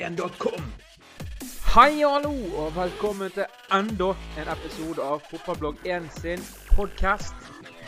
fotballblogg1.com. 0.00 0.62
Hei 1.74 2.04
og 2.04 2.12
hallo, 2.14 2.32
og 2.56 2.76
velkommen 2.76 3.30
til 3.30 3.44
enda 3.72 4.14
en 4.40 4.48
episode 4.48 5.02
av 5.02 5.20
Fotballblogg1 5.28 6.08
sin 6.20 6.42
podkast. 6.72 7.36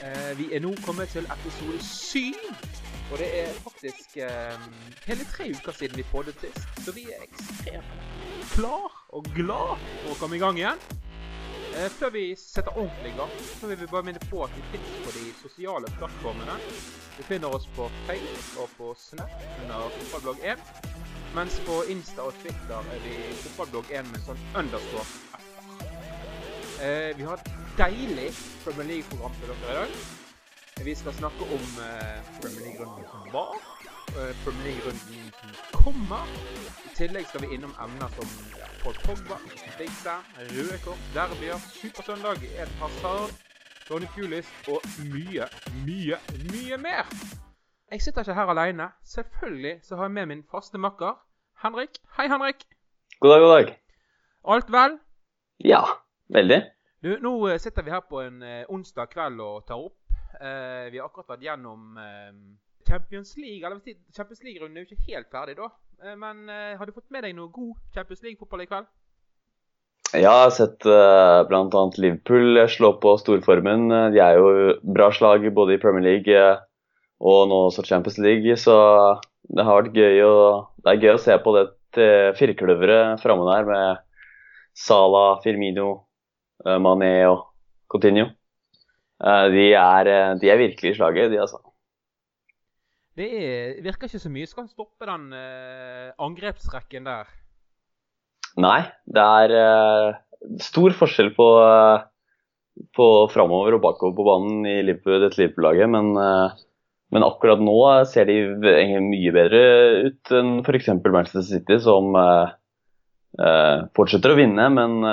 Eh, 0.05 0.39
vi 0.39 0.51
er 0.55 0.63
nå 0.63 0.75
kommet 0.87 1.09
til 1.09 1.25
episode 1.25 1.81
syv. 1.85 2.37
Og 3.13 3.19
det 3.19 3.29
er 3.43 3.49
faktisk 3.65 4.17
eh, 4.17 4.61
hele 5.07 5.25
tre 5.33 5.51
uker 5.57 5.73
siden 5.73 5.97
vi 5.97 6.05
poddet 6.13 6.37
sist, 6.41 6.69
så 6.85 6.93
vi 6.97 7.09
er 7.13 7.25
ekstremt 7.27 8.47
klar 8.55 8.93
og 9.13 9.27
glad 9.35 9.81
for 10.03 10.15
å 10.15 10.19
komme 10.21 10.39
i 10.39 10.43
gang 10.43 10.61
igjen. 10.61 10.81
Eh, 11.73 11.89
før 11.99 12.13
vi 12.15 12.25
setter 12.39 12.77
ordentlig 12.77 13.13
i 13.13 13.19
gang, 13.19 13.37
så 13.61 13.69
vil 13.69 13.81
vi 13.81 13.91
bare 13.91 14.09
minne 14.09 14.23
på 14.31 14.45
at 14.45 14.57
vi 14.57 14.65
finnes 14.73 14.97
på 15.05 15.17
de 15.19 15.27
sosiale 15.43 15.93
plattformene. 15.99 16.57
Vi 17.19 17.29
finner 17.29 17.53
oss 17.53 17.69
på 17.77 17.89
Face 18.07 18.61
og 18.61 18.73
på 18.79 18.95
Snap 19.01 19.49
under 19.65 19.89
Fotballblogg1. 19.99 21.12
Mens 21.33 21.55
på 21.65 21.79
Insta 21.89 22.27
og 22.29 22.35
Twitter 22.43 22.89
er 22.93 22.99
vi 23.01 23.13
Fotballblogg1 23.41 24.09
med 24.13 24.21
sånn 24.27 24.41
underscore. 24.61 25.05
Eh, 26.83 27.13
vi 27.17 27.25
har 27.25 27.41
et 27.41 27.53
deilig 27.79 28.27
Premier 28.65 28.89
League-program 28.91 29.39
til 29.39 29.53
dere 29.53 29.71
i 29.71 29.77
dag. 29.79 29.95
Vi 30.85 30.95
skal 30.99 31.15
snakke 31.17 31.47
om 31.57 31.65
eh, 31.87 32.19
Premier 32.43 32.67
League-runden 32.67 33.07
som 33.09 33.25
var, 33.33 33.55
eh, 34.13 34.35
Premier 34.45 34.67
League-runden 34.67 35.31
som 35.39 35.55
kommer. 35.85 36.35
I 36.85 36.93
tillegg 36.99 37.31
skal 37.31 37.47
vi 37.47 37.55
innom 37.57 37.73
emner 37.81 38.13
som 38.19 38.35
ja, 38.59 38.69
Paul 38.83 38.99
Pogba, 39.07 39.39
Big 39.79 39.95
Sam, 40.03 40.27
røde 40.51 40.81
kort, 40.85 41.07
derbyer, 41.15 41.65
Supersøndag, 41.79 42.45
Ed 42.59 42.77
Hazard, 42.83 43.33
Tony 43.89 44.11
Pulis 44.13 44.53
og 44.69 44.85
mye, 44.99 45.49
mye, 45.87 46.21
mye 46.51 46.83
mer. 46.89 47.17
Jeg 47.93 48.01
sitter 48.01 48.25
ikke 48.25 48.35
her 48.35 48.51
alene. 48.51 48.85
Selvfølgelig 49.05 49.79
så 49.85 49.97
har 49.97 50.07
jeg 50.07 50.11
med 50.11 50.27
min 50.27 50.45
faste 50.51 50.79
makker 50.79 51.13
Henrik. 51.63 51.99
Hei, 52.17 52.25
Henrik. 52.29 52.65
God 53.21 53.31
dag, 53.31 53.41
god 53.41 53.53
dag. 53.57 53.75
Alt 54.49 54.73
vel? 54.73 54.95
Ja, 55.65 55.83
veldig. 56.29 56.63
Du, 57.05 57.11
nå 57.21 57.33
eh, 57.49 57.59
sitter 57.61 57.85
vi 57.85 57.93
her 57.93 58.01
på 58.09 58.23
en 58.25 58.41
eh, 58.43 58.65
onsdag 58.73 59.13
kveld 59.13 59.45
og 59.45 59.67
tar 59.69 59.77
opp. 59.77 59.99
Eh, 60.41 60.89
vi 60.89 61.03
har 61.03 61.11
akkurat 61.11 61.35
vært 61.35 61.45
gjennom 61.45 62.01
eh, 62.01 62.33
Champions 62.89 63.37
League. 63.37 63.61
Eller 63.61 64.01
Champions 64.17 64.41
League-runden 64.41 64.81
er 64.81 64.87
jo 64.87 64.89
ikke 64.89 65.13
helt 65.13 65.29
ferdig 65.37 65.59
da. 65.61 65.69
Eh, 66.01 66.17
men 66.17 66.49
har 66.49 66.89
du 66.89 66.97
fått 66.97 67.13
med 67.13 67.29
deg 67.29 67.37
noe 67.37 67.53
god 67.53 67.77
Champions 67.93 68.25
League-fotball 68.25 68.65
i 68.65 68.71
kveld? 68.73 68.91
Ja, 70.15 70.19
jeg 70.25 70.33
har 70.33 70.51
sett 70.57 70.89
uh, 70.89 71.45
bl.a. 71.49 71.87
Liverpool 72.01 72.65
slå 72.73 72.97
på 73.05 73.19
storformen. 73.21 73.91
De 74.17 74.21
er 74.21 74.41
jo 74.41 74.79
bra 74.81 75.13
slag 75.13 75.45
både 75.53 75.77
i 75.77 75.83
Premier 75.85 76.09
League 76.09 76.53
og 77.23 77.47
nå 77.51 77.59
også 77.69 77.85
Champions 77.87 78.19
League, 78.19 78.57
så 78.59 78.75
det 79.53 79.65
har 79.67 79.79
vært 79.79 79.97
gøy 79.97 80.23
å, 80.27 80.37
det 80.83 80.93
er 80.93 81.03
gøy 81.03 81.15
å 81.15 81.23
se 81.23 81.37
på 81.43 81.55
det 81.55 81.69
firkløveret 82.39 83.21
framme 83.23 83.47
der 83.51 83.69
med 83.69 84.01
Salah, 84.79 85.37
Firmino, 85.45 85.91
uh, 86.65 86.79
Mané 86.81 87.13
og 87.29 87.45
Coutinho. 87.93 88.31
Uh, 89.23 89.47
de, 89.53 89.69
er, 89.77 90.11
de 90.41 90.51
er 90.51 90.61
virkelig 90.61 90.95
i 90.95 90.97
slaget, 90.97 91.31
de 91.31 91.43
altså. 91.43 91.61
Det 93.13 93.29
er, 93.29 93.75
virker 93.85 94.09
ikke 94.09 94.23
så 94.23 94.33
mye. 94.33 94.49
som 94.49 94.63
kan 94.63 94.71
stoppe 94.73 95.05
den 95.05 95.35
angrepsrekken 96.17 97.05
der? 97.05 97.29
Nei, 98.63 98.81
det 99.05 99.27
er 99.53 100.17
stor 100.65 100.97
forskjell 100.97 101.35
på, 101.37 101.49
uh, 101.61 102.09
på 102.97 103.09
framover 103.35 103.77
og 103.77 103.85
bakover 103.85 104.17
på 104.17 104.27
banen 104.31 104.65
i 104.65 104.81
dette 104.81 105.37
Liverpool-laget. 105.37 105.93
Men, 105.93 106.17
men, 107.13 107.27
akkurat 107.27 107.61
nå 107.61 107.79
ser 108.09 108.29
de 108.31 108.39
mye 109.05 109.33
bedre 109.35 109.63
ut 110.09 110.33
enn 110.39 110.55
f.eks. 110.65 110.93
Manchester 111.05 111.45
City, 111.47 111.79
som 111.85 112.17
fortsetter 113.97 114.33
å 114.33 114.39
vinne, 114.39 114.67
men 114.73 115.05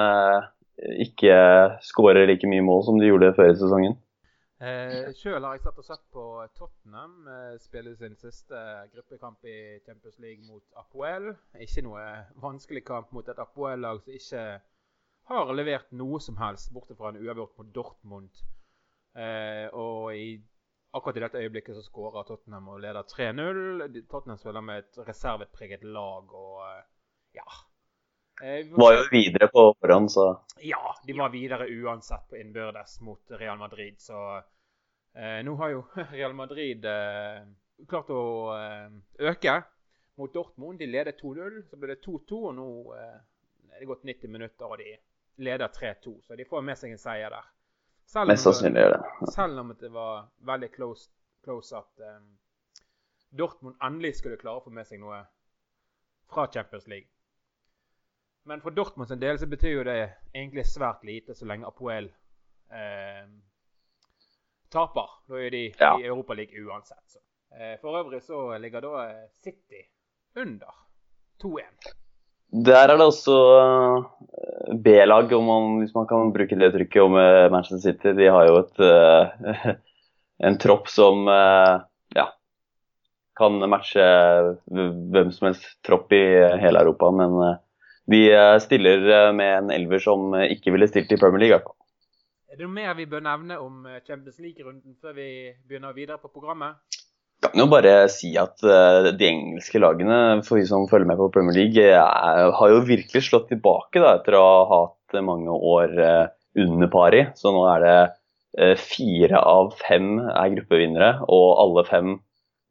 ikke 1.04 1.36
skårer 1.84 2.28
like 2.28 2.48
mye 2.48 2.64
mål 2.64 2.86
som 2.88 3.00
de 3.00 3.12
gjorde 3.12 3.34
før 3.36 3.52
i 3.52 3.58
sesongen. 3.60 3.98
Eh, 4.60 5.14
Sjøl 5.16 5.46
har 5.48 5.56
jeg 5.56 5.64
satt 5.64 5.78
og 5.80 5.86
sett 5.88 6.02
på 6.12 6.24
Tottenham 6.60 7.28
eh, 7.32 7.54
spille 7.64 7.94
sin 7.96 8.18
siste 8.20 8.60
gruppekamp 8.92 9.46
i 9.48 9.80
Champions 9.86 10.18
League 10.20 10.44
mot 10.44 10.66
Apoel. 10.82 11.30
Ikke 11.64 11.86
noe 11.86 12.04
vanskelig 12.44 12.84
kamp 12.90 13.14
mot 13.16 13.28
et 13.32 13.40
Apoel-lag 13.40 14.02
som 14.04 14.18
ikke 14.18 14.44
har 15.32 15.54
levert 15.56 15.94
noe 15.96 16.20
som 16.20 16.36
helst, 16.42 16.74
bortsett 16.76 17.00
fra 17.00 17.14
en 17.14 17.22
uavgjort 17.22 17.56
mot 17.56 17.72
Dortmund. 17.78 18.44
Eh, 19.16 19.72
og 19.72 20.12
i, 20.18 20.42
akkurat 20.92 21.18
i 21.18 21.24
dette 21.26 21.42
øyeblikket 21.44 21.78
så 21.78 21.84
skårer 21.86 22.28
Tottenham 22.28 22.70
og 22.74 22.80
leder 22.84 23.06
3-0. 23.08 24.06
Tottenham 24.10 24.40
spiller 24.42 24.66
med 24.66 24.86
et 24.86 25.02
reservepreget 25.08 25.84
lag 25.84 26.34
og 26.34 26.64
eh, 26.66 26.86
ja, 27.38 27.48
Eh, 28.42 28.66
var 28.72 28.94
jo 28.94 29.04
videre 29.12 29.48
på 29.48 29.76
forhånd, 29.82 30.12
så 30.12 30.40
Ja, 30.64 30.96
de 31.04 31.14
var 31.14 31.30
videre 31.30 31.68
uansett 31.68 32.30
på 32.30 32.38
innbyrdes 32.38 33.02
mot 33.02 33.32
Real 33.32 33.58
Madrid. 33.58 34.00
Så 34.00 34.38
eh, 35.14 35.42
nå 35.44 35.56
har 35.56 35.70
jo 35.70 35.84
Real 36.12 36.34
Madrid 36.34 36.86
eh, 36.86 37.44
klart 37.88 38.12
å 38.16 38.22
eh, 38.56 38.88
øke 39.32 39.58
mot 40.16 40.34
Dortmund. 40.34 40.80
De 40.80 40.88
leder 40.88 41.18
2-0, 41.20 41.62
så 41.68 41.80
ble 41.80 41.94
det 41.96 42.04
2-2, 42.06 42.40
og 42.52 42.56
nå 42.56 42.70
eh, 42.96 43.20
er 43.76 43.84
det 43.84 43.92
gått 43.92 44.08
90 44.08 44.32
minutter, 44.32 44.72
og 44.72 44.80
de 44.80 44.96
leder 45.44 45.76
3-2. 45.76 46.16
Så 46.24 46.40
de 46.40 46.48
får 46.48 46.64
med 46.64 46.80
seg 46.80 46.96
en 46.96 47.04
seier 47.04 47.36
der. 47.36 47.52
Selv 48.10 48.32
Mest 48.32 48.48
sannsynlig 48.48 48.82
gjør 48.82 48.96
det. 48.96 49.32
Selv 49.36 49.62
om 49.62 49.74
det 49.78 49.90
var 49.94 50.30
veldig 50.50 50.70
close, 50.74 51.12
close 51.46 51.78
at 51.78 52.06
um, 52.16 52.32
Dortmund 53.38 53.78
endelig 53.86 54.16
skulle 54.18 54.40
klare 54.42 54.62
å 54.62 54.66
få 54.66 54.74
med 54.74 54.88
seg 54.90 55.02
noe 55.04 55.20
fra 56.30 56.48
Champions 56.54 56.88
League. 56.90 57.10
Men 58.50 58.64
for 58.66 58.74
Dortmunds 58.74 59.14
del 59.22 59.38
så 59.38 59.46
betyr 59.50 59.76
jo 59.76 59.86
det 59.86 60.00
egentlig 60.34 60.66
svært 60.66 61.04
lite 61.06 61.36
så 61.38 61.46
lenge 61.46 61.70
Apoel 61.70 62.10
eh, 62.74 63.28
taper. 64.74 65.16
Da 65.30 65.42
er 65.42 65.54
de 65.54 65.64
ja. 65.68 65.92
i 66.00 66.08
Europaligaen 66.10 66.66
uansett. 66.66 67.04
Så. 67.14 67.22
Eh, 67.54 67.76
for 67.82 68.00
øvrig 68.00 68.24
så 68.26 68.58
ligger 68.58 68.86
da 68.86 69.04
eh, 69.06 69.28
City 69.44 69.84
under 70.42 70.74
2-1. 71.44 71.94
Der 72.50 72.90
er 72.90 72.98
det 72.98 73.06
også 73.06 73.36
eh, 73.60 74.74
B-lag, 74.86 75.30
hvis 75.30 75.94
man 75.96 76.08
kan 76.10 76.34
bruke 76.34 76.58
det 76.58 76.72
trykket 76.74 77.04
om 77.04 77.18
eh, 77.22 77.52
Manchester 77.54 77.92
City. 77.92 78.16
De 78.18 78.32
har 78.34 78.50
jo 78.50 78.60
et, 78.64 78.82
uh, 78.82 79.72
en 80.50 80.58
tropp 80.58 80.90
som 80.90 81.30
ja, 82.16 82.26
kan 83.38 83.62
matche 83.70 84.06
hvem 84.66 85.34
som 85.36 85.52
helst 85.52 85.76
tropp 85.86 86.14
i 86.16 86.24
hele 86.64 86.82
Europa. 86.82 87.12
Men 87.14 87.60
de 88.10 88.32
eh, 88.34 88.60
stiller 88.60 89.28
eh, 89.28 89.34
med 89.34 89.58
en 89.58 89.72
elver 89.72 90.02
som 90.02 90.34
eh, 90.34 90.50
ikke 90.56 90.74
ville 90.74 90.88
stilt 90.90 91.12
i 91.14 91.20
Premier 91.22 91.44
League. 91.46 91.76
Er 92.50 92.58
det 92.58 92.66
noe 92.66 92.74
mer 92.74 92.96
vi 92.98 93.06
bør 93.10 93.22
nevne 93.22 93.60
om 93.62 93.84
Champions 94.08 94.40
League-runden 94.42 94.96
før 95.02 95.14
vi 95.14 95.30
begynner 95.70 95.94
videre 95.94 96.18
på 96.18 96.32
programmet? 96.34 96.80
Kan 97.40 97.56
jo 97.62 97.70
bare 97.72 97.94
si 98.12 98.34
at 98.40 98.60
de 98.60 99.28
engelske 99.30 99.80
lagene, 99.80 100.42
for 100.44 100.60
de 100.60 100.66
som 100.68 100.90
følger 100.92 101.08
med 101.08 101.20
på 101.22 101.30
Premier 101.32 101.56
League, 101.56 101.86
har 102.60 102.72
jo 102.74 102.82
virkelig 102.84 103.22
slått 103.30 103.48
tilbake 103.54 104.02
da, 104.04 104.18
etter 104.18 104.36
å 104.36 104.42
ha 104.44 104.66
hatt 104.74 105.22
mange 105.24 105.54
år 105.56 105.94
under 106.60 106.92
pari. 106.92 107.22
Så 107.40 107.54
nå 107.56 107.62
er 107.72 107.86
det 107.86 108.68
fire 108.84 109.40
av 109.40 109.72
fem 109.80 110.18
er 110.20 110.52
gruppevinnere, 110.58 111.14
og 111.32 111.62
alle 111.64 111.86
fem 111.88 112.18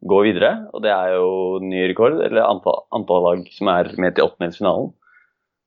går 0.06 0.26
videre. 0.28 0.50
Og 0.72 0.82
det 0.84 0.92
er 0.92 1.14
jo 1.16 1.30
ny 1.64 1.84
rekord, 1.90 2.20
eller 2.24 2.46
antall, 2.46 2.84
antall 2.94 3.24
lag 3.24 3.46
som 3.54 3.70
er 3.72 3.92
med 4.00 4.16
til 4.16 4.28
åttendelsfinalen. 4.28 4.92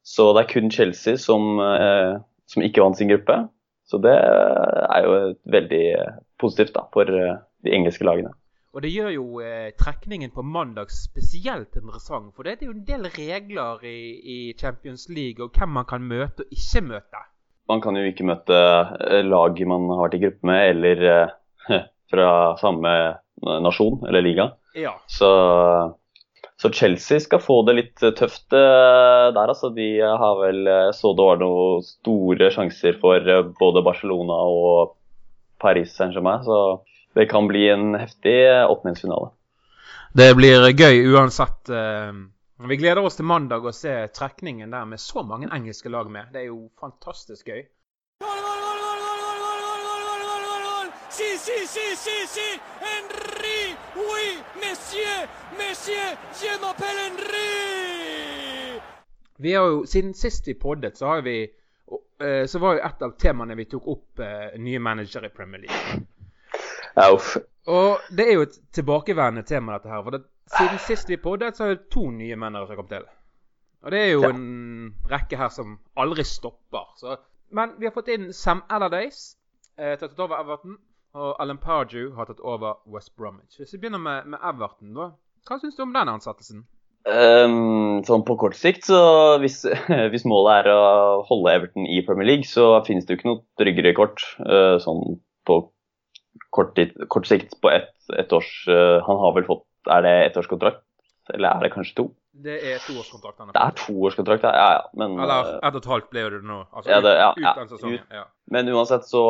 Så 0.03 0.31
det 0.33 0.44
er 0.44 0.53
kun 0.53 0.72
Chelsea 0.73 1.18
som, 1.22 1.59
eh, 1.59 2.19
som 2.50 2.63
ikke 2.66 2.81
vant 2.81 2.97
sin 2.97 3.12
gruppe. 3.12 3.38
Så 3.86 4.00
det 4.01 4.13
er 4.15 5.04
jo 5.06 5.18
veldig 5.51 5.86
positivt 6.39 6.74
da, 6.77 6.88
for 6.94 7.09
eh, 7.09 7.42
de 7.65 7.75
engelske 7.75 8.07
lagene. 8.07 8.33
Og 8.71 8.85
det 8.85 8.91
gjør 8.94 9.09
jo 9.12 9.25
eh, 9.44 9.73
trekningen 9.75 10.31
på 10.31 10.45
mandag 10.47 10.94
spesielt 10.95 11.75
interessant. 11.75 12.31
For 12.35 12.47
det 12.47 12.53
er 12.56 12.69
jo 12.69 12.75
en 12.75 12.85
del 12.88 13.09
regler 13.12 13.83
i, 13.83 14.00
i, 14.21 14.38
Champions 14.59 15.09
League 15.12 15.44
og 15.44 15.51
hvem 15.57 15.75
man 15.75 15.88
kan 15.89 16.06
møte 16.07 16.45
og 16.45 16.56
ikke 16.56 16.83
møte. 16.88 17.23
Man 17.69 17.83
kan 17.83 18.00
jo 18.00 18.06
ikke 18.07 18.27
møte 18.27 18.59
eh, 19.09 19.23
lag 19.27 19.59
man 19.68 19.89
har 19.91 20.06
vært 20.06 20.19
i 20.19 20.23
gruppe 20.23 20.51
med, 20.51 20.62
eller 20.71 21.03
eh, 21.12 21.81
fra 22.12 22.29
samme 22.62 22.95
nasjon 23.41 24.06
eller 24.07 24.23
liga. 24.23 24.51
Ja. 24.77 24.95
Så 25.09 25.27
så 26.62 26.69
Chelsea 26.69 27.19
skal 27.19 27.41
få 27.41 27.63
det 27.65 27.73
litt 27.73 28.03
eh, 28.06 28.13
tøft 28.13 28.53
eh, 28.53 29.27
der, 29.33 29.50
altså. 29.50 29.71
De 29.73 29.88
har 29.97 30.35
vel 30.44 30.68
eh, 30.69 30.89
så 30.94 31.15
det 31.18 31.25
var 31.25 31.39
noen 31.41 31.81
store 31.85 32.51
sjanser 32.53 33.00
for 33.01 33.25
både 33.57 33.81
Barcelona 33.85 34.38
og 34.45 34.94
Paris 35.62 35.95
Saint-Germain. 35.97 36.45
Så 36.45 36.59
det 37.13 37.25
kan 37.31 37.48
bli 37.48 37.69
en 37.69 37.96
heftig 37.96 38.38
åpningsfinale. 38.69 39.31
Det 40.13 40.30
blir 40.36 40.68
gøy 40.72 41.06
uansett. 41.13 41.69
Vi 42.68 42.78
gleder 42.78 43.02
oss 43.02 43.16
til 43.18 43.25
mandag 43.25 43.66
å 43.66 43.72
se 43.74 43.94
trekningen 44.13 44.72
der 44.72 44.86
med 44.86 45.00
så 45.02 45.24
mange 45.25 45.50
engelske 45.56 45.90
lag 45.90 46.12
med. 46.12 46.30
Det 46.34 46.44
er 46.44 46.52
jo 46.52 46.68
fantastisk 46.80 47.48
gøy. 47.48 47.63
Si, 51.12 51.38
si, 51.38 51.58
si, 51.68 51.88
si, 51.96 52.18
si! 52.28 52.60
Henry! 52.80 53.75
Oui, 53.96 54.28
monsieur! 54.56 55.28
Monsieur! 55.57 56.16
Je 56.42 56.54
m'appelle 56.62 57.02
Henry! 57.07 58.80
Vi 59.38 59.54
har 59.54 59.68
jo, 59.68 59.86
Siden 59.86 60.14
sist 60.14 60.48
vi 60.48 60.54
poddet, 60.54 60.98
så 60.98 61.06
har 61.06 61.22
vi 61.22 61.44
eh, 61.44 62.46
Så 62.46 62.60
var 62.60 62.78
jo 62.78 62.86
et 62.86 63.02
av 63.02 63.18
temaene 63.18 63.57
vi 63.57 63.66
tok 63.66 63.88
opp, 63.88 64.19
eh, 64.19 64.54
nye 64.62 64.80
managere 64.80 65.28
i 65.28 65.36
Premier 65.36 65.66
League. 65.66 66.06
Uff. 66.98 67.38
Og 67.72 68.00
det 68.12 68.26
er 68.28 68.34
jo 68.40 68.42
et 68.48 68.56
tilbakeværende 68.74 69.44
tema, 69.48 69.78
dette 69.78 69.90
her. 69.94 70.04
For 70.04 70.12
det, 70.18 70.24
siden 70.58 70.80
sist 70.88 71.10
vi 71.10 71.18
poddet, 71.22 71.56
så 71.58 71.64
er 71.70 71.76
det 71.76 71.90
to 71.94 72.08
nye 72.12 72.36
menn 72.36 72.58
som 72.58 72.68
har 72.68 72.76
kommet 72.80 72.96
til. 72.98 73.06
Og 73.84 73.92
det 73.94 74.00
er 74.02 74.12
jo 74.12 74.22
Ja. 74.24 74.30
en 74.30 74.96
rekke 75.10 75.38
her 75.38 75.50
som 75.50 75.80
aldri 75.98 76.24
stopper. 76.24 76.88
Så. 76.98 77.18
Men 77.52 77.76
vi 77.80 77.86
har 77.86 77.94
fått 77.96 78.08
inn 78.14 78.32
Sam 78.34 78.64
Allardyce 78.70 79.38
eh, 79.78 79.96
tatt 79.98 80.20
over 80.20 80.38
Everton. 80.42 80.78
Og 81.14 81.36
Alan 81.44 81.58
Pardew 81.58 82.14
har 82.16 82.26
tatt 82.26 82.40
over 82.40 82.78
West 82.88 83.16
Bromwich. 83.18 83.58
Hvis 83.60 83.74
vi 83.74 83.80
begynner 83.82 84.00
med, 84.00 84.26
med 84.32 84.40
Everton, 84.44 84.94
da. 84.96 85.10
Hva 85.48 85.58
syns 85.60 85.76
du 85.76 85.84
om 85.84 85.94
den 85.94 86.08
ansettelsen? 86.08 86.62
Um, 87.10 88.04
sånn 88.06 88.22
på 88.28 88.36
kort 88.38 88.56
sikt, 88.56 88.86
så 88.86 89.38
hvis, 89.42 89.64
hvis 90.14 90.24
målet 90.30 90.62
er 90.68 90.70
å 90.76 91.24
holde 91.28 91.52
Everton 91.58 91.88
i 91.90 92.00
Premier 92.06 92.28
League, 92.30 92.46
så 92.48 92.78
finnes 92.86 93.06
det 93.08 93.16
jo 93.16 93.20
ikke 93.20 93.30
noe 93.32 93.42
tryggere 93.60 93.94
kort. 93.98 94.22
uh, 94.46 94.78
sånn 94.80 95.18
på 95.50 95.58
kort, 96.50 96.80
kort 97.12 97.28
sikt 97.30 97.57
på 97.62 97.72
ett 97.74 97.94
et 98.19 98.33
års 98.36 98.50
eh, 98.68 98.98
Han 99.07 99.19
har 99.22 99.36
vel 99.38 99.45
fått 99.48 99.63
Er 99.88 100.04
det 100.06 100.16
ettårskontrakt? 100.30 100.83
Eller 101.31 101.54
er 101.54 101.63
det 101.63 101.72
kanskje 101.75 101.95
to? 101.95 102.06
Det 102.31 102.54
er 102.63 102.80
toårskontrakt. 102.80 103.42
Det 103.51 103.60
er 103.60 103.74
toårskontrakt, 103.75 104.45
ja. 104.48 104.68
ja. 104.75 104.83
Men, 104.98 105.18
Eller 105.19 105.50
eh, 105.50 105.57
ett 105.68 105.75
og 105.75 105.81
et 105.81 105.89
halvt 105.92 106.07
ble 106.13 106.24
det 106.33 106.39
nå. 106.48 106.62
Altså 106.72 106.92
Ja, 106.92 107.00
det- 107.04 107.18
ja, 107.18 107.30
ut, 107.36 107.44
ja, 107.44 107.66
sesongen. 107.68 108.06
Ja. 108.12 108.24
men 108.51 108.69
uansett, 108.72 109.06
så 109.07 109.22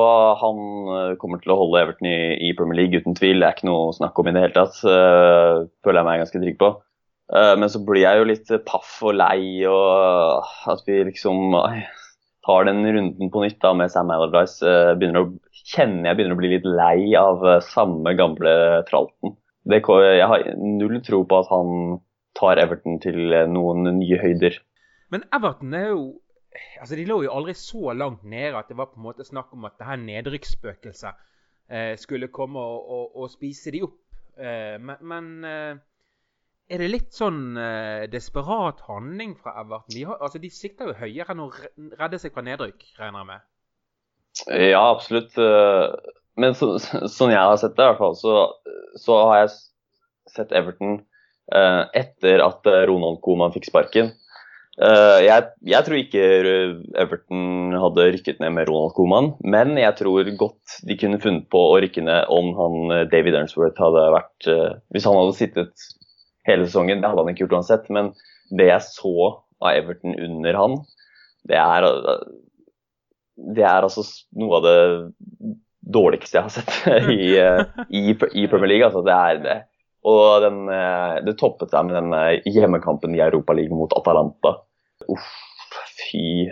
han 0.42 0.62
eh, 0.96 1.16
kommer 1.22 1.42
til 1.42 1.54
å 1.54 1.58
holde 1.58 1.82
Everton 1.82 2.08
i, 2.10 2.38
i 2.50 2.54
Premier 2.58 2.82
League 2.84 3.02
uten 3.02 3.18
tvil. 3.18 3.42
Det 3.42 3.48
er 3.48 3.58
ikke 3.58 3.70
noe 3.70 3.92
snakk 3.98 4.22
om 4.22 4.30
i 4.30 4.36
det 4.36 4.46
hele 4.46 4.56
tatt. 4.56 4.78
Uh, 4.86 5.68
føler 5.84 6.02
jeg 6.02 6.10
meg 6.10 6.22
ganske 6.24 6.44
trygg 6.44 6.60
på. 6.62 6.72
Uh, 7.32 7.56
men 7.58 7.70
så 7.74 7.82
blir 7.86 8.06
jeg 8.06 8.22
jo 8.22 8.30
litt 8.30 8.54
paff 8.70 8.94
og 9.08 9.18
lei, 9.18 9.66
og 9.66 10.46
at 10.74 10.86
vi 10.88 11.02
liksom 11.10 11.56
ai, 11.58 11.84
tar 12.46 12.66
den 12.66 12.82
runden 12.94 13.32
på 13.32 13.44
nytt 13.44 13.60
da 13.62 13.74
med 13.78 13.92
Sam 13.94 14.12
Allardyce. 14.14 14.66
eh, 14.66 14.94
begynner 14.98 15.26
å, 15.26 15.32
kjenner 15.74 16.10
jeg 16.10 16.18
begynner 16.20 16.38
å 16.38 16.42
bli 16.42 16.52
litt 16.56 16.66
lei 16.66 17.14
av 17.18 17.46
eh, 17.46 17.62
samme 17.66 18.16
gamle 18.18 18.54
tralten. 18.90 19.36
Det, 19.70 19.84
jeg 19.86 20.30
har 20.32 20.48
null 20.58 20.98
tro 21.06 21.22
på 21.30 21.42
at 21.44 21.52
han 21.52 22.00
tar 22.38 22.62
Everton 22.64 22.98
til 23.04 23.34
eh, 23.36 23.48
noen 23.50 23.86
nye 24.00 24.20
høyder. 24.22 24.58
Men 25.14 25.28
Everton 25.34 25.78
er 25.78 25.90
jo 25.94 26.04
Altså, 26.82 26.98
De 27.00 27.06
lå 27.08 27.22
jo 27.24 27.32
aldri 27.32 27.54
så 27.56 27.94
langt 27.96 28.26
nede 28.28 28.58
at 28.60 28.68
det 28.68 28.76
var 28.76 28.90
på 28.92 28.98
en 29.00 29.06
måte 29.06 29.24
snakk 29.24 29.54
om 29.56 29.64
at 29.70 29.78
det 29.80 29.86
her 29.88 30.00
nedrykksspøkelset 30.02 31.22
skulle 32.02 32.28
komme 32.28 32.60
og, 32.60 32.90
og, 32.92 33.14
og 33.22 33.30
spise 33.32 33.72
de 33.72 33.80
opp. 33.86 33.94
Men 34.36 35.00
men 35.00 35.30
er 36.72 36.82
det 36.82 36.90
litt 36.94 37.12
sånn 37.16 37.58
eh, 37.60 38.06
desperat 38.12 38.80
handling 38.88 39.36
fra 39.40 39.58
Everton? 39.62 39.92
De, 39.94 40.06
har, 40.08 40.18
altså, 40.24 40.40
de 40.42 40.50
sikter 40.54 40.92
jo 40.92 40.98
høyere 41.02 41.34
enn 41.36 41.44
å 41.44 41.52
redde 42.00 42.20
seg 42.22 42.34
fra 42.36 42.44
nedrykk, 42.48 42.86
regner 43.00 43.22
jeg 43.24 43.30
med. 43.34 43.46
Ja, 44.72 44.86
absolutt. 44.94 45.36
eh, 45.38 46.16
Men 46.40 46.56
så, 46.56 46.74
sånn 46.80 47.34
jeg 47.34 47.44
har 47.44 47.60
sett 47.60 47.76
det, 47.76 47.84
i 47.84 47.92
hvert 47.92 48.00
fall, 48.02 48.16
så, 48.16 48.36
så 49.00 49.20
har 49.28 49.44
jeg 49.44 49.54
sett 50.32 50.54
Everton 50.56 51.02
eh, 51.52 51.84
etter 52.00 52.44
at 52.46 52.68
eh, 52.72 52.84
Ronald 52.88 53.20
Koeman 53.26 53.52
fikk 53.52 53.68
sparken. 53.68 54.14
Eh, 54.82 55.18
jeg, 55.28 55.50
jeg 55.68 55.84
tror 55.86 55.98
ikke 56.00 56.24
Everton 57.04 57.76
hadde 57.76 58.08
rykket 58.16 58.40
ned 58.40 58.56
med 58.56 58.70
Ronald 58.72 58.96
Koeman, 58.96 59.34
men 59.44 59.76
jeg 59.78 59.98
tror 60.00 60.32
godt 60.40 60.78
de 60.88 60.96
kunne 61.02 61.20
funnet 61.22 61.50
på 61.52 61.66
å 61.74 61.80
rykke 61.84 62.06
ned 62.08 62.32
om 62.32 62.54
han 62.58 62.96
eh, 62.96 63.08
David 63.12 63.36
Ernsworth 63.42 63.84
hadde 63.84 64.08
vært 64.16 64.48
Hvis 64.96 65.06
han 65.10 65.20
hadde 65.20 65.36
sittet 65.38 65.90
hele 66.48 66.68
sesongen, 66.68 67.02
det 67.02 67.10
hadde 67.10 67.26
han 67.26 67.34
ikke 67.34 67.46
gjort 67.46 67.60
uansett. 67.60 67.90
Men 67.94 68.14
det 68.52 68.70
jeg 68.72 68.88
så 68.88 69.16
av 69.62 69.74
Everton 69.76 70.18
under 70.18 70.58
han, 70.58 70.80
det 71.50 71.58
er 71.58 71.88
det 73.42 73.66
er 73.66 73.86
altså 73.86 74.04
noe 74.38 74.60
av 74.60 74.66
det 74.66 74.80
dårligste 75.82 76.38
jeg 76.38 76.48
har 76.48 76.54
sett 76.54 76.74
i, 77.16 77.36
eh, 77.42 77.64
i, 77.90 78.04
i 78.14 78.48
Premier 78.52 78.74
League. 78.74 78.88
Altså, 78.88 79.04
det 79.06 79.16
er 79.16 79.42
det. 79.46 79.58
Og 80.08 80.42
den, 80.44 80.66
eh, 80.74 81.22
det 81.26 81.38
toppet 81.40 81.74
seg 81.74 81.88
med 81.88 81.98
den 81.98 82.18
eh, 82.18 82.52
hjemmekampen 82.52 83.16
i 83.18 83.24
Europaligaen 83.24 83.80
mot 83.80 83.96
Atalanta. 83.98 84.60
Uff, 85.10 85.32
fy. 85.98 86.52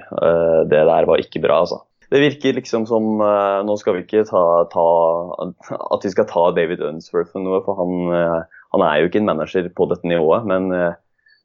Det 0.70 0.84
der 0.90 1.08
var 1.10 1.22
ikke 1.22 1.42
bra, 1.44 1.62
altså. 1.66 1.84
Det 2.10 2.24
virker 2.24 2.56
liksom 2.58 2.88
som 2.90 3.20
Nå 3.22 3.74
skal 3.78 3.94
vi 3.94 4.00
ikke 4.02 4.24
ta, 4.26 4.42
ta 4.72 4.86
at 5.94 6.06
vi 6.08 6.10
skal 6.10 6.26
ta 6.32 6.48
David 6.58 6.82
Unsworth 6.88 7.30
for 7.36 7.46
noe, 7.46 7.60
for 7.68 7.78
han, 7.78 8.48
han 8.76 8.86
er 8.86 9.00
jo 9.00 9.10
ikke 9.10 9.22
en 9.24 9.30
manager 9.30 9.70
på 9.76 9.88
dette 9.90 10.10
nivået. 10.10 10.48
Men 10.50 10.70
eh, 10.76 10.98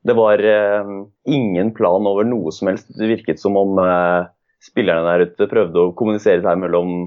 det 0.04 0.16
var 0.18 0.40
eh, 0.44 0.94
ingen 1.30 1.72
plan 1.76 2.08
over 2.08 2.26
noe 2.28 2.52
som 2.52 2.70
helst. 2.70 2.90
Det 2.98 3.10
virket 3.10 3.40
som 3.40 3.56
om 3.60 3.80
eh, 3.80 4.28
spillerne 4.64 5.06
der 5.08 5.28
ute 5.28 5.50
prøvde 5.50 5.80
å 5.80 5.94
kommunisere 5.96 6.44
seg 6.44 6.60
mellom 6.60 7.06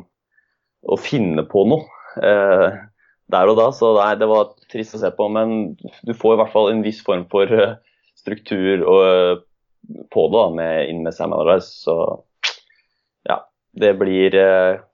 å 0.87 0.97
finne 1.01 1.43
på 1.49 1.65
noe 1.67 1.93
der 2.17 3.49
og 3.51 3.57
da. 3.59 3.67
Så 3.75 3.91
nei, 3.97 4.13
det 4.17 4.29
var 4.29 4.53
trist 4.71 4.95
å 4.97 5.01
se 5.01 5.11
på. 5.13 5.27
Men 5.33 5.75
du 5.77 6.13
får 6.17 6.35
i 6.35 6.39
hvert 6.41 6.53
fall 6.53 6.71
en 6.71 6.85
viss 6.85 7.03
form 7.05 7.25
for 7.29 7.51
struktur 8.17 8.85
på 10.13 10.23
det 10.31 10.37
da, 10.37 10.45
med, 10.53 10.87
inn 10.89 11.03
med 11.05 11.13
Sam 11.17 11.35
Allardyce. 11.35 11.73
Så 11.83 11.97
ja, 13.29 13.41
det 13.77 13.93
blir 13.99 14.37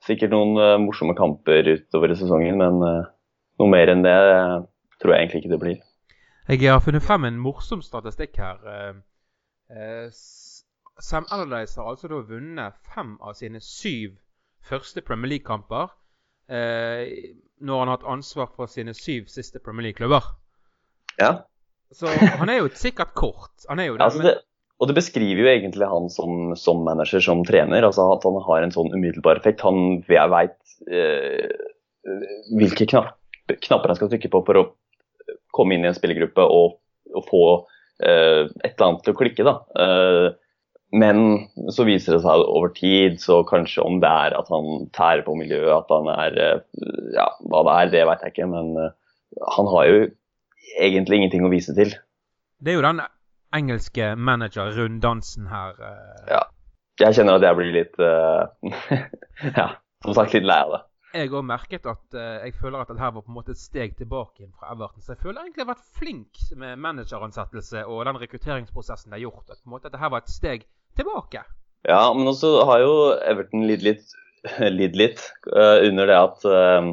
sikkert 0.07 0.33
noen 0.33 0.87
morsomme 0.87 1.15
kamper 1.19 1.67
utover 1.75 2.11
i 2.11 2.17
sesongen, 2.19 2.59
men 2.59 2.81
noe 2.81 3.71
mer 3.71 3.93
enn 3.93 4.03
det 4.07 4.17
tror 5.03 5.13
jeg 5.13 5.25
egentlig 5.25 5.43
ikke 5.43 5.53
det 5.53 5.61
blir. 5.61 5.81
Jeg 6.49 6.71
har 6.71 6.81
funnet 6.83 7.03
frem 7.03 7.27
en 7.27 7.39
morsom 7.39 7.83
statistikk 7.83 8.39
her. 8.39 8.59
Eh, 8.67 8.95
eh, 9.71 10.07
Sam 10.99 11.27
Allardyce 11.31 11.79
har 11.79 11.93
altså 11.93 12.09
da 12.11 12.21
vunnet 12.27 12.79
fem 12.95 13.15
av 13.21 13.37
sine 13.39 13.61
syv 13.63 14.17
første 14.63 15.03
Premier 15.03 15.35
League-kamper 15.35 15.91
eh, 16.51 17.33
når 17.63 17.79
han 17.79 17.91
har 17.91 17.97
hatt 17.97 18.11
ansvar 18.15 18.51
for 18.55 18.71
sine 18.71 18.95
syv 18.97 19.29
siste 19.31 19.61
Premier 19.63 19.89
League-klubber. 19.89 20.33
Ja, 21.19 21.45
Så 21.93 22.09
han 22.09 22.49
er 22.49 22.63
jo 22.63 22.69
sikkert 22.73 23.13
kort. 23.13 23.53
Han 23.69 23.79
er 23.79 23.91
jo 23.91 23.95
det. 23.97 24.03
altså 24.03 24.23
det, 24.23 24.37
og 24.81 24.89
det 24.89 24.97
beskriver 24.97 25.45
jo 25.45 25.49
egentlig 25.51 25.87
han 25.87 26.09
som, 26.09 26.55
som 26.59 26.83
manager, 26.83 27.21
som 27.23 27.43
trener. 27.45 27.85
altså 27.85 28.09
At 28.15 28.25
han 28.27 28.39
har 28.47 28.65
en 28.65 28.73
sånn 28.75 28.91
umiddelbar 28.95 29.39
effekt. 29.39 29.63
Han 29.63 30.01
veit 30.09 30.57
eh, 30.89 31.51
hvilke 32.57 32.87
knapper, 32.89 33.59
knapper 33.63 33.93
han 33.93 33.99
skal 33.99 34.11
trykke 34.11 34.31
på 34.33 34.43
for 34.47 34.59
å 34.59 34.65
komme 35.55 35.75
inn 35.77 35.85
i 35.85 35.91
en 35.91 35.97
spillergruppe 35.97 36.45
og, 36.45 36.79
og 37.13 37.27
få 37.29 37.43
eh, 38.03 38.45
et 38.63 38.73
eller 38.73 38.87
annet 38.87 39.03
til 39.05 39.13
å 39.13 39.19
klikke. 39.19 39.45
da. 39.47 39.55
Eh, 39.83 40.27
men 40.93 41.23
så 41.73 41.87
viser 41.87 42.13
det 42.17 42.21
seg 42.21 42.43
over 42.45 42.69
tid, 42.77 43.17
så 43.21 43.39
kanskje 43.49 43.81
om 43.81 43.97
det 44.03 44.09
er 44.09 44.35
at 44.37 44.49
han 44.53 44.87
tærer 44.93 45.23
på 45.25 45.33
miljøet, 45.39 45.71
at 45.79 45.93
han 45.93 46.09
er 46.13 46.37
eh, 46.41 46.59
Ja, 47.15 47.29
hva 47.49 47.63
det 47.65 47.77
er, 47.79 47.93
det 47.95 48.05
vet 48.11 48.25
jeg 48.27 48.35
ikke, 48.35 48.49
men 48.51 48.73
eh, 48.77 48.93
han 49.57 49.69
har 49.73 49.89
jo 49.89 50.03
egentlig 50.77 51.17
ingenting 51.21 51.45
å 51.45 51.51
vise 51.53 51.73
til. 51.77 51.95
Det 52.63 52.73
er 52.73 52.77
jo 52.77 52.85
den 52.85 53.01
engelske 53.53 54.13
manager-runddansen 54.17 55.49
her. 55.51 55.77
eh. 55.81 56.25
Ja. 56.35 56.43
Jeg 57.01 57.17
kjenner 57.17 57.39
at 57.39 57.45
jeg 57.47 57.57
blir 57.57 57.71
litt 57.73 57.95
uh, 57.97 58.53
Ja, 59.59 59.65
som 60.05 60.13
sagt 60.13 60.35
litt 60.35 60.45
lei 60.45 60.59
av 60.61 60.75
det. 60.75 60.81
Jeg 61.13 61.29
har 61.29 61.45
merket 61.45 61.85
at 61.89 62.17
eh, 62.17 62.47
jeg 62.47 62.55
føler 62.57 62.81
at 62.81 62.89
dette 62.89 63.03
her 63.03 63.13
var 63.13 63.25
på 63.25 63.31
en 63.31 63.37
måte 63.37 63.53
et 63.53 63.61
steg 63.61 63.93
tilbake 63.99 64.45
inn 64.45 64.53
fra 64.57 64.71
Everton. 64.73 65.03
Så 65.03 65.13
jeg 65.13 65.21
føler 65.21 65.43
egentlig 65.43 65.61
jeg 65.61 65.67
har 65.67 65.73
vært 65.75 65.99
flink 65.99 66.41
med 66.57 66.81
manageransettelse 66.81 67.85
og 67.85 68.01
den 68.09 68.19
rekrutteringsprosessen 68.23 69.11
de 69.11 69.19
har 69.19 69.25
gjort. 69.27 69.45
At 69.49 69.61
på 69.61 69.69
en 69.69 69.75
måte 69.75 69.89
dette 69.89 70.01
her 70.01 70.13
var 70.13 70.25
et 70.25 70.33
steg 70.33 70.65
tilbake. 70.97 71.45
Ja, 71.85 72.01
men 72.15 72.29
også 72.31 72.63
har 72.69 72.81
jo 72.81 72.97
Everton 73.21 73.67
lidd 73.69 73.85
litt, 73.85 74.17
litt, 74.79 74.97
litt 74.97 75.23
uh, 75.51 75.83
under 75.85 76.09
det 76.09 76.17
at 76.17 76.45
uh, 76.47 76.91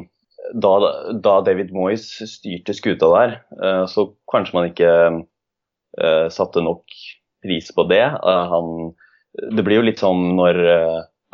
da, 0.53 0.71
da 1.15 1.35
David 1.47 1.71
Moyes 1.73 2.07
styrte 2.27 2.75
skuta 2.75 3.09
der, 3.15 3.37
uh, 3.57 3.85
så 3.89 4.09
kanskje 4.31 4.57
man 4.57 4.69
ikke 4.69 4.91
eh, 5.99 6.27
satte 6.29 6.63
nok 6.63 6.83
pris 7.43 7.71
på 7.75 7.85
det. 7.89 8.03
Eh, 8.03 8.43
han, 8.53 8.91
det 9.55 9.65
blir 9.65 9.81
jo 9.81 9.87
litt 9.87 10.01
sånn 10.01 10.35
når 10.37 10.61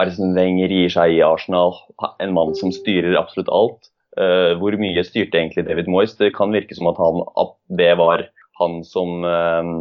Arsen 0.02 0.36
Wenger 0.38 0.72
gir 0.74 0.92
seg 0.94 1.16
i 1.16 1.22
Arsenal, 1.26 1.76
en 2.22 2.34
mann 2.36 2.54
som 2.58 2.74
styrer 2.74 3.18
absolutt 3.18 3.52
alt. 3.54 3.90
Uh, 4.18 4.58
hvor 4.58 4.74
mye 4.82 5.04
styrte 5.06 5.38
egentlig 5.38 5.68
David 5.68 5.90
Moyes? 5.94 6.16
Det 6.18 6.34
kan 6.38 6.54
virke 6.54 6.78
som 6.78 6.90
at, 6.90 7.00
han, 7.02 7.22
at 7.38 7.54
det 7.80 7.92
var 8.00 8.26
han 8.62 8.80
som 8.86 9.26
uh, 9.26 9.74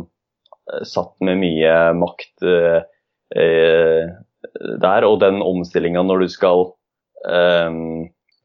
satt 0.84 1.14
med 1.24 1.40
mye 1.40 1.76
makt 1.96 2.44
uh, 2.44 2.80
der. 3.36 5.08
Og 5.08 5.20
den 5.24 5.40
omstillinga 5.44 6.04
når 6.04 6.26
du 6.26 6.32
skal 6.32 6.68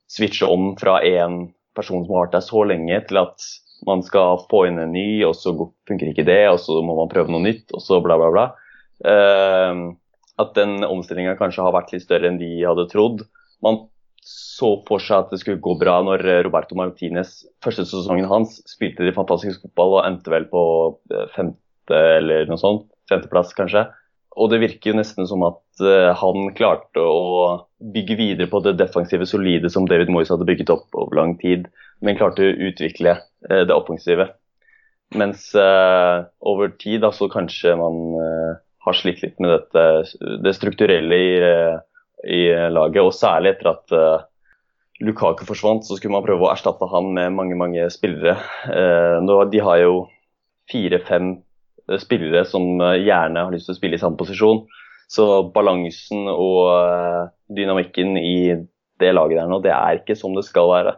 switche 0.10 0.48
om 0.50 0.72
fra 0.80 0.96
en 1.06 1.52
person 1.78 2.02
som 2.02 2.16
har 2.16 2.26
vært 2.26 2.38
der 2.38 2.46
så 2.46 2.64
lenge, 2.66 2.98
til 3.06 3.20
at 3.22 3.46
man 3.88 4.04
skal 4.06 4.42
få 4.52 4.66
inn 4.70 4.80
en 4.82 4.94
ny, 4.94 5.24
og 5.28 5.36
så 5.38 5.54
funker 5.90 6.12
ikke 6.12 6.28
det, 6.28 6.44
og 6.50 6.60
så 6.64 6.80
må 6.86 6.96
man 6.98 7.12
prøve 7.12 7.32
noe 7.34 7.44
nytt, 7.44 7.68
og 7.76 7.84
så 7.84 8.00
bla, 8.04 8.18
bla, 8.20 8.32
bla. 8.34 8.46
Eh, 9.12 9.84
at 10.42 10.58
den 10.58 10.86
omstillinga 10.88 11.38
kanskje 11.40 11.64
har 11.66 11.76
vært 11.76 11.94
litt 11.96 12.06
større 12.06 12.30
enn 12.30 12.40
de 12.42 12.52
hadde 12.66 12.90
trodd. 12.92 13.26
Man 13.64 13.84
så 14.22 14.76
for 14.86 15.02
seg 15.02 15.24
at 15.26 15.32
det 15.34 15.40
skulle 15.42 15.62
gå 15.64 15.74
bra 15.82 15.98
når 16.06 16.24
eh, 16.30 16.44
Roberto 16.46 16.78
Martinez 16.78 17.42
første 17.66 17.88
sesongen 17.90 18.30
hans 18.30 18.60
spilte 18.70 19.06
de 19.06 19.16
fantastisk 19.16 19.64
fotball 19.66 19.98
og 19.98 20.06
endte 20.06 20.34
vel 20.34 20.46
på 20.52 20.62
eh, 21.14 21.26
femte 21.34 22.02
eller 22.20 22.46
noe 22.50 22.62
sånt. 22.62 22.86
femteplass, 23.10 23.56
kanskje. 23.58 23.88
Og 24.40 24.52
det 24.54 24.62
virker 24.62 24.92
jo 24.92 25.00
nesten 25.00 25.26
som 25.28 25.42
at 25.44 25.82
uh, 25.84 26.14
han 26.16 26.54
klarte 26.56 27.02
å 27.04 27.66
bygge 27.84 28.16
videre 28.16 28.48
på 28.48 28.62
det 28.64 28.78
defensive, 28.80 29.26
solide 29.28 29.68
som 29.74 29.90
David 29.90 30.08
Moyes 30.14 30.32
hadde 30.32 30.48
bygget 30.48 30.72
opp 30.72 30.96
over 30.96 31.18
lang 31.18 31.34
tid, 31.42 31.66
men 32.00 32.16
klarte 32.16 32.46
å 32.46 32.54
utvikle 32.70 33.18
det 33.50 33.76
offensive. 33.76 34.30
Mens 35.20 35.50
over 35.58 36.72
tid 36.80 37.02
da, 37.04 37.12
så 37.12 37.28
kanskje 37.34 37.74
man 37.82 38.00
har 38.86 38.98
slitt 38.98 39.22
litt 39.24 39.38
med 39.44 39.54
dette, 39.54 39.84
det 40.44 40.56
strukturelle 40.58 41.18
i, 41.18 41.32
i 42.34 42.42
laget, 42.74 43.04
og 43.04 43.14
særlig 43.16 43.56
etter 43.56 43.72
at 43.76 43.96
Lukaku 45.02 45.46
forsvant, 45.48 45.86
så 45.86 45.98
skulle 45.98 46.14
man 46.14 46.26
prøve 46.26 46.46
å 46.46 46.52
erstatte 46.52 46.90
han 46.90 47.12
med 47.14 47.34
mange 47.34 47.58
mange 47.58 47.88
spillere. 47.94 48.36
de 49.54 49.62
har 49.66 49.80
jo 49.82 49.96
fire-fem 50.70 51.36
Eh, 51.92 52.00
spillere 52.00 52.46
som 52.46 52.80
gjerne 52.80 53.46
har 53.46 53.54
lyst 53.54 53.70
til 53.70 53.76
å 53.76 53.80
spille 53.80 53.98
i 53.98 54.02
samme 54.02 54.20
posisjon. 54.20 54.64
Så 55.12 55.28
balansen 55.54 56.30
og 56.32 57.32
dynamikken 57.52 58.16
i 58.20 58.54
det 59.02 59.12
laget 59.16 59.42
der 59.42 59.50
nå, 59.50 59.60
det 59.64 59.74
er 59.76 60.00
ikke 60.00 60.16
som 60.16 60.36
det 60.38 60.46
skal 60.48 60.70
være. 60.72 60.94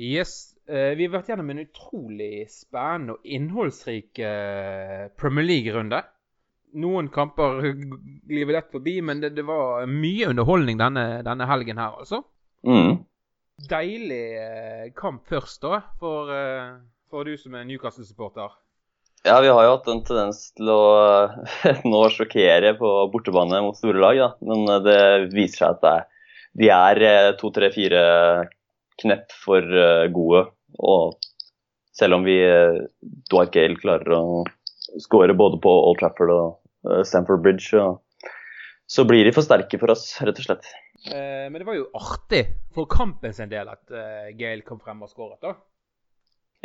Yes, 0.00 0.56
Vi 0.70 1.04
har 1.04 1.12
vært 1.12 1.28
gjennom 1.28 1.50
en 1.52 1.60
utrolig 1.60 2.46
spennende 2.48 3.16
og 3.16 3.26
innholdsrik 3.36 4.20
Premier 5.18 5.44
League-runde 5.44 5.98
noen 6.78 7.08
kamper 7.12 7.60
glir 8.28 8.46
vi 8.46 8.54
lett 8.54 8.70
forbi, 8.72 8.98
men 9.02 9.22
det, 9.22 9.34
det, 9.36 9.44
var 9.46 9.86
mye 9.90 10.30
underholdning 10.30 10.80
denne, 10.80 11.06
denne 11.26 11.48
helgen 11.50 11.80
her, 11.80 11.96
altså. 12.02 12.22
Mm. 12.66 13.02
Deilig 13.70 14.24
eh, 14.40 14.84
kamp 14.96 15.26
først, 15.28 15.60
da, 15.64 15.82
for, 16.00 16.30
eh, 16.34 16.76
for 17.10 17.28
du 17.28 17.36
som 17.40 17.56
er 17.58 17.66
Newcastle-supporter. 17.68 18.54
Ja, 19.26 19.36
vi 19.44 19.50
har 19.52 19.66
jo 19.66 19.74
hatt 19.74 19.90
en 19.92 20.04
tendens 20.06 20.46
til 20.56 20.70
å 20.72 20.84
nå 21.92 22.04
sjokkere 22.14 22.72
på 22.78 22.92
bortebane 23.12 23.60
mot 23.64 23.76
store 23.76 24.00
lag, 24.00 24.22
da. 24.22 24.30
Men 24.46 24.64
eh, 24.76 24.82
det 24.86 25.02
viser 25.34 25.64
seg 25.64 25.76
at 25.76 25.84
det 25.84 25.98
de 26.60 26.66
er 26.74 26.98
to, 27.38 27.52
tre, 27.54 27.68
fire 27.70 28.00
knepp 29.00 29.34
for 29.44 29.64
gode. 30.14 30.46
Og 30.78 31.18
selv 31.96 32.18
om 32.18 32.24
vi 32.26 32.38
Dwight 33.32 33.52
Gale 33.54 33.78
klarer 33.80 34.16
å 34.16 34.22
skåre 35.02 35.36
både 35.36 35.60
på 35.62 35.72
Old 35.88 36.00
Trafford 36.00 36.32
og 36.34 36.60
Eh, 36.88 37.02
Stamford 37.04 37.40
Bridge. 37.40 37.96
Så 38.86 39.04
blir 39.04 39.24
de 39.24 39.32
for 39.34 39.46
sterke 39.46 39.78
for 39.78 39.92
oss, 39.94 40.06
rett 40.24 40.38
og 40.40 40.46
slett. 40.46 40.70
Eh, 41.06 41.46
men 41.50 41.60
det 41.60 41.66
var 41.68 41.76
jo 41.78 41.90
artig 41.96 42.44
for 42.74 42.90
kampen 42.90 43.34
sin 43.36 43.50
del 43.52 43.68
at 43.70 43.82
uh, 43.94 44.30
Gale 44.38 44.64
kom 44.66 44.80
frem 44.82 45.02
og 45.04 45.12
skåret, 45.12 45.38
da. 45.44 45.54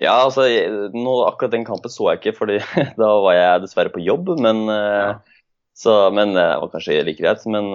Ja, 0.02 0.18
altså, 0.26 0.48
nå, 0.92 1.14
akkurat 1.24 1.54
den 1.54 1.68
kampen 1.68 1.92
så 1.94 2.10
jeg 2.12 2.20
ikke, 2.20 2.36
fordi 2.42 2.58
da 3.02 3.12
var 3.24 3.38
jeg 3.38 3.62
dessverre 3.64 3.94
på 3.94 4.04
jobb. 4.04 4.34
Men, 4.42 4.66
ja. 4.68 5.14
så, 5.78 6.10
men 6.16 6.34
det 6.36 6.48
var 6.64 6.74
kanskje 6.74 7.04
like 7.06 7.22
greit. 7.22 7.46
Men, 7.48 7.72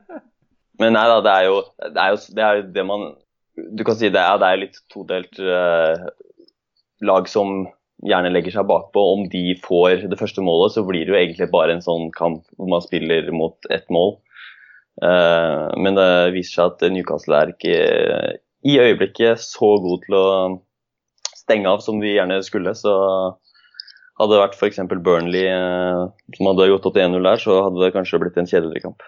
men 0.80 0.96
nei 0.96 1.04
da, 1.12 1.20
det 1.22 1.36
er, 1.36 1.50
jo, 1.50 1.60
det 1.84 2.02
er 2.02 2.16
jo 2.16 2.20
det, 2.24 2.48
er 2.48 2.66
det 2.80 2.86
man 2.88 3.06
Du 3.56 3.84
kan 3.84 3.96
si 3.96 4.10
det 4.12 4.20
ja, 4.20 4.36
det 4.40 4.48
er 4.50 4.60
litt 4.60 4.78
todelt 4.92 5.40
eh, 5.40 6.06
lag 7.06 7.28
som 7.30 7.64
gjerne 8.04 8.32
legger 8.32 8.58
seg 8.58 8.68
bakpå. 8.68 9.02
Om 9.14 9.26
de 9.32 9.56
får 9.64 10.06
det 10.10 10.20
første 10.20 10.44
målet, 10.44 10.74
så 10.74 10.84
blir 10.86 11.06
det 11.06 11.14
jo 11.14 11.20
egentlig 11.20 11.48
bare 11.52 11.76
en 11.76 11.84
sånn 11.84 12.10
kamp 12.16 12.44
hvor 12.56 12.70
man 12.70 12.84
spiller 12.84 13.30
mot 13.32 13.70
ett 13.72 13.88
mål. 13.92 14.16
Eh, 15.04 15.64
men 15.80 15.96
det 15.98 16.10
viser 16.36 16.60
seg 16.60 16.74
at 16.74 16.86
Newcastle 16.92 17.40
er 17.40 17.54
ikke 17.54 17.80
i 18.66 18.78
øyeblikket 18.82 19.40
så 19.42 19.76
god 19.82 20.06
til 20.06 20.18
å 20.18 20.28
stenge 21.36 21.70
av 21.70 21.82
som 21.84 22.00
de 22.02 22.14
gjerne 22.16 22.40
skulle. 22.44 22.74
Så 22.76 22.92
hadde 24.16 24.32
det 24.32 24.42
vært 24.42 24.56
f.eks. 24.56 24.80
Burnley 25.04 25.48
eh, 25.50 26.06
som 26.36 26.50
hadde 26.50 26.70
gått 26.72 26.88
opp 26.88 26.96
til 26.96 27.08
1-0 27.08 27.28
der, 27.28 27.42
så 27.42 27.60
hadde 27.66 27.84
det 27.84 27.92
kanskje 27.96 28.20
blitt 28.22 28.40
en 28.40 28.48
kjedeligere 28.48 28.88
kamp. 28.88 29.06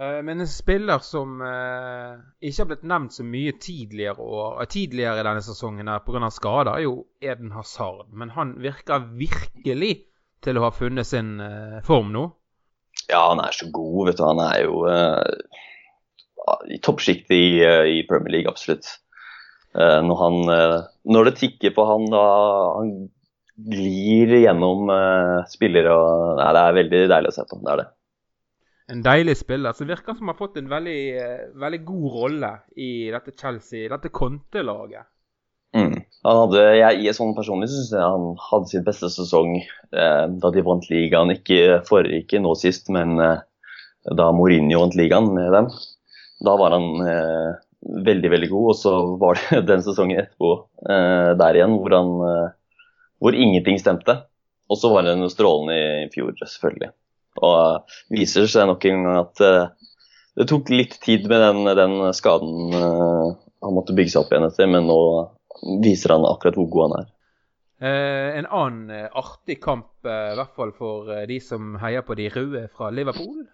Eh, 0.00 0.22
men 0.22 0.40
en 0.40 0.48
spiller 0.48 0.98
som 1.02 1.40
eh, 1.42 2.18
ikke 2.46 2.62
har 2.62 2.68
blitt 2.70 2.84
nevnt 2.86 3.14
så 3.16 3.24
mye 3.26 3.54
tidligere, 3.58 4.22
år, 4.22 4.60
tidligere 4.70 5.24
denne 5.26 5.42
sesongen 5.42 5.90
pga. 6.04 6.30
skader, 6.30 6.76
er 6.76 6.84
jo 6.84 6.94
Eden 7.20 7.50
Hazard. 7.56 8.06
Men 8.12 8.30
han 8.36 8.54
virker 8.62 9.08
virkelig 9.18 9.94
til 10.44 10.58
å 10.58 10.68
ha 10.68 10.70
funnet 10.74 11.08
sin 11.08 11.40
eh, 11.42 11.80
form 11.86 12.14
nå. 12.14 12.28
Ja, 13.08 13.24
han 13.32 13.42
er 13.42 13.56
så 13.56 13.70
god, 13.74 14.06
vet 14.10 14.20
du. 14.20 14.24
Han 14.26 14.44
er 14.44 14.62
jo 14.66 14.84
uh, 14.84 15.58
i 16.68 16.78
toppsjiktet 16.84 17.34
i, 17.34 17.46
i, 17.96 18.00
Premier 18.06 18.36
League, 18.36 18.50
absolutt. 18.50 18.86
Uh, 19.72 20.02
når, 20.04 20.16
han, 20.20 20.82
når, 21.08 21.30
det 21.30 21.38
tikker 21.40 21.72
på 21.74 21.86
han, 21.88 22.04
da 22.12 22.24
han 22.76 22.92
glir 23.70 24.34
gjennom 24.44 24.90
spillere 25.50 25.94
og 25.94 26.36
Nei, 26.38 26.50
det 26.54 26.62
er 26.62 26.76
veldig 26.82 27.06
deilig 27.14 27.32
å 27.32 27.38
se 27.38 27.46
på. 27.48 27.62
Det 27.64 27.72
er 27.72 27.80
det 27.80 27.88
en 28.92 29.02
deilig 29.04 29.36
spiller 29.42 29.76
Så 29.76 29.86
virker 29.88 30.16
som 30.16 30.28
han 30.28 30.34
har 30.34 30.40
fått 30.40 30.56
en 30.60 30.70
veldig, 30.70 31.00
eh, 31.20 31.46
veldig 31.60 31.80
god 31.84 32.08
rolle 32.14 32.52
i 32.76 33.10
dette 33.12 33.34
Chelsea, 33.36 33.88
dette 33.92 34.12
Conte-laget. 34.14 35.08
Mm. 35.76 35.98
Han 36.24 36.54
jeg, 36.56 37.02
jeg 37.04 37.14
sånn 37.16 37.34
Personlig 37.36 37.68
syns 37.68 37.90
jeg 37.92 38.00
han 38.00 38.30
hadde 38.40 38.70
sin 38.70 38.86
beste 38.86 39.10
sesong 39.12 39.58
eh, 39.60 40.24
da 40.40 40.52
de 40.54 40.64
vant 40.64 40.88
ligaen. 40.90 41.34
Ikke 41.36 41.82
forrige, 41.88 42.24
ikke 42.24 42.40
nå 42.42 42.54
sist, 42.58 42.88
men 42.94 43.18
eh, 43.22 43.44
da 44.08 44.30
Mourinho 44.32 44.82
vant 44.84 44.96
ligaen 44.98 45.32
med 45.36 45.52
dem. 45.52 45.68
Da 46.44 46.54
var 46.56 46.76
han 46.76 46.88
eh, 47.04 47.50
veldig, 48.08 48.30
veldig 48.34 48.50
god. 48.54 48.70
Og 48.72 48.78
så 48.80 48.94
var 49.20 49.40
det 49.42 49.66
den 49.72 49.84
sesongen 49.84 50.22
etterpå 50.24 50.54
eh, 50.88 51.34
der 51.40 51.60
igjen 51.60 51.76
hvor, 51.82 51.98
han, 51.98 52.14
eh, 52.30 52.96
hvor 53.20 53.36
ingenting 53.36 53.80
stemte. 53.82 54.22
Og 54.68 54.80
så 54.80 54.92
var 54.92 55.04
det 55.04 55.16
strålende 55.32 55.76
i 55.76 56.08
fjor, 56.12 56.34
selvfølgelig. 56.44 56.92
Og 57.44 57.94
viser 58.14 58.48
seg 58.50 58.68
nok 58.70 58.86
en 58.88 59.04
gang 59.06 59.20
at 59.22 59.44
uh, 59.44 59.92
det 60.38 60.48
tok 60.50 60.72
litt 60.72 60.98
tid 61.04 61.28
med 61.30 61.42
den, 61.42 61.70
den 61.78 62.00
skaden 62.14 62.74
uh, 62.74 63.36
han 63.64 63.74
måtte 63.74 63.96
bygge 63.96 64.14
seg 64.14 64.24
opp 64.24 64.34
igjen 64.34 64.48
etter, 64.48 64.70
men 64.70 64.86
nå 64.86 64.98
viser 65.82 66.14
han 66.14 66.26
akkurat 66.28 66.58
hvor 66.58 66.68
god 66.72 66.84
han 66.86 67.00
er. 67.00 67.14
Eh, 67.78 68.36
en 68.38 68.46
annen 68.58 69.08
artig 69.18 69.60
kamp, 69.62 69.90
i 70.02 70.34
hvert 70.38 70.54
fall 70.54 70.70
for 70.74 71.10
de 71.30 71.36
som 71.42 71.76
heier 71.82 72.02
på 72.06 72.14
de 72.18 72.28
røde 72.34 72.64
fra 72.74 72.90
Liverpool, 72.94 73.44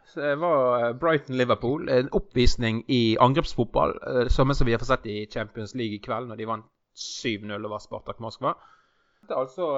var 0.40 0.92
Brighton-Liverpool. 1.00 1.88
En 1.92 2.08
oppvisning 2.16 2.82
i 2.92 3.16
angrepsfotball, 3.20 3.96
samme 4.32 4.56
som 4.56 4.68
vi 4.68 4.76
har 4.76 4.80
fått 4.80 4.92
sett 4.92 5.08
i 5.08 5.18
Champions 5.32 5.72
League 5.76 5.96
i 5.96 6.04
kveld, 6.04 6.28
når 6.28 6.40
de 6.40 6.48
vant 6.52 6.68
7-0 6.94 7.56
over 7.58 7.82
Spartak 7.82 8.20
Moskva. 8.22 8.54
Det 9.24 9.34
er 9.34 9.40
altså 9.40 9.68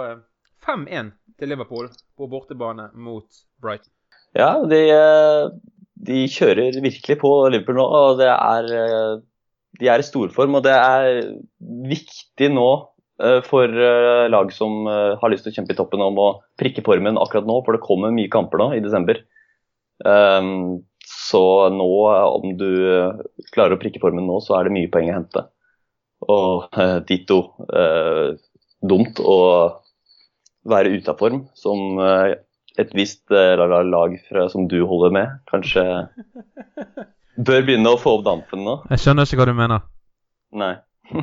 5-1 0.66 1.12
til 1.38 1.52
Liverpool 1.52 1.90
på 2.16 2.28
bortebane 2.30 2.90
mot 2.94 3.44
Brighton. 3.62 3.92
Ja, 4.36 4.50
de, 4.68 4.80
eh, 4.92 5.46
de, 6.08 6.26
kjører 6.28 6.76
virkelig 6.84 7.16
på 7.22 7.30
Liverpool 7.52 7.78
nå. 7.78 7.86
og 7.86 8.20
det 8.20 8.28
er, 8.32 8.68
eh, 8.82 9.14
De 9.80 9.88
er 9.92 10.00
i 10.00 10.06
storform, 10.06 10.56
og 10.56 10.62
det 10.64 10.72
er 10.72 11.18
viktig 11.60 12.48
nå 12.48 12.68
eh, 13.20 13.42
for 13.44 13.68
lag 14.32 14.52
som 14.52 14.86
har 14.88 15.32
lyst 15.32 15.44
til 15.44 15.52
å 15.52 15.56
kjempe 15.58 15.74
i 15.74 15.76
toppen 15.76 16.00
om 16.00 16.16
å 16.16 16.28
prikke 16.56 16.84
formen 16.84 17.20
akkurat 17.20 17.48
nå, 17.48 17.58
for 17.64 17.76
det 17.76 17.84
kommer 17.84 18.14
mye 18.14 18.32
kamper 18.32 18.62
nå 18.62 18.70
i 18.76 18.84
desember. 18.84 19.20
Um, 20.00 20.84
så 21.04 21.68
nå, 21.72 21.90
om 22.08 22.56
du 22.56 22.70
klarer 23.52 23.76
å 23.76 23.80
prikke 23.80 24.00
formen 24.00 24.24
nå, 24.28 24.40
så 24.44 24.56
er 24.56 24.66
det 24.66 24.74
mye 24.76 24.90
poeng 24.92 25.12
å 25.12 25.16
hente. 25.18 25.44
Og 26.24 26.80
ditto 27.08 27.38
dumt 28.80 29.20
å 29.20 29.38
være 30.64 30.96
ute 30.96 31.12
av 31.12 31.20
form, 31.20 31.44
som 31.56 32.00
et 32.82 32.94
visst 32.96 33.24
uh, 33.32 33.56
lag 33.84 34.16
fra, 34.28 34.48
som 34.52 34.66
du 34.70 34.78
holder 34.86 35.14
med, 35.14 35.36
kanskje 35.50 35.84
bør 37.36 37.66
begynne 37.66 37.92
å 37.92 38.00
få 38.00 38.18
opp 38.18 38.26
dampen 38.26 38.64
nå. 38.66 38.78
Jeg 38.92 39.02
skjønner 39.04 39.28
ikke 39.28 39.40
hva 39.40 39.48
du 39.48 39.54
mener. 39.56 39.86
Nei. 40.56 40.74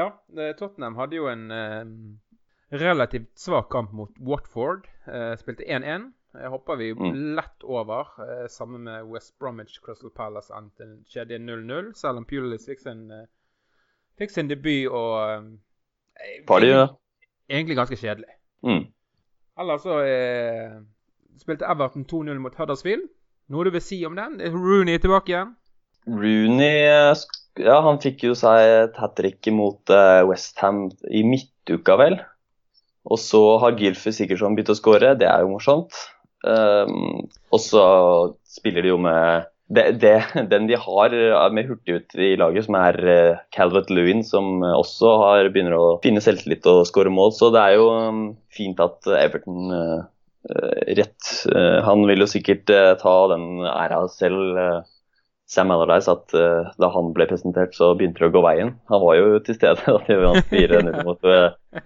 ja, 0.00 0.08
eh, 0.36 0.52
Tottenham 0.58 0.96
hadde 0.98 1.18
jo 1.18 1.28
en 1.30 1.50
eh, 1.54 1.82
relativt 2.80 3.32
svak 3.38 3.70
kamp 3.72 3.92
mot 3.96 4.14
Watford. 4.18 4.88
Eh, 5.06 5.34
spilte 5.40 5.66
1-1. 5.66 6.10
Jeg 6.40 6.52
hopper 6.52 6.78
vi 6.78 6.92
mm. 6.94 7.18
lett 7.36 7.66
over, 7.66 8.12
eh, 8.24 8.46
sammen 8.52 8.86
med 8.86 9.08
West 9.10 9.34
Bromwich 9.42 9.80
Crystal 9.82 10.12
Palace 10.14 10.54
skjedde 11.10 11.40
0-0, 11.42 11.90
selv 11.98 12.22
om 12.22 12.28
Pulis 12.28 12.68
fikk 12.70 12.84
sin, 12.84 13.08
fikk 14.20 14.30
sin 14.30 14.50
debut 14.50 14.86
og 14.86 15.50
Party, 16.46 16.70
ja. 16.70 16.86
Egentlig 17.50 17.76
ganske 17.78 17.96
kjedelig. 17.98 18.30
Mm. 18.62 18.84
Ellers 19.60 19.84
så 19.84 19.98
eh, 20.06 20.78
spilte 21.40 21.68
Everton 21.68 22.06
2-0 22.08 22.38
mot 22.40 22.56
Huddersfield. 22.56 23.08
Noe 23.50 23.66
du 23.66 23.74
vil 23.74 23.84
si 23.84 23.98
om 24.06 24.16
den? 24.16 24.38
Er 24.40 24.54
Rooney 24.54 25.00
tilbake 25.02 25.34
igjen? 25.34 25.54
Rooney 26.08 26.86
ja, 27.60 27.80
han 27.84 27.98
fikk 28.00 28.24
jo 28.24 28.36
seg 28.38 28.62
et 28.62 28.98
hat 29.00 29.16
trick 29.18 29.48
mot 29.52 29.92
uh, 29.92 30.22
Westham 30.28 30.86
i 31.10 31.24
midtuka, 31.26 31.96
vel. 32.00 32.20
Og 33.10 33.18
så 33.20 33.40
har 33.62 33.76
Gylfi 33.80 34.12
Sigurdsson 34.14 34.56
begynt 34.56 34.72
å 34.72 34.78
skåre, 34.78 35.14
det 35.18 35.28
er 35.28 35.44
jo 35.44 35.52
morsomt. 35.54 35.96
Um, 36.46 37.26
og 37.52 37.60
så 37.60 37.82
spiller 38.48 38.86
de 38.86 38.92
jo 38.94 39.00
med 39.02 39.50
det, 39.70 39.84
det, 40.02 40.14
den 40.50 40.66
de 40.66 40.78
har 40.78 41.14
eh, 41.14 41.48
med 41.54 41.68
hurtig 41.70 42.00
ut 42.00 42.14
i 42.18 42.32
laget, 42.38 42.66
som 42.66 42.76
er 42.80 42.96
uh, 43.06 43.42
Calvert 43.54 43.90
Lewin, 43.90 44.24
som 44.26 44.64
også 44.66 45.12
har, 45.22 45.50
begynner 45.54 45.76
å 45.78 45.98
finne 46.02 46.22
selvtillit 46.24 46.66
og 46.70 46.82
skåre 46.88 47.12
mål. 47.14 47.30
Så 47.36 47.52
det 47.54 47.62
er 47.62 47.76
jo 47.78 47.90
um, 47.94 48.24
fint 48.54 48.80
at 48.82 49.06
Everton 49.20 49.70
uh, 49.70 50.00
rett 50.98 51.34
uh, 51.52 51.78
Han 51.86 52.02
vil 52.08 52.24
jo 52.24 52.30
sikkert 52.30 52.66
ta 53.02 53.14
den 53.34 53.66
æra 53.70 54.06
selv. 54.12 54.88
Sam 55.50 55.72
Allardyce 55.74 56.12
at 56.12 56.30
da 56.78 56.88
han 56.94 57.08
ble 57.10 57.24
presentert, 57.26 57.72
så 57.74 57.88
begynte 57.98 58.22
det 58.22 58.28
å 58.28 58.34
gå 58.36 58.42
veien. 58.44 58.68
Han 58.86 59.00
var 59.02 59.16
jo 59.18 59.40
til 59.42 59.56
stede 59.56 59.82
da 59.82 59.96
de 60.06 60.18
vant 60.22 60.52
4-0 60.52 61.00
mot, 61.02 61.26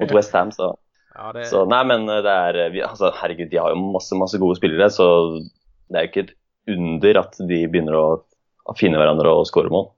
mot 0.02 0.12
West 0.12 0.36
Ham, 0.36 0.50
så 0.52 0.74
ja, 1.14 1.30
det... 1.32 1.46
Så 1.48 1.62
nei, 1.70 1.78
men 1.88 2.04
det 2.04 2.28
er 2.28 2.58
altså, 2.84 3.08
Herregud, 3.16 3.48
de 3.48 3.62
har 3.62 3.72
jo 3.72 3.80
masse, 3.94 4.12
masse 4.20 4.36
gode 4.42 4.58
spillere, 4.60 4.90
så 4.92 5.06
det 5.88 5.96
er 5.96 6.04
jo 6.04 6.12
ikke 6.12 6.26
under 6.70 7.20
at 7.20 7.36
de 7.48 7.60
begynner 7.68 7.96
å, 7.98 8.06
å 8.64 8.74
finne 8.78 9.00
hverandre 9.00 9.32
og 9.34 9.46
skåre 9.48 9.72
mål. 9.72 9.90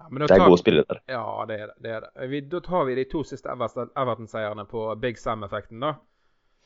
Ja, 0.00 0.08
det 0.26 0.34
er 0.34 0.42
gode 0.42 0.58
spillere 0.58 0.88
der. 0.88 1.00
Ja, 1.12 1.24
det 1.46 1.56
er 1.56 1.66
det. 1.68 1.76
det, 1.84 1.94
er 1.96 2.06
det. 2.06 2.28
Vi, 2.32 2.40
da 2.50 2.60
tar 2.64 2.84
vi 2.88 2.96
de 2.98 3.06
to 3.10 3.22
siste 3.26 3.52
Everton-seierne 3.52 4.66
på 4.70 4.88
Big 5.02 5.18
Sam-effekten, 5.20 5.82
da. 5.82 5.94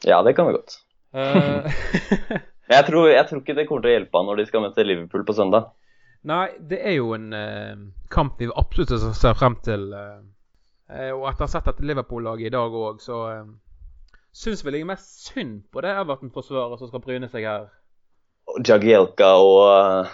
Ja, 0.04 0.22
det 0.22 0.34
kan 0.38 0.50
vi 0.50 0.58
godt. 0.58 0.80
Uh... 1.14 1.62
jeg, 2.66 2.84
tror, 2.88 3.04
jeg, 3.06 3.26
tror, 3.28 3.38
ikke 3.38 3.54
det 3.54 3.68
kommer 3.68 3.84
til 3.84 3.92
å 3.92 3.92
hjelpe 3.92 4.18
han 4.18 4.26
når 4.26 4.40
de 4.40 4.46
skal 4.48 4.64
møte 4.64 4.82
Liverpool 4.82 5.22
på 5.28 5.36
søndag. 5.36 5.68
Nei, 6.26 6.48
det 6.58 6.80
er 6.82 6.96
jo 6.96 7.12
en 7.14 7.28
uh, 7.30 7.84
kamp 8.10 8.40
vi 8.40 8.48
absolutt 8.50 8.90
ser 9.14 9.36
frem 9.38 9.54
til. 9.62 9.84
Uh, 9.94 11.12
og 11.14 11.28
etter 11.28 11.44
å 11.44 11.46
ha 11.46 11.52
sett 11.52 11.68
dette 11.68 11.86
Liverpool-laget 11.86 12.48
i 12.48 12.54
dag 12.56 12.74
òg, 12.74 12.98
så 13.04 13.20
uh, 13.30 14.18
syns 14.34 14.64
vel 14.66 14.80
jeg 14.80 14.88
mest 14.88 15.28
synd 15.28 15.62
på 15.70 15.84
det 15.84 15.94
Everton-forsvaret 16.00 16.82
som 16.82 16.90
skal 16.90 17.04
bryne 17.04 17.30
seg 17.30 17.46
her. 17.46 17.68
Jagielka 18.64 19.30
og 19.40 20.06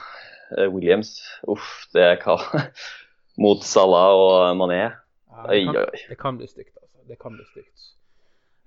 uh, 0.57 0.67
Williams. 0.73 1.15
Uff, 1.49 1.87
det 1.95 2.05
er 2.05 2.19
hva 2.23 2.39
Mot 3.43 3.63
Salah 3.65 4.11
og 4.17 4.57
Mané. 4.59 4.83
Ja, 5.31 5.47
det, 5.49 5.65
kan, 5.65 5.79
det, 6.09 6.19
kan, 6.21 6.39
bli 6.41 6.49
stygt, 6.51 6.75
altså. 6.77 7.07
Det 7.09 7.17
kan 7.21 7.37
bli 7.37 7.47
stygt. 7.49 7.87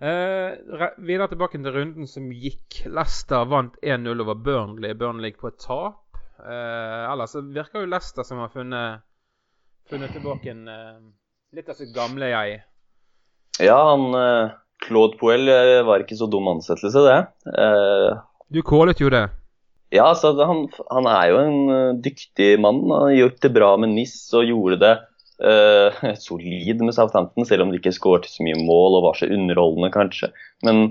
Uh, 0.03 0.89
videre 0.97 1.29
tilbake 1.31 1.59
til 1.59 1.75
runden 1.75 2.09
som 2.09 2.31
gikk. 2.33 2.83
Leicester 2.89 3.45
vant 3.49 3.77
1-0 3.83 4.23
over 4.23 4.39
Burnley. 4.39 4.95
Burnley 4.97 5.35
på 5.37 5.51
et 5.51 5.59
tap. 5.61 6.01
Uh, 6.39 7.11
ellers 7.11 7.35
virker 7.55 7.83
jo 7.83 7.91
Leicester 7.91 8.25
som 8.27 8.41
har 8.43 8.51
funnet, 8.51 9.03
funnet 9.89 10.11
tilbake 10.15 10.51
en, 10.51 10.65
uh, 10.67 10.97
litt 11.55 11.69
av 11.69 11.77
sitt 11.79 11.93
gamle 11.95 12.31
jeg. 12.33 12.59
Ja, 13.61 13.77
han 13.91 14.09
Claude 14.81 15.19
Poel 15.19 15.45
var 15.85 16.01
ikke 16.01 16.17
så 16.17 16.25
dum 16.27 16.47
ansettelse, 16.49 17.03
det. 17.05 17.19
du 18.49 18.63
kålet 18.65 18.99
jo 18.99 19.11
det. 19.13 19.27
Ja, 19.93 20.07
altså, 20.09 20.31
han, 20.41 20.65
han, 20.89 21.07
er 21.09 21.29
jo 21.29 21.39
en 21.43 21.57
uh, 21.69 21.97
dyktig 22.01 22.55
mann. 22.61 22.81
Han 22.89 23.11
har 23.11 23.17
gjort 23.19 23.41
det 23.45 23.51
bra 23.53 23.73
med 23.77 23.93
NIS 23.93 24.15
og 24.33 24.47
gjorde 24.49 24.79
det 24.81 24.93
uh, 25.45 26.05
solid 26.27 26.81
med 26.81 26.95
Southampton, 26.97 27.45
selv 27.45 27.65
om 27.65 27.73
de 27.73 27.77
ikke 27.81 27.93
skåret 27.93 28.25
så 28.29 28.45
mye 28.45 28.57
mål 28.57 28.97
og 28.97 29.05
var 29.09 29.19
så 29.19 29.29
underholdende, 29.29 29.91
kanskje. 29.93 30.31
Men 30.65 30.81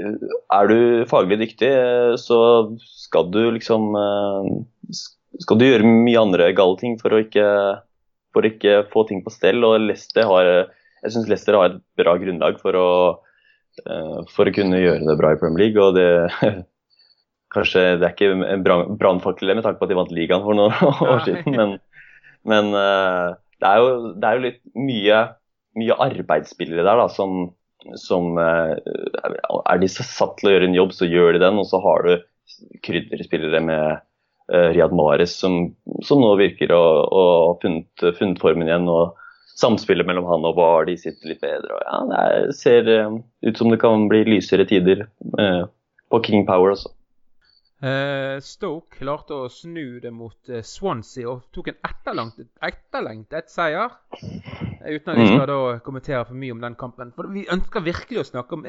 uh, 0.00 0.32
er 0.56 0.72
du 0.72 0.78
faglig 1.10 1.42
dyktig, 1.42 1.72
så 2.22 2.38
skal 3.04 3.28
du 3.34 3.42
liksom 3.52 3.92
Skal 5.42 5.58
du 5.58 5.64
gjøre 5.64 5.88
mye 5.88 6.20
andre 6.20 6.50
gale 6.56 6.80
ting 6.80 6.96
for 7.00 7.12
å 7.12 7.20
ikke, 7.26 7.46
for 8.32 8.48
ikke 8.48 8.82
få 8.92 9.04
ting 9.08 9.20
på 9.24 9.32
stell. 9.34 9.60
Og 9.64 9.76
Leicester 9.90 10.28
har 10.28 10.48
Jeg 11.02 11.12
syns 11.12 11.28
Leicester 11.28 11.58
har 11.58 11.68
et 11.68 11.80
bra 12.00 12.16
grunnlag 12.16 12.60
for 12.64 12.76
å, 12.78 12.90
for 14.32 14.48
å 14.48 14.54
kunne 14.54 14.80
gjøre 14.80 15.04
det 15.04 15.16
bra 15.20 15.32
i 15.34 15.40
Premier 15.40 15.66
League. 15.66 15.82
og 15.82 15.96
det 15.98 16.62
Kanskje 17.52 17.82
det 18.00 18.06
er 18.06 18.14
ikke 18.14 18.32
en 18.32 18.64
brannfakkel 18.64 19.52
med 19.52 19.64
tanke 19.64 19.80
på 19.80 19.88
at 19.88 19.92
de 19.92 19.98
vant 19.98 20.12
ligaen 20.14 20.44
for 20.44 20.56
noen 20.56 20.76
år 21.12 21.24
siden, 21.26 21.56
men, 21.56 21.74
men 22.48 22.70
uh, 22.72 23.34
det, 23.60 23.68
er 23.68 23.80
jo, 23.82 23.90
det, 24.16 24.28
er 24.28 24.38
jo, 24.38 24.44
litt 24.46 24.62
mye, 24.88 25.18
mye 25.80 25.98
arbeidsspillere 26.06 26.86
der 26.86 27.02
da, 27.02 27.08
som, 27.12 27.50
som 28.00 28.38
uh, 28.40 28.72
Er 28.72 29.82
de 29.82 29.90
satt 29.92 30.38
til 30.40 30.48
å 30.48 30.54
gjøre 30.54 30.70
en 30.70 30.78
jobb, 30.78 30.94
så 30.96 31.08
gjør 31.08 31.36
de 31.36 31.42
den. 31.42 31.60
Og 31.60 31.68
så 31.68 31.80
har 31.84 32.08
du 32.08 32.14
krydderspillere 32.86 33.60
med 33.66 33.84
uh, 33.98 34.70
Riyad 34.72 34.96
Mahrez 34.96 35.36
som, 35.36 35.66
som, 36.06 36.24
nå 36.24 36.32
virker 36.40 36.72
å 36.72 36.84
ha 37.12 37.26
funnet, 37.60 38.06
funnet, 38.16 38.40
formen 38.40 38.70
igjen. 38.70 38.88
og 38.88 39.18
Samspillet 39.60 40.08
mellom 40.08 40.24
han 40.30 40.48
og 40.48 40.56
Var 40.56 40.88
de 40.88 40.96
sitter 40.96 41.34
litt 41.34 41.44
bedre. 41.44 41.76
og 41.76 41.84
ja, 41.84 42.00
Det 42.08 42.24
er, 42.24 42.56
ser 42.56 42.90
ut 43.44 43.60
som 43.60 43.68
det 43.68 43.82
kan 43.84 44.08
bli 44.08 44.24
lysere 44.30 44.64
tider 44.64 45.04
på 45.20 46.24
King 46.24 46.48
Power 46.48 46.72
også. 46.72 46.88
Uh, 47.82 48.38
Stoke 48.38 48.94
klarte 48.94 49.34
å 49.34 49.48
snu 49.50 49.98
det 49.98 50.12
mot 50.14 50.50
uh, 50.54 50.60
Swansea 50.62 51.26
og 51.32 51.48
tok 51.50 51.72
en 51.72 51.80
etterlengtet, 51.88 53.48
seier. 53.50 53.96
Uh, 54.20 54.84
uten 54.86 55.10
at 55.10 55.16
vi 55.18 55.24
mhm. 55.24 55.32
skal 55.32 55.48
da 55.50 55.56
kommentere 55.82 56.20
for 56.28 56.38
mye 56.38 56.54
om 56.54 56.62
den 56.62 56.76
kampen. 56.78 57.10
For 57.16 57.26
Vi 57.34 57.42
ønsker 57.50 57.82
virkelig 57.82 58.20
å 58.22 58.28
snakke 58.28 58.54
om 58.54 58.68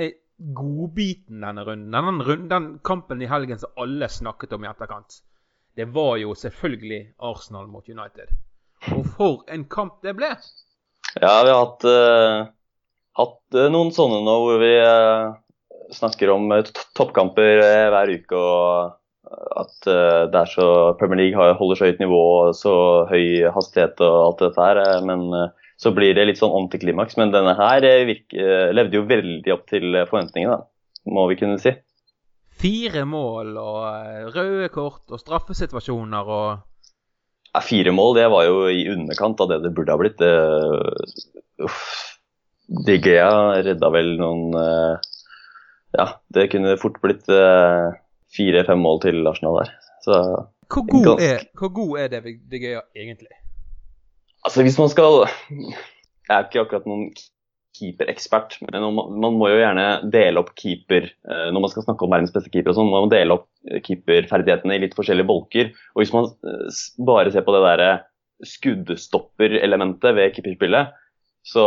godbiten 0.57 1.45
denne 1.45 1.65
runden. 1.67 1.93
Den, 1.93 2.23
runden. 2.25 2.47
den 2.49 2.65
kampen 2.81 3.21
i 3.21 3.29
helgen 3.29 3.61
som 3.61 3.77
alle 3.85 4.09
snakket 4.09 4.57
om 4.57 4.65
i 4.65 4.71
etterkant. 4.71 5.19
Det 5.77 5.85
var 5.93 6.17
jo 6.21 6.33
selvfølgelig 6.37 6.99
Arsenal 7.29 7.69
mot 7.69 7.85
United. 7.89 8.33
Og 8.97 9.05
for 9.13 9.45
en 9.53 9.67
kamp 9.69 10.01
det 10.01 10.15
ble! 10.17 10.33
Ja, 11.21 11.35
vi 11.45 11.53
har 11.53 11.59
hatt, 11.59 11.85
hatt 13.21 13.61
noen 13.69 13.93
sånne 13.93 14.23
nå 14.25 14.35
hvor 14.41 14.57
vi 14.61 14.73
snakker 15.93 16.33
om 16.33 16.49
toppkamper 16.97 17.61
hver 17.93 18.13
uke. 18.17 18.41
og 18.41 18.99
at 19.33 19.87
uh, 19.89 20.25
det 20.31 20.39
er 20.39 20.49
så 20.51 20.67
Premier 20.99 21.21
League 21.21 21.53
holder 21.59 21.79
så 21.79 21.87
høyt 21.89 22.01
nivå 22.01 22.21
og 22.47 22.57
så 22.57 22.73
høy 23.09 23.45
hastighet 23.53 24.01
og 24.05 24.17
alt 24.27 24.43
dette 24.43 24.67
her. 24.67 24.81
Eh, 24.83 24.99
men 25.07 25.25
uh, 25.33 25.47
så 25.81 25.93
blir 25.95 26.15
det 26.15 26.27
litt 26.29 26.41
sånn 26.41 26.55
antiklimaks. 26.57 27.17
Men 27.19 27.33
denne 27.33 27.55
her 27.57 27.85
virke, 28.07 28.59
levde 28.75 28.99
jo 28.99 29.07
veldig 29.09 29.55
opp 29.55 29.65
til 29.71 29.97
forventningene, 30.09 30.61
må 31.11 31.25
vi 31.31 31.39
kunne 31.39 31.59
si. 31.61 31.73
Fire 32.63 33.03
mål 33.09 33.57
og 33.59 34.35
røde 34.35 34.69
kort 34.71 35.09
og 35.11 35.19
straffesituasjoner 35.19 36.29
og 36.29 36.47
ja, 37.53 37.61
Fire 37.61 37.91
mål, 37.93 38.15
det 38.17 38.27
var 38.33 38.45
jo 38.47 38.61
i 38.69 38.85
underkant 38.89 39.41
av 39.43 39.49
det 39.51 39.59
det 39.65 39.73
burde 39.75 39.93
ha 39.93 39.99
blitt. 39.99 40.21
Det, 40.21 41.65
uff. 41.65 41.81
Digea 42.87 43.59
redda 43.59 43.89
vel 43.91 44.13
noen 44.17 44.55
Ja, 45.93 46.05
det 46.33 46.47
kunne 46.53 46.77
fort 46.81 46.95
blitt 47.03 47.27
fire-fem 48.35 48.81
mål 48.81 49.03
til 49.05 49.27
Arsenal 49.29 49.61
der. 49.61 49.73
Så, 50.05 50.19
hvor, 50.71 50.87
god 50.89 51.05
ganske... 51.11 51.29
er, 51.29 51.45
hvor 51.59 51.71
god 51.73 51.99
er 52.01 52.09
David 52.15 52.41
De 52.51 52.59
Gea 52.61 52.81
egentlig? 52.95 53.31
Altså, 54.43 54.65
hvis 54.65 54.79
man 54.79 54.89
skal 54.91 55.23
Jeg 56.27 56.35
er 56.35 56.47
ikke 56.47 56.63
akkurat 56.65 56.87
noen 56.89 57.11
keeperekspert, 57.73 58.57
men 58.61 58.83
man, 58.83 59.13
man, 59.17 59.37
må 59.39 59.49
jo 59.49 59.57
gjerne 59.57 59.85
dele 60.13 60.41
opp 60.43 60.51
keeper 60.59 61.07
eh, 61.07 61.47
Når 61.49 61.63
man 61.63 61.71
skal 61.73 61.85
snakke 61.87 62.05
om 62.05 62.13
verdens 62.13 62.33
beste 62.35 62.51
keeper, 62.53 62.73
og 62.73 62.77
sånn, 62.77 62.91
man 62.91 63.07
må 63.07 63.11
dele 63.11 63.39
opp 63.39 63.47
keeperferdighetene 63.87 64.77
i 64.77 64.83
litt 64.83 64.97
forskjellige 64.97 65.29
bolker. 65.29 65.71
Og 65.95 66.03
hvis 66.03 66.13
man 66.13 66.29
eh, 66.45 66.81
bare 67.07 67.33
ser 67.33 67.45
på 67.47 67.55
det 67.55 67.63
derre 67.65 67.91
skuddstopperelementet 68.43 70.17
ved 70.17 70.35
keeperspillet, 70.35 70.93
så 71.43 71.63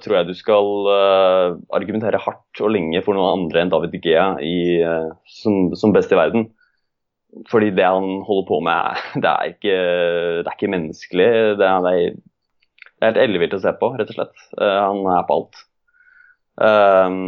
tror 0.00 0.18
jeg 0.18 0.28
du 0.30 0.36
skal 0.36 0.70
uh, 0.88 1.58
argumentere 1.76 2.20
hardt 2.22 2.62
og 2.64 2.72
lenge 2.72 3.02
for 3.04 3.16
noen 3.16 3.42
andre 3.42 3.60
enn 3.60 3.72
David 3.72 3.98
Gea 4.00 4.30
i, 4.40 4.80
uh, 4.80 5.12
som, 5.28 5.74
som, 5.76 5.92
best 5.92 6.14
i 6.14 6.18
verden. 6.18 6.48
Fordi 7.50 7.68
det 7.76 7.84
han 7.84 8.22
holder 8.24 8.48
på 8.48 8.62
med, 8.64 9.04
det 9.22 9.28
er 9.28 9.52
ikke, 9.52 9.76
det 10.40 10.46
er 10.46 10.56
ikke 10.56 10.72
menneskelig. 10.72 11.30
Det 11.60 11.68
er, 11.68 11.84
det 11.84 13.04
er 13.04 13.10
helt 13.10 13.22
ellevilt 13.26 13.58
å 13.58 13.62
se 13.62 13.74
på, 13.76 13.92
rett 14.00 14.14
og 14.14 14.20
slett. 14.20 14.44
Uh, 14.56 14.78
han 14.80 15.04
er 15.12 15.28
på 15.28 15.40
alt. 15.42 15.62
Um, 16.58 17.22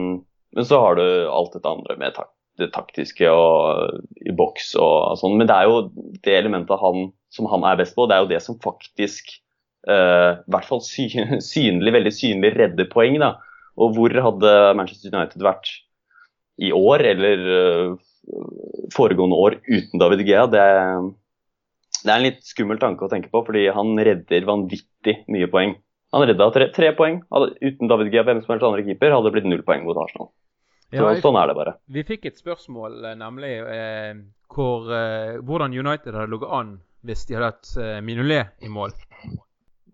men 0.56 0.66
så 0.66 0.80
har 0.82 0.96
du 0.98 1.04
alt 1.30 1.52
dette 1.54 1.70
andre 1.70 2.00
med 2.00 2.16
tak 2.16 2.32
det 2.60 2.70
taktiske 2.74 3.28
og 3.32 4.00
i 4.20 4.32
boks 4.36 4.74
og 4.80 5.16
sånn. 5.20 5.38
Men 5.40 5.48
det 5.48 5.56
er 5.56 5.70
jo 5.70 5.78
det 6.26 6.34
elementet 6.36 6.82
han, 6.82 7.10
som 7.32 7.48
han 7.48 7.64
er 7.64 7.78
best 7.80 7.96
på, 7.96 8.04
det 8.04 8.16
er 8.16 8.24
jo 8.24 8.32
det 8.32 8.42
som 8.44 8.58
faktisk 8.62 9.32
uh, 9.88 10.40
hvert 10.50 10.68
fall 10.68 10.82
sy 10.84 11.08
synlig, 11.52 11.94
veldig 11.96 12.12
synlig 12.14 12.52
redde 12.56 12.88
poeng. 12.90 13.18
Da. 13.22 13.36
Og 13.80 13.96
hvor 13.96 14.14
hadde 14.26 14.56
Manchester 14.78 15.14
United 15.14 15.44
vært 15.44 15.70
i 16.60 16.72
år 16.76 17.06
eller 17.14 17.46
uh, 17.48 17.94
foregående 18.94 19.38
år 19.38 19.60
uten 19.68 20.02
David 20.02 20.26
Gea? 20.26 20.48
Det, 20.50 20.66
det, 22.02 22.08
er 22.10 22.16
en 22.16 22.26
litt 22.26 22.42
skummel 22.46 22.80
tanke 22.82 23.06
å 23.06 23.12
tenke 23.12 23.32
på, 23.32 23.44
fordi 23.46 23.68
han 23.74 23.94
redder 23.96 24.48
vanvittig 24.48 25.22
mye 25.32 25.48
poeng. 25.52 25.78
Han 26.10 26.26
redda 26.26 26.50
tre, 26.50 26.66
tre 26.74 26.90
poeng. 26.98 27.22
uten 27.30 27.90
David 27.90 28.12
Gea, 28.12 28.26
hvem 28.26 28.42
som 28.42 28.56
helst 28.56 28.66
andre 28.66 28.84
keeper, 28.86 29.14
hadde 29.14 29.30
det 29.30 29.36
blitt 29.38 29.50
null 29.50 29.66
poeng 29.66 29.86
mot 29.86 29.98
Arsenal. 30.00 30.32
Så, 30.90 31.04
ja, 31.06 31.10
sånn 31.22 31.36
er 31.38 31.46
det 31.46 31.54
bare. 31.54 31.76
Vi 31.86 32.02
fikk 32.02 32.24
et 32.26 32.40
spørsmål, 32.40 32.96
eh, 33.06 33.18
nemlig 33.18 33.52
eh, 33.62 34.16
hvor, 34.50 34.88
eh, 34.90 35.36
hvordan 35.46 35.76
United 35.76 36.16
hadde 36.16 36.32
ligget 36.32 36.54
an 36.56 36.72
hvis 37.06 37.22
de 37.28 37.36
hadde 37.36 37.52
hatt 37.52 37.70
eh, 37.80 38.00
Minolet 38.04 38.66
i 38.66 38.72
mål 38.72 38.90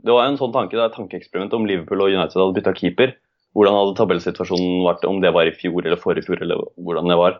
det 0.07 0.15
var 0.15 0.29
en 0.29 0.39
sånn 0.39 0.55
tanke, 0.55 0.77
det 0.77 0.85
er 0.85 0.91
et 0.91 0.97
tankeeksperiment 0.97 1.55
om 1.57 1.67
Liverpool 1.67 2.05
og 2.05 2.13
United 2.15 2.39
hadde 2.39 2.57
bytta 2.61 2.75
keeper. 2.79 3.15
Hvordan 3.57 3.77
hadde 3.79 3.97
tabellsituasjonen 3.99 4.85
vært, 4.85 5.07
om 5.09 5.23
det 5.25 5.33
var 5.35 5.49
i 5.49 5.55
fjor 5.57 5.81
eller 5.83 6.01
forrige 6.01 6.29
fjor, 6.29 6.43
eller 6.45 6.61
hvordan 6.77 7.11
det 7.11 7.17
var. 7.19 7.39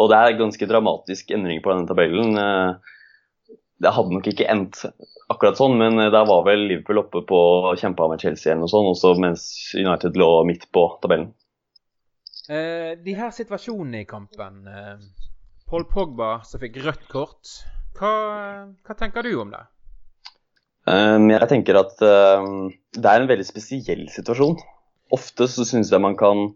Og 0.00 0.08
det 0.10 0.18
er 0.18 0.38
ganske 0.38 0.68
dramatisk 0.70 1.30
endring 1.36 1.60
på 1.62 1.72
denne 1.72 1.88
tabellen. 1.88 2.38
Eh, 2.40 3.56
det 3.80 3.92
hadde 3.96 4.16
nok 4.16 4.28
ikke 4.28 4.48
endt 4.52 4.82
akkurat 5.30 5.58
sånn, 5.60 5.76
men 5.80 6.00
der 6.00 6.26
var 6.28 6.44
vel 6.48 6.66
Liverpool 6.66 7.04
oppe 7.04 7.22
på 7.28 7.40
å 7.70 7.74
kjempe 7.80 8.08
med 8.10 8.24
Chelsea 8.24 8.52
eller 8.52 8.64
noe 8.64 8.72
sånt, 8.72 8.90
også 8.92 9.14
mens 9.22 9.44
United 9.78 10.18
lå 10.20 10.30
midt 10.48 10.66
på 10.74 10.84
tabellen. 11.04 11.30
Eh, 12.50 12.96
de 12.98 13.14
her 13.14 13.30
situasjonene 13.34 14.02
i 14.02 14.08
kampen. 14.10 14.64
Eh, 14.66 14.96
Paul 15.70 15.86
Pogba 15.86 16.40
som 16.46 16.62
fikk 16.62 16.80
rødt 16.82 17.06
kort. 17.12 17.52
Hva, 17.98 18.10
hva 18.82 18.96
tenker 18.98 19.22
du 19.22 19.36
om 19.38 19.52
det? 19.54 19.62
Um, 20.88 21.28
jeg 21.32 21.48
tenker 21.50 21.76
at 21.80 22.00
um, 22.00 22.70
det 22.96 23.04
er 23.06 23.20
en 23.20 23.28
veldig 23.30 23.46
spesiell 23.46 24.06
situasjon. 24.12 24.56
Ofte 25.12 25.48
så 25.50 25.66
syns 25.68 25.90
jeg 25.92 26.02
man 26.02 26.16
kan 26.18 26.48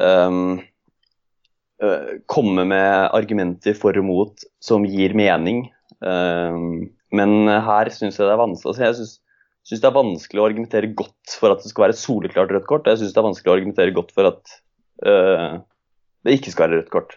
uh, 0.00 0.58
komme 2.26 2.64
med 2.66 3.14
argumenter 3.14 3.76
for 3.78 3.94
og 4.00 4.06
mot 4.08 4.46
som 4.64 4.86
gir 4.88 5.14
mening. 5.14 5.68
men 6.00 7.30
her 7.48 7.88
syns 7.94 8.18
jeg 8.18 8.26
det 8.26 8.34
er 8.34 8.40
vanskelig. 8.40 8.72
Altså, 8.72 8.82
jeg 8.82 8.96
syns 9.68 9.82
det 9.84 9.88
er 9.88 9.94
vanskelig 9.94 10.42
å 10.42 10.48
argumentere 10.48 10.90
godt 10.98 11.36
for 11.38 11.54
at 11.54 11.62
det 11.62 11.70
skal 11.70 11.86
være 11.86 12.00
soleklart 12.00 12.50
rødt 12.54 12.66
kort. 12.66 12.90
Jeg 12.90 12.98
syns 12.98 13.14
det 13.14 13.22
er 13.22 13.28
vanskelig 13.28 13.52
å 13.52 13.56
argumentere 13.56 13.94
godt 13.94 14.10
for 14.16 14.32
at 14.32 14.56
uh, 15.06 15.62
det 16.26 16.34
ikke 16.38 16.54
skal 16.54 16.66
være 16.66 16.82
rødt 16.82 16.92
kort. 16.94 17.14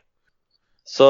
Så 0.86 1.10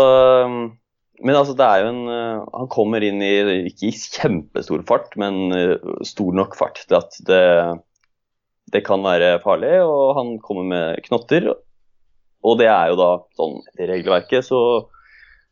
men 1.22 1.38
altså, 1.38 1.56
det 1.58 1.66
er 1.68 1.84
jo 1.84 1.90
en 1.92 2.02
uh, 2.10 2.46
Han 2.58 2.70
kommer 2.72 3.04
inn 3.06 3.22
i 3.24 3.34
ikke 3.70 3.90
i 3.90 3.94
kjempestor 3.94 4.84
fart, 4.90 5.14
men 5.22 5.54
uh, 5.54 5.76
stor 6.08 6.38
nok 6.38 6.58
fart 6.58 6.82
til 6.84 6.98
at 6.98 7.18
det, 7.28 7.44
det 8.74 8.84
kan 8.88 9.04
være 9.06 9.36
farlig. 9.44 9.76
Og 9.86 10.16
han 10.18 10.34
kommer 10.44 10.68
med 10.72 11.04
knotter. 11.08 11.52
Og 12.42 12.58
det 12.58 12.72
er 12.72 12.90
jo 12.90 12.98
da 12.98 13.12
sånn 13.38 13.60
i 13.78 13.86
regelverket, 13.86 14.48
så, 14.48 14.62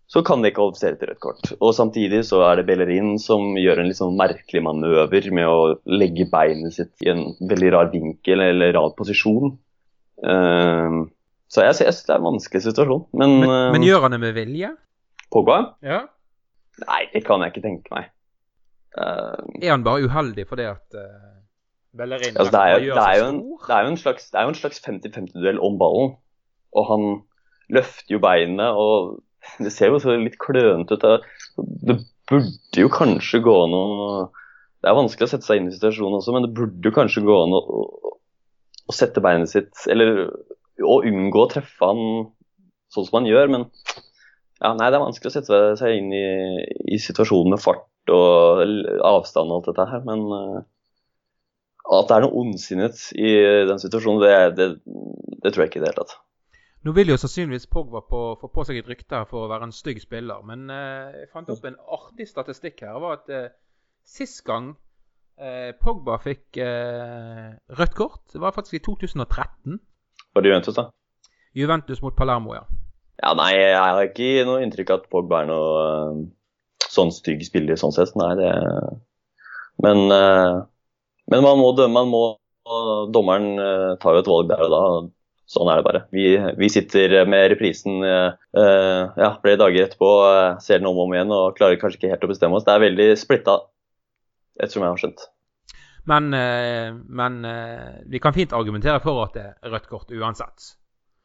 så 0.09 0.23
kan 0.25 0.41
det 0.41 0.51
ikke 0.51 0.63
kvalifisere 0.63 0.97
til 0.97 1.11
rødt 1.11 1.21
kort. 1.21 1.51
Og 1.59 1.75
samtidig 1.77 2.23
så 2.25 2.41
er 2.47 2.57
det 2.57 2.65
Bellerin 2.71 3.13
som 3.21 3.53
gjør 3.59 3.83
en 3.83 3.91
litt 3.91 3.99
sånn 3.99 4.17
merkelig 4.17 4.65
manøver 4.65 5.29
med 5.35 5.45
å 5.45 5.59
legge 5.85 6.25
beinet 6.31 6.79
sitt 6.79 7.05
i 7.05 7.13
en 7.13 7.27
veldig 7.51 7.73
rar 7.77 7.93
vinkel 7.93 8.41
eller 8.41 8.73
rar 8.73 8.95
posisjon. 8.97 9.53
Uh, 10.25 11.05
så 11.49 11.65
jeg 11.65 11.77
synes 11.77 12.03
det 12.05 12.13
er 12.13 12.19
en 12.19 12.29
vanskelig 12.31 12.65
situasjon. 12.65 13.05
Men, 13.21 13.39
men, 13.45 13.57
men 13.77 13.85
gjør 13.85 14.07
han 14.07 14.17
det 14.17 14.23
med 14.25 14.37
vilje? 14.37 14.73
Pogba? 15.33 15.59
Ja. 15.85 16.03
Nei, 16.85 17.03
det 17.13 17.25
kan 17.27 17.43
jeg 17.43 17.53
ikke 17.53 17.65
tenke 17.65 17.93
meg. 17.93 18.09
Uh, 18.97 19.37
er 19.61 19.75
han 19.75 19.85
bare 19.85 20.07
uheldig 20.09 20.47
fordi 20.49 20.65
at 20.65 20.97
uh, 20.97 21.39
Bellerin 21.97 22.33
altså, 22.33 22.49
det, 22.55 22.59
er 22.59 22.79
det, 22.81 22.89
er 22.97 23.27
en, 23.27 23.37
det, 23.37 23.75
er 23.75 23.83
jo, 23.85 23.91
en 23.91 23.99
slags, 24.01 24.31
det 24.31 24.39
er 24.39 24.47
jo 24.47 24.53
en 24.53 24.57
slags 24.57 24.81
50-50-duell 24.85 25.61
om 25.61 25.77
ballen. 25.81 26.15
Og 26.77 26.87
han 26.89 27.05
løfter 27.73 28.15
jo 28.15 28.21
beinet, 28.23 28.77
og 28.77 29.19
det 29.63 29.73
ser 29.73 29.93
jo 29.93 30.01
så 30.01 30.17
litt 30.17 30.37
klønete 30.41 30.97
ut. 30.97 31.25
Det 31.85 31.97
burde 32.29 32.83
jo 32.83 32.91
kanskje 32.93 33.41
gå 33.45 33.55
an 33.65 33.77
å 33.77 33.85
Det 34.79 34.87
er 34.87 34.95
vanskelig 34.95 35.27
å 35.27 35.31
sette 35.33 35.43
seg 35.43 35.59
inn 35.59 35.71
i 35.71 35.75
situasjonen 35.75 36.19
også, 36.21 36.33
men 36.35 36.45
det 36.45 36.55
burde 36.55 36.87
jo 36.87 36.95
kanskje 36.95 37.25
gå 37.25 37.37
an 37.43 37.55
å, 37.57 37.61
å 38.87 38.95
sette 38.95 39.19
beinet 39.19 39.51
sitt 39.51 39.81
Eller 39.91 40.29
å 40.79 41.01
unngå 41.03 41.41
å 41.43 41.49
treffe 41.51 41.89
han 41.89 42.29
sånn 42.93 43.07
som 43.09 43.17
han 43.19 43.27
gjør, 43.27 43.49
men 43.51 43.65
ja, 44.59 44.73
nei, 44.75 44.89
Det 44.91 44.97
er 44.97 45.05
vanskelig 45.05 45.31
å 45.31 45.35
sette 45.37 45.59
seg 45.79 45.95
inn 45.95 46.09
i, 46.15 46.25
i 46.91 46.99
situasjonen 46.99 47.55
med 47.55 47.61
fart 47.63 48.11
og 48.11 48.63
avstand 49.07 49.53
og 49.53 49.59
alt 49.59 49.69
dette 49.69 49.85
her. 49.87 50.01
Men 50.07 50.25
uh, 50.33 50.57
at 51.99 52.09
det 52.09 52.17
er 52.17 52.25
noe 52.25 52.41
ondsinnet 52.41 53.05
i 53.15 53.29
den 53.69 53.79
situasjonen, 53.81 54.23
det, 54.23 54.33
det, 54.57 54.67
det, 55.39 55.53
tror 55.53 55.63
jeg 55.63 55.71
ikke 55.71 55.79
i 55.79 55.85
det 55.85 55.91
hele 55.91 56.03
tatt. 56.03 56.17
Nå 56.87 56.93
vil 56.95 57.11
jo 57.11 57.17
sannsynligvis 57.19 57.67
Pogba 57.71 58.01
på, 58.07 58.21
få 58.39 58.49
på 58.51 58.63
seg 58.67 58.79
et 58.79 58.91
rykte 58.91 59.23
for 59.31 59.45
å 59.45 59.49
være 59.51 59.67
en 59.67 59.75
stygg 59.75 59.99
spiller. 60.03 60.43
Men 60.47 60.67
uh, 60.71 61.15
jeg 61.15 61.31
fant 61.31 61.49
opp 61.55 61.65
en 61.67 61.79
artig 61.95 62.27
statistikk 62.27 62.83
her. 62.87 62.99
var 62.99 63.19
at 63.21 63.33
uh, 63.33 63.49
Sist 64.09 64.43
gang 64.47 64.73
Pogba 65.79 66.17
fikk 66.19 66.57
rødt 66.59 67.93
kort, 67.95 68.25
det 68.33 68.41
var 68.43 68.51
faktisk 68.51 68.75
i 68.75 68.81
2013. 68.83 69.77
Var 70.35 70.43
det 70.43 70.51
Juventus, 70.51 70.75
da? 70.75 70.89
Juventus 71.55 72.01
mot 72.03 72.17
Palermo, 72.17 72.57
ja. 72.57 72.65
Ja, 73.19 73.33
nei, 73.35 73.51
jeg 73.57 73.75
har 73.75 74.05
ikke 74.05 74.45
noe 74.47 74.63
inntrykk 74.63 74.91
av 74.93 75.01
at 75.01 75.07
Pogba 75.11 75.41
er 75.43 75.49
noe 75.49 75.79
uh, 75.83 76.19
sånn 76.87 77.11
stygg 77.11 77.43
spiller 77.43 77.79
sånn 77.79 77.95
sett. 77.95 78.15
Nei, 78.19 78.31
det 78.39 78.51
Men, 79.83 80.05
uh, 80.11 80.63
men 81.31 81.43
man 81.43 81.59
må 81.59 81.73
dømme, 81.75 82.05
man 82.05 82.13
må 82.13 82.25
Dommeren 83.09 83.57
uh, 83.57 83.95
tar 83.99 84.13
jo 84.15 84.21
et 84.21 84.29
valg 84.29 84.51
der 84.51 84.61
og 84.67 84.71
da. 84.71 84.81
Sånn 85.49 85.71
er 85.71 85.79
det 85.79 85.85
bare. 85.87 86.03
Vi, 86.13 86.25
vi 86.59 86.67
sitter 86.69 87.15
med 87.25 87.47
reprisen 87.49 88.03
ja, 88.05 89.29
flere 89.41 89.57
dager 89.57 89.87
etterpå, 89.87 90.09
ser 90.61 90.77
den 90.77 90.85
om 90.85 90.99
og 90.99 91.07
om 91.07 91.15
igjen 91.15 91.33
og 91.33 91.55
klarer 91.57 91.79
kanskje 91.81 91.97
ikke 91.97 92.11
helt 92.11 92.27
å 92.27 92.29
bestemme 92.29 92.59
oss. 92.59 92.67
Det 92.67 92.75
er 92.75 92.83
veldig 92.83 93.07
splitta, 93.17 93.55
ettersom 94.61 94.85
jeg 94.85 94.93
har 94.93 95.01
skjønt. 95.01 95.23
Men, 96.13 96.29
men 97.09 97.39
vi 98.13 98.21
kan 98.21 98.37
fint 98.37 98.53
argumentere 98.53 99.01
for 99.01 99.23
at 99.23 99.33
det 99.39 99.47
er 99.49 99.73
rødt 99.73 99.89
kort 99.89 100.13
uansett. 100.13 100.75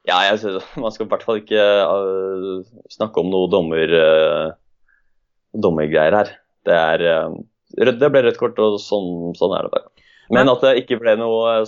Ja, 0.08 0.20
jeg 0.28 0.40
synes, 0.42 0.68
man 0.82 0.92
skal 0.92 1.06
i 1.06 1.12
hvert 1.12 1.24
fall 1.26 1.40
ikke 1.40 1.64
uh, 1.88 2.60
snakke 2.92 3.22
om 3.22 3.32
noe 3.32 3.50
dommer, 3.52 3.96
uh, 3.96 4.52
dommergreier 5.56 6.18
her. 6.18 6.32
Det, 6.68 6.76
er, 6.76 7.04
uh, 7.24 7.88
det 7.88 8.12
ble 8.12 8.24
rødt 8.26 8.40
kort, 8.40 8.60
og 8.60 8.78
sånn, 8.82 9.32
sånn, 9.38 9.56
er 9.56 9.66
det 9.66 9.74
bare. 9.74 9.90
Men 10.32 10.48
at 10.48 10.62
det 10.64 10.78
ikke 10.80 11.00
ble 11.02 11.18
noe 11.20 11.58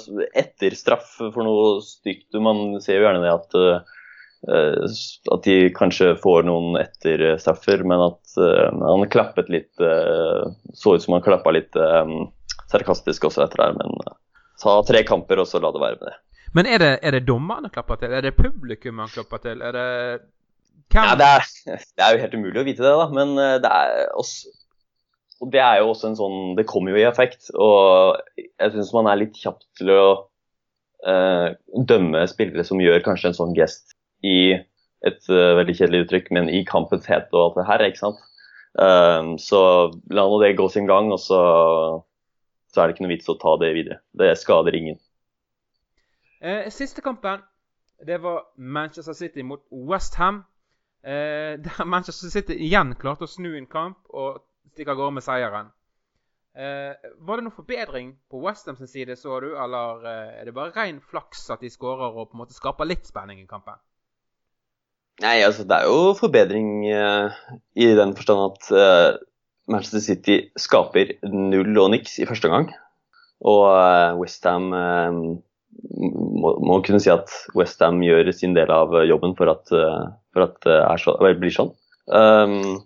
etterstraff 0.41 1.19
for 1.21 1.45
noe 1.45 1.83
stygt 1.85 2.33
Man 2.41 2.79
ser 2.81 2.97
jo 2.97 3.03
gjerne 3.05 3.21
det 3.21 3.35
at, 3.35 3.57
at 4.49 5.45
de 5.45 5.57
kanskje 5.77 6.15
får 6.23 6.47
noen 6.49 6.79
etterstraffer, 6.81 7.85
men 7.85 8.01
at 8.07 8.39
han 8.41 9.05
klappet 9.13 9.53
litt 9.53 9.77
Så 9.77 10.97
ut 10.97 11.05
som 11.05 11.19
han 11.19 11.27
klappa 11.27 11.53
litt 11.53 11.77
sarkastisk 12.73 13.29
også 13.29 13.45
etter 13.45 13.61
det. 13.61 13.71
Men 13.77 14.17
sa 14.57 14.81
tre 14.89 15.05
kamper, 15.05 15.45
og 15.45 15.53
så 15.53 15.61
la 15.61 15.75
det 15.77 15.85
være 15.85 16.01
med 16.01 16.09
det. 16.09 16.17
Men 16.55 16.69
er 16.71 16.79
det, 16.83 16.93
er 17.03 17.17
det 17.17 17.27
dommerne 17.27 17.71
klapper 17.73 17.99
til? 18.01 18.13
Er 18.15 18.25
det 18.25 18.37
publikum 18.37 19.03
han 19.03 19.13
klapper 19.13 19.43
til? 19.43 19.63
Er 19.63 19.75
det 19.77 19.89
hvem? 20.93 21.03
Ja, 21.03 21.17
det 21.19 21.27
er, 21.27 21.49
det 21.67 22.05
er, 22.05 22.15
jo 22.15 22.23
helt 22.23 22.39
umulig 22.39 22.63
å 22.63 22.67
vite 22.69 22.87
det, 22.87 22.95
da. 23.01 23.09
Men 23.13 23.35
eh, 23.41 23.59
det 23.65 23.73
er 23.73 24.15
også 24.15 24.55
og 25.43 25.51
det 25.53 25.61
er 25.61 25.81
jo 25.81 25.91
også 25.91 26.11
en 26.11 26.17
sånn 26.19 26.39
Det 26.57 26.67
kommer 26.69 26.95
jo 26.95 27.01
i 27.01 27.09
effekt. 27.09 27.51
Og 27.53 28.17
jeg 28.41 28.73
syns 28.73 28.95
man 28.97 29.11
er 29.11 29.21
litt 29.21 29.37
kjapp 29.37 29.61
til 29.79 29.93
å 29.93 30.05
uh, 31.07 31.49
dømme 31.77 32.25
spillere 32.31 32.65
som 32.65 32.81
gjør 32.81 33.05
kanskje 33.05 33.33
en 33.33 33.39
sånn 33.41 33.55
gest 33.57 33.93
i 34.25 34.57
et 34.57 35.29
uh, 35.29 35.57
veldig 35.59 35.77
kjedelig 35.77 36.07
uttrykk, 36.07 36.33
men 36.35 36.49
i 36.49 36.65
kampens 36.69 37.07
hete 37.11 37.29
og 37.37 37.43
alt 37.43 37.61
det 37.61 37.69
her, 37.69 37.85
ikke 37.91 38.05
sant. 38.07 38.23
Um, 38.77 39.37
så 39.41 39.61
la 40.13 40.25
nå 40.25 40.41
det 40.43 40.57
gå 40.59 40.67
sin 40.73 40.89
gang, 40.89 41.13
og 41.13 41.21
så, 41.21 41.41
så 42.73 42.81
er 42.81 42.89
det 42.89 42.97
ikke 42.97 43.07
noe 43.07 43.13
vits 43.15 43.31
å 43.33 43.37
ta 43.41 43.55
det 43.61 43.75
videre. 43.77 44.01
Det 44.17 44.33
skader 44.41 44.77
ingen. 44.77 44.99
Eh, 46.41 46.69
siste 46.71 47.01
kampen 47.01 47.45
det 48.07 48.19
var 48.23 48.45
Manchester 48.57 49.13
City 49.13 49.43
mot 49.43 49.63
Westham. 49.71 50.45
Eh, 51.03 51.57
der 51.65 51.85
Manchester 51.85 52.29
City 52.29 52.59
igjen 52.67 52.95
klarte 53.01 53.25
å 53.25 53.31
snu 53.31 53.55
en 53.57 53.69
kamp 53.71 53.99
og 54.13 54.43
stikke 54.75 54.93
av 54.93 55.01
gårde 55.01 55.17
med 55.17 55.25
seieren. 55.25 55.73
Eh, 56.57 57.11
var 57.21 57.37
det 57.37 57.45
noen 57.45 57.57
forbedring 57.57 58.15
på 58.33 58.41
Westham 58.41 58.79
sin 58.79 58.89
side, 58.89 59.17
så 59.21 59.41
du, 59.45 59.51
eller 59.61 60.05
eh, 60.09 60.39
er 60.41 60.49
det 60.49 60.55
bare 60.57 60.73
ren 60.77 61.03
flaks 61.05 61.51
at 61.53 61.61
de 61.61 61.69
skårer 61.73 62.17
og 62.17 62.31
på 62.31 62.37
en 62.37 62.45
måte 62.45 62.57
skaper 62.57 62.89
litt 62.89 63.05
spenning 63.09 63.43
i 63.43 63.49
kampen? 63.49 63.77
Nei, 65.21 65.41
altså 65.45 65.65
det 65.65 65.77
er 65.77 65.89
jo 65.89 66.13
forbedring 66.17 66.87
eh, 66.93 67.37
i 67.77 67.91
den 67.97 68.13
forstand 68.17 68.43
at 68.51 68.71
eh, 68.73 69.19
Manchester 69.69 70.05
City 70.05 70.39
skaper 70.61 71.15
null 71.29 71.77
og 71.81 71.93
niks 71.93 72.19
i 72.21 72.29
første 72.29 72.49
gang. 72.53 72.69
Og 73.45 73.65
eh, 73.69 74.17
Westham 74.17 74.71
uh, 74.73 75.21
må, 75.97 76.57
må 76.63 76.81
kunne 76.85 77.01
si 77.03 77.11
at 77.13 77.33
Westham 77.57 78.03
gjør 78.05 78.31
sin 78.35 78.57
del 78.57 78.71
av 78.73 78.95
jobben 79.09 79.35
for 79.39 79.53
at, 79.53 79.73
eh, 79.75 80.05
for 80.35 80.47
at 80.47 80.59
det 80.67 80.79
så, 81.03 81.17
blir 81.41 81.55
sånn. 81.55 81.73
Um, 82.07 82.79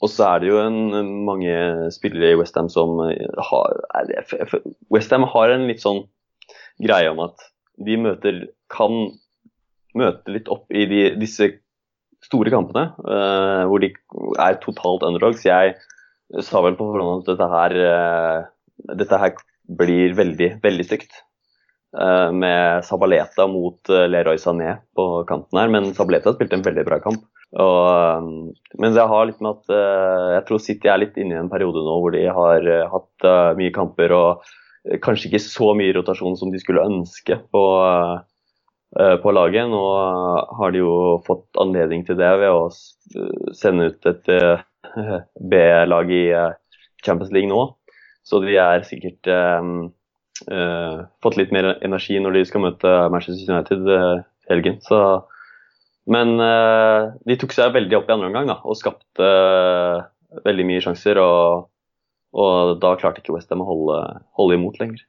og 0.00 0.08
så 0.12 0.26
er 0.26 0.42
det 0.42 0.50
jo 0.50 0.60
en, 0.62 0.78
mange 1.26 1.54
spillere 1.92 2.32
i 2.32 2.38
Westham 2.40 2.70
som 2.72 3.00
har 3.00 3.80
Westham 4.92 5.26
har 5.28 5.52
en 5.52 5.66
litt 5.68 5.82
sånn 5.84 6.04
greie 6.80 7.10
om 7.12 7.20
at 7.24 7.50
de 7.80 7.96
møter 8.00 8.46
kan 8.72 9.10
møte 9.96 10.32
litt 10.32 10.48
opp 10.52 10.70
i 10.72 10.86
de, 10.88 11.02
disse 11.20 11.50
store 12.24 12.52
kampene, 12.52 12.90
uh, 13.04 13.64
hvor 13.68 13.82
de 13.82 13.92
er 14.40 14.60
totalt 14.62 15.04
underdogs. 15.06 15.46
Jeg 15.46 15.76
sa 16.46 16.62
vel 16.64 16.76
på 16.78 16.86
forhånd 16.92 17.24
at 17.24 17.32
dette 17.32 17.48
her, 17.54 17.76
uh, 17.80 18.94
dette 19.00 19.20
her 19.22 19.34
blir 19.80 20.14
veldig, 20.18 20.50
veldig 20.62 20.86
stygt. 20.86 21.22
Eh, 21.98 22.32
med 22.32 22.84
Sabaleta 22.84 23.46
mot 23.50 23.88
eh, 23.88 24.06
Leroy 24.08 24.38
Sané 24.38 24.76
på 24.94 25.24
kanten 25.24 25.58
her. 25.58 25.68
Men 25.68 25.90
Sabaleta 25.94 26.32
spilte 26.34 26.54
en 26.58 26.62
veldig 26.66 26.84
bra 26.86 27.00
kamp. 27.02 27.24
Og, 27.50 27.80
eh, 27.90 28.76
men 28.78 28.94
det 28.94 29.06
har 29.10 29.26
litt 29.26 29.42
med 29.42 29.58
at 29.58 29.74
jeg 30.36 30.46
tror 30.46 30.62
City 30.62 30.90
er 30.90 31.02
litt 31.02 31.18
inne 31.18 31.34
i 31.34 31.40
en 31.40 31.50
periode 31.50 31.82
nå 31.82 31.98
hvor 31.98 32.14
de 32.14 32.22
har 32.30 32.70
hatt 32.94 33.30
mye 33.58 33.74
kamper 33.74 34.14
og 34.14 34.50
kanskje 35.02 35.28
ikke 35.28 35.42
så 35.42 35.72
mye 35.76 35.92
rotasjon 35.96 36.38
som 36.38 36.52
de 36.54 36.60
skulle 36.62 36.86
ønske 36.86 37.36
på, 37.52 37.64
på 39.24 39.34
laget. 39.34 39.66
Nå 39.68 39.82
har 40.60 40.72
de 40.72 40.80
jo 40.80 40.94
fått 41.26 41.60
anledning 41.60 42.06
til 42.06 42.16
det 42.22 42.30
ved 42.40 42.54
å 42.54 42.70
sende 43.58 43.90
ut 43.90 44.08
et 44.08 44.32
B-lag 45.52 46.14
i 46.14 46.24
Champions 47.04 47.34
League 47.34 47.50
nå. 47.50 47.66
Så 48.24 48.40
de 48.46 48.56
er 48.62 48.86
sikkert 48.86 49.26
eh, 50.48 51.02
fått 51.22 51.36
litt 51.38 51.52
mer 51.54 51.74
energi 51.84 52.18
når 52.20 52.38
de 52.38 52.44
skal 52.48 52.64
møte 52.64 52.94
Manchester 53.12 53.52
United 53.52 53.88
uh, 53.90 54.22
helgen. 54.50 54.80
Så, 54.84 55.00
men 56.10 56.36
uh, 56.40 57.12
de 57.26 57.36
tok 57.40 57.54
seg 57.56 57.74
veldig 57.76 58.00
opp 58.00 58.10
i 58.10 58.16
andre 58.16 58.30
omgang 58.30 58.52
og 58.56 58.78
skapte 58.78 59.30
veldig 60.46 60.66
mye 60.68 60.82
sjanser. 60.84 61.20
Og, 61.22 61.70
og 62.36 62.76
da 62.82 62.94
klarte 63.00 63.22
ikke 63.22 63.34
Westham 63.36 63.64
å 63.64 63.70
holde, 63.70 64.02
holde 64.38 64.58
imot 64.60 64.80
lenger. 64.82 65.02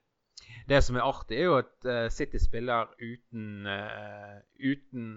Det 0.69 0.79
som 0.85 0.95
er 0.95 1.03
artig, 1.03 1.41
er 1.41 1.49
jo 1.49 1.57
at 1.57 2.11
City 2.13 2.39
spiller 2.39 2.87
uten, 3.01 3.65
uten 4.61 5.07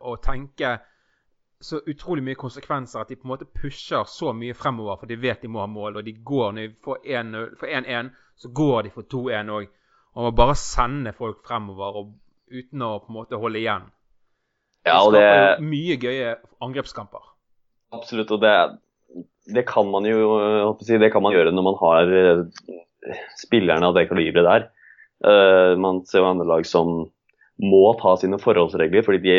å 0.00 0.14
tenke 0.22 0.78
så 1.64 1.80
utrolig 1.86 2.24
mye 2.24 2.38
konsekvenser 2.38 3.00
at 3.00 3.10
de 3.10 3.16
på 3.16 3.26
en 3.26 3.32
måte 3.34 3.48
pusher 3.48 4.04
så 4.08 4.32
mye 4.36 4.56
fremover, 4.56 4.98
for 5.00 5.10
de 5.10 5.16
vet 5.20 5.42
de 5.42 5.50
må 5.50 5.62
ha 5.62 5.68
mål. 5.70 5.98
Og 5.98 6.06
de 6.06 6.14
går 6.30 6.52
når 6.52 6.68
de 6.68 6.74
får 6.84 7.00
1-1, 7.20 8.10
så 8.36 8.50
går 8.52 8.86
de 8.86 8.94
for 8.94 9.08
2-1 9.10 9.52
òg. 9.54 9.68
Og 10.14 10.28
må 10.28 10.30
bare 10.36 10.56
sende 10.58 11.14
folk 11.16 11.42
fremover 11.46 12.00
og, 12.00 12.14
uten 12.54 12.84
å 12.86 12.96
på 13.02 13.10
en 13.10 13.18
måte 13.18 13.40
holde 13.40 13.60
igjen. 13.62 13.88
Ja, 14.84 15.00
og 15.00 15.14
det 15.16 15.24
skaper 15.24 15.64
mye 15.64 15.96
gøye 16.00 16.34
angrepskamper. 16.62 17.24
Absolutt, 17.94 18.30
og 18.36 18.42
det, 18.42 18.54
det 19.56 19.64
kan 19.68 19.88
man 19.90 20.06
jo 20.06 20.74
si, 20.82 20.98
det 21.00 21.10
kan 21.14 21.24
man 21.24 21.34
gjøre 21.34 21.54
når 21.54 21.66
man 21.66 21.78
har 21.80 22.14
eh, 22.20 22.42
spillerne 23.40 23.88
av 23.88 23.96
det 23.96 24.08
kaliberet 24.10 24.48
der. 24.48 24.70
Uh, 25.24 25.72
man 25.80 26.02
ser 26.04 26.20
jo 26.20 26.28
andre 26.28 26.46
lag 26.48 26.66
som 26.68 27.06
må 27.62 27.84
ta 28.00 28.16
sine 28.20 28.36
forholdsregler, 28.42 29.04
fordi 29.06 29.22
de, 29.24 29.36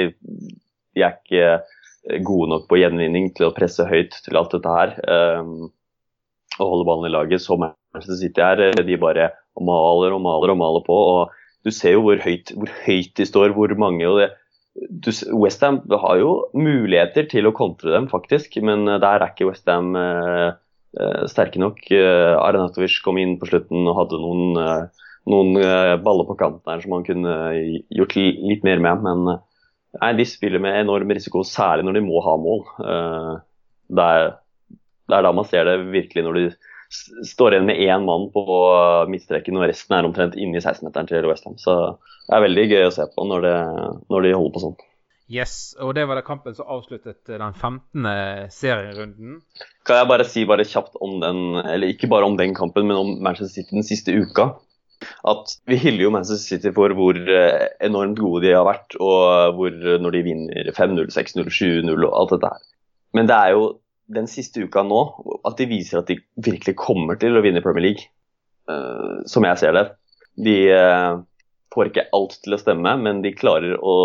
de 0.95 1.03
er 1.03 1.17
ikke 1.19 2.19
gode 2.25 2.51
nok 2.53 2.67
på 2.69 2.79
gjenvinning 2.79 3.31
til 3.35 3.49
å 3.49 3.55
presse 3.55 3.85
høyt 3.89 4.15
til 4.25 4.39
alt 4.39 4.55
dette 4.55 4.75
her. 4.79 4.95
Um, 5.05 5.71
og 6.55 6.71
holde 6.71 6.87
ballen 6.87 7.09
i 7.09 7.13
laget 7.13 7.43
som 7.43 7.65
Manchester 7.95 8.19
City 8.21 8.43
her, 8.43 8.83
De 8.85 8.97
bare 9.01 9.31
maler 9.57 10.15
og 10.15 10.23
maler 10.23 10.53
og 10.53 10.59
maler 10.59 10.83
på. 10.85 10.95
og 10.95 11.31
Du 11.65 11.71
ser 11.73 11.95
jo 11.95 12.03
hvor 12.05 12.19
høyt, 12.21 12.51
hvor 12.53 12.71
høyt 12.85 13.15
de 13.17 13.25
står, 13.25 13.55
hvor 13.55 13.71
mange. 13.79 14.05
og 14.07 14.21
det, 14.21 14.29
du, 14.75 15.09
Westham 15.39 15.79
har 15.89 16.19
jo 16.19 16.45
muligheter 16.53 17.27
til 17.31 17.47
å 17.47 17.55
kontre 17.55 17.93
dem, 17.95 18.09
faktisk, 18.11 18.57
men 18.61 18.85
der 18.85 19.23
er 19.23 19.29
ikke 19.31 19.47
Westham 19.47 19.95
eh, 19.95 20.51
uh, 20.99 21.23
sterke 21.31 21.61
nok. 21.61 21.81
Eh, 21.91 22.35
Arenatovic 22.35 22.99
kom 23.05 23.19
inn 23.21 23.37
på 23.39 23.49
slutten 23.49 23.87
og 23.87 23.97
hadde 24.01 24.21
noen 24.21 24.61
eh, 24.61 25.03
noen 25.31 25.57
eh, 25.57 25.95
baller 26.05 26.27
på 26.27 26.37
kanten 26.37 26.69
her 26.69 26.83
som 26.83 26.93
han 26.93 27.05
kunne 27.07 27.35
gjort 27.89 28.17
litt 28.19 28.65
mer 28.67 28.83
med. 28.83 29.05
Men 29.05 29.39
nei, 30.01 30.11
de 30.19 30.27
spiller 30.29 30.61
med 30.61 30.83
enorm 30.83 31.15
risiko, 31.15 31.43
særlig 31.47 31.87
når 31.87 31.97
de 31.97 32.05
må 32.05 32.21
ha 32.25 32.35
mål. 32.37 32.61
Det, 33.89 34.05
er, 34.05 34.35
det, 34.69 35.15
er, 35.17 35.25
da 35.25 35.33
man 35.33 35.47
ser 35.49 35.65
det 35.65 35.79
virkelig 35.93 36.25
når 36.27 36.37
de 36.37 36.45
står 36.89 37.55
igjen 37.55 37.69
med 37.69 37.79
én 37.81 38.05
mann 38.07 38.27
på 38.33 38.43
midtstreken 39.11 39.57
og 39.59 39.67
resten 39.69 39.97
er 39.97 40.07
omtrent 40.07 40.35
inne 40.39 40.59
i 40.59 40.63
16-meteren 40.63 41.09
til 41.09 41.29
Westham. 41.29 41.57
Så 41.61 41.75
det 42.27 42.35
er 42.37 42.45
veldig 42.45 42.67
gøy 42.71 42.83
å 42.87 42.93
se 42.93 43.07
på 43.13 43.25
når, 43.29 43.47
det, 43.47 43.55
når 44.13 44.27
de 44.27 44.35
holder 44.35 44.53
på 44.55 44.63
sånn. 44.65 44.77
Yes, 45.25 45.73
og 45.81 45.95
det 45.97 46.03
var 46.05 46.19
det 46.19 46.27
kampen 46.27 46.53
som 46.53 46.69
avsluttet 46.69 47.23
den 47.25 47.41
15. 47.41 48.05
serierunden. 48.53 49.39
Kan 49.87 49.97
jeg 49.97 50.09
bare 50.11 50.27
si 50.29 50.43
bare 50.45 50.67
kjapt 50.69 50.99
om 51.01 51.17
den, 51.23 51.39
eller 51.63 51.89
ikke 51.89 52.09
bare 52.11 52.29
om 52.29 52.37
den 52.37 52.53
kampen, 52.57 52.85
men 52.85 52.99
om 52.99 53.15
Manchester 53.25 53.63
City 53.63 53.79
den 53.79 53.87
siste 53.87 54.13
uka? 54.13 54.53
at 55.27 55.55
vi 55.69 55.77
hyller 55.79 56.05
jo 56.05 56.11
Manchester 56.13 56.55
City 56.55 56.71
for 56.75 56.93
hvor 56.97 57.17
eh, 57.17 57.65
enormt 57.83 58.19
gode 58.19 58.45
de 58.45 58.53
har 58.55 58.65
vært, 58.67 58.95
og 59.01 59.57
hvor 59.57 59.73
når 60.01 60.15
de 60.15 60.21
vinner 60.25 60.69
5-0, 60.75 61.09
6-0, 61.13 61.49
7-0 61.51 61.91
og 61.95 62.13
alt 62.21 62.35
dette 62.35 62.51
her. 62.53 62.63
Men 63.15 63.29
det 63.29 63.35
er 63.35 63.55
jo 63.55 63.65
den 64.11 64.27
siste 64.29 64.63
uka 64.65 64.83
nå 64.85 64.99
at 65.47 65.57
de 65.59 65.67
viser 65.69 66.01
at 66.01 66.09
de 66.11 66.19
virkelig 66.45 66.75
kommer 66.77 67.17
til 67.21 67.37
å 67.37 67.43
vinne 67.45 67.63
Premier 67.65 67.89
League. 67.89 68.11
Uh, 68.65 69.21
som 69.29 69.45
jeg 69.45 69.61
ser 69.61 69.75
det. 69.77 69.85
De 70.41 70.55
uh, 70.73 71.21
får 71.73 71.91
ikke 71.91 72.07
alt 72.17 72.37
til 72.41 72.55
å 72.55 72.61
stemme, 72.61 72.95
men 72.97 73.21
de 73.21 73.35
klarer 73.37 73.77
å 73.77 73.95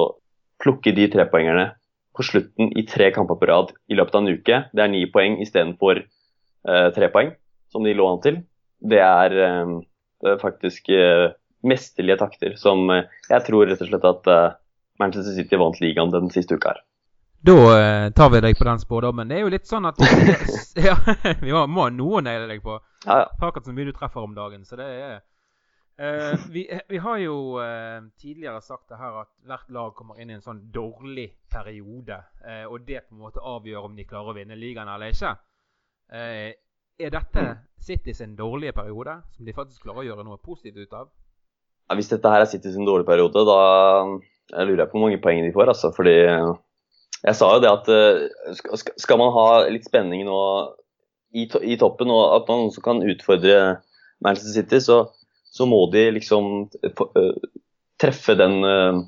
plukke 0.61 0.93
de 0.97 1.07
trepoengerne 1.13 1.71
på 2.17 2.27
slutten 2.27 2.73
i 2.77 2.85
tre 2.89 3.09
kamper 3.15 3.39
på 3.41 3.49
rad 3.49 3.71
i 3.89 3.97
løpet 3.97 4.17
av 4.19 4.25
en 4.25 4.35
uke. 4.37 4.59
Det 4.77 4.85
er 4.85 4.93
ni 4.93 5.07
poeng 5.13 5.39
istedenfor 5.41 6.03
uh, 6.05 6.89
tre 6.97 7.09
poeng, 7.13 7.33
som 7.73 7.87
de 7.87 7.97
lå 7.97 8.09
an 8.11 8.21
til. 8.25 8.43
Det 8.81 9.01
er 9.01 9.37
uh, 9.41 9.79
Eh, 10.27 10.37
faktisk 10.39 10.89
eh, 10.89 11.33
mesterlige 11.63 12.19
takter 12.21 12.57
som 12.61 12.89
jeg 12.91 13.45
tror 13.47 13.69
rett 13.69 13.81
og 13.85 13.89
slett 13.89 14.07
at 14.09 14.29
Manchester 15.01 15.35
City 15.37 15.59
vant 15.61 15.81
ligaen 15.81 16.13
den 16.13 16.31
siste 16.33 16.57
uka 16.57 16.75
her. 16.75 16.81
Da 17.41 17.53
uh, 17.53 18.13
tar 18.13 18.31
vi 18.31 18.41
deg 18.45 18.59
på 18.59 18.65
den 18.65 18.79
spådommen. 18.79 19.29
Det 19.29 19.39
er 19.39 19.47
jo 19.47 19.53
litt 19.53 19.69
sånn 19.69 19.89
at 19.89 20.01
ja, 20.89 20.97
Vi 21.45 21.53
må, 21.53 21.65
ha 21.65 21.89
noe 21.95 22.21
naile 22.25 22.49
deg 22.51 22.61
på. 22.65 22.77
Ja, 23.07 23.23
ja. 23.23 23.27
Akkurat 23.41 23.65
så 23.65 23.73
mye 23.73 23.89
du 23.89 23.95
treffer 23.97 24.27
om 24.27 24.37
dagen. 24.37 24.67
Så 24.69 24.77
det 24.77 24.89
er 24.93 25.15
uh, 25.17 26.45
vi, 26.53 26.67
vi, 26.69 27.01
har 27.01 27.23
jo 27.25 27.37
uh, 27.57 28.05
tidligere 28.21 28.61
sagt 28.65 28.93
det 28.93 29.01
her 29.01 29.23
at 29.23 29.33
hvert 29.49 29.73
lag 29.73 29.95
kommer 29.97 30.21
inn 30.21 30.35
i 30.35 30.37
en 30.37 30.45
sånn 30.45 30.67
dårlig 30.75 31.31
periode. 31.51 32.21
og 32.69 32.85
det 32.87 33.07
på 33.09 33.17
en 33.17 33.25
måte 33.25 33.41
avgjør 33.41 33.89
om 33.89 33.97
de 33.97 34.05
klarer 34.09 34.33
å 34.33 34.37
vinne 34.37 34.59
ligaen 34.59 34.89
eller 34.89 35.11
ikke. 35.11 35.33
Er 37.01 37.11
dette 37.11 37.45
City 37.81 38.13
sin 38.15 38.37
dårlige 38.37 38.77
periode, 38.77 39.17
som 39.33 39.49
de 39.49 39.57
faktisk 39.57 39.83
klarer 39.83 40.05
å 40.05 40.09
gjøre 40.11 40.25
noe 40.29 40.39
positivt 40.45 40.77
ut 40.77 40.93
av? 40.93 41.09
Ja, 41.89 41.97
hvis 41.97 42.11
dette 42.13 42.31
her 42.31 42.45
er 42.45 42.51
City 42.51 42.71
sin 42.71 42.87
dårlige 42.87 43.09
periode, 43.09 43.43
da 43.49 43.61
jeg 44.53 44.69
lurer 44.69 44.85
jeg 44.85 44.91
på 44.91 44.99
hvor 44.99 45.07
mange 45.09 45.23
poeng 45.23 45.41
de 45.43 45.55
får. 45.55 45.73
Altså, 45.73 45.91
fordi 45.97 46.17
jeg 47.27 47.37
sa 47.37 47.49
jo 47.55 47.63
det 47.63 47.71
at 47.71 47.89
eh, 47.93 48.91
skal 49.01 49.21
man 49.21 49.33
ha 49.35 49.47
litt 49.69 49.89
spenning 49.89 50.25
nå 50.29 50.41
i, 51.37 51.47
to 51.51 51.61
i 51.63 51.77
toppen, 51.81 52.11
og 52.11 52.37
at 52.41 52.51
man 52.51 52.69
også 52.69 52.83
kan 52.85 53.03
utfordre 53.07 53.57
Manchester 54.25 54.57
City, 54.57 54.81
så, 54.83 55.03
så 55.53 55.67
må 55.69 55.85
de 55.93 56.09
liksom 56.17 56.71
eh, 56.87 57.35
treffe 58.01 58.35
den 58.39 58.65
uh, 58.65 59.03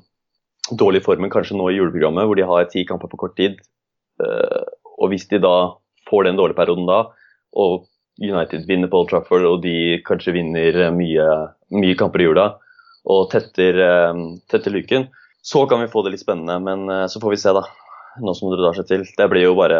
dårlige 0.69 1.05
formen 1.07 1.31
kanskje 1.33 1.57
nå 1.57 1.71
i 1.71 1.79
juleprogrammet, 1.79 2.27
hvor 2.29 2.37
de 2.37 2.45
har 2.47 2.69
ti 2.69 2.85
kamper 2.85 3.09
på 3.09 3.19
kort 3.25 3.35
tid. 3.39 3.57
Uh, 4.21 4.61
og 5.01 5.09
hvis 5.11 5.25
de 5.31 5.41
da 5.41 5.73
får 6.09 6.29
den 6.29 6.37
dårlige 6.37 6.59
perioden 6.59 6.85
da, 6.87 6.99
og 7.57 7.87
United 8.21 8.67
vinner 8.69 8.87
på 8.87 9.01
Old 9.01 9.09
Trafford, 9.09 9.45
og 9.49 9.63
de 9.63 9.97
kanskje 10.05 10.35
vinner 10.35 10.91
mye, 10.93 11.27
mye 11.73 11.97
kamper 11.97 12.21
i 12.21 12.27
jula 12.29 12.51
og 13.03 13.29
tetter, 13.33 13.79
eh, 13.83 14.19
tetter, 14.51 14.71
lyken, 14.71 15.09
så 15.43 15.65
kan 15.67 15.81
vi 15.81 15.91
få 15.91 16.03
det 16.03 16.13
litt 16.13 16.23
spennende. 16.23 16.59
Men 16.63 16.87
eh, 16.89 17.07
så 17.11 17.19
får 17.19 17.35
vi 17.35 17.41
se, 17.41 17.55
da. 17.55 17.65
Nå 18.21 18.33
som 18.37 18.51
det 18.51 18.59
drar 18.61 18.75
seg 18.77 18.89
til. 18.89 19.05
Det 19.17 19.29
blir 19.31 19.47
jo 19.47 19.55
bare 19.57 19.79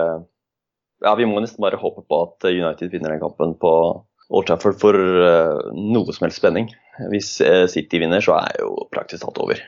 Ja, 1.03 1.13
vi 1.19 1.27
må 1.27 1.41
nesten 1.43 1.61
bare 1.61 1.79
håpe 1.81 2.05
på 2.07 2.19
at 2.23 2.47
United 2.47 2.93
vinner 2.93 3.11
den 3.11 3.21
kampen 3.21 3.57
på 3.59 3.71
Old 4.33 4.47
Trafford 4.47 4.77
for 4.79 4.95
uh, 4.95 5.59
noe 5.75 6.15
som 6.15 6.25
helst 6.25 6.39
spenning. 6.39 6.69
Hvis 7.11 7.35
uh, 7.43 7.65
City 7.69 7.99
vinner, 7.99 8.23
så 8.23 8.37
er 8.39 8.61
jo 8.63 8.87
praktisk 8.93 9.25
talt 9.25 9.41
over. 9.43 9.59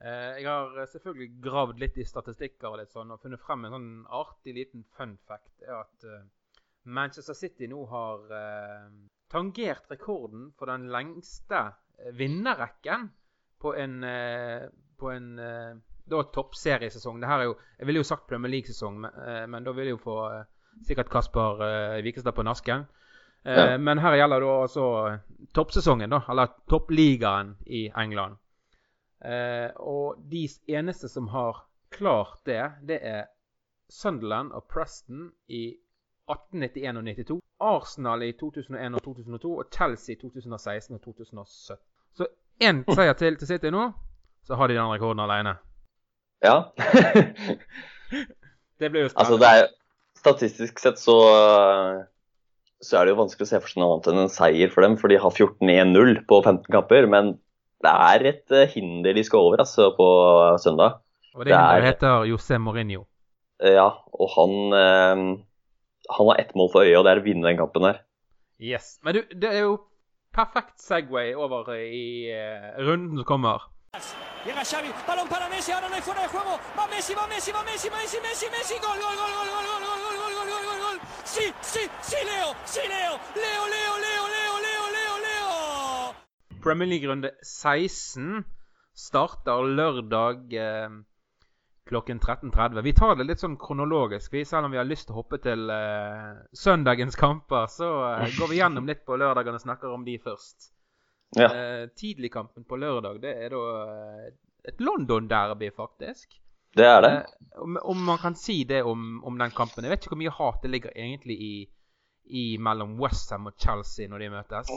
Jeg 0.00 0.46
har 0.48 0.86
selvfølgelig 0.88 1.26
gravd 1.44 1.80
litt 1.82 1.98
i 2.00 2.06
statistikker 2.08 2.70
og 2.70 2.78
litt 2.80 2.92
sånn, 2.94 3.10
og 3.12 3.20
funnet 3.20 3.42
frem 3.44 3.66
en 3.66 3.74
sånn 3.74 3.88
artig 4.16 4.54
liten 4.56 4.84
fun 4.96 5.18
fact. 5.28 5.50
er 5.60 5.82
at 5.82 6.06
Manchester 6.84 7.34
City 7.34 7.68
nå 7.68 7.84
har 7.90 8.32
eh, 8.32 8.86
tangert 9.30 9.90
rekorden 9.90 10.50
for 10.58 10.70
den 10.70 10.88
lengste 10.92 11.60
eh, 11.98 12.12
vinnerrekken 12.16 13.10
på 13.60 13.74
en, 13.76 14.02
eh, 14.04 14.66
på 14.98 15.10
en 15.12 15.38
eh, 15.38 15.76
da 16.10 16.22
toppseriesesong. 16.34 17.20
Det 17.20 17.28
her 17.30 17.42
er 17.42 17.50
jo, 17.50 17.56
Jeg 17.78 17.86
ville 17.86 18.02
jo 18.02 18.08
sagt 18.08 18.28
Premier 18.28 18.50
League-sesong, 18.50 19.00
men, 19.00 19.10
eh, 19.26 19.46
men, 19.46 19.64
da 19.64 19.72
vil 19.72 19.90
jeg 19.90 19.96
jo 19.96 20.02
få 20.04 20.16
eh, 20.30 20.44
sikkert 20.86 21.10
Kasper 21.10 21.64
eh, 21.66 22.04
Vikestad 22.04 22.34
på 22.36 22.46
nasken. 22.46 22.86
Ja. 23.44 23.78
Men 23.80 23.98
her 23.98 24.18
gjelder 24.18 24.42
det 24.44 24.48
altså 24.52 24.86
toppsesongen, 25.56 26.10
da, 26.12 26.18
eller 26.28 26.50
toppligaen 26.68 27.54
i 27.66 27.86
England. 27.96 28.36
og 29.76 30.20
de 30.30 30.48
eneste 30.68 31.08
som 31.08 31.28
har 31.28 31.62
klart 31.90 32.44
det, 32.44 32.72
det 32.88 32.98
er 33.00 33.24
Sunderland 33.88 34.52
og 34.52 34.64
Preston 34.68 35.30
i 35.48 35.76
1891 36.28 36.96
og 36.96 37.04
92. 37.04 37.40
Arsenal 37.60 38.22
i 38.22 38.32
2001 38.32 38.94
og 38.94 39.02
2002 39.02 39.56
og 39.56 39.64
Chelsea 39.72 40.14
i 40.14 40.18
2016 40.20 40.94
og 40.94 41.02
2017. 41.02 41.84
Så 42.14 42.26
én 42.62 42.84
seier 42.94 43.12
til 43.12 43.36
til 43.36 43.46
City 43.46 43.70
nå, 43.70 43.90
så 44.44 44.54
har 44.54 44.66
de 44.66 44.74
den 44.74 44.92
rekorden 44.92 45.20
alene. 45.20 45.56
Ja. 46.44 46.56
det 48.80 48.88
ble 48.92 49.04
jo 49.04 49.10
spennende. 49.10 49.20
Altså, 49.24 49.38
det 49.40 49.50
er, 49.50 49.68
statistisk 50.20 50.80
sett 50.82 50.98
så, 51.00 51.16
så 52.84 52.98
er 52.98 53.06
det 53.06 53.14
jo 53.14 53.20
vanskelig 53.22 53.46
å 53.46 53.50
se 53.50 53.60
for 53.62 53.72
seg 53.72 53.80
noe 53.80 53.94
annet 53.94 54.10
enn 54.12 54.24
en 54.26 54.32
seier 54.32 54.72
for 54.72 54.84
dem, 54.84 54.98
for 55.00 55.12
de 55.12 55.20
har 55.20 55.32
14-1-0 55.32 56.18
på 56.28 56.40
15 56.42 56.66
kamper. 56.74 57.08
Men 57.12 57.38
det 57.80 57.92
er 58.12 58.26
et 58.34 58.56
eh, 58.56 58.68
hinder 58.74 59.16
de 59.16 59.24
skal 59.24 59.46
over 59.48 59.62
altså, 59.64 59.90
på 59.96 60.08
søndag. 60.60 61.00
Og 61.36 61.46
det, 61.46 61.52
det 61.52 61.56
hinderet 61.56 61.88
heter 61.94 62.26
José 62.28 62.58
Mourinho. 62.60 63.06
Ja, 63.60 63.88
og 64.16 64.28
han 64.34 64.76
eh, 64.76 65.24
han 66.10 66.26
har 66.26 66.40
ett 66.40 66.54
mål 66.54 66.70
for 66.72 66.84
øyet, 66.84 66.98
og 66.98 67.06
det 67.06 67.12
er 67.12 67.20
å 67.22 67.24
vinne 67.24 67.46
den 67.46 67.60
kampen 67.60 67.86
der. 67.86 68.00
Yes. 68.60 68.98
Men 69.04 69.16
du, 69.16 69.22
det 69.30 69.50
er 69.52 69.62
jo 69.64 69.76
perfekt 70.34 70.80
Segway 70.82 71.32
over 71.34 71.70
i 71.76 72.30
runden 72.78 73.20
som 73.20 73.28
kommer. 73.28 73.68
Llega 74.44 74.64
Xavi, 74.64 74.88
balón 75.06 75.28
para 75.28 75.50
Messi, 75.50 75.70
ahora 75.70 75.88
no 75.90 75.94
hay 75.94 76.00
fuera 76.00 76.22
de 76.22 76.28
juego. 76.28 76.58
Va 76.74 76.86
Messi, 76.86 77.14
va 77.14 77.26
Messi, 77.26 77.52
va 77.52 77.62
Messi, 77.62 77.90
Messi, 77.90 78.18
Messi, 78.24 78.46
Messi, 78.48 78.74
gol, 78.80 78.96
gol, 78.96 79.16
gol, 79.20 79.32
gol, 79.36 79.48
gol, 79.52 79.64
gol, 79.68 79.82
gol, 79.84 79.92
gol, 80.00 80.16
gol, 80.16 80.32
gol, 80.32 80.48
gol, 80.48 80.64
gol, 80.64 80.80
gol. 80.80 80.98
Si, 81.24 81.44
si, 81.60 81.82
si, 82.00 82.20
Leo! 82.24 82.54
Si, 82.64 82.80
Leo! 82.88 83.20
Leo, 83.36 83.62
Leo, 83.74 83.92
Leo, 84.00 84.24
Leo, 84.32 84.54
Leo, 84.64 84.84
Leo, 84.96 85.14
Leo! 85.26 86.14
Premier 86.62 86.88
League-runde 86.88 87.34
16 87.42 88.44
starter 88.96 89.68
lørdag 89.76 90.56
eh, 90.56 90.88
klokken 91.84 92.20
13.30. 92.20 92.80
Vi 92.80 92.96
tar 92.96 93.20
det 93.20 93.28
litt 93.28 93.44
sånn 93.44 93.60
kronologisk. 93.60 94.32
Vi, 94.32 94.46
selv 94.48 94.70
om 94.70 94.72
vi 94.72 94.80
har 94.80 94.88
lyst 94.88 95.10
til 95.10 95.18
å 95.18 95.20
hoppe 95.20 95.44
til 95.44 95.68
eh, 95.68 96.32
søndagens 96.56 97.20
kamper, 97.20 97.68
så 97.68 97.92
eh, 98.14 98.28
går 98.40 98.54
vi 98.54 98.64
gjennom 98.64 98.88
litt 98.88 99.04
på 99.04 99.20
lørdagen 99.20 99.60
og 99.60 99.68
snakker 99.68 99.92
om 99.92 100.08
de 100.08 100.16
først. 100.16 100.72
Ja. 101.36 101.48
Eh, 101.54 101.88
Tidligkampen 101.96 102.64
på 102.64 102.76
lørdag, 102.76 103.20
det 103.22 103.34
er 103.44 103.54
da 103.54 103.64
eh, 103.86 104.30
et 104.70 104.80
London-derby, 104.82 105.70
faktisk. 105.76 106.40
Det 106.76 106.86
er 106.86 107.02
det. 107.02 107.10
Eh, 107.10 107.60
om, 107.62 107.78
om 107.92 108.04
man 108.04 108.18
kan 108.18 108.36
si 108.38 108.64
det 108.64 108.82
om, 108.82 109.20
om 109.24 109.38
den 109.38 109.54
kampen. 109.54 109.84
Jeg 109.84 109.94
vet 109.94 110.04
ikke 110.04 110.14
hvor 110.14 110.22
mye 110.22 110.34
hat 110.38 110.62
det 110.64 110.72
ligger 110.74 110.96
egentlig 110.96 111.36
i, 111.38 111.54
i 112.30 112.44
mellom 112.62 112.96
Westham 113.00 113.50
og 113.50 113.58
Chelsea 113.58 114.10
når 114.10 114.24
de 114.24 114.32
møtes. 114.34 114.72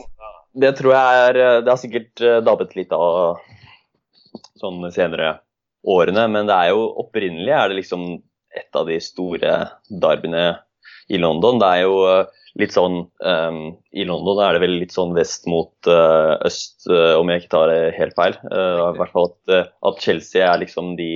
Det 0.54 0.76
tror 0.78 0.94
jeg 0.94 1.22
er 1.28 1.38
Det 1.66 1.72
har 1.72 1.80
sikkert 1.82 2.24
dabbet 2.46 2.76
litt 2.78 2.94
av 2.94 3.42
sånn 4.62 4.86
senere 4.94 5.40
årene, 5.84 6.28
men 6.32 6.48
det 6.48 6.56
er 6.56 6.72
jo 6.72 6.86
opprinnelig 7.02 7.54
er 7.54 7.70
det 7.70 7.80
liksom 7.82 8.06
et 8.54 8.78
av 8.78 8.88
de 8.88 9.00
store 9.02 9.56
derbyene 9.90 10.46
i 11.08 11.20
London. 11.20 11.60
Det 11.62 11.70
er 11.70 11.84
jo 11.84 11.96
eh, 12.10 12.42
litt 12.62 12.76
sånn 12.76 13.00
um, 13.08 13.62
I 13.96 14.06
London 14.08 14.42
er 14.46 14.56
det 14.56 14.62
vel 14.64 14.76
litt 14.84 14.94
sånn 14.94 15.16
vest 15.18 15.48
mot 15.50 15.74
uh, 15.90 16.36
øst, 16.46 16.86
uh, 16.90 17.16
om 17.20 17.32
jeg 17.32 17.44
ikke 17.44 17.54
tar 17.56 17.72
det 17.72 17.82
helt 17.98 18.16
feil. 18.20 18.38
Uh, 18.52 18.92
I 18.92 19.00
hvert 19.00 19.16
fall 19.16 19.32
at, 19.32 19.74
at 19.90 20.04
Chelsea 20.04 20.46
er 20.46 20.62
liksom 20.62 20.94
de 21.00 21.10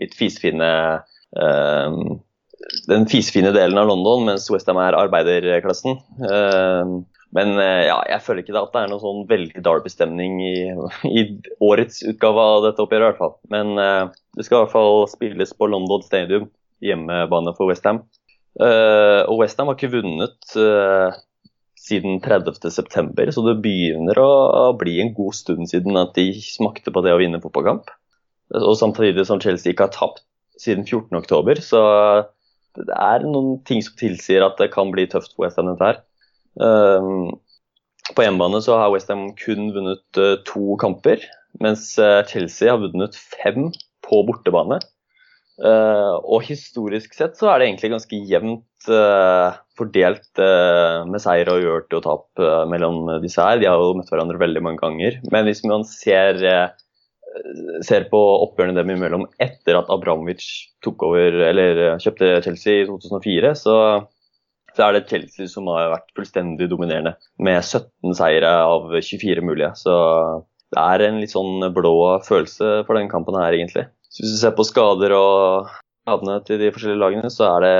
litt 0.00 0.16
fisefine 0.18 0.70
ehm, 1.36 2.18
Den 2.88 3.06
fisefine 3.10 3.52
delen 3.54 3.78
av 3.80 3.88
London, 3.90 4.26
mens 4.30 4.48
Westham 4.50 4.80
er 4.82 4.96
arbeiderklassen. 4.98 6.00
Ehm, 6.26 6.98
men 7.36 7.50
ja, 7.60 7.98
jeg 8.08 8.24
føler 8.24 8.40
ikke 8.40 8.54
at 8.56 8.72
det 8.72 8.80
er 8.80 8.88
noen 8.88 9.02
sånn 9.02 9.26
veldig 9.28 9.60
Derby-stemning 9.60 10.38
i, 10.40 10.54
i 11.12 11.24
årets 11.60 12.00
utgave 12.08 12.46
av 12.54 12.64
dette 12.64 12.80
oppgjøret. 12.80 13.04
i 13.04 13.08
hvert 13.10 13.20
fall. 13.20 13.34
Men 13.52 13.74
det 13.76 14.46
skal 14.46 14.56
i 14.56 14.60
hvert 14.62 14.72
fall 14.72 15.04
spilles 15.12 15.52
på 15.52 15.68
London 15.68 16.06
Stadium, 16.06 16.48
hjemmebane 16.80 17.52
for 17.58 17.68
Westham. 17.68 18.00
Uh, 18.58 19.22
og 19.30 19.44
Westham 19.44 19.70
har 19.70 19.76
ikke 19.78 19.92
vunnet 19.92 20.56
uh, 20.58 21.14
siden 21.78 22.18
30.9, 22.24 23.30
så 23.34 23.44
det 23.46 23.60
begynner 23.62 24.18
å, 24.18 24.30
å 24.50 24.64
bli 24.78 24.96
en 25.02 25.12
god 25.14 25.36
stund 25.38 25.70
siden 25.70 25.98
at 26.00 26.16
de 26.18 26.32
smakte 26.42 26.92
på 26.94 27.02
det 27.06 27.14
å 27.14 27.20
vinne 27.20 27.40
fotballkamp. 27.42 27.92
Og 28.58 28.74
samtidig 28.80 29.26
som 29.28 29.40
Chelsea 29.40 29.72
ikke 29.72 29.86
har 29.86 29.94
tapt 29.94 30.24
siden 30.58 30.82
14.10, 30.88 31.62
så 31.62 31.82
det 32.78 32.94
er 32.94 33.26
noen 33.26 33.60
ting 33.68 33.82
som 33.84 33.94
tilsier 33.98 34.42
at 34.42 34.58
det 34.58 34.72
kan 34.74 34.90
bli 34.94 35.06
tøft 35.10 35.36
for 35.36 35.46
Westham 35.46 35.70
dette 35.70 35.92
her. 35.92 36.02
Um, 36.58 37.38
på 38.10 38.24
hjemmebane 38.24 38.58
så 38.64 38.80
har 38.80 38.90
Westham 38.90 39.28
kun 39.38 39.70
vunnet 39.76 40.22
to 40.48 40.78
kamper, 40.80 41.22
mens 41.62 41.92
Chelsea 42.30 42.72
har 42.72 42.80
vunnet 42.82 43.14
fem 43.14 43.68
på 44.02 44.22
bortebane. 44.26 44.80
Eh, 45.58 46.16
og 46.22 46.44
historisk 46.46 47.16
sett 47.16 47.38
så 47.38 47.48
er 47.50 47.58
det 47.58 47.68
egentlig 47.68 47.90
ganske 47.90 48.18
jevnt 48.30 48.90
uh, 48.94 49.56
fordelt 49.74 50.38
uh, 50.38 51.02
med 51.10 51.18
seier 51.18 51.50
og 51.50 51.58
uavgjort 51.58 51.96
og 51.98 52.04
tap 52.04 52.44
mellom 52.70 53.08
disse 53.24 53.42
her. 53.42 53.58
De 53.58 53.66
har 53.66 53.80
jo 53.82 53.96
møtt 53.98 54.12
hverandre 54.12 54.38
veldig 54.38 54.62
mange 54.64 54.82
ganger. 54.82 55.18
Men 55.34 55.48
hvis 55.48 55.64
man 55.66 55.86
ser, 55.88 56.38
ser 57.86 58.06
på 58.12 58.20
oppgjørene 58.44 58.78
dem 58.78 58.94
imellom 58.94 59.26
etter 59.42 59.80
at 59.80 59.90
Abramovic 59.90 60.46
tok 60.86 61.02
over, 61.10 61.42
eller 61.50 61.98
kjøpte 62.02 62.38
Chelsea 62.46 62.84
i 62.84 62.86
2004, 62.88 63.56
så 63.58 63.76
så 64.78 64.86
er 64.86 64.94
det 64.94 65.08
Chelsea 65.10 65.50
som 65.50 65.66
har 65.72 65.90
vært 65.90 66.12
fullstendig 66.14 66.68
dominerende, 66.70 67.16
med 67.42 67.58
17 67.64 68.14
seire 68.14 68.52
av 68.62 68.92
24 68.94 69.42
mulige. 69.42 69.72
Så 69.80 69.94
det 70.74 70.84
er 70.84 71.04
en 71.06 71.18
litt 71.22 71.34
sånn 71.34 71.64
blå 71.74 71.94
følelse 72.26 72.84
for 72.86 72.98
den 72.98 73.10
kampen 73.10 73.38
her, 73.40 73.56
egentlig. 73.56 73.88
Hvis 74.18 74.34
du 74.34 74.38
ser 74.40 74.54
på 74.58 74.66
skader 74.66 75.12
og 75.14 75.68
skadene 76.02 76.40
til 76.46 76.58
de 76.58 76.72
forskjellige 76.74 76.98
lagene, 76.98 77.30
så 77.30 77.52
er 77.52 77.64
det 77.64 77.74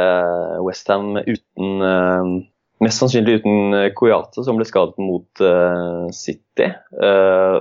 Westham 0.67 1.17
uten 1.19 1.85
eh, 1.89 2.37
Mest 2.79 3.03
sannsynlig 3.03 3.41
uten 3.41 3.75
eh, 3.75 4.27
som 4.37 4.59
ble 4.59 4.67
skadet 4.69 5.01
mot 5.03 5.41
eh, 5.43 6.05
City. 6.15 6.69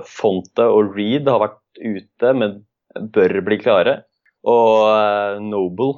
Fonte 0.06 0.66
og 0.70 0.94
Reed 0.94 1.26
har 1.26 1.40
vært 1.42 1.80
ute, 1.82 2.30
men 2.38 2.60
bør 3.14 3.40
bli 3.48 3.58
klare. 3.58 3.96
Og 4.46 5.42
Noble 5.42 5.96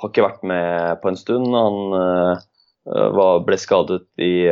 har 0.00 0.08
ikke 0.08 0.24
vært 0.24 0.46
med 0.48 1.02
på 1.02 1.10
en 1.10 1.20
stund. 1.20 1.52
Han 1.52 2.40
ble 3.44 3.58
skadet 3.60 4.06
i, 4.16 4.48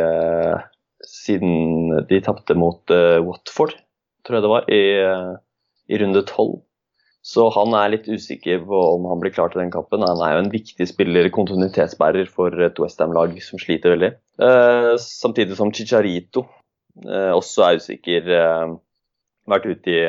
siden 1.08 2.04
de 2.10 2.20
tapte 2.20 2.56
mot 2.56 2.92
Watford, 3.24 3.72
tror 4.28 4.38
jeg 4.38 4.44
det 4.44 4.52
var, 4.52 4.68
i, 4.68 4.82
i 5.88 6.02
runde 6.04 6.24
tolv. 6.28 6.60
Så 7.22 7.46
han 7.54 7.74
er 7.78 7.92
litt 7.92 8.08
usikker 8.10 8.64
på 8.66 8.78
om 8.96 9.06
han 9.06 9.20
blir 9.22 9.30
klar 9.34 9.52
til 9.52 9.62
den 9.62 9.70
kampen. 9.70 10.02
Han 10.02 10.22
er 10.26 10.34
jo 10.34 10.42
en 10.42 10.52
viktig 10.52 10.88
spiller, 10.90 11.30
kontinuitetsbærer 11.34 12.26
for 12.30 12.54
et 12.66 12.80
Westham-lag 12.82 13.36
som 13.46 13.62
sliter 13.62 13.94
veldig. 13.94 14.10
Eh, 14.42 14.92
samtidig 14.98 15.58
som 15.58 15.70
Chicharito 15.70 16.48
eh, 17.06 17.30
også 17.30 17.68
er 17.68 17.78
usikker. 17.78 18.32
Eh, 18.42 18.74
vært 19.52 19.70
ute 19.70 19.94
i 19.94 20.02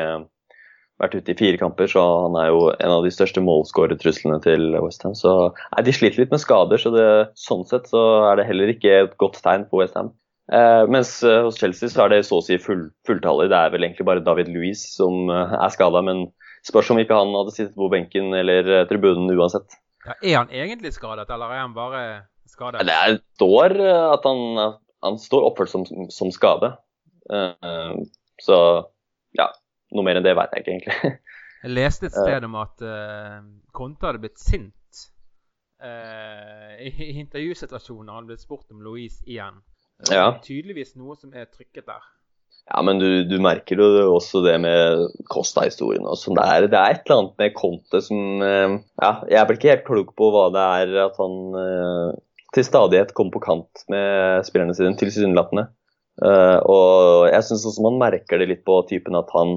vært 1.01 1.15
ute 1.17 1.33
i 1.33 1.37
fire 1.37 1.59
kamper, 1.59 1.89
så 1.89 2.01
han 2.27 2.35
er 2.39 2.49
jo 2.51 2.65
en 2.71 2.95
av 2.95 3.05
de 3.05 3.11
største 3.13 3.41
målskårertruslene 3.43 4.39
til 4.45 4.75
Westham. 4.77 5.15
Så 5.17 5.31
nei, 5.51 5.85
de 5.85 5.95
sliter 5.95 6.23
litt 6.23 6.33
med 6.33 6.41
skader, 6.43 6.79
så 6.79 6.93
det, 6.93 7.07
sånn 7.39 7.65
sett 7.69 7.89
så 7.91 8.03
er 8.29 8.39
det 8.39 8.47
heller 8.49 8.73
ikke 8.73 8.99
et 9.03 9.15
godt 9.21 9.41
tegn 9.43 9.65
på 9.69 9.81
Westham. 9.81 10.13
Eh, 10.51 10.83
mens 10.91 11.15
eh, 11.23 11.41
hos 11.45 11.59
Chelsea 11.59 11.89
så 11.91 12.05
er 12.05 12.13
det 12.13 12.23
så 12.27 12.41
å 12.41 12.45
si 12.45 12.59
full, 12.61 12.89
fulltallig. 13.07 13.49
Det 13.51 13.59
er 13.59 13.73
vel 13.73 13.87
egentlig 13.87 14.07
bare 14.09 14.23
David 14.25 14.51
Louise 14.51 14.89
som 14.91 15.31
eh, 15.31 15.55
er 15.59 15.73
skada, 15.73 16.03
men 16.05 16.25
spørs 16.67 16.91
om 16.93 17.01
ikke 17.01 17.17
han 17.17 17.33
hadde 17.35 17.55
sittet 17.55 17.75
på 17.79 17.89
benken 17.91 18.33
eller 18.37 18.69
eh, 18.79 18.85
tribunen 18.89 19.31
uansett. 19.35 19.77
Ja, 20.03 20.15
er 20.19 20.37
han 20.41 20.51
egentlig 20.51 20.93
skadet, 20.95 21.29
eller 21.31 21.51
er 21.51 21.61
han 21.63 21.75
bare 21.75 22.03
skadet? 22.51 22.83
Det 22.87 22.95
er, 22.95 23.19
står 23.37 23.77
eh, 23.79 24.05
at 24.13 24.27
han, 24.27 24.77
han 25.05 25.19
står 25.21 25.49
oppført 25.49 25.71
som, 25.71 25.85
som 26.11 26.31
skade. 26.35 26.73
Eh, 27.31 27.99
så 28.43 28.57
ja, 29.37 29.49
noe 29.95 30.05
mer 30.05 30.19
enn 30.19 30.25
det 30.25 30.35
vet 30.37 30.55
jeg 30.55 30.65
ikke 30.65 30.75
egentlig. 30.77 31.13
Jeg 31.63 31.71
leste 31.71 32.09
et 32.09 32.15
sted 32.15 32.43
om 32.43 32.57
at 32.59 32.81
uh, 32.83 33.39
hadde 34.03 34.19
blitt 34.19 34.41
sint 34.41 34.97
eh, 35.79 36.73
i, 36.83 36.89
i 36.91 37.13
intervjusituasjoner. 37.21 38.11
Han 38.11 38.27
ble 38.27 38.35
spurt 38.35 38.67
om 38.75 38.81
Louise 38.83 39.23
igjen. 39.23 39.61
Ja. 40.11 40.25
Tydeligvis 40.43 40.97
noe 40.99 41.15
som 41.15 41.31
er 41.31 41.47
trykket 41.47 41.87
der. 41.87 42.03
Ja, 42.71 42.79
men 42.81 42.99
du, 43.01 43.07
du 43.27 43.35
merker 43.43 43.77
jo 43.81 43.87
også 44.15 44.39
det 44.45 44.53
med 44.63 45.01
Costa-historien. 45.29 46.05
sånn. 46.17 46.37
Det, 46.39 46.45
er- 46.47 46.67
det 46.71 46.79
er 46.79 46.93
et 46.95 47.01
eller 47.05 47.19
annet 47.19 47.41
med 47.43 47.55
Conte 47.57 47.99
som 48.05 48.41
eh, 48.45 48.77
Ja, 49.03 49.11
jeg 49.29 49.47
blir 49.49 49.59
ikke 49.59 49.73
helt 49.73 49.85
klok 49.89 50.13
på 50.19 50.29
hva 50.33 50.45
det 50.55 50.63
er 50.79 50.93
at 51.09 51.19
han 51.19 51.35
eh, 51.59 52.13
til 52.55 52.65
stadighet 52.67 53.11
kommer 53.17 53.35
på 53.35 53.41
kant 53.43 53.83
med 53.91 54.45
spillerne 54.47 54.75
sine, 54.77 54.93
tilsynelatende. 54.99 55.67
Eh, 56.23 56.57
og 56.69 57.27
jeg 57.33 57.45
syns 57.49 57.65
også 57.67 57.83
man 57.87 57.99
merker 58.01 58.39
det 58.39 58.49
litt 58.53 58.63
på 58.67 58.79
typen 58.89 59.17
at 59.17 59.31
han 59.33 59.55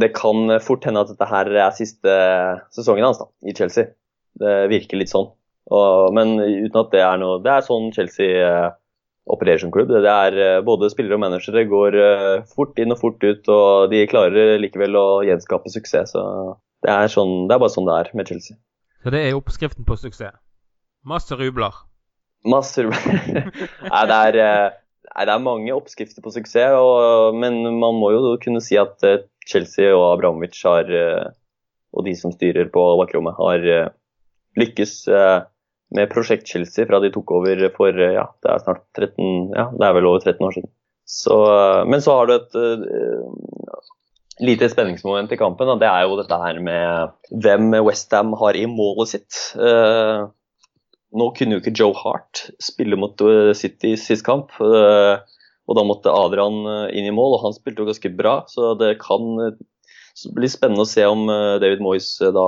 Det 0.00 0.12
kan 0.16 0.48
fort 0.64 0.84
hende 0.86 1.02
at 1.02 1.10
dette 1.10 1.26
her 1.30 1.48
er 1.66 1.72
siste 1.74 2.12
sesongen 2.74 3.04
hans 3.08 3.18
da, 3.22 3.26
i 3.50 3.54
Chelsea. 3.58 3.90
Det 4.40 4.52
virker 4.70 4.98
litt 5.00 5.10
sånn. 5.10 5.30
Og, 5.70 6.10
men 6.16 6.36
uten 6.40 6.78
at 6.80 6.90
det 6.94 7.02
er 7.06 7.18
noe 7.20 7.38
Det 7.44 7.50
er 7.54 7.66
sånn 7.66 7.90
Chelsea 7.94 8.70
som 9.60 9.70
klubb. 9.72 9.88
Det 9.88 10.10
er 10.10 10.38
eh, 10.38 10.62
Både 10.64 10.90
spillere 10.90 11.14
og 11.14 11.20
managere 11.20 11.64
går 11.68 11.96
eh, 11.96 12.44
fort 12.54 12.78
inn 12.78 12.92
og 12.92 13.00
fort 13.00 13.22
ut, 13.22 13.48
og 13.48 13.90
de 13.90 14.06
klarer 14.06 14.58
likevel 14.58 14.96
å 14.96 15.22
gjenskape 15.22 15.70
suksess. 15.70 16.12
Så 16.12 16.56
det 16.82 16.90
er, 16.90 17.08
sånn, 17.08 17.48
det 17.48 17.54
er 17.54 17.60
bare 17.60 17.70
sånn 17.72 17.86
det 17.86 17.96
er 17.98 18.10
med 18.14 18.28
Chelsea. 18.28 18.56
Så 19.02 19.10
det 19.10 19.20
er 19.24 19.36
oppskriften 19.36 19.84
på 19.84 19.96
suksess. 19.96 20.36
Masse 21.04 21.34
rubler. 21.34 21.72
Masse 22.44 22.82
nei, 22.88 24.04
det 24.08 24.16
er, 24.16 24.40
eh, 24.40 24.70
nei, 25.14 25.24
det 25.24 25.34
er 25.34 25.44
mange 25.44 25.74
oppskrifter 25.76 26.22
på 26.24 26.32
suksess, 26.34 26.76
og, 26.76 27.36
men 27.36 27.62
man 27.80 27.96
må 28.00 28.12
jo 28.16 28.36
kunne 28.42 28.62
si 28.64 28.78
at 28.80 29.00
Chelsea 29.48 29.92
og 29.94 30.14
Abramovic 30.14 30.58
har, 30.64 30.90
og 31.90 32.04
de 32.06 32.14
som 32.16 32.32
styrer 32.32 32.68
på 32.72 32.84
bakrommet, 33.00 33.36
har 33.40 33.90
lykkes 34.60 34.94
med 35.96 36.10
Prosjekt 36.10 36.48
Chelsea 36.48 36.86
fra 36.86 37.00
de 37.02 37.10
tok 37.14 37.32
over 37.40 37.62
for 37.74 37.94
eh, 37.94 38.16
ja, 38.16 38.26
det 38.42 38.52
er 38.52 38.62
snart 38.64 38.84
13, 38.98 39.30
ja, 39.56 39.68
det 39.74 39.86
er 39.86 39.96
vel 39.96 40.10
over 40.10 40.22
13 40.22 40.46
år 40.46 40.56
siden. 40.56 40.72
Så, 41.10 41.38
eh, 41.54 41.80
men 41.90 42.04
så 42.04 42.18
har 42.18 42.28
du 42.28 42.34
et 42.36 42.58
uh, 42.58 43.80
lite 44.46 44.70
spenningsmoment 44.70 45.32
i 45.34 45.40
kampen, 45.40 45.72
og 45.72 45.80
det 45.82 45.88
er 45.90 46.06
jo 46.06 46.20
dette 46.20 46.38
her 46.44 46.60
med 46.62 47.16
hvem 47.42 47.74
Westham 47.88 48.36
har 48.38 48.58
i 48.58 48.68
målet 48.70 49.16
sitt. 49.16 49.40
Uh, 49.58 50.30
nå 51.10 51.32
kunne 51.34 51.56
jo 51.56 51.64
ikke 51.64 51.74
Joe 51.74 51.96
Hart 51.98 52.46
spille 52.62 52.98
mot 53.00 53.18
City 53.18 53.58
City 53.58 53.96
sist 53.98 54.26
kamp. 54.26 54.54
Uh, 54.62 55.18
og 55.70 55.76
da 55.78 55.82
måtte 55.86 56.10
Adrian 56.10 56.64
inn 56.94 57.06
i 57.06 57.14
mål, 57.14 57.36
og 57.36 57.44
han 57.44 57.52
spilte 57.54 57.84
jo 57.84 57.90
ganske 57.90 58.10
bra. 58.18 58.40
Så 58.50 58.72
det 58.78 58.96
kan 59.02 59.36
eh, 60.10 60.32
blir 60.36 60.50
spennende 60.52 60.84
å 60.84 60.88
se 60.88 61.06
om 61.08 61.26
eh, 61.30 61.56
David 61.62 61.82
Moyes 61.84 62.12
eh, 62.20 62.32
da 62.34 62.46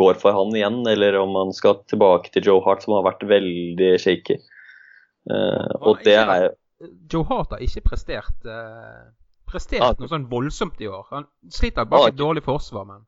går 0.00 0.18
for 0.22 0.36
han 0.36 0.54
igjen, 0.56 0.80
eller 0.88 1.18
om 1.20 1.36
han 1.38 1.54
skal 1.56 1.80
tilbake 1.90 2.32
til 2.34 2.50
Joe 2.50 2.64
Hart, 2.66 2.84
som 2.86 2.96
har 2.98 3.06
vært 3.08 3.26
veldig 3.30 3.92
shaky. 4.02 4.40
Eh, 5.30 5.70
og 5.80 6.04
det 6.06 6.18
er 6.20 6.50
Joe 7.12 7.26
Hart 7.28 7.52
har 7.52 7.64
ikke 7.64 7.84
prestert 7.90 8.46
prestert 9.50 9.84
Ah, 9.84 9.94
noe 9.98 10.10
sånn 10.10 10.28
voldsomt 10.30 10.80
i 10.80 10.88
år. 10.90 11.04
Han 11.10 11.28
sliter 11.52 11.88
bare 11.88 12.08
med 12.08 12.14
et 12.14 12.20
dårlig 12.20 12.44
forsvar, 12.46 12.86
men 12.88 13.04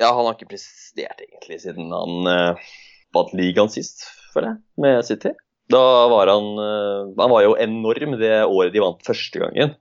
Ja, 0.00 0.12
han 0.14 0.26
har 0.26 0.36
ikke 0.36 0.54
prestert 0.54 1.20
egentlig 1.22 1.60
siden 1.62 1.92
han 1.92 2.28
uh, 2.28 2.70
vant 3.14 3.34
ligaen 3.36 3.70
sist, 3.72 4.06
føler 4.32 4.54
jeg, 4.54 4.62
med 4.82 5.06
City. 5.06 5.34
Da 5.72 5.82
var 6.10 6.30
han 6.32 6.48
uh, 6.58 7.12
Han 7.18 7.32
var 7.32 7.44
jo 7.44 7.54
enorm 7.60 8.16
det 8.20 8.34
året 8.46 8.74
de 8.74 8.82
vant 8.82 9.04
første 9.06 9.42
gangen. 9.42 9.76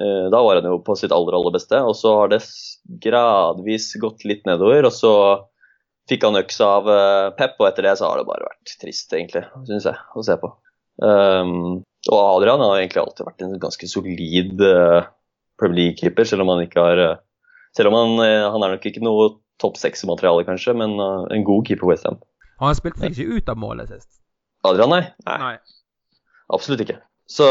Eh, 0.00 0.30
da 0.32 0.42
var 0.42 0.56
han 0.56 0.68
jo 0.70 0.78
på 0.84 0.96
sitt 0.96 1.12
aller, 1.12 1.36
aller 1.36 1.54
beste, 1.54 1.78
og 1.84 1.96
så 1.98 2.14
har 2.20 2.32
det 2.32 2.40
gradvis 3.04 3.90
gått 4.00 4.24
litt 4.28 4.46
nedover. 4.48 4.88
Og 4.88 4.94
så 4.96 5.14
fikk 6.10 6.26
han 6.26 6.40
øksa 6.40 6.68
av 6.78 6.90
eh, 6.90 7.30
Pep, 7.38 7.58
og 7.60 7.68
etter 7.68 7.88
det 7.88 7.96
så 8.00 8.08
har 8.08 8.20
det 8.20 8.28
bare 8.28 8.48
vært 8.48 8.76
trist, 8.80 9.12
egentlig, 9.12 9.44
syns 9.68 9.88
jeg, 9.90 9.98
å 10.16 10.24
se 10.26 10.38
på. 10.40 10.52
Um, 11.02 11.82
og 12.12 12.18
Adrian 12.18 12.60
har 12.60 12.78
egentlig 12.78 13.00
alltid 13.00 13.26
vært 13.26 13.44
en 13.46 13.54
ganske 13.62 13.86
solid 13.88 14.60
uh, 14.60 15.06
Premier 15.60 15.78
League-keeper, 15.78 16.28
selv 16.28 16.44
om 16.44 16.52
han 16.52 16.66
ikke 16.66 16.84
har 16.84 17.00
selv 17.72 17.88
om 17.88 17.96
han, 17.96 18.18
han 18.52 18.64
er 18.66 18.74
nok 18.74 18.84
ikke 18.84 19.00
noe 19.00 19.30
topp 19.62 19.78
seks-materiale, 19.80 20.44
kanskje, 20.44 20.74
men 20.76 20.98
uh, 21.00 21.24
en 21.32 21.46
god 21.48 21.64
keeper 21.68 21.86
på 21.86 21.92
Westham. 21.94 22.18
han 22.60 22.76
spilte 22.76 23.00
seg 23.00 23.16
ikke 23.16 23.38
ut 23.38 23.48
av 23.48 23.62
målet 23.62 23.88
sist. 23.94 24.10
Adrian, 24.68 24.92
nei? 24.92 25.06
nei? 25.24 25.38
Nei. 25.40 26.18
Absolutt 26.52 26.84
ikke. 26.84 26.98
Så 27.30 27.46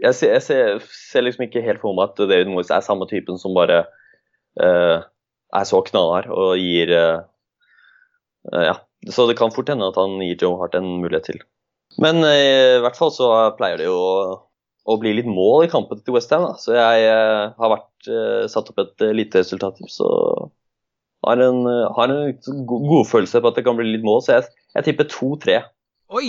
jeg 0.00 0.16
ser, 0.16 0.34
jeg 0.36 0.44
ser, 0.44 0.84
ser 1.12 1.24
liksom 1.24 1.46
ikke 1.46 1.62
helt 1.64 1.82
for 1.82 1.96
meg 1.96 2.10
at 2.10 2.20
David 2.30 2.50
Moyes 2.52 2.72
er 2.72 2.84
samme 2.84 3.08
typen 3.10 3.40
som 3.40 3.56
bare 3.56 3.82
uh, 4.60 5.02
er 5.56 5.66
så 5.68 5.80
knallhard 5.86 6.30
og 6.32 6.54
gir 6.60 6.92
uh, 6.96 7.26
uh, 8.52 8.64
Ja. 8.70 8.78
Så 9.08 9.24
det 9.24 9.38
kan 9.38 9.48
fort 9.48 9.70
hende 9.72 9.86
at 9.88 9.96
han 9.96 10.18
gir 10.20 10.36
Joe 10.42 10.58
Hart 10.60 10.74
en 10.76 10.98
mulighet 11.00 11.30
til. 11.30 11.38
Men 12.04 12.20
i 12.20 12.80
hvert 12.84 12.98
fall 12.98 13.08
så 13.16 13.30
pleier 13.56 13.80
det 13.80 13.86
jo 13.86 13.94
å, 13.96 14.18
å 14.84 14.96
bli 15.00 15.14
litt 15.16 15.30
mål 15.30 15.64
i 15.64 15.70
kampen 15.72 16.02
til 16.04 16.12
Westham. 16.12 16.44
Så 16.60 16.76
jeg 16.76 17.06
har 17.08 17.72
vært 17.72 18.10
satt 18.52 18.68
opp 18.68 18.82
et 18.84 19.06
lite 19.16 19.40
resultattips 19.40 19.96
og 20.04 20.50
har 21.24 21.40
en, 21.46 21.64
har 21.96 22.12
en 22.12 22.68
god 22.68 23.08
følelse 23.08 23.40
på 23.40 23.54
at 23.54 23.56
det 23.56 23.64
kan 23.64 23.80
bli 23.80 23.88
litt 23.88 24.04
mål, 24.04 24.20
så 24.26 24.36
jeg, 24.36 24.52
jeg 24.76 24.90
tipper 24.90 25.08
2-3. 25.16 25.56
Oi! 26.20 26.28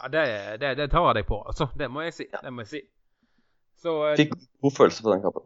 Ja, 0.00 0.08
det, 0.16 0.24
det, 0.64 0.74
det 0.80 0.88
tar 0.96 1.10
jeg 1.10 1.20
deg 1.20 1.28
på, 1.28 1.44
altså. 1.44 1.68
Det 1.76 1.92
må 1.92 2.08
jeg 2.08 2.16
si. 2.16 2.30
Det 2.32 2.52
må 2.52 2.64
jeg 2.64 2.72
si. 2.72 2.82
Så, 3.82 3.92
eh, 4.10 4.16
Fikk 4.16 4.32
god 4.64 4.72
følelse 4.76 5.02
på 5.04 5.12
den 5.12 5.22
kampen. 5.22 5.42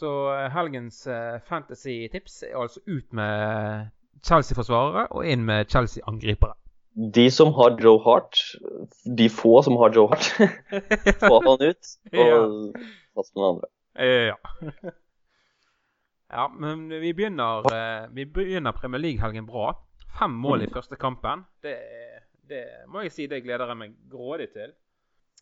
så 0.00 0.10
eh, 0.32 0.46
helgens 0.54 1.02
eh, 1.06 1.40
fantasy-tips 1.48 2.42
er 2.48 2.56
altså 2.56 2.80
ut 2.86 3.12
med 3.12 3.90
Chelsea-forsvarere 4.24 5.06
og 5.12 5.26
inn 5.28 5.44
med 5.44 5.68
Chelsea-angripere. 5.68 6.54
De 7.14 7.26
som 7.30 7.52
har 7.54 7.76
Joe 7.80 8.00
Hart, 8.04 8.40
de 9.16 9.28
få 9.30 9.60
som 9.62 9.76
har 9.78 9.92
Joe 9.94 10.08
Hart, 10.10 10.26
få 11.22 11.36
han 11.46 11.62
ut 11.68 11.92
og 12.18 12.74
satse 13.14 13.32
på 13.32 13.38
den 13.38 13.46
andre. 13.50 13.68
Ja. 14.00 14.34
ja, 16.30 16.48
men 16.64 16.88
vi 17.00 17.12
begynner, 17.14 18.08
vi 18.14 18.24
begynner 18.26 18.72
Premier 18.72 19.00
League-helgen 19.04 19.46
bra. 19.46 19.72
Fem 20.18 20.30
mål 20.42 20.62
i 20.62 20.66
Mm. 20.66 20.72
første 20.74 20.96
kampen. 20.96 21.44
Det, 21.62 21.76
det 22.48 22.64
må 22.88 23.00
jeg 23.06 23.12
si 23.12 23.26
det 23.30 23.42
gleder 23.44 23.66
jeg 23.70 23.76
meg 23.78 23.92
grådig 24.10 24.48
til. 24.52 24.72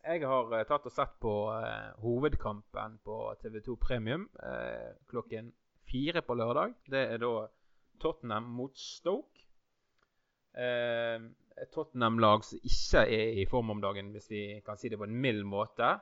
Jeg 0.07 0.22
har 0.24 0.53
eh, 0.55 0.66
tatt 0.68 0.86
og 0.86 0.94
sett 0.94 1.16
på 1.22 1.32
eh, 1.53 1.88
hovedkampen 2.03 2.99
på 3.05 3.16
TV2 3.42 3.74
Premium 3.82 4.28
eh, 4.44 4.94
klokken 5.11 5.51
fire 5.88 6.22
på 6.22 6.36
lørdag. 6.38 6.76
Det 6.86 7.03
er 7.14 7.18
da 7.22 7.49
Tottenham 8.03 8.46
mot 8.55 8.76
Stoke. 8.78 9.44
Tottenham-lag 11.74 12.42
som 12.46 12.59
ikke 12.66 13.03
er 13.14 13.36
i 13.42 13.44
form 13.46 13.70
om 13.74 13.82
dagen, 13.82 14.11
hvis 14.14 14.30
vi 14.30 14.42
kan 14.66 14.78
si 14.78 14.88
det 14.90 14.99
på 14.99 15.07
en 15.07 15.20
mild 15.22 15.44
måte. 15.46 15.92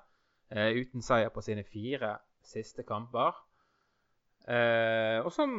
Uten 0.48 1.04
seier 1.04 1.28
på 1.34 1.42
sine 1.44 1.64
fire 1.66 2.14
siste 2.46 2.84
kamper. 2.88 3.36
Og 5.26 5.28
som 5.34 5.50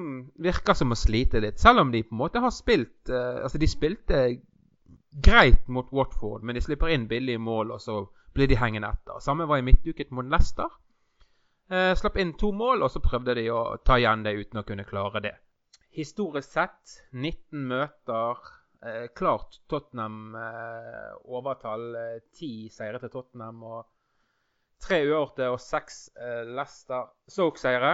virker 0.42 0.78
som 0.78 0.96
å 0.96 0.98
slite 0.98 1.44
litt, 1.44 1.62
selv 1.62 1.84
om 1.84 1.94
de 1.94 2.02
på 2.08 2.16
en 2.16 2.22
måte 2.24 2.42
har 2.42 2.54
spilt 2.56 3.12
Altså, 3.12 3.62
de 3.62 3.70
spilte 3.70 4.24
greit 5.14 5.68
mot 5.70 5.94
Watford, 5.94 6.46
men 6.46 6.58
de 6.58 6.66
slipper 6.66 6.94
inn 6.94 7.10
billige 7.12 7.42
mål, 7.42 7.76
og 7.76 7.82
så 7.84 8.00
blir 8.38 8.50
de 8.50 8.60
hengende 8.62 8.92
etter. 8.94 9.18
Samme 9.24 9.48
var 9.50 9.62
i 9.62 9.66
midtuket 9.66 10.14
mot 10.14 10.28
Leicester. 10.30 10.70
Eh, 11.70 11.94
slapp 12.00 12.18
inn 12.22 12.36
to 12.40 12.54
mål, 12.56 12.86
og 12.86 12.94
så 12.94 13.02
prøvde 13.04 13.36
de 13.36 13.50
å 13.52 13.62
ta 13.84 13.98
igjen 14.00 14.24
det 14.24 14.38
uten 14.38 14.62
å 14.62 14.66
kunne 14.68 14.86
klare 14.88 15.24
det. 15.26 15.34
Historisk 15.98 16.54
sett 16.54 17.00
19 17.12 17.66
møter. 17.72 18.46
Eh, 18.86 19.08
klart 19.18 19.58
Tottenham 19.68 20.36
eh, 20.38 21.14
overtall. 21.26 21.90
Eh, 21.98 22.20
10 22.38 22.70
seire 22.72 23.02
til 23.02 23.12
Tottenham 23.12 23.64
og 23.66 23.88
tre 24.84 25.02
uavgjorte 25.08 25.50
og 25.50 25.60
seks 25.64 26.00
eh, 26.16 26.44
Leicester 26.46 27.10
Stoke-seire. 27.28 27.94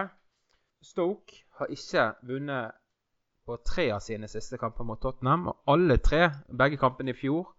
Stoke 0.84 1.46
har 1.58 1.72
ikke 1.72 2.10
vunnet 2.28 2.76
på 3.48 3.58
tre 3.64 3.88
av 3.96 4.04
sine 4.04 4.28
siste 4.32 4.60
kamper 4.60 4.88
mot 4.88 5.00
Tottenham. 5.02 5.48
Og 5.52 5.74
alle 5.74 5.98
tre, 6.04 6.28
begge 6.52 6.80
kampene 6.82 7.16
i 7.16 7.18
fjor, 7.18 7.56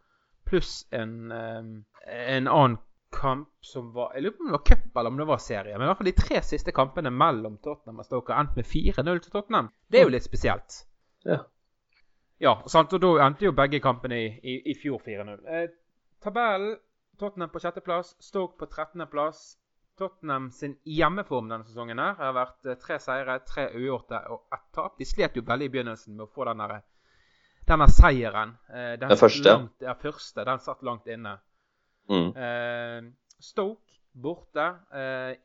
pluss 0.49 0.87
en, 0.91 1.33
en 1.33 2.49
annen 2.49 2.79
kamp 3.15 3.49
som 3.61 3.93
var 3.93 4.15
Jeg 4.15 4.23
lurer 4.23 4.37
på 4.37 4.43
om 4.43 4.49
det 4.49 4.57
var 4.57 4.65
cup 4.67 4.97
eller 4.97 5.11
om 5.11 5.17
det 5.17 5.25
var 5.25 5.39
serie. 5.39 5.79
Men 5.79 5.87
i 5.87 5.91
hvert 5.91 5.99
fall 5.99 6.11
de 6.11 6.17
tre 6.19 6.43
siste 6.43 6.75
kampene 6.75 7.11
mellom 7.11 7.59
Tottenham 7.63 8.03
og 8.03 8.09
Stoker 8.09 8.37
endte 8.37 8.59
med 8.59 8.69
4-0 8.69 9.21
til 9.25 9.35
Tottenham. 9.35 9.71
Det 9.89 10.01
er 10.01 10.09
jo 10.09 10.15
litt 10.15 10.27
spesielt. 10.27 10.81
Ja. 11.25 11.45
Ja, 12.43 12.57
sant? 12.67 12.93
og 12.93 13.01
da 13.01 13.13
endte 13.25 13.47
jo 13.47 13.55
begge 13.57 13.81
kampene 13.81 14.19
i, 14.21 14.31
i, 14.43 14.57
i 14.73 14.75
fjor 14.79 15.03
4-0. 15.05 15.45
Eh, 15.47 15.69
tabellen 16.25 16.77
Tottenham 17.19 17.53
på 17.53 17.63
sjetteplass, 17.63 18.17
Stoke 18.21 18.59
på 18.59 18.67
trettendeplass. 18.67 19.55
Tottenham 19.99 20.51
sin 20.51 20.75
hjemmeform 20.83 21.53
denne 21.53 21.65
sesongen 21.69 22.01
her 22.03 22.17
har 22.19 22.35
vært 22.35 22.67
eh, 22.67 22.79
tre 22.83 22.99
seire, 22.99 23.39
tre 23.47 23.69
ugjorte 23.79 24.19
og 24.35 24.49
ett 24.57 24.67
tap. 24.75 24.99
De 24.99 25.07
slet 25.07 25.39
jo 25.39 25.45
veldig 25.47 25.71
i 25.71 25.75
begynnelsen 25.77 26.17
med 26.17 26.27
å 26.27 26.33
få 26.35 26.49
denne, 26.51 26.81
denne 27.69 27.89
seieren. 27.91 28.57
Eh, 28.69 28.95
Den 29.01 29.11
satt 29.11 29.21
første. 29.21 29.49
Langt, 29.51 29.83
ja, 29.83 29.95
første. 29.95 30.45
Den 30.45 30.61
satt 30.61 30.83
langt 30.83 31.07
inne. 31.07 31.39
Mm. 32.09 32.31
Eh, 32.37 33.03
Stoke 33.41 34.01
borte. 34.15 34.67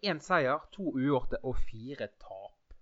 Én 0.06 0.20
seier, 0.22 0.60
to 0.72 0.92
uavgjorte 0.94 1.40
og 1.44 1.58
fire 1.70 2.08
tap. 2.22 2.76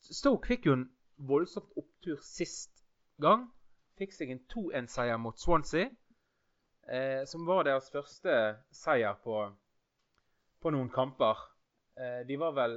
Stoke 0.00 0.48
fikk 0.48 0.66
jo 0.66 0.78
en 0.78 0.88
voldsomt 1.16 1.72
opptur 1.76 2.18
sist 2.24 2.84
gang. 3.20 3.46
Fikk 3.96 4.12
seg 4.12 4.32
en 4.32 4.42
2-1-seier 4.52 5.18
mot 5.20 5.38
Swansea. 5.40 5.88
Eh, 6.86 7.24
som 7.26 7.46
var 7.46 7.64
deres 7.66 7.88
første 7.90 8.32
seier 8.74 9.16
på, 9.24 9.40
på 10.62 10.72
noen 10.74 10.90
kamper. 10.92 11.40
Eh, 11.98 12.20
de 12.28 12.36
var 12.38 12.54
vel 12.54 12.76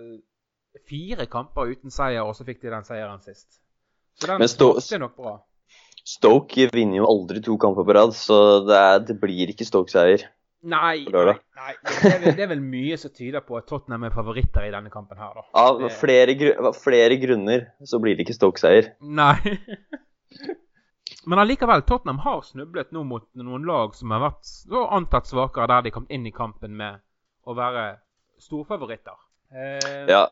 fire 0.89 1.27
kamper 1.29 1.69
uten 1.75 1.93
seier, 1.93 2.23
og 2.25 2.33
så 2.37 2.45
fikk 2.47 2.63
de 2.63 2.71
den 2.73 2.87
seieren 2.87 3.21
sist. 3.21 3.59
Så 4.17 4.31
den 4.31 4.47
Stoke... 4.49 5.01
nok 5.01 5.15
bra. 5.17 5.35
Stoke 6.09 6.65
vinner 6.73 7.01
jo 7.03 7.07
aldri 7.09 7.41
to 7.45 7.57
kamper 7.61 7.85
på 7.85 7.93
rad, 7.97 8.13
så 8.17 8.37
det, 8.65 8.77
er, 8.79 8.99
det 9.05 9.15
blir 9.21 9.51
ikke 9.53 9.67
Stoke-seier. 9.67 10.23
Nei, 10.69 11.05
nei, 11.07 11.21
nei. 11.55 11.73
Det, 11.85 12.09
er 12.09 12.17
vel, 12.19 12.33
det 12.35 12.43
er 12.43 12.49
vel 12.51 12.63
mye 12.63 12.97
som 12.99 13.11
tyder 13.15 13.43
på 13.45 13.55
at 13.59 13.67
Tottenham 13.69 14.03
er 14.09 14.11
favoritter 14.15 14.65
i 14.67 14.71
denne 14.73 14.89
kampen 14.91 15.19
her, 15.21 15.37
da. 15.37 15.43
Av 15.61 15.77
Det- 15.79 15.91
flere, 16.01 16.33
gru 16.39 16.71
flere 16.75 17.15
grunner 17.21 17.67
så 17.87 17.99
blir 18.03 18.17
det 18.17 18.25
ikke 18.25 18.35
Stoke-seier. 18.39 18.89
Nei. 18.99 19.37
Men 21.29 21.39
allikevel, 21.43 21.81
Tottenham 21.87 22.19
har 22.25 22.41
snublet 22.47 22.91
nå 22.95 23.03
mot 23.07 23.25
noen 23.37 23.65
lag 23.67 23.95
som 23.97 24.11
har 24.15 24.21
vært 24.23 24.43
så 24.49 24.83
antatt 24.95 25.29
svakere, 25.29 25.67
der 25.71 25.87
de 25.87 25.91
kom 25.95 26.07
inn 26.09 26.25
i 26.27 26.33
kampen 26.35 26.75
med 26.79 26.99
å 27.47 27.55
være 27.57 27.85
storfavoritter. 28.41 29.17
Eh, 29.53 30.05
Ja. 30.09 30.25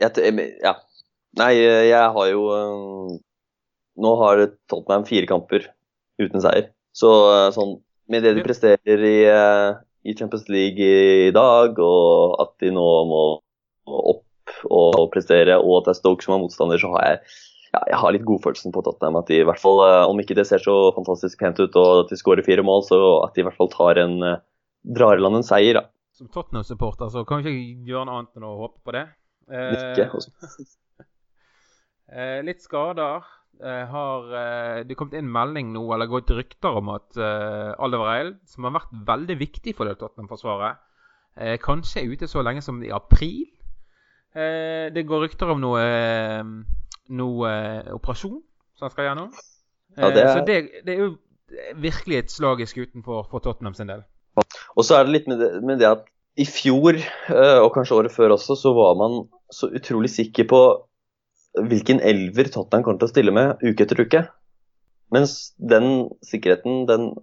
Jeg, 0.00 0.32
ja. 0.64 0.74
Nei, 1.36 1.50
jeg 1.60 2.12
har 2.16 2.28
jo 2.32 2.44
øh, 2.56 3.18
Nå 4.00 4.14
har 4.22 4.46
Tottenham 4.70 5.06
fire 5.08 5.28
kamper 5.28 5.66
uten 6.20 6.42
seier. 6.42 6.70
Så 6.96 7.10
øh, 7.30 7.46
sånn 7.54 7.78
Med 8.10 8.24
det 8.26 8.34
de 8.34 8.42
presterer 8.42 9.04
i, 9.06 9.18
øh, 9.30 9.76
i 10.02 10.16
Champions 10.18 10.48
League 10.50 10.82
i, 10.82 11.30
dag, 11.30 11.78
og 11.78 12.40
at 12.42 12.56
de 12.58 12.72
nå 12.74 12.86
må 13.06 13.20
opp 13.86 14.56
og 14.66 15.04
prestere, 15.12 15.60
og 15.60 15.76
at 15.78 15.86
det 15.86 15.92
er 15.94 16.00
Stoke 16.00 16.26
som 16.26 16.34
er 16.34 16.42
motstander, 16.42 16.80
så 16.82 16.90
har 16.96 17.06
jeg 17.06 17.20
ja, 17.70 17.84
jeg 17.92 17.98
har 18.02 18.14
litt 18.16 18.26
godfølelsen 18.26 18.74
på 18.74 18.82
Tottenham. 18.82 19.20
At 19.20 19.30
de 19.30 19.38
i 19.38 19.46
hvert 19.46 19.62
fall, 19.62 19.78
øh, 19.86 20.08
om 20.10 20.18
ikke 20.18 20.34
det 20.34 20.48
ser 20.48 20.58
så 20.58 20.74
fantastisk 20.96 21.38
pent 21.38 21.62
ut 21.62 21.78
og 21.78 22.02
at 22.02 22.10
de 22.10 22.18
skårer 22.18 22.42
fire 22.42 22.66
mål, 22.66 22.82
så 22.88 22.98
at 23.22 23.36
de 23.36 23.44
i 23.44 23.46
hvert 23.46 23.58
fall 23.60 23.70
tar 23.70 24.02
en 24.02 24.18
drar 24.82 25.20
i 25.20 25.22
land 25.22 25.38
en 25.38 25.46
seier. 25.46 25.78
da. 25.78 25.86
Som 26.16 26.28
Tottenham-supporter 26.34 27.08
så 27.14 27.22
kan 27.24 27.44
vi 27.44 27.54
ikke 27.54 27.92
gjøre 27.94 28.08
noe 28.08 28.18
annet 28.18 28.36
enn 28.36 28.44
å 28.44 28.56
håpe 28.58 28.82
på 28.84 28.96
det. 28.96 29.06
Eh, 29.50 29.72
Nikke. 29.78 30.10
Eh, 32.10 32.40
litt 32.42 32.58
skader. 32.58 33.22
Eh, 33.60 33.84
har 33.92 34.30
eh, 34.40 34.82
det 34.88 34.96
kommet 34.96 35.18
inn 35.18 35.28
melding 35.28 35.72
nå, 35.74 35.82
eller 35.92 36.08
gått 36.08 36.30
rykter 36.32 36.78
om 36.80 36.88
at 36.94 37.16
eh, 37.20 37.72
Oliver 37.84 38.08
Eil, 38.14 38.30
som 38.48 38.64
har 38.64 38.72
vært 38.78 38.94
veldig 39.08 39.36
viktig 39.42 39.74
for 39.76 39.84
det 39.90 39.98
Tottenham-forsvaret, 40.00 40.78
eh, 41.36 41.58
kanskje 41.60 42.00
er 42.00 42.14
ute 42.14 42.28
så 42.30 42.40
lenge 42.46 42.62
som 42.64 42.78
i 42.82 42.88
april. 42.94 43.42
Eh, 44.32 44.88
det 44.94 45.04
går 45.08 45.26
rykter 45.26 45.52
om 45.52 45.60
noe, 45.60 45.82
eh, 45.82 46.40
noe 47.20 47.50
eh, 47.50 47.90
operasjon 47.98 48.38
som 48.78 48.86
han 48.88 48.94
skal 48.94 49.10
gjennom. 49.10 49.34
Ja, 49.98 50.08
det 50.08 50.22
Eh, 50.24 50.30
er- 50.30 50.38
Så 50.38 50.46
det, 50.46 50.58
det 50.86 50.94
er 50.94 51.00
jo 51.04 51.10
virkelig 51.82 52.16
et 52.22 52.30
slag 52.30 52.60
i 52.62 52.66
skuten 52.70 53.02
for, 53.04 53.24
for 53.28 53.40
Tottenham 53.44 53.74
sin 53.74 53.88
del. 53.90 54.04
Og 54.76 54.84
så 54.86 54.96
er 55.00 55.04
det 55.04 55.12
litt 55.18 55.26
med 55.28 55.38
det, 55.42 55.62
med 55.66 55.78
det 55.82 55.88
at 55.90 56.04
i 56.38 56.46
fjor, 56.46 56.94
eh, 56.96 57.58
og 57.60 57.74
kanskje 57.74 57.96
året 57.98 58.12
før 58.14 58.36
også, 58.38 58.56
så 58.56 58.72
var 58.72 58.94
man 58.96 59.26
så 59.52 59.68
utrolig 59.74 60.08
sikker 60.14 60.46
på 60.48 60.60
hvilken 61.58 62.00
elver 62.00 62.50
Tottenham 62.50 62.84
kommer 62.84 63.00
til 63.00 63.08
å 63.08 63.12
stille 63.14 63.34
med 63.34 63.62
uke 63.64 63.86
etter 63.86 64.02
uke. 64.04 64.22
Mens 65.14 65.52
den 65.58 66.08
sikkerheten, 66.26 66.86
den 66.86 67.14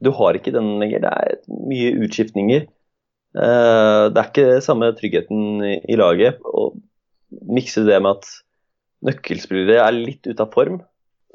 Du 0.00 0.10
har 0.16 0.32
ikke 0.32 0.52
den 0.52 0.78
lenger. 0.80 1.02
Det 1.04 1.10
er 1.12 1.40
mye 1.68 1.92
utskiftninger. 2.06 2.62
Eh, 3.36 4.04
Det 4.08 4.16
er 4.16 4.28
ikke 4.30 4.62
samme 4.64 4.92
tryggheten 4.96 5.60
i 5.88 5.96
laget. 5.96 6.40
Og 6.44 6.78
mikser 7.30 7.84
det 7.84 8.00
med 8.00 8.16
at 8.16 8.24
nøkkelspillere 9.04 9.84
er 9.84 9.92
litt 9.92 10.24
ute 10.26 10.40
av 10.40 10.52
form, 10.52 10.80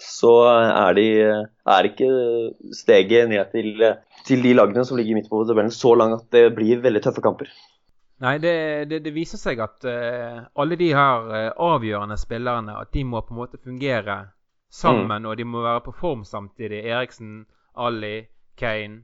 så 0.01 0.31
er, 0.49 0.97
de, 0.97 1.05
er 1.77 1.87
ikke 1.87 2.09
steget 2.75 3.29
ned 3.29 3.53
til, 3.53 3.85
til 4.27 4.43
de 4.43 4.53
lagene 4.57 4.83
som 4.85 4.97
ligger 4.97 5.15
midt 5.15 5.29
på 5.31 5.45
tabellen 5.47 5.71
så 5.71 5.93
langt 5.95 6.19
at 6.19 6.35
det 6.35 6.55
blir 6.57 6.81
veldig 6.83 7.01
tøffe 7.05 7.23
kamper. 7.23 7.47
Nei, 8.23 8.37
det, 8.39 8.55
det, 8.89 9.01
det 9.03 9.11
viser 9.15 9.39
seg 9.41 9.59
at 9.59 9.83
uh, 9.83 10.45
alle 10.55 10.77
de 10.79 10.91
her 10.95 11.25
uh, 11.27 11.73
avgjørende 11.73 12.15
spillerne 12.17 12.77
at 12.79 12.93
de 12.95 13.03
må 13.03 13.19
på 13.25 13.35
en 13.35 13.41
måte 13.41 13.59
fungere 13.59 14.19
sammen, 14.71 15.25
og 15.25 15.35
de 15.37 15.43
må 15.43 15.63
være 15.63 15.83
på 15.87 15.95
form 15.99 16.23
samtidig. 16.23 16.85
Eriksen, 16.85 17.45
Ali, 17.75 18.27
Kane. 18.57 19.03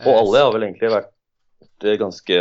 uh, 0.00 0.08
Og 0.08 0.18
alle 0.24 0.42
har 0.42 0.56
vel 0.56 0.66
egentlig 0.66 0.90
vært 0.90 1.12
ganske 1.98 2.40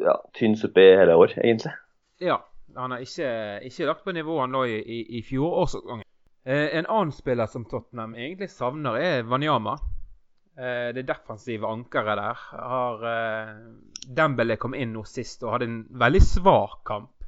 ja, 0.00 0.16
tynn 0.36 0.56
suppe 0.56 0.80
i 0.80 0.96
hele 0.96 1.16
år, 1.16 1.36
egentlig. 1.44 1.74
Ja. 2.20 2.40
Han 2.76 2.90
har 2.90 2.98
ikke, 3.04 3.60
ikke 3.68 3.84
lagt 3.84 4.04
på 4.04 4.12
nivået 4.16 4.40
han 4.40 4.54
lå 4.56 4.64
i, 4.64 4.78
i, 4.80 5.00
i 5.18 5.22
fjorårssesongen. 5.28 6.06
Eh, 6.44 6.78
en 6.78 6.86
annen 6.86 7.12
spiller 7.12 7.46
som 7.46 7.64
Tottenham 7.68 8.14
egentlig 8.14 8.48
savner, 8.50 8.96
er 8.96 9.26
Wanyama. 9.28 9.76
Eh, 10.56 10.94
det 10.94 11.06
defensive 11.08 11.66
ankeret 11.66 12.18
der. 12.18 12.40
Har 12.52 13.04
eh, 13.08 13.52
Dembele 14.04 14.58
kom 14.60 14.74
inn 14.76 14.92
nå 14.92 15.04
sist 15.08 15.44
og 15.46 15.54
hadde 15.54 15.68
en 15.70 15.78
veldig 16.02 16.20
svak 16.20 16.82
kamp. 16.88 17.24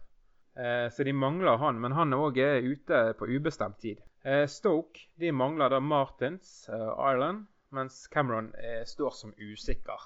Eh, 0.55 0.91
så 0.93 1.07
de 1.07 1.15
mangler 1.17 1.57
han, 1.63 1.81
men 1.81 1.97
han 1.97 2.13
òg 2.13 2.39
er 2.43 2.67
ute 2.67 3.07
på 3.19 3.31
ubestemt 3.33 3.81
tid. 3.81 4.03
Stoke 4.49 5.03
de 5.21 5.29
mangler 5.37 5.69
da 5.69 5.83
Martins, 5.85 6.65
Ireland, 6.73 7.43
mens 7.77 8.07
Cameron 8.09 8.47
står 8.89 9.11
som 9.13 9.35
usikker. 9.37 10.01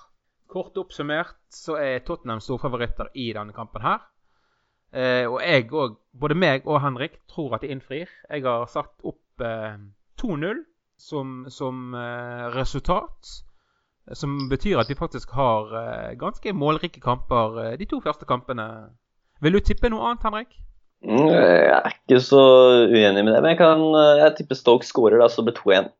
Kort 0.50 0.74
oppsummert 0.80 1.38
så 1.54 1.76
er 1.78 2.02
Tottenham 2.02 2.42
storfavoritter 2.42 3.12
i 3.14 3.28
denne 3.36 3.54
kampen 3.54 3.84
her. 3.86 4.02
Og 5.30 5.38
jeg 5.38 5.68
òg, 5.70 6.00
både 6.18 6.34
meg 6.34 6.66
og 6.66 6.80
Henrik, 6.82 7.20
tror 7.30 7.54
at 7.54 7.62
de 7.62 7.70
innfrir. 7.70 8.10
Jeg 8.26 8.42
har 8.42 8.66
satt 8.66 9.06
opp 9.06 9.46
eh, 9.46 9.78
2-0 10.18 10.64
som, 10.98 11.44
som 11.48 11.94
eh, 11.94 12.46
resultat. 12.56 13.34
Som 14.16 14.38
betyr 14.48 14.80
at 14.80 14.88
vi 14.88 14.96
faktisk 14.96 15.34
har 15.36 15.72
eh, 15.82 16.14
ganske 16.20 16.52
målrike 16.56 17.00
kamper 17.04 17.58
eh, 17.64 17.74
de 17.80 17.86
to 17.90 18.00
første 18.04 18.24
kampene. 18.28 18.64
Vil 19.44 19.54
du 19.54 19.60
tippe 19.60 19.90
noe 19.92 20.08
annet, 20.08 20.24
Henrik? 20.24 20.56
Mm, 21.04 21.28
Jeg 21.30 21.68
er 21.76 21.92
ikke 21.92 22.18
så 22.24 22.40
uenig 22.90 23.22
med 23.22 23.30
det, 23.36 23.42
men 23.44 23.52
jeg, 23.52 23.58
kan, 23.60 23.84
eh, 24.00 24.16
jeg 24.24 24.36
tipper 24.40 24.58
Stoke 24.58 24.88
skårer, 24.88 25.20
da, 25.20 25.28
så 25.30 25.44
det 25.44 25.52
blir 25.52 25.60
2-1. 25.62 25.92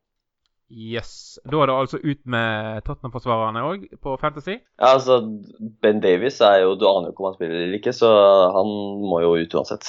Yes. 0.68 1.38
Da 1.48 1.62
er 1.62 1.70
det 1.70 1.76
altså 1.80 2.00
ut 2.02 2.24
med 2.28 2.82
Tottenham-forsvarerne 2.84 3.62
òg, 3.64 3.86
på 4.04 4.16
Fantasy. 4.20 4.58
Ja, 4.80 4.90
altså, 4.96 5.20
Ben 5.80 6.02
Davies 6.04 6.40
er 6.44 6.58
jo 6.64 6.74
Du 6.76 6.84
aner 6.90 7.08
jo 7.08 7.14
ikke 7.14 7.24
om 7.24 7.28
han 7.30 7.38
spiller 7.38 7.62
eller 7.62 7.78
ikke, 7.78 7.94
så 7.96 8.10
han 8.56 8.72
må 9.08 9.22
jo 9.24 9.30
ut 9.38 9.54
uansett. 9.56 9.88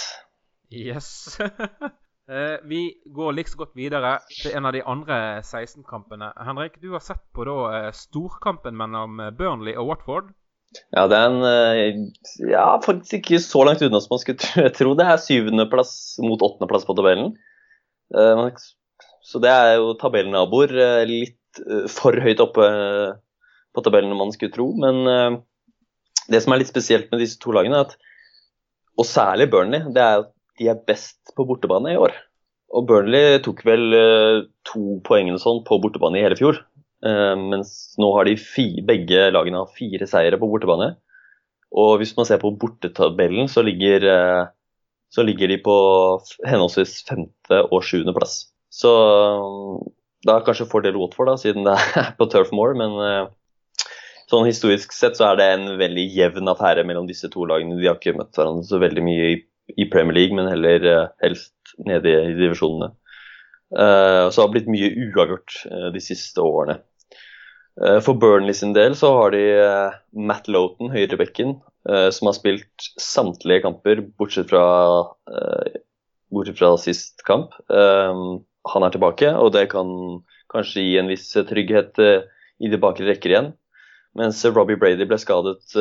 Yes. 0.71 1.35
Eh, 2.29 2.59
vi 2.63 2.93
går 3.05 3.33
like 3.33 3.49
så 3.49 3.57
godt 3.57 3.71
videre 3.73 4.19
til 4.29 4.53
en 4.53 4.67
av 4.69 4.75
de 4.75 4.83
andre 4.85 5.15
16-kampene. 5.41 6.27
Henrik, 6.45 6.75
du 6.77 6.91
har 6.93 7.01
sett 7.01 7.23
på 7.33 7.47
da 7.47 7.55
eh, 7.73 7.87
storkampen 7.95 8.77
mellom 8.77 9.17
eh, 9.23 9.31
Burnley 9.33 9.73
og 9.73 9.89
Watford. 9.89 10.29
Ja, 10.93 11.07
det 11.09 11.17
er 11.17 11.31
en 11.33 12.03
Ja, 12.45 12.67
faktisk 12.85 13.17
ikke 13.17 13.41
så 13.41 13.63
langt 13.65 13.81
unna 13.81 13.97
som 14.03 14.13
man 14.13 14.21
skulle 14.21 14.69
tro. 14.77 14.93
Det 14.93 15.07
er 15.09 15.23
syvendeplass 15.23 15.93
mot 16.21 16.45
åttendeplass 16.45 16.85
på 16.85 16.93
tabellen. 16.99 17.33
Så 19.25 19.41
det 19.41 19.49
er 19.49 19.79
jo 19.79 19.95
tabellnaboer 19.97 20.73
litt 21.09 21.61
for 21.89 22.13
høyt 22.21 22.41
oppe 22.41 22.67
på 23.73 23.83
tabellen 23.85 24.13
man 24.17 24.33
skulle 24.33 24.53
tro. 24.53 24.69
Men 24.77 25.41
det 26.29 26.41
som 26.45 26.53
er 26.53 26.61
litt 26.61 26.69
spesielt 26.69 27.09
med 27.09 27.21
disse 27.21 27.41
to 27.41 27.53
lagene, 27.53 27.81
er 27.81 27.89
at, 27.89 27.97
og 28.97 29.09
særlig 29.09 29.49
Burnley, 29.53 29.89
det 29.93 30.05
er 30.05 30.21
at 30.21 30.33
de 30.59 30.67
er 30.71 30.81
best 30.87 31.33
på 31.37 31.45
bortebane 31.47 31.93
i 31.93 31.99
år. 31.99 32.15
Og 32.75 32.85
Burnley 32.89 33.39
tok 33.43 33.63
vel 33.65 33.95
eh, 33.97 34.41
to 34.67 34.99
poeng 35.07 35.31
sånn 35.41 35.63
på 35.65 35.79
bortebane 35.81 36.19
i 36.19 36.25
hele 36.25 36.37
fjor. 36.37 36.61
Eh, 37.05 37.35
mens 37.39 37.95
nå 38.01 38.11
har 38.17 38.29
de 38.29 38.35
fi, 38.39 38.67
begge 38.85 39.29
lagene 39.33 39.63
har 39.63 39.77
fire 39.77 40.07
seire 40.09 40.39
på 40.39 40.49
bortebane. 40.51 40.93
Og 41.79 41.97
hvis 42.01 42.15
man 42.17 42.27
ser 42.29 42.41
på 42.41 42.53
bortetabellen, 42.61 43.49
så 43.49 43.63
ligger, 43.65 44.05
eh, 44.13 44.43
så 45.13 45.25
ligger 45.25 45.49
de 45.49 45.57
på 45.65 45.75
henholdsvis 46.45 46.99
femte 47.07 47.63
og 47.69 47.81
sjuende 47.85 48.13
plass. 48.17 48.51
Så 48.69 48.91
da 50.27 50.35
er 50.35 50.45
kanskje 50.45 50.69
fordel 50.69 50.99
Watford, 50.99 51.31
da, 51.31 51.39
siden 51.41 51.65
det 51.65 51.73
er 51.73 52.13
på 52.19 52.29
Turf 52.29 52.53
Moor. 52.53 52.75
Men 52.77 52.93
sånn 54.29 54.45
historisk 54.45 54.93
sett 54.93 55.17
så 55.17 55.31
er 55.31 55.39
det 55.39 55.47
en 55.55 55.69
veldig 55.79 56.05
jevn 56.13 56.51
affære 56.51 56.85
mellom 56.85 57.09
disse 57.09 57.31
to 57.33 57.47
lagene. 57.49 57.79
De 57.79 57.89
har 57.89 57.97
ikke 57.97 58.17
møtt 58.19 58.37
hverandre 58.37 58.67
så 58.67 58.81
veldig 58.81 59.05
mye 59.07 59.31
i, 59.31 59.39
i 59.77 59.85
Premier 59.89 60.15
League, 60.15 60.35
men 60.35 60.49
heller 60.49 60.85
eh, 60.85 61.07
helst 61.23 61.75
nede 61.85 62.11
i, 62.11 62.35
divisjonene. 62.37 62.91
Eh, 63.77 64.25
så 64.29 64.35
det 64.35 64.45
har 64.45 64.53
blitt 64.53 64.71
mye 64.71 64.91
uavgjort 65.07 65.57
eh, 65.69 65.89
de 65.95 66.03
siste 66.03 66.43
årene. 66.43 66.79
For 68.03 68.11
Burnley 68.19 68.51
sin 68.57 68.73
del 68.75 68.91
så 68.97 69.07
har 69.15 69.31
de 69.31 69.43
Matt 70.11 70.49
Loughton, 70.51 70.89
høyrebekken, 70.91 71.53
som 72.11 72.27
har 72.27 72.35
spilt 72.35 72.87
samtlige 72.99 73.61
kamper 73.63 74.01
bortsett 74.19 74.49
fra, 74.49 74.63
bortsett 76.27 76.59
fra 76.59 76.73
sist 76.81 77.23
kamp. 77.23 77.55
Han 77.71 78.83
er 78.83 78.91
tilbake, 78.91 79.31
og 79.31 79.53
det 79.55 79.69
kan 79.71 79.93
kanskje 80.51 80.83
gi 80.89 80.97
en 80.99 81.07
viss 81.13 81.29
trygghet 81.53 82.03
i 82.03 82.73
de 82.73 82.81
bakre 82.83 83.07
rekker 83.07 83.31
igjen. 83.31 83.49
Mens 84.19 84.43
Robbie 84.51 84.81
Brady 84.81 85.07
ble 85.07 85.21
skadet 85.23 85.79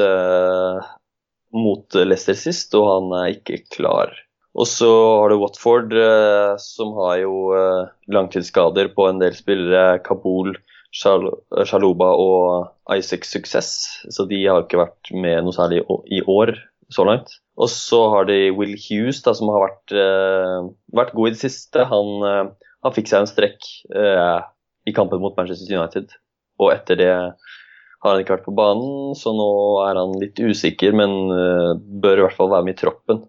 mot 1.55 1.95
Leicester 1.97 2.37
sist, 2.37 2.75
og 2.79 2.89
han 2.89 3.13
er 3.21 3.37
ikke 3.37 3.63
klar. 3.75 4.15
Og 4.59 4.67
så 4.67 4.89
har 4.89 5.31
du 5.31 5.39
Watford, 5.39 5.93
eh, 5.95 6.55
som 6.61 6.95
har 6.99 7.21
jo 7.23 7.35
eh, 7.57 7.93
langtidsskader 8.11 8.91
på 8.97 9.07
en 9.11 9.21
del 9.23 9.37
spillere. 9.37 10.01
Kabul, 10.07 10.57
Shal 10.95 11.29
Shaluba 11.69 12.09
og 12.17 12.97
Isaac 12.97 13.29
Success. 13.29 14.01
Så 14.11 14.27
de 14.31 14.41
har 14.47 14.65
ikke 14.65 14.81
vært 14.81 15.13
med 15.13 15.45
noe 15.45 15.55
særlig 15.55 15.85
i 16.11 16.23
år 16.25 16.57
så 16.95 17.05
langt. 17.05 17.37
Og 17.59 17.71
så 17.73 18.01
har 18.13 18.29
de 18.29 18.39
Will 18.55 18.77
Hughes, 18.79 19.21
da, 19.25 19.35
som 19.35 19.51
har 19.53 19.67
vært, 19.67 19.93
eh, 19.93 20.69
vært 20.95 21.15
god 21.15 21.29
i 21.29 21.35
det 21.35 21.43
siste. 21.43 21.85
Han, 21.91 22.23
eh, 22.25 22.71
han 22.87 22.95
fikk 22.95 23.11
seg 23.11 23.21
en 23.21 23.31
strekk 23.31 23.69
eh, 23.95 24.41
i 24.87 24.95
kampen 24.95 25.21
mot 25.21 25.37
Manchester 25.37 25.75
United. 25.75 26.15
Og 26.59 26.73
etter 26.73 26.97
det 26.97 27.13
har 28.05 28.15
han 28.15 28.23
ikke 28.23 28.37
vært 28.37 28.47
på 28.47 28.55
banen, 28.55 29.17
så 29.19 29.33
nå 29.35 29.49
er 29.89 29.99
han 29.99 30.15
litt 30.23 30.39
usikker, 30.39 30.95
men 30.97 31.15
eh, 31.35 31.73
bør 32.03 32.21
i 32.21 32.25
hvert 32.27 32.39
fall 32.39 32.53
være 32.53 32.69
med 32.69 32.77
i 32.77 32.81
troppen. 32.83 33.25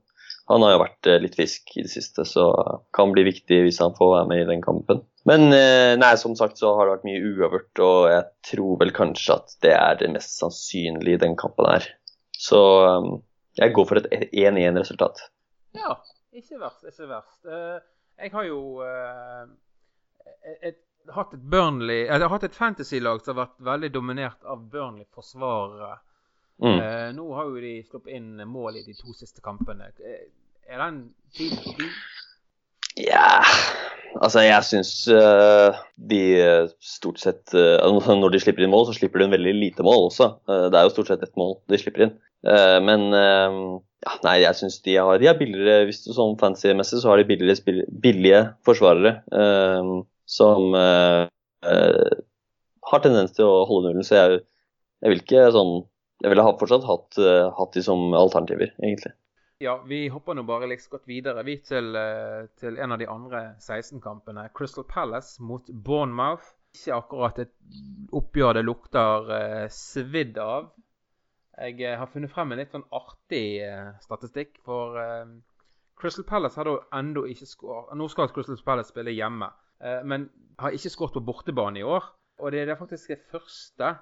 Han 0.50 0.66
har 0.66 0.76
jo 0.76 0.82
vært 0.84 1.10
eh, 1.10 1.22
litt 1.24 1.38
fisk 1.38 1.74
i 1.78 1.86
det 1.86 1.92
siste, 1.92 2.26
så 2.26 2.52
kan 2.96 3.14
bli 3.16 3.26
viktig 3.26 3.64
hvis 3.66 3.82
han 3.82 3.96
får 3.98 4.12
være 4.14 4.30
med 4.30 4.44
i 4.44 4.50
den 4.52 4.62
kampen. 4.66 5.02
Men 5.30 5.50
eh, 5.56 5.94
nei, 5.98 6.12
som 6.22 6.38
sagt 6.38 6.62
så 6.62 6.76
har 6.78 6.86
det 6.86 7.00
vært 7.00 7.08
mye 7.10 7.32
uavgjort, 7.32 7.82
og 7.86 7.98
jeg 8.14 8.28
tror 8.52 8.78
vel 8.84 8.94
kanskje 8.98 9.40
at 9.40 9.58
det 9.66 9.74
er 9.78 9.98
det 10.02 10.12
mest 10.14 10.38
sannsynlige 10.38 11.18
i 11.18 11.24
den 11.26 11.38
kampen 11.40 11.70
her. 11.70 11.90
Så 12.40 12.62
jeg 13.60 13.74
går 13.76 13.88
for 13.90 14.00
et 14.00 14.30
1-1-resultat. 14.30 15.26
Ja, 15.76 15.98
ikke 16.32 16.62
verst, 16.62 16.86
ikke 16.88 17.10
verst. 17.10 17.42
Jeg 17.50 18.32
har 18.32 18.46
jo 18.48 18.62
et, 20.62 20.80
hatt 21.16 21.34
et 21.34 21.46
Burnley 21.52 22.06
Jeg 22.06 22.22
har 22.22 22.32
hatt 22.32 22.46
et 22.48 22.56
fantasy-lag 22.56 23.24
som 23.24 23.36
har 23.36 23.48
vært 23.48 23.66
veldig 23.72 23.92
dominert 23.96 24.46
av 24.46 24.62
Burnley-forsvarere. 24.72 25.98
Mm. 26.60 26.76
Eh, 26.76 27.10
nå 27.16 27.28
har 27.38 27.50
jo 27.50 27.62
de 27.64 27.76
sluppet 27.88 28.18
inn 28.18 28.44
mål 28.50 28.82
i 28.82 28.86
de 28.88 28.96
to 28.98 29.16
siste 29.16 29.44
kampene. 29.46 29.92
Eh, 30.04 30.28
Er 30.70 30.84
den 30.84 30.98
tiden 31.34 31.58
forbi? 31.64 31.88
Ja 33.00 33.40
Altså, 34.20 34.42
jeg 34.42 34.66
syns 34.66 34.92
uh, 35.14 35.78
de 36.10 36.22
eh, 36.42 36.72
stort 36.82 37.20
sett 37.22 37.54
eh, 37.54 37.78
altså, 37.78 38.16
Når 38.22 38.34
de 38.34 38.40
slipper 38.42 38.66
inn 38.66 38.74
mål, 38.74 38.88
så 38.90 38.96
slipper 38.98 39.22
de 39.22 39.28
inn 39.28 39.36
veldig 39.36 39.54
lite 39.56 39.86
mål 39.86 40.08
også. 40.10 40.32
Uh, 40.50 40.66
det 40.74 40.80
er 40.80 40.88
jo 40.88 40.94
stort 40.96 41.12
sett 41.12 41.24
ett 41.24 41.38
mål 41.38 41.60
de 41.70 41.80
slipper 41.80 42.08
inn. 42.08 42.16
Eh, 42.48 42.78
men 42.84 43.10
eh, 43.14 43.56
ja, 44.06 44.14
nei, 44.24 44.38
jeg 44.46 44.56
syns 44.56 44.80
de 44.86 44.96
har, 44.96 45.18
de 45.20 45.28
er 45.28 45.36
billigere 45.36 45.90
Hvis 45.90 46.06
du 46.06 46.14
sånn 46.16 46.38
fancy-messig, 46.40 47.02
så 47.02 47.12
har 47.12 47.20
de 47.20 47.28
billigere, 47.28 47.84
billige 48.06 48.44
forsvarere 48.68 49.18
eh, 49.28 49.92
som 50.30 50.74
uh, 50.78 51.26
har 52.92 53.02
tendens 53.04 53.34
til 53.34 53.50
å 53.50 53.64
holde 53.70 53.90
nullen. 53.90 54.06
Så 54.06 54.20
jeg, 54.20 54.44
jeg 55.04 55.14
vil 55.14 55.24
ikke 55.26 55.48
sånn 55.56 55.80
Jeg 56.20 56.34
ville 56.34 56.44
ha 56.44 56.52
fortsatt 56.60 56.84
hatt, 56.84 57.16
uh, 57.24 57.48
hatt 57.56 57.76
de 57.78 57.82
som 57.86 58.12
alternativer, 58.12 58.74
egentlig. 58.84 59.14
Ja, 59.64 59.78
vi 59.88 60.02
hopper 60.12 60.36
nå 60.36 60.44
bare 60.48 60.68
like 60.68 60.92
godt 60.92 61.08
videre 61.08 61.44
vi 61.48 61.58
til, 61.64 61.96
til 62.60 62.78
en 62.80 62.96
av 62.96 63.00
de 63.00 63.08
andre 63.12 63.42
16-kampene. 63.60 64.46
Crystal 64.56 64.86
Palace 64.88 65.44
mot 65.44 65.68
Bournemouth. 65.72 66.54
Ikke 66.76 66.96
akkurat 66.96 67.40
et 67.44 67.52
oppgjør 68.16 68.60
det 68.60 68.64
lukter 68.68 69.32
svidd 69.74 70.38
av. 70.40 70.70
Jeg 71.60 71.98
har 72.00 72.12
funnet 72.12 72.32
frem 72.32 72.54
en 72.54 72.62
litt 72.62 72.72
sånn 72.76 72.88
artig 72.96 73.60
statistikk. 74.04 74.60
For 74.64 74.96
Crystal 76.00 76.24
Palace 76.24 76.60
har 76.60 76.70
da 76.70 76.78
ennå 77.00 77.26
ikke 77.28 77.48
skåret 77.48 77.98
Nå 78.00 78.08
skal 78.12 78.32
Crystal 78.32 78.60
Palace 78.64 78.94
spille 78.94 79.12
hjemme, 79.16 79.50
men 79.80 80.26
har 80.60 80.76
ikke 80.76 80.92
skåret 80.92 81.14
på 81.16 81.24
bortebane 81.24 81.80
i 81.80 81.86
år. 81.88 82.04
Og 82.44 82.52
det 82.52 82.66
er 82.66 82.76
faktisk 82.80 83.14
det 83.14 83.22
første 83.32 83.94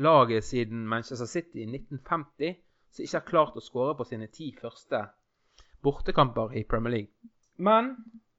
laget 0.00 0.44
siden 0.44 0.86
Manchester 0.88 1.26
City 1.26 1.64
i 1.64 1.68
1950 1.68 2.54
som 2.90 3.04
ikke 3.04 3.18
har 3.18 3.28
klart 3.28 3.58
å 3.58 3.62
skåre 3.62 3.94
på 3.98 4.06
sine 4.08 4.28
ti 4.32 4.50
første 4.56 5.04
bortekamper 5.84 6.56
i 6.58 6.64
Premier 6.68 6.96
League. 6.96 7.30
Men 7.56 7.94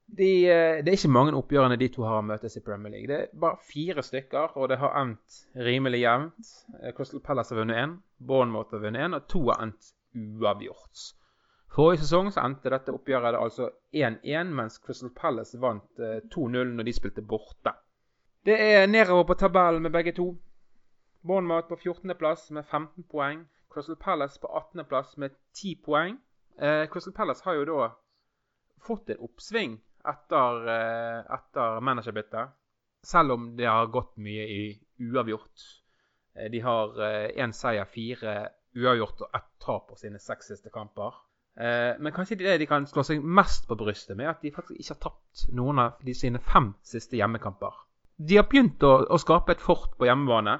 de, 0.06 0.28
eh, 0.50 0.82
det 0.84 0.92
er 0.92 0.98
ikke 0.98 1.12
mange 1.14 1.34
oppgjørene 1.38 1.78
de 1.80 1.88
to 1.94 2.04
har 2.04 2.24
møtes 2.26 2.56
i 2.58 2.64
Premier 2.64 2.92
League. 2.92 3.08
Det 3.08 3.18
er 3.18 3.40
bare 3.40 3.62
fire 3.64 4.04
stykker, 4.04 4.56
og 4.58 4.68
det 4.68 4.78
har 4.78 4.98
endt 5.00 5.38
rimelig 5.56 6.02
jevnt. 6.02 6.52
Eh, 6.82 6.92
Crystal 6.92 7.20
Palace 7.24 7.54
har 7.54 7.62
vunnet 7.62 7.80
én, 7.80 7.96
Bournemouth 8.20 8.74
har 8.74 8.84
vunnet 8.84 9.06
én, 9.06 9.16
og 9.16 9.26
to 9.28 9.46
har 9.48 9.62
endt 9.64 9.94
uavgjort. 10.14 11.06
Forrige 11.72 12.02
sesong 12.02 12.28
så 12.32 12.42
endte 12.44 12.68
dette 12.68 12.92
oppgjøret 12.92 13.38
altså 13.38 13.70
1-1, 13.96 14.50
mens 14.52 14.74
Crystal 14.84 15.08
Palace 15.16 15.56
vant 15.60 16.02
eh, 16.04 16.18
2-0 16.34 16.74
når 16.76 16.84
de 16.84 16.92
spilte 16.92 17.24
borte. 17.24 17.72
Det 18.44 18.58
er 18.60 18.90
nedover 18.90 19.24
på 19.30 19.38
tabellen 19.40 19.82
med 19.86 19.94
begge 19.94 20.12
to. 20.18 20.26
Bournemouth 21.24 21.70
på 21.70 21.78
14.-plass 21.80 22.50
med 22.52 22.66
15 22.66 23.06
poeng. 23.08 23.46
Crystal 23.72 23.96
Palace 23.96 24.40
på 24.42 24.50
18.-plass 24.60 25.16
med 25.16 25.32
10 25.54 25.74
poeng. 25.86 26.20
Eh, 26.60 26.84
Crystal 26.92 27.16
Palace 27.16 27.44
har 27.44 27.56
jo 27.56 27.64
da 27.70 27.88
fått 28.84 29.08
en 29.14 29.24
oppsving 29.24 29.80
etter, 30.12 30.68
eh, 30.76 31.34
etter 31.38 31.80
managerbyttet. 31.80 32.52
Selv 33.02 33.38
om 33.38 33.56
det 33.56 33.70
har 33.70 33.86
gått 33.86 34.18
mye 34.20 34.44
i 34.44 34.62
uavgjort. 35.00 35.68
Eh, 36.36 36.50
de 36.52 36.60
har 36.60 37.00
én 37.32 37.56
seier, 37.56 37.88
fire 37.88 38.50
uavgjort 38.76 39.24
og 39.24 39.36
ett 39.40 39.52
tap 39.64 39.88
på 39.88 39.96
sine 39.96 40.20
seks 40.20 40.52
siste 40.52 40.68
kamper. 40.68 41.16
Eh, 41.60 41.94
men 42.00 42.12
kanskje 42.16 42.38
det 42.40 42.56
de 42.62 42.66
kan 42.68 42.86
slå 42.88 43.04
seg 43.04 43.22
mest 43.22 43.66
på 43.68 43.76
brystet 43.76 44.16
med, 44.16 44.30
at 44.30 44.44
de 44.44 44.52
faktisk 44.54 44.80
ikke 44.80 44.94
har 44.94 45.00
tapt 45.04 45.46
noen 45.52 45.82
av 45.82 46.04
de 46.04 46.14
sine 46.16 46.40
fem 46.40 46.72
siste 46.86 47.18
hjemmekamper. 47.18 47.74
De 48.16 48.38
har 48.38 48.46
begynt 48.48 48.82
å, 48.86 48.94
å 49.04 49.18
skape 49.20 49.56
et 49.56 49.64
fort 49.64 49.92
på 49.98 50.08
hjemmebane. 50.08 50.58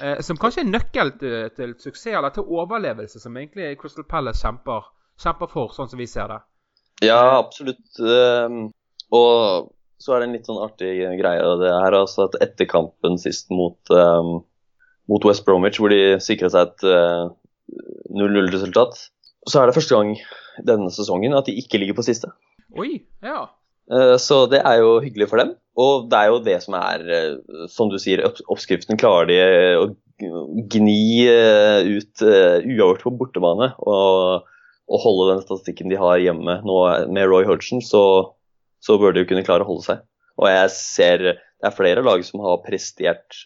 Eh, 0.00 0.20
som 0.24 0.38
kanskje 0.40 0.62
er 0.62 0.70
nøkkel 0.70 1.14
til, 1.20 1.36
til, 1.56 1.74
suksess 1.82 2.14
eller 2.14 2.34
til 2.34 2.46
overlevelse, 2.46 3.20
som 3.20 3.36
egentlig 3.36 3.74
Crystal 3.80 4.06
Palace 4.08 4.44
kjemper, 4.44 4.86
kjemper 5.20 5.50
for, 5.50 5.74
sånn 5.74 5.90
som 5.90 6.00
vi 6.00 6.08
ser 6.10 6.30
det. 6.30 6.40
Ja, 7.04 7.20
absolutt. 7.36 7.84
Um, 7.98 8.68
og 9.14 9.72
så 10.00 10.14
er 10.14 10.22
det 10.22 10.28
en 10.28 10.36
litt 10.36 10.48
sånn 10.48 10.62
artig 10.62 10.92
greie 11.18 11.54
det 11.60 11.72
her, 11.74 11.96
altså 11.98 12.28
at 12.28 12.38
etter 12.44 12.68
kampen 12.70 13.18
sist 13.20 13.50
mot, 13.54 13.78
um, 13.90 14.38
mot 15.10 15.26
West 15.26 15.44
Bromwich, 15.46 15.80
hvor 15.82 15.92
de 15.92 16.20
sikra 16.22 16.50
seg 16.52 16.70
et 16.70 16.86
uh, 16.86 17.34
0-0-resultat, 18.14 19.08
så 19.48 19.60
er 19.60 19.68
det 19.68 19.76
første 19.76 19.96
gang 19.96 20.14
denne 20.66 20.92
sesongen 20.94 21.34
at 21.36 21.48
de 21.48 21.56
ikke 21.58 21.80
ligger 21.82 21.98
på 21.98 22.06
siste. 22.06 22.30
Oi, 22.78 23.02
ja. 23.24 23.44
Uh, 23.90 24.16
så 24.20 24.44
det 24.48 24.62
er 24.64 24.80
jo 24.80 24.96
hyggelig 25.04 25.28
for 25.30 25.42
dem. 25.42 25.54
Og 25.80 26.08
det 26.10 26.18
er 26.18 26.30
jo 26.30 26.40
det 26.46 26.56
som 26.64 26.76
er, 26.78 27.04
uh, 27.04 27.66
som 27.70 27.90
du 27.92 27.98
sier, 28.00 28.22
oppskriften. 28.24 28.98
Klarer 29.00 29.30
de 29.30 29.38
å 29.80 29.86
gni 30.72 31.26
uh, 31.28 31.82
ut 31.84 32.24
uavgjort 32.24 33.02
på 33.04 33.14
bortebane 33.18 33.72
og, 33.82 34.46
og, 34.86 34.98
holde 35.02 35.32
den 35.32 35.42
statistikken 35.42 35.90
de 35.90 35.98
har 35.98 36.22
hjemme 36.22 36.60
nå 36.64 36.78
med 37.12 37.28
Roy 37.28 37.48
Hodgson, 37.48 37.82
så, 37.82 38.04
så 38.84 38.96
bør 39.00 39.14
de 39.14 39.24
jo 39.24 39.32
kunne 39.32 39.44
klare 39.46 39.66
å 39.66 39.70
holde 39.72 39.88
seg. 39.88 40.04
Og 40.38 40.48
jeg 40.50 40.70
ser 40.76 41.26
det 41.26 41.70
er 41.70 41.74
flere 41.74 42.04
lag 42.04 42.22
som 42.26 42.42
har 42.44 42.62
prestert 42.64 43.44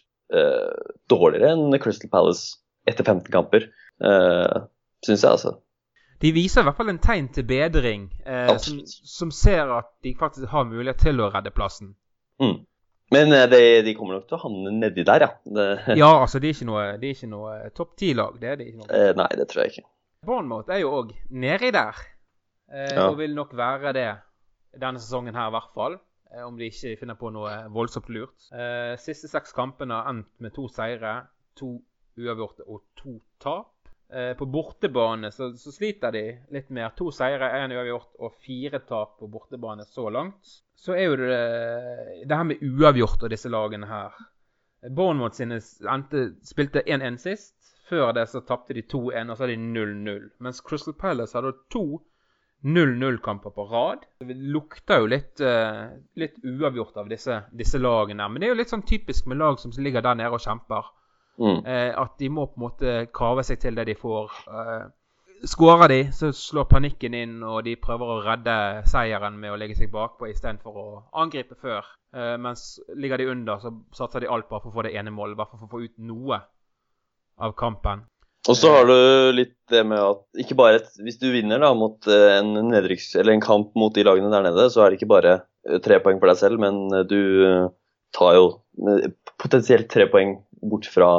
dårligere 1.09 1.55
enn 1.55 1.73
Crystal 1.81 2.09
Palace 2.11 2.59
etter 2.89 3.01
15 3.01 3.31
kamper, 3.33 3.65
uh, 4.05 4.67
syns 5.05 5.23
jeg, 5.23 5.31
altså. 5.31 5.55
De 6.19 6.31
viser 6.35 6.61
i 6.61 6.67
hvert 6.67 6.75
fall 6.75 6.91
en 6.91 6.99
tegn 6.99 7.29
til 7.35 7.45
bedring, 7.47 8.09
eh, 8.27 8.51
som, 8.59 8.81
som, 8.87 9.31
ser 9.31 9.71
at 9.71 9.93
de 10.03 10.11
faktisk 10.19 10.51
har 10.51 10.67
mulighet 10.67 10.99
til 11.05 11.21
å 11.23 11.29
redde 11.31 11.53
plassen. 11.55 11.93
Mm. 12.43 12.57
Men 13.15 13.33
eh, 13.33 13.45
de, 13.49 13.61
de, 13.87 13.93
kommer 13.97 14.17
nok 14.17 14.27
til 14.27 14.37
å 14.37 14.41
havne 14.43 14.73
nedi 14.75 15.05
der, 15.07 15.25
ja. 15.25 15.29
Det... 15.45 15.69
Ja, 16.01 16.11
altså 16.19 16.41
de 16.43 16.51
er 16.51 16.57
ikke 16.57 16.69
noe, 16.69 16.83
de 17.01 17.13
noe 17.31 17.55
topp 17.75 17.95
ti-lag. 18.01 18.35
Det 18.41 18.51
er 18.51 18.59
de 18.59 18.67
ikke. 18.69 18.81
Noe. 18.83 18.91
Eh, 18.99 19.13
nei, 19.17 19.29
det 19.39 19.47
tror 19.51 19.63
jeg 19.63 19.75
ikke. 19.75 19.87
Bournemouth 20.27 20.75
er 20.75 20.83
jo 20.83 20.91
òg 20.97 21.15
nedi 21.31 21.71
der, 21.71 22.03
eh, 22.67 22.91
ja. 22.91 23.07
og 23.07 23.17
vil 23.21 23.33
nok 23.37 23.55
være 23.57 23.95
det 23.95 24.09
denne 24.79 25.01
sesongen 25.01 25.37
her 25.39 25.49
i 25.49 25.55
hvert 25.55 25.73
fall. 25.73 25.97
Eh, 26.35 26.43
om 26.45 26.57
de 26.59 26.67
ikke 26.69 26.97
finner 26.99 27.17
på 27.17 27.31
noe 27.33 27.55
voldsomt 27.73 28.11
lurt. 28.13 28.49
Eh, 28.53 28.93
siste 29.01 29.31
seks 29.31 29.55
kampene 29.55 29.97
har 29.97 30.11
endt 30.11 30.29
med 30.43 30.53
to 30.53 30.67
seire, 30.69 31.21
to 31.57 31.77
uavgjorte 32.19 32.67
og 32.67 32.83
to 32.99 33.17
tap. 33.41 33.71
Eh, 34.13 34.33
på 34.33 34.45
bortebane 34.45 35.31
så, 35.31 35.51
så, 35.53 35.71
sliter 35.71 36.11
de 36.11 36.23
litt 36.49 36.69
mer. 36.73 36.89
To 36.97 37.11
seire, 37.13 37.51
én 37.61 37.75
uavgjort 37.75 38.17
og 38.17 38.39
fire 38.41 38.81
tap 38.81 39.19
på 39.19 39.29
bortebane 39.29 39.85
så 39.85 40.07
langt. 40.09 40.55
Så 40.79 40.95
er 40.97 41.05
jo 41.11 41.19
det 41.19 41.37
det 42.25 42.37
her 42.37 42.47
med 42.49 42.63
uavgjort 42.65 43.27
og 43.27 43.29
disse 43.29 43.51
lagene 43.53 43.89
her. 43.89 44.15
Bournemouth 44.95 45.37
sine 45.37 45.59
endte, 45.91 46.31
spilte 46.47 46.81
1-1 46.87 47.19
sist. 47.21 47.55
Før 47.89 48.13
det 48.13 48.27
så 48.29 48.41
tapte 48.45 48.73
de 48.77 48.83
2-1, 48.85 49.29
og 49.29 49.37
så 49.37 49.45
hadde 49.45 49.55
de 49.57 49.69
0-0. 49.77 50.27
Mens 50.45 50.61
Crystal 50.61 50.93
Palace 50.93 51.37
hadde 51.37 51.55
to 51.73 52.01
0-0-kamper 52.65 53.53
på 53.53 53.65
rad. 53.69 54.05
Det 54.19 54.35
lukter 54.35 55.01
jo 55.01 55.09
litt, 55.09 55.41
uh, 55.41 55.89
litt 56.19 56.37
uavgjort 56.43 56.97
av 57.01 57.09
disse, 57.09 57.41
disse, 57.55 57.81
lagene. 57.81 58.27
Men 58.29 58.41
det 58.41 58.49
er 58.49 58.53
jo 58.53 58.59
litt 58.61 58.73
sånn 58.73 58.85
typisk 58.85 59.29
med 59.29 59.41
lag 59.41 59.57
som 59.61 59.73
ligger 59.77 60.05
der 60.05 60.17
nede 60.19 60.37
og 60.37 60.43
kjemper. 60.43 60.89
Mm. 61.39 61.59
Eh, 61.65 61.91
at 61.95 62.15
de 62.19 62.29
må 62.29 62.47
på 62.49 62.59
en 62.59 62.65
måte 62.67 62.95
kave 63.15 63.45
seg 63.47 63.61
til 63.63 63.77
det 63.79 63.87
de 63.89 63.95
får. 63.99 64.39
Eh, 64.51 64.87
Skårer 65.47 65.87
de, 65.87 65.99
så 66.11 66.33
slår 66.35 66.65
panikken 66.67 67.13
inn, 67.15 67.37
og 67.47 67.61
de 67.63 67.77
prøver 67.79 68.09
å 68.11 68.19
redde 68.25 68.55
seieren 68.91 69.37
med 69.39 69.53
å 69.53 69.59
legge 69.59 69.77
seg 69.77 69.91
bakpå 69.93 70.27
istedenfor 70.27 70.79
å 70.81 70.87
angripe 71.21 71.55
før. 71.55 71.85
Eh, 72.15 72.35
mens 72.41 72.73
ligger 72.99 73.21
de 73.21 73.29
under, 73.31 73.61
så 73.63 73.71
satser 73.95 74.25
de 74.25 74.31
alt 74.31 74.49
bare 74.49 74.65
for 74.65 74.73
å 74.73 74.79
få 74.79 74.87
det 74.89 74.95
ene 74.99 75.13
målet. 75.15 75.37
Bare 75.39 75.53
for 75.53 75.69
å 75.69 75.71
få 75.71 75.85
ut 75.85 75.95
noe 76.03 76.41
av 77.39 77.55
kampen. 77.59 78.03
Og 78.49 78.57
så 78.57 78.71
har 78.73 78.87
du 78.89 79.31
litt 79.35 79.55
det 79.71 79.85
med 79.87 79.99
at 79.99 80.43
ikke 80.43 80.57
bare 80.59 80.81
et, 80.81 80.91
hvis 81.05 81.19
du 81.21 81.29
vinner 81.31 81.61
da 81.63 81.71
mot 81.77 82.07
eh, 82.11 82.35
en, 82.35 82.51
nedryks, 82.73 83.13
eller 83.15 83.37
en 83.37 83.45
kamp 83.45 83.71
mot 83.79 83.95
de 83.95 84.03
lagene 84.07 84.31
der 84.33 84.49
nede, 84.49 84.67
så 84.73 84.83
er 84.83 84.91
det 84.91 84.99
ikke 84.99 85.13
bare 85.13 85.37
eh, 85.69 85.79
tre 85.85 86.01
poeng 86.03 86.19
for 86.19 86.33
deg 86.33 86.41
selv, 86.41 86.59
men 86.59 87.07
du 87.07 87.21
tar 88.15 88.35
jo 88.35 88.45
potensielt 89.39 89.87
tre 89.91 90.07
poeng 90.11 90.39
bort 90.61 90.87
fra 90.91 91.09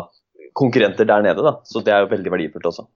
konkurrenter 0.53 1.05
der 1.09 1.22
nede. 1.22 1.43
da, 1.43 1.61
Så 1.64 1.82
det 1.84 1.93
er 1.95 2.05
jo 2.05 2.11
veldig 2.14 2.32
verdifullt 2.32 2.66
også. 2.72 2.86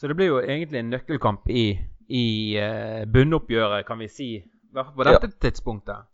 Så 0.00 0.08
det 0.08 0.16
blir 0.18 0.32
jo 0.32 0.40
egentlig 0.42 0.80
en 0.80 0.90
nøkkelkamp 0.90 1.50
i, 1.50 1.66
i 2.08 2.26
uh, 2.58 3.04
bunnoppgjøret, 3.12 3.86
kan 3.86 4.00
vi 4.02 4.08
si, 4.10 4.30
på 4.74 5.06
dette 5.06 5.28
ja. 5.30 5.36
tidspunktet. 5.46 6.08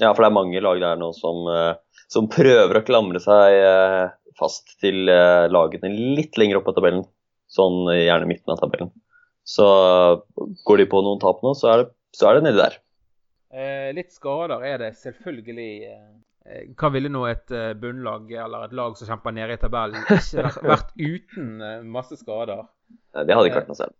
Ja, 0.00 0.12
for 0.12 0.22
det 0.22 0.28
er 0.28 0.36
mange 0.36 0.62
lag 0.62 0.82
der 0.82 1.00
nå 1.00 1.10
som, 1.16 1.46
uh, 1.50 1.74
som 2.10 2.28
prøver 2.30 2.78
å 2.78 2.84
klamre 2.86 3.22
seg 3.22 3.58
uh, 3.64 4.14
fast 4.38 4.76
til 4.82 5.06
lagene 5.06 5.92
litt 5.94 6.38
lenger 6.38 6.60
opp 6.60 6.68
på 6.68 6.76
tabellen. 6.76 7.04
Sånn 7.50 7.84
gjerne 7.92 8.26
midten 8.26 8.50
av 8.50 8.58
tabellen. 8.58 8.90
Så 9.46 9.66
går 10.66 10.80
de 10.80 10.86
på 10.90 11.02
noen 11.04 11.20
tap 11.22 11.44
nå, 11.44 11.52
så 11.54 11.68
er 11.70 11.82
det, 11.82 11.92
så 12.16 12.26
er 12.26 12.38
det 12.38 12.46
nedi 12.48 12.58
der. 12.58 12.78
litt 13.94 14.10
skader 14.10 14.64
er 14.66 14.80
det 14.80 14.88
selvfølgelig 14.98 15.68
Eh, 15.92 16.23
hva 16.44 16.90
ville 16.92 17.08
nå 17.08 17.22
et 17.30 17.52
eh, 17.56 17.72
bunnlag 17.80 18.32
eller 18.36 18.66
et 18.66 18.74
lag 18.76 18.96
som 18.98 19.08
kjemper 19.08 19.32
nede 19.32 19.56
i 19.56 19.60
tabellen, 19.60 20.02
ikke 20.12 20.66
vært 20.68 20.90
uten 21.14 21.54
eh, 21.64 21.84
masse 21.88 22.18
skader? 22.20 22.66
Det 23.14 23.32
hadde 23.32 23.48
ikke 23.48 23.62
vært 23.62 23.70
noe 23.70 23.78
selv. 23.78 23.94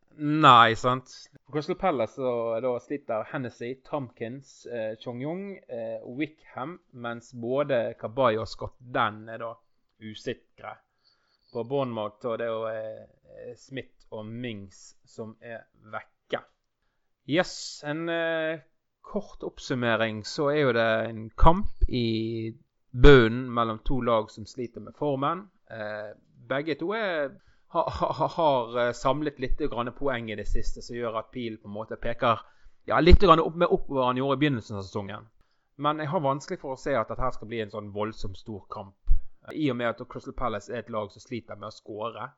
Nei, 0.44 0.74
sant. 0.78 1.10
Crystal 1.50 1.78
Palace 1.78 2.18
så, 2.18 2.32
da 2.62 2.74
sliter 2.82 3.24
Hennessy, 3.30 3.72
Tomkins, 3.86 4.66
eh, 4.66 4.92
Chong-Yong, 5.00 5.46
eh, 5.72 6.04
Wickham, 6.18 6.76
mens 6.92 7.32
både 7.32 7.94
Kabay 7.98 8.38
og 8.42 8.50
Scott 8.50 8.76
Dan 8.78 9.24
er 9.32 9.40
da 9.40 9.54
usikre. 10.04 10.76
På 11.54 11.64
Bournemouth 11.64 12.26
og 12.26 12.38
det 12.42 12.46
er 12.46 12.52
jo 12.52 12.68
eh, 12.68 13.54
Smith 13.56 14.10
og 14.12 14.26
Mings 14.28 14.92
som 15.08 15.32
er 15.40 15.64
vekke. 15.94 16.42
Yes, 17.30 17.56
en 17.86 18.08
eh, 18.12 18.60
kort 19.04 19.42
oppsummering 19.46 20.24
så 20.26 20.48
er 20.50 20.60
jo 20.60 20.74
det 20.74 20.90
en 21.08 21.24
kamp 21.38 21.88
i 21.88 22.54
bunnen 22.90 23.46
mellom 23.54 23.78
to 23.84 24.00
lag 24.00 24.30
som 24.30 24.46
sliter 24.46 24.80
med 24.80 24.96
formen. 24.98 25.48
Eh, 25.70 26.14
begge 26.48 26.74
to 26.80 26.92
er, 26.96 27.34
ha, 27.74 27.84
ha, 27.90 28.28
har 28.36 28.80
eh, 28.80 28.92
samlet 28.96 29.38
litt 29.42 29.62
poeng 29.98 30.30
i 30.30 30.38
det 30.38 30.48
siste, 30.48 30.82
som 30.82 30.96
gjør 30.96 31.20
at 31.20 31.30
pilen 31.34 31.60
på 31.62 31.68
en 31.68 31.78
måte 31.78 32.00
peker 32.00 32.42
ja, 32.84 33.00
litt 33.00 33.22
opp 33.24 33.56
med 33.56 33.68
oppover 33.68 34.06
han 34.06 34.16
gjorde 34.16 34.36
i 34.36 34.42
begynnelsen 34.42 34.76
av 34.76 34.82
sesongen. 34.82 35.28
Men 35.76 35.98
jeg 35.98 36.08
har 36.12 36.20
vanskelig 36.20 36.60
for 36.60 36.74
å 36.74 36.80
se 36.80 36.94
at 36.94 37.08
dette 37.10 37.30
skal 37.34 37.48
bli 37.50 37.60
en 37.64 37.72
sånn 37.72 37.92
voldsomt 37.94 38.38
stor 38.38 38.66
kamp. 38.70 38.96
I 39.52 39.70
og 39.70 39.76
med 39.76 39.90
at 39.90 40.02
Crystal 40.08 40.36
Palace 40.36 40.72
er 40.72 40.84
et 40.84 40.92
lag 40.92 41.10
som 41.12 41.20
sliter 41.20 41.58
med 41.58 41.68
å 41.68 41.74
skåre. 41.74 42.28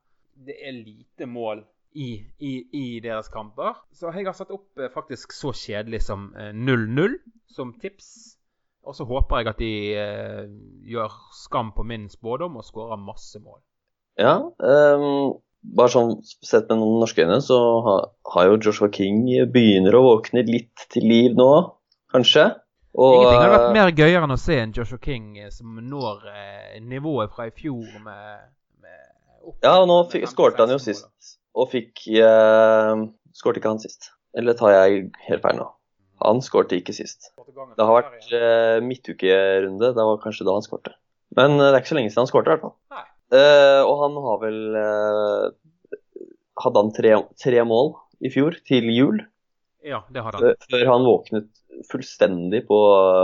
Det 0.46 0.56
er 0.56 0.78
lite 0.78 1.26
mål 1.28 1.64
i, 1.96 2.10
i, 2.38 2.52
i, 2.76 2.86
deres 3.04 3.30
kamper. 3.32 3.78
Så 3.96 4.12
jeg 4.12 4.26
har 4.28 4.36
satt 4.36 4.52
opp 4.54 4.80
eh, 4.80 4.90
faktisk 4.92 5.32
så 5.32 5.52
kjedelig 5.56 6.02
som 6.04 6.28
0-0 6.36 7.06
eh, 7.06 7.16
som 7.56 7.72
tips. 7.80 8.10
Og 8.86 8.94
så 8.94 9.06
håper 9.08 9.40
jeg 9.40 9.50
at 9.50 9.62
de 9.62 9.72
eh, 9.98 10.44
gjør 10.92 11.16
skam 11.34 11.72
på 11.74 11.86
min 11.88 12.06
spådom 12.12 12.60
og 12.60 12.66
skårer 12.68 13.00
masse 13.00 13.40
mål. 13.42 13.58
Ja, 14.16 14.36
um, 14.46 15.34
bare 15.76 15.92
sånn 15.92 16.12
sett 16.24 16.70
med 16.70 16.78
noen 16.80 17.00
norske 17.02 17.24
øyne, 17.26 17.40
så 17.44 17.56
har, 17.84 18.04
har 18.32 18.46
jo 18.48 18.60
Joshua 18.68 18.88
King 18.94 19.26
begynner 19.52 19.98
å 19.98 20.04
våkne 20.06 20.44
litt 20.46 20.86
til 20.92 21.04
liv 21.10 21.34
nå, 21.36 21.50
kanskje. 22.14 22.46
Og, 22.96 23.12
Ingenting 23.18 23.42
hadde 23.42 23.56
vært 23.58 23.74
mer 23.76 23.90
gøyere 23.92 24.24
enn 24.24 24.32
å 24.32 24.38
se 24.40 24.56
en 24.62 24.72
Joshua 24.76 25.00
King 25.02 25.34
eh, 25.42 25.50
som 25.52 25.74
når 25.84 26.30
eh, 26.32 26.78
nivået 26.80 27.34
fra 27.34 27.50
i 27.50 27.52
fjor 27.52 27.90
med, 28.06 28.46
med 28.80 29.02
opp- 29.42 29.66
Ja, 29.66 29.74
og 29.82 29.90
nå 29.90 29.98
med 30.04 30.14
fikk- 30.14 30.24
15-16 30.30 30.32
skårte 30.32 30.64
han 30.64 30.72
jo 30.72 30.78
sist, 30.80 31.10
og 31.56 31.70
fikk 31.72 32.04
eh, 32.20 33.06
Skårte 33.36 33.60
ikke 33.60 33.72
han 33.74 33.80
sist? 33.82 34.10
Eller 34.36 34.56
tar 34.56 34.72
jeg 34.74 35.06
helt 35.26 35.42
feil 35.44 35.58
nå? 35.58 35.66
Han 36.24 36.38
skårte 36.44 36.78
ikke 36.78 36.94
sist. 36.96 37.30
Det 37.76 37.84
har 37.84 37.92
vært 37.98 38.30
eh, 38.32 38.78
midtukerunde, 38.84 39.90
det 39.96 40.06
var 40.08 40.20
kanskje 40.22 40.46
da 40.48 40.54
han 40.56 40.64
skårte. 40.64 40.94
Men 41.36 41.58
eh, 41.58 41.66
det 41.68 41.74
er 41.74 41.82
ikke 41.82 41.92
så 41.92 41.98
lenge 41.98 42.12
siden 42.12 42.22
han 42.24 42.30
skårte, 42.30 42.48
i 42.48 42.54
hvert 42.54 42.64
fall. 42.64 43.06
Eh, 43.36 43.82
og 43.84 44.00
han 44.04 44.16
har 44.24 44.40
vel 44.44 44.58
eh, 44.80 45.46
Hadde 46.62 46.80
han 46.80 46.92
tre, 46.96 47.10
tre 47.36 47.64
mål 47.68 47.90
i 48.24 48.30
fjor, 48.32 48.54
til 48.64 48.86
jul? 48.94 49.18
Ja, 49.84 49.98
det 50.08 50.22
hadde 50.24 50.40
han. 50.40 50.62
før- 50.72 50.88
han 50.88 51.04
våknet 51.04 51.50
fullstendig 51.90 52.62
på 52.70 52.78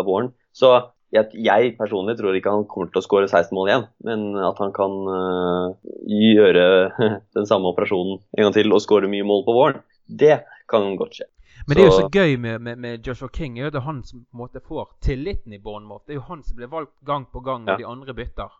våren. 0.04 0.34
Så 0.52 0.74
jeg, 1.12 1.28
jeg 1.44 1.74
personlig 1.76 2.16
tror 2.18 2.36
ikke 2.36 2.54
han 2.54 2.64
kommer 2.70 2.88
til 2.92 3.02
å 3.02 3.04
skåre 3.04 3.28
16 3.28 3.52
mål 3.56 3.68
igjen, 3.68 3.84
men 4.08 4.22
at 4.48 4.60
han 4.62 4.72
kan 4.76 4.94
uh, 5.08 5.92
gjøre 6.08 6.64
den 7.36 7.48
samme 7.48 7.72
operasjonen 7.72 8.22
en 8.38 8.46
gang 8.46 8.56
til 8.56 8.72
og 8.72 8.80
skåre 8.84 9.10
mye 9.12 9.26
mål 9.28 9.44
på 9.46 9.56
våren, 9.56 9.82
det 10.08 10.40
kan 10.72 10.94
godt 10.96 11.20
skje. 11.20 11.28
Men 11.66 11.76
det 11.76 11.82
er 11.84 11.86
jo 11.86 11.98
så 12.00 12.08
gøy 12.10 12.32
med, 12.42 12.62
med, 12.64 12.80
med 12.82 13.06
Joshua 13.06 13.28
King, 13.30 13.58
er 13.58 13.68
jo 13.68 13.74
det 13.74 13.82
er 13.82 13.86
han 13.86 14.00
som 14.06 14.24
måte 14.34 14.62
får 14.64 14.96
tilliten 15.04 15.52
i 15.54 15.60
Bournemouth. 15.62 16.02
Det 16.08 16.16
er 16.16 16.18
jo 16.18 16.24
han 16.26 16.40
som 16.42 16.58
blir 16.58 16.70
valgt 16.72 16.96
gang 17.06 17.28
på 17.30 17.42
gang 17.44 17.66
når 17.66 17.76
Ja. 17.76 17.78
de 17.78 17.90
andre 17.92 18.14
bytter. 18.18 18.56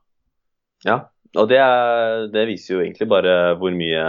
Ja, 0.87 0.99
og 1.39 1.49
det, 1.49 1.59
er, 1.59 2.29
det 2.31 2.47
viser 2.51 2.77
jo 2.77 2.83
egentlig 2.85 3.09
bare 3.11 3.57
hvor 3.59 3.75
mye 3.75 4.05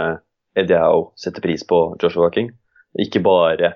Ediao 0.54 1.08
setter 1.18 1.42
pris 1.42 1.64
på 1.66 1.80
Joshua 2.02 2.30
King. 2.30 2.52
Ikke 3.00 3.22
bare 3.24 3.72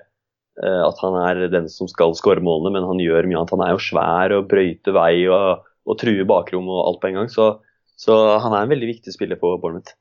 at 0.59 0.97
han 0.99 1.15
er 1.21 1.45
den 1.53 1.69
som 1.71 1.87
skal 1.87 2.11
skåre 2.17 2.43
målene, 2.43 2.73
men 2.75 2.87
han 2.87 2.99
gjør 2.99 3.29
mye 3.29 3.37
annet. 3.39 3.53
Han 3.55 3.63
er 3.63 3.73
jo 3.75 3.83
svær 3.85 4.33
og 4.35 4.49
brøyter 4.51 4.95
vei 4.97 5.13
og, 5.31 5.63
og 5.87 5.99
truer 6.01 6.27
bakrom 6.27 6.67
og 6.67 6.81
alt 6.83 6.99
på 6.99 7.11
en 7.11 7.21
gang. 7.21 7.31
Så, 7.31 7.47
så 7.95 8.17
han 8.43 8.51
er 8.51 8.65
en 8.65 8.73
veldig 8.73 8.89
viktig 8.91 9.15
spiller 9.15 9.39
på 9.39 9.53
Bournemouth. 9.61 9.95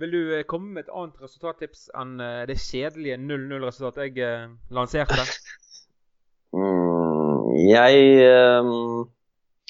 Vil 0.00 0.14
du 0.14 0.34
eh, 0.34 0.46
komme 0.48 0.72
med 0.74 0.86
et 0.86 0.92
annet 0.96 1.20
resultattips 1.20 1.90
enn 1.98 2.20
eh, 2.24 2.42
det 2.48 2.56
kjedelige 2.62 3.18
0-0-resultatet 3.20 4.06
jeg 4.08 4.26
eh, 4.26 4.52
lanserte? 4.74 5.24
Mm, 6.50 7.52
jeg 7.70 7.98
um, 8.58 9.04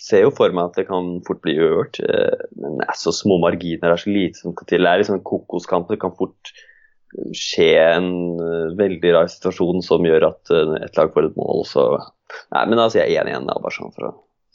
ser 0.00 0.22
jo 0.24 0.30
for 0.32 0.48
meg 0.56 0.70
at 0.70 0.78
det 0.78 0.86
kan 0.88 1.10
fort 1.26 1.42
bli 1.44 1.58
eh, 1.60 2.44
men 2.56 2.78
det 2.78 2.86
er 2.86 2.96
så 2.96 3.12
små 3.12 3.36
marginer, 3.42 3.82
det 3.82 3.98
er 3.98 4.00
så 4.00 4.14
lite 4.14 4.40
som 4.40 4.54
skal 4.54 4.70
til. 4.70 4.86
Det 4.86 4.88
er 4.88 5.02
liksom 5.02 5.18
en 5.18 5.26
kokoskamp. 5.28 5.90
Det 5.92 6.00
kan 6.00 6.14
fort 6.16 6.54
skje 7.36 7.68
en 7.80 8.08
eh, 8.40 8.72
veldig 8.78 9.12
rar 9.16 9.28
situasjon 9.30 9.82
som 9.84 10.06
gjør 10.06 10.28
at 10.30 10.52
eh, 10.54 10.74
et 10.86 10.98
lag 10.98 11.12
får 11.14 11.30
et 11.30 11.38
mål. 11.38 11.64
Så 11.68 11.86
Nei, 12.54 12.64
men 12.70 12.82
sier 12.92 13.08
jeg 13.10 13.26
1-1, 13.26 13.46
da, 13.48 13.56
bare 13.58 13.74
sånn 13.74 13.94
for 13.94 14.06
å, 14.06 14.10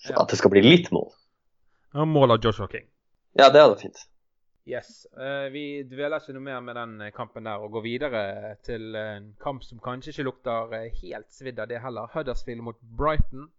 Ja. 0.08 0.22
at 0.22 0.32
det 0.32 0.38
skal 0.40 0.54
bli 0.54 0.62
litt 0.64 0.92
mål. 0.96 1.10
Ja, 1.96 2.06
Mål 2.08 2.36
av 2.36 2.44
Joshua 2.44 2.70
King. 2.72 2.86
Ja, 3.36 3.50
det 3.52 3.64
hadde 3.64 3.80
fint. 3.82 4.06
Yes. 4.66 5.06
Uh, 5.14 5.52
vi 5.54 5.84
dveler 5.86 6.24
ikke 6.24 6.34
noe 6.34 6.46
mer 6.46 6.62
med 6.64 6.78
den 6.80 7.12
kampen 7.14 7.46
der 7.46 7.62
og 7.62 7.76
går 7.76 7.84
videre 7.84 8.22
til 8.66 8.96
en 8.98 9.28
kamp 9.44 9.62
som 9.64 9.82
kanskje 9.84 10.14
ikke 10.14 10.26
lukter 10.30 10.72
helt 11.04 11.28
svidd 11.36 11.60
av 11.62 11.70
det 11.70 11.84
heller. 11.84 12.08
Huddersfield 12.16 12.64
mot 12.66 12.80
Brighton. 12.98 13.50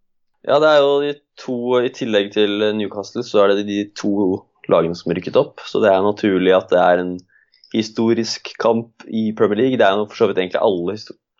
Ja, 0.47 0.57
det 0.63 0.69
er 0.73 0.81
jo 0.81 0.97
de 1.03 1.13
to, 1.39 1.57
i 1.79 1.93
tillegg 1.93 2.33
til 2.35 2.59
Newcastle, 2.77 3.23
så 3.25 3.45
er 3.45 3.53
det 3.53 3.67
de 3.69 3.79
to 3.97 4.41
lagene 4.71 4.97
som 4.97 5.13
rykket 5.15 5.39
opp. 5.39 5.63
Så 5.65 5.81
det 5.83 5.93
er 5.93 6.03
naturlig 6.05 6.53
at 6.57 6.73
det 6.73 6.81
er 6.81 7.03
en 7.03 7.15
historisk 7.73 8.51
kamp 8.61 9.05
i 9.07 9.31
Premier 9.37 9.61
League. 9.63 9.79
Det 9.79 9.85
er 9.85 9.97
jo 9.97 10.07
for 10.07 10.21
så 10.21 10.29
vidt 10.29 10.39
egentlig 10.41 10.61
alle 10.63 10.97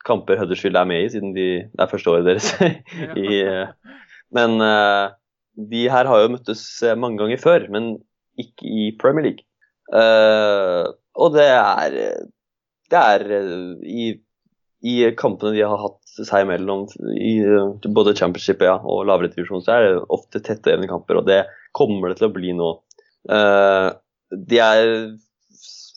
kamper 0.08 0.40
Huddersfield 0.40 0.80
er 0.80 0.88
med 0.88 1.06
i, 1.06 1.10
siden 1.14 1.34
de, 1.36 1.48
det 1.72 1.84
er 1.84 1.92
første 1.92 2.12
året 2.12 2.28
deres. 2.28 2.52
i, 3.24 3.42
eh, 3.44 3.98
men 4.36 4.62
eh, 4.64 5.10
de 5.72 5.84
her 5.92 6.10
har 6.10 6.24
jo 6.24 6.32
møttes 6.36 6.64
eh, 6.84 6.98
mange 7.00 7.20
ganger 7.22 7.44
før, 7.44 7.68
men 7.74 7.96
ikke 8.40 8.70
i 8.70 8.88
Premier 9.02 9.30
League. 9.32 9.44
Og 11.18 11.32
det 11.34 11.46
er 11.48 11.94
Det 12.92 13.00
er 13.00 13.24
i, 13.84 14.04
i 14.84 14.96
kampene 15.18 15.56
de 15.56 15.64
har 15.64 15.80
hatt 15.80 16.28
seg 16.28 16.44
imellom 16.44 16.86
i 17.20 17.40
både 17.84 18.14
championship 18.16 18.62
ja, 18.64 18.78
og 18.80 19.06
lavere 19.08 19.32
divisjon, 19.32 19.64
så 19.64 19.74
er 19.74 19.88
det 19.88 20.04
ofte 20.14 20.42
tette 20.44 20.72
jevne 20.72 20.88
kamper, 20.88 21.20
og 21.20 21.28
det 21.28 21.42
kommer 21.76 22.12
det 22.12 22.20
til 22.20 22.30
å 22.30 22.36
bli 22.36 22.54
nå. 22.56 22.70
De 24.52 24.62
er 24.64 24.94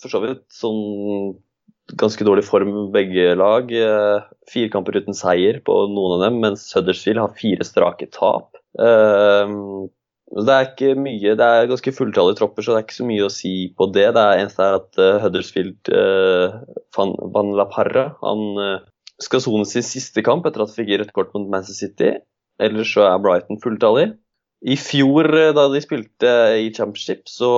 for 0.01 0.13
så 0.13 0.21
vidt 0.25 0.45
sånn 0.55 1.39
ganske 1.99 2.25
dårlig 2.27 2.45
form 2.47 2.91
begge 2.95 3.35
lag. 3.39 3.71
Eh, 3.73 4.27
fire 4.51 4.71
kamper 4.73 5.01
uten 5.01 5.17
seier 5.17 5.61
på 5.65 5.77
noen 5.91 6.19
av 6.19 6.27
dem, 6.27 6.41
mens 6.45 6.69
Huddersfield 6.77 7.23
har 7.23 7.39
fire 7.39 7.67
strake 7.67 8.11
tap. 8.15 8.59
Eh, 8.79 9.57
det 10.31 10.55
er 10.55 10.69
ikke 10.69 10.93
mye, 10.95 11.35
det 11.35 11.47
er 11.47 11.69
ganske 11.73 11.95
fulltallige 11.97 12.39
tropper, 12.39 12.63
så 12.63 12.75
det 12.75 12.79
er 12.79 12.87
ikke 12.87 13.01
så 13.01 13.09
mye 13.09 13.27
å 13.27 13.35
si 13.35 13.55
på 13.75 13.91
det. 13.91 14.07
Det 14.15 14.23
er 14.23 14.45
eneste 14.45 14.67
er 14.67 14.79
at 14.79 15.03
eh, 15.03 15.19
Huddersfield 15.25 15.93
Van, 16.97 17.15
Van 17.35 17.53
La 17.59 17.67
Parra 17.71 18.13
han 18.23 18.47
skal 19.21 19.43
sone 19.45 19.67
sin 19.69 19.85
siste 19.85 20.23
kamp 20.25 20.47
etter 20.47 20.63
at 20.63 20.71
han 20.71 20.79
fikk 20.79 20.95
rødt 21.01 21.15
kort 21.17 21.35
mot 21.35 21.51
Manchester 21.51 21.89
City. 21.89 22.13
Ellers 22.63 22.93
så 22.95 23.09
er 23.09 23.21
Brighton 23.25 23.61
fulltallig. 23.61 24.13
I 24.61 24.77
fjor, 24.77 25.25
eh, 25.33 25.53
da 25.57 25.69
de 25.73 25.81
spilte 25.81 26.31
i 26.61 26.69
championship, 26.77 27.25
så 27.33 27.49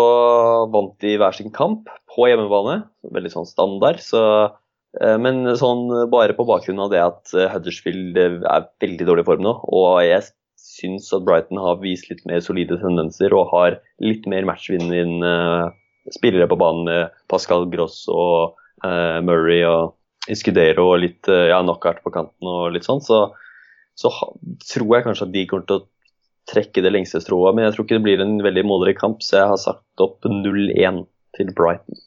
vant 0.71 0.95
de 1.03 1.17
hver 1.19 1.35
sin 1.35 1.51
kamp 1.51 1.91
på 2.15 2.29
hjemmebane. 2.31 2.85
Veldig 3.15 3.33
sånn 3.33 3.49
standard. 3.49 3.99
Så, 3.99 4.23
eh, 5.01 5.17
men 5.19 5.43
sånn 5.59 5.89
bare 6.13 6.37
på 6.39 6.47
bakgrunn 6.47 6.79
av 6.85 6.93
det 6.95 7.03
at 7.03 7.35
eh, 7.35 7.51
Huddersfield 7.51 8.19
eh, 8.23 8.39
er 8.47 8.71
veldig 8.85 9.09
dårlig 9.09 9.27
form 9.27 9.43
nå, 9.43 9.57
og 9.67 9.99
jeg 10.07 10.31
syns 10.63 11.11
at 11.13 11.25
Brighton 11.27 11.59
har 11.59 11.81
vist 11.83 12.09
litt 12.11 12.23
mer 12.29 12.43
solide 12.45 12.79
tendenser 12.79 13.35
og 13.35 13.51
har 13.51 13.81
litt 14.03 14.29
mer 14.31 14.47
matchvinnende 14.47 15.33
eh, 15.33 15.73
spillere 16.15 16.49
på 16.51 16.59
banen 16.59 17.11
Pascal 17.31 17.67
Gross 17.71 18.05
og 18.11 18.55
eh, 18.87 19.19
Murray 19.27 19.63
og 19.67 19.97
Escudero 20.31 20.93
og 20.93 21.03
litt 21.03 21.31
eh, 21.31 21.49
ja, 21.51 21.59
knockout 21.65 22.03
på 22.05 22.15
kanten 22.15 22.47
og 22.49 22.77
litt 22.77 22.87
sånn, 22.87 23.03
så, 23.03 23.33
så 23.99 24.13
tror 24.71 24.97
jeg 24.97 25.07
kanskje 25.09 25.27
at 25.27 25.35
de 25.35 25.47
kommer 25.51 25.67
til 25.67 25.81
å 25.81 25.87
trekke 26.51 26.83
det 26.85 26.93
lengste 26.93 27.21
strået. 27.23 27.55
Men 27.55 27.67
jeg 27.67 27.75
tror 27.75 27.87
ikke 27.87 27.99
det 27.99 28.07
blir 28.07 28.25
en 28.25 28.39
veldig 28.45 28.65
målrik 28.67 28.99
kamp, 29.03 29.23
så 29.23 29.43
jeg 29.43 29.53
har 29.53 29.61
sagt 29.61 30.05
opp 30.05 30.25
0-1 30.27 31.05
til 31.37 31.53
Brighton. 31.57 32.01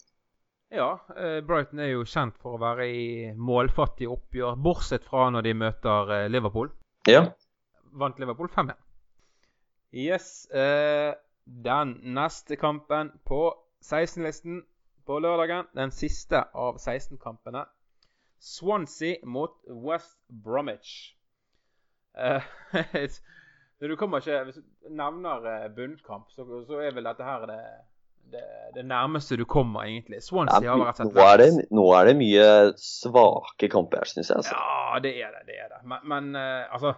Ja, 0.75 0.97
eh, 1.15 1.39
Brighton 1.45 1.79
er 1.79 1.93
jo 1.93 2.07
kjent 2.09 2.35
for 2.41 2.57
å 2.57 2.61
være 2.61 2.87
i 2.91 3.05
målfattige 3.37 4.11
oppgjør, 4.11 4.57
bortsett 4.59 5.05
fra 5.07 5.29
når 5.31 5.47
de 5.47 5.53
møter 5.61 6.11
eh, 6.17 6.27
Liverpool. 6.31 6.73
Ja, 7.07 7.29
Vant 7.95 8.19
Liverpool 8.19 8.49
5-1. 8.51 8.75
Yes. 9.95 10.49
Eh, 10.51 11.13
den 11.45 11.93
neste 12.17 12.57
kampen 12.59 13.13
på 13.23 13.53
16-listen 13.85 14.63
på 15.05 15.19
lørdagen, 15.23 15.69
den 15.77 15.93
siste 15.95 16.41
av 16.51 16.81
16-kampene. 16.81 17.63
Swansea 18.41 19.21
mot 19.23 19.55
West 19.69 20.17
Bromwich. 20.27 21.13
Så 23.79 23.89
du 23.91 23.95
kommer 23.99 24.23
ikke 24.23 24.43
Hvis 24.47 24.61
du 24.61 24.93
nevner 24.95 25.49
eh, 25.51 25.67
bunnkamp, 25.75 26.29
så, 26.31 26.45
så 26.67 26.79
er 26.83 26.95
vel 26.95 27.07
dette 27.09 27.25
her 27.27 27.47
det, 27.49 27.59
det, 28.31 28.43
det 28.77 28.85
nærmeste 28.87 29.37
du 29.39 29.45
kommer, 29.45 29.83
egentlig. 29.87 30.21
Swansea 30.23 30.71
har 30.71 30.85
rett 30.87 31.01
og 31.03 31.11
slett 31.11 31.17
nå, 31.17 31.25
er 31.25 31.41
det, 31.41 31.49
nå 31.75 31.89
er 31.97 32.09
det 32.09 32.15
mye 32.21 32.47
svake 32.79 33.69
kamper 33.71 34.07
syns 34.09 34.31
jeg. 34.31 34.39
Altså. 34.39 34.55
Ja, 34.55 35.01
det 35.03 35.11
er 35.19 35.35
det. 35.35 35.43
det 35.49 35.59
er 35.65 35.73
det. 35.73 35.81
Men, 35.83 36.07
men 36.11 36.39
eh, 36.39 36.63
altså 36.71 36.95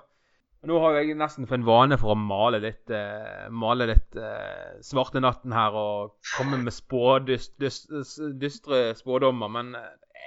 Nå 0.68 0.80
har 0.82 0.96
jeg 0.98 1.14
nesten 1.16 1.46
fått 1.46 1.60
en 1.60 1.68
vane 1.68 1.96
for 2.02 2.12
å 2.12 2.18
male 2.18 2.58
litt, 2.60 2.90
uh, 2.90 3.46
male 3.54 3.86
litt 3.92 4.16
uh, 4.18 4.74
svarte 4.84 5.22
natten 5.22 5.54
her 5.54 5.76
og 5.78 6.16
komme 6.34 6.58
med 6.60 6.74
spå, 6.74 7.20
dyst, 7.24 7.54
dyst, 7.62 7.94
dystre 8.42 8.80
spådommer, 8.98 9.54
men 9.54 9.70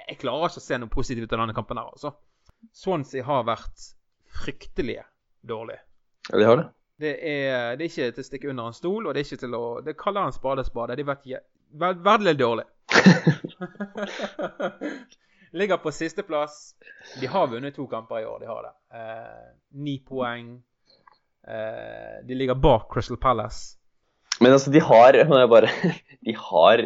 jeg 0.07 0.21
klarer 0.23 0.47
ikke 0.47 0.63
å 0.63 0.63
se 0.63 0.79
noe 0.79 0.93
positivt 0.95 1.27
ut 1.27 1.35
av 1.35 1.43
denne 1.43 1.57
kampen 1.57 1.81
her, 1.83 1.91
altså. 1.91 2.13
Swansea 2.71 3.27
har 3.27 3.43
vært 3.51 3.85
fryktelig 4.39 5.01
dårlige. 5.51 5.83
Ja, 6.31 6.37
de 6.39 6.45
har 6.47 6.57
det. 6.61 6.67
Det 7.01 7.11
er, 7.27 7.75
det 7.79 7.85
er 7.85 7.89
ikke 7.89 8.11
til 8.15 8.23
å 8.23 8.27
stikke 8.27 8.49
under 8.51 8.67
en 8.69 8.75
stol, 8.77 9.07
og 9.07 9.13
det 9.15 9.23
er 9.23 9.27
ikke 9.29 9.41
til 9.41 9.55
å 9.57 9.61
Det 9.85 9.95
kaller 9.97 10.27
han 10.27 10.35
spade 10.35 10.63
spade. 10.67 10.95
De 10.99 11.03
har 11.03 11.15
vært 11.15 11.25
je- 11.31 11.45
ve- 11.81 11.97
veldig 12.05 12.35
dårlig. 12.39 12.67
Ligger 15.51 15.77
på 15.83 15.91
sisteplass. 15.91 16.75
De 17.19 17.27
har 17.27 17.47
vunnet 17.51 17.75
to 17.75 17.83
kamper 17.91 18.21
i 18.21 18.25
år, 18.25 18.39
de 18.39 18.47
har 18.47 18.61
det. 18.63 18.71
Eh, 18.95 19.49
Ni 19.83 19.97
poeng. 20.07 20.61
Eh, 21.47 22.21
de 22.27 22.35
ligger 22.37 22.55
bak 22.55 22.87
Crystal 22.93 23.17
Palace. 23.19 23.75
Men 24.39 24.53
altså, 24.55 24.71
de 24.71 24.79
har 24.85 25.17
må 25.27 25.39
jeg 25.41 25.49
bare, 25.51 25.69
De 26.25 26.33
har 26.37 26.85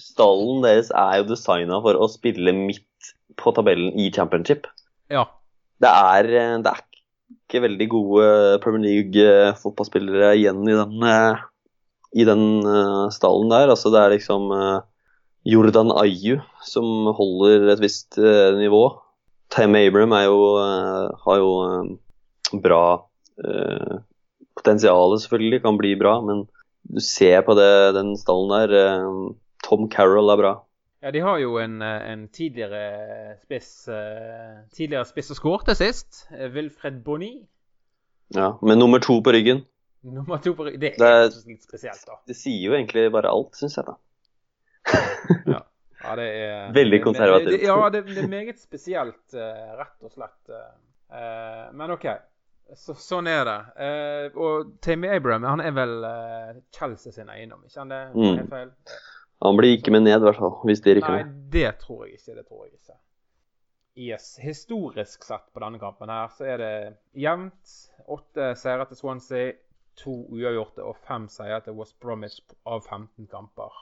Stallen 0.00 0.62
deres 0.64 0.88
er 0.96 1.18
jo 1.20 1.26
designa 1.28 1.76
for 1.84 1.94
å 2.00 2.06
spille 2.08 2.52
midt 2.56 3.10
på 3.38 3.52
tabellen 3.56 3.92
i 4.00 4.08
championship. 4.14 4.66
Ja. 5.12 5.26
Det 5.80 5.90
er, 5.90 6.22
det 6.64 6.70
er 6.72 6.80
ikke 7.30 7.62
veldig 7.64 7.88
gode 7.90 8.26
Premier 8.62 8.86
League-fotballspillere 8.86 10.34
igjen 10.38 10.62
i 10.68 10.76
den, 10.76 11.02
eh, 11.06 11.42
i 12.22 12.26
den 12.28 12.44
eh, 12.62 13.06
stallen 13.14 13.50
der. 13.52 13.72
Altså 13.72 13.92
det 13.94 14.00
er 14.02 14.14
liksom 14.14 14.50
eh, 14.54 14.80
Jordan 15.50 15.92
Ayu 15.96 16.40
som 16.66 17.10
holder 17.16 17.70
et 17.74 17.82
visst 17.82 18.18
eh, 18.20 18.52
nivå. 18.58 18.84
Tam 19.50 19.74
Abram 19.74 20.14
jo, 20.22 20.38
eh, 20.62 21.10
har 21.24 21.40
jo 21.42 21.50
eh, 21.66 22.58
bra 22.62 22.84
eh, 23.42 24.00
potensial, 24.58 25.18
selvfølgelig. 25.18 25.62
Kan 25.64 25.78
bli 25.80 25.94
bra, 25.98 26.18
men 26.22 26.46
du 26.90 27.00
ser 27.02 27.42
på 27.46 27.54
det, 27.58 27.70
den 27.98 28.14
stallen 28.20 28.54
der. 28.54 28.76
eh, 28.78 29.32
Tom 29.66 29.88
Carroll 29.92 30.30
er 30.32 30.40
bra. 30.40 30.52
Ja, 31.02 31.10
de 31.10 31.20
har 31.24 31.38
jo 31.40 31.54
en, 31.58 31.78
eh, 31.82 32.10
en 32.12 32.26
tidligere 32.28 33.36
spiss 33.40 33.88
eh, 33.88 34.58
Tidligere 34.76 35.06
spiss 35.08 35.30
som 35.32 35.36
skårte 35.38 35.74
sist. 35.78 36.26
eh, 36.36 36.50
Wilfred 36.52 36.98
Bonny. 37.04 37.46
Ja, 38.36 38.58
Med 38.62 38.78
nummer 38.78 38.98
to 39.00 39.20
på 39.24 39.32
ryggen. 39.32 39.64
Nummer 40.02 40.38
to 40.44 40.52
på 40.54 40.64
ryggen. 40.68 40.80
Det 40.80 40.94
Det 40.98 41.06
er 41.08 41.24
er- 41.24 41.48
litt 41.48 41.62
spesielt, 41.64 42.04
da. 42.06 42.18
Det 42.26 42.36
sier 42.36 42.60
jo 42.68 42.72
egentlig 42.76 43.10
bare 43.12 43.28
alt, 43.32 43.56
syns 43.56 43.76
jeg. 43.76 43.84
da. 43.86 43.94
Ja, 45.46 45.60
ja 46.04 46.16
det 46.16 46.28
er 46.36 46.72
Veldig 46.72 47.02
konservativt. 47.04 47.50
det- 47.60 47.62
Ja, 47.66 47.88
det, 47.90 48.06
det 48.06 48.18
er 48.24 48.28
meget 48.28 48.58
spesielt, 48.60 49.34
rett 49.34 50.02
og 50.02 50.12
slett. 50.12 51.72
men 51.74 51.90
OK. 51.90 52.06
Så, 52.76 52.94
sånn 52.94 53.26
er 53.26 53.44
det. 53.44 54.32
Og 54.36 54.76
Tammy 54.80 55.08
Abraham 55.08 55.42
han 55.42 55.60
er 55.60 55.72
vel 55.74 56.04
Chelsea 56.72 57.12
sin 57.12 57.28
eiendom, 57.28 57.64
ikke 57.66 57.78
han 57.80 57.88
det? 57.88 58.02
Mm. 58.14 58.36
Helt 58.36 58.50
feil? 58.50 58.70
Han 59.40 59.56
blir 59.56 59.78
ikke 59.78 59.92
med 59.94 60.04
ned, 60.04 60.18
i 60.20 60.26
hvert 60.28 60.40
fall. 60.40 60.58
Hvis 60.68 60.82
de 60.84 60.98
rykker 60.98 61.16
Nei, 61.16 61.28
det 61.52 61.70
tror 61.80 62.04
jeg 62.06 62.18
ikke. 62.18 62.34
Det 62.36 62.46
tror 62.46 62.66
jeg 62.66 62.74
ikke. 62.76 62.96
Yes. 64.00 64.26
Historisk 64.40 65.24
sett 65.26 65.46
på 65.52 65.62
denne 65.64 65.80
kampen 65.80 66.12
her, 66.12 66.28
så 66.36 66.46
er 66.54 66.60
det 66.60 66.74
jevnt. 67.24 67.76
Åtte 68.10 68.52
seire 68.60 68.86
til 68.88 69.00
Swansea, 69.00 69.54
to 70.00 70.14
uavgjorte 70.32 70.84
og 70.86 70.98
fem 71.06 71.26
seire 71.32 71.60
til 71.64 71.76
West 71.78 71.98
Bromwich 72.00 72.40
av 72.68 72.84
15 72.86 73.28
kamper. 73.32 73.74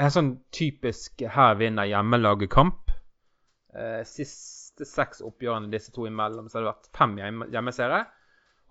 En 0.00 0.10
sånn 0.10 0.32
typisk 0.54 1.22
her 1.36 1.54
vinner 1.60 1.86
hjemmelaget 1.88 2.50
kamp. 2.52 2.90
Eh, 3.74 4.02
siste 4.06 4.86
seks 4.86 5.22
oppgjørene 5.24 5.70
disse 5.70 5.92
to 5.94 6.06
imellom, 6.08 6.48
så 6.48 6.58
har 6.58 6.64
det 6.64 6.72
vært 6.72 6.90
fem 6.98 7.14
hjemme 7.20 7.48
hjemmeseiere 7.54 8.00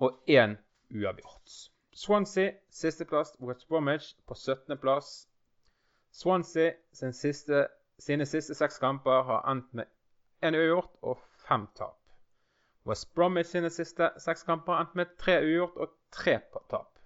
og 0.03 0.31
én 0.31 0.57
uavgjort. 0.93 1.55
Swansea 1.95 2.57
sisteplass, 2.73 3.35
West 3.39 3.67
Bromwich 3.69 4.13
på 4.27 4.35
17.-plass. 4.35 5.13
Swansea 6.13 6.71
sin 6.93 7.13
siste, 7.13 7.67
sine 7.99 8.25
siste 8.25 8.55
seks 8.55 8.77
kamper 8.79 9.23
har 9.25 9.45
endt 9.49 9.73
med 9.73 9.89
én 10.45 10.55
uavgjort 10.55 10.91
og 11.01 11.21
fem 11.47 11.67
tap. 11.77 11.97
West 12.85 13.13
Bromwich 13.15 13.49
sine 13.49 13.69
siste 13.73 14.11
seks 14.21 14.43
kamper 14.43 14.75
har 14.75 14.85
endt 14.85 14.95
med 14.99 15.15
tre 15.17 15.39
uavgjort 15.41 15.79
og 15.81 15.95
tre 16.11 16.37
tap. 16.69 16.99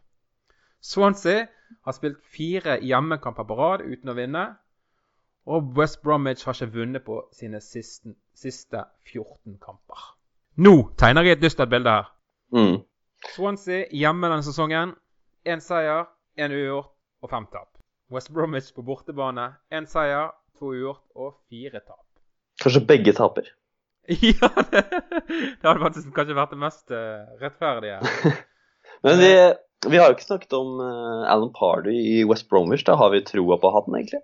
Swansea 0.81 1.45
har 1.85 1.95
spilt 1.95 2.19
fire 2.35 2.77
hjemmekamper 2.83 3.47
på 3.47 3.57
rad 3.59 3.85
uten 3.85 4.11
å 4.11 4.17
vinne. 4.17 4.43
Og 5.47 5.71
West 5.79 6.01
Bromwich 6.03 6.43
har 6.45 6.57
ikke 6.57 6.73
vunnet 6.75 7.05
på 7.05 7.21
sine 7.31 7.61
siste, 7.63 8.11
siste 8.35 8.83
14 9.07 9.55
kamper. 9.63 10.11
Nå 10.59 10.75
tegner 10.99 11.23
jeg 11.23 11.37
et 11.37 11.45
dystert 11.45 11.71
bilde 11.71 11.95
her. 11.95 12.11
Mm. 12.51 12.81
Swansea 13.31 13.87
hjemme 13.95 14.27
denne 14.27 14.43
sesongen. 14.43 14.95
Én 15.47 15.63
seier, 15.63 16.09
én 16.35 16.51
uavgjort 16.51 16.91
og 17.23 17.31
fem 17.31 17.47
tap. 17.53 17.76
West 18.11 18.31
Bromwich 18.33 18.73
på 18.75 18.83
bortebane. 18.87 19.49
Én 19.71 19.87
seier, 19.89 20.31
to 20.59 20.71
uavgjort 20.71 21.03
og 21.15 21.33
fire 21.49 21.81
tap. 21.83 22.05
Kanskje 22.63 22.85
begge 22.87 23.13
taper. 23.17 23.49
Ja, 24.07 24.47
det, 24.71 24.85
det 25.27 25.67
hadde 25.67 25.81
faktisk 25.81 26.13
kanskje 26.15 26.35
vært 26.37 26.53
det 26.53 26.59
mest 26.61 26.93
eh, 26.95 27.25
rettferdige. 27.41 27.97
Men 29.03 29.19
vi, 29.19 29.31
vi 29.91 29.99
har 29.99 30.07
jo 30.07 30.15
ikke 30.15 30.29
snakket 30.29 30.55
om 30.55 30.79
eh, 30.79 31.25
Alan 31.27 31.51
Pardy 31.51 31.91
i 31.91 32.21
West 32.23 32.47
Bromwich. 32.47 32.85
Da 32.87 32.95
har 32.95 33.11
vi 33.11 33.19
troa 33.27 33.57
på 33.59 33.71
han, 33.75 33.97
egentlig. 33.99 34.21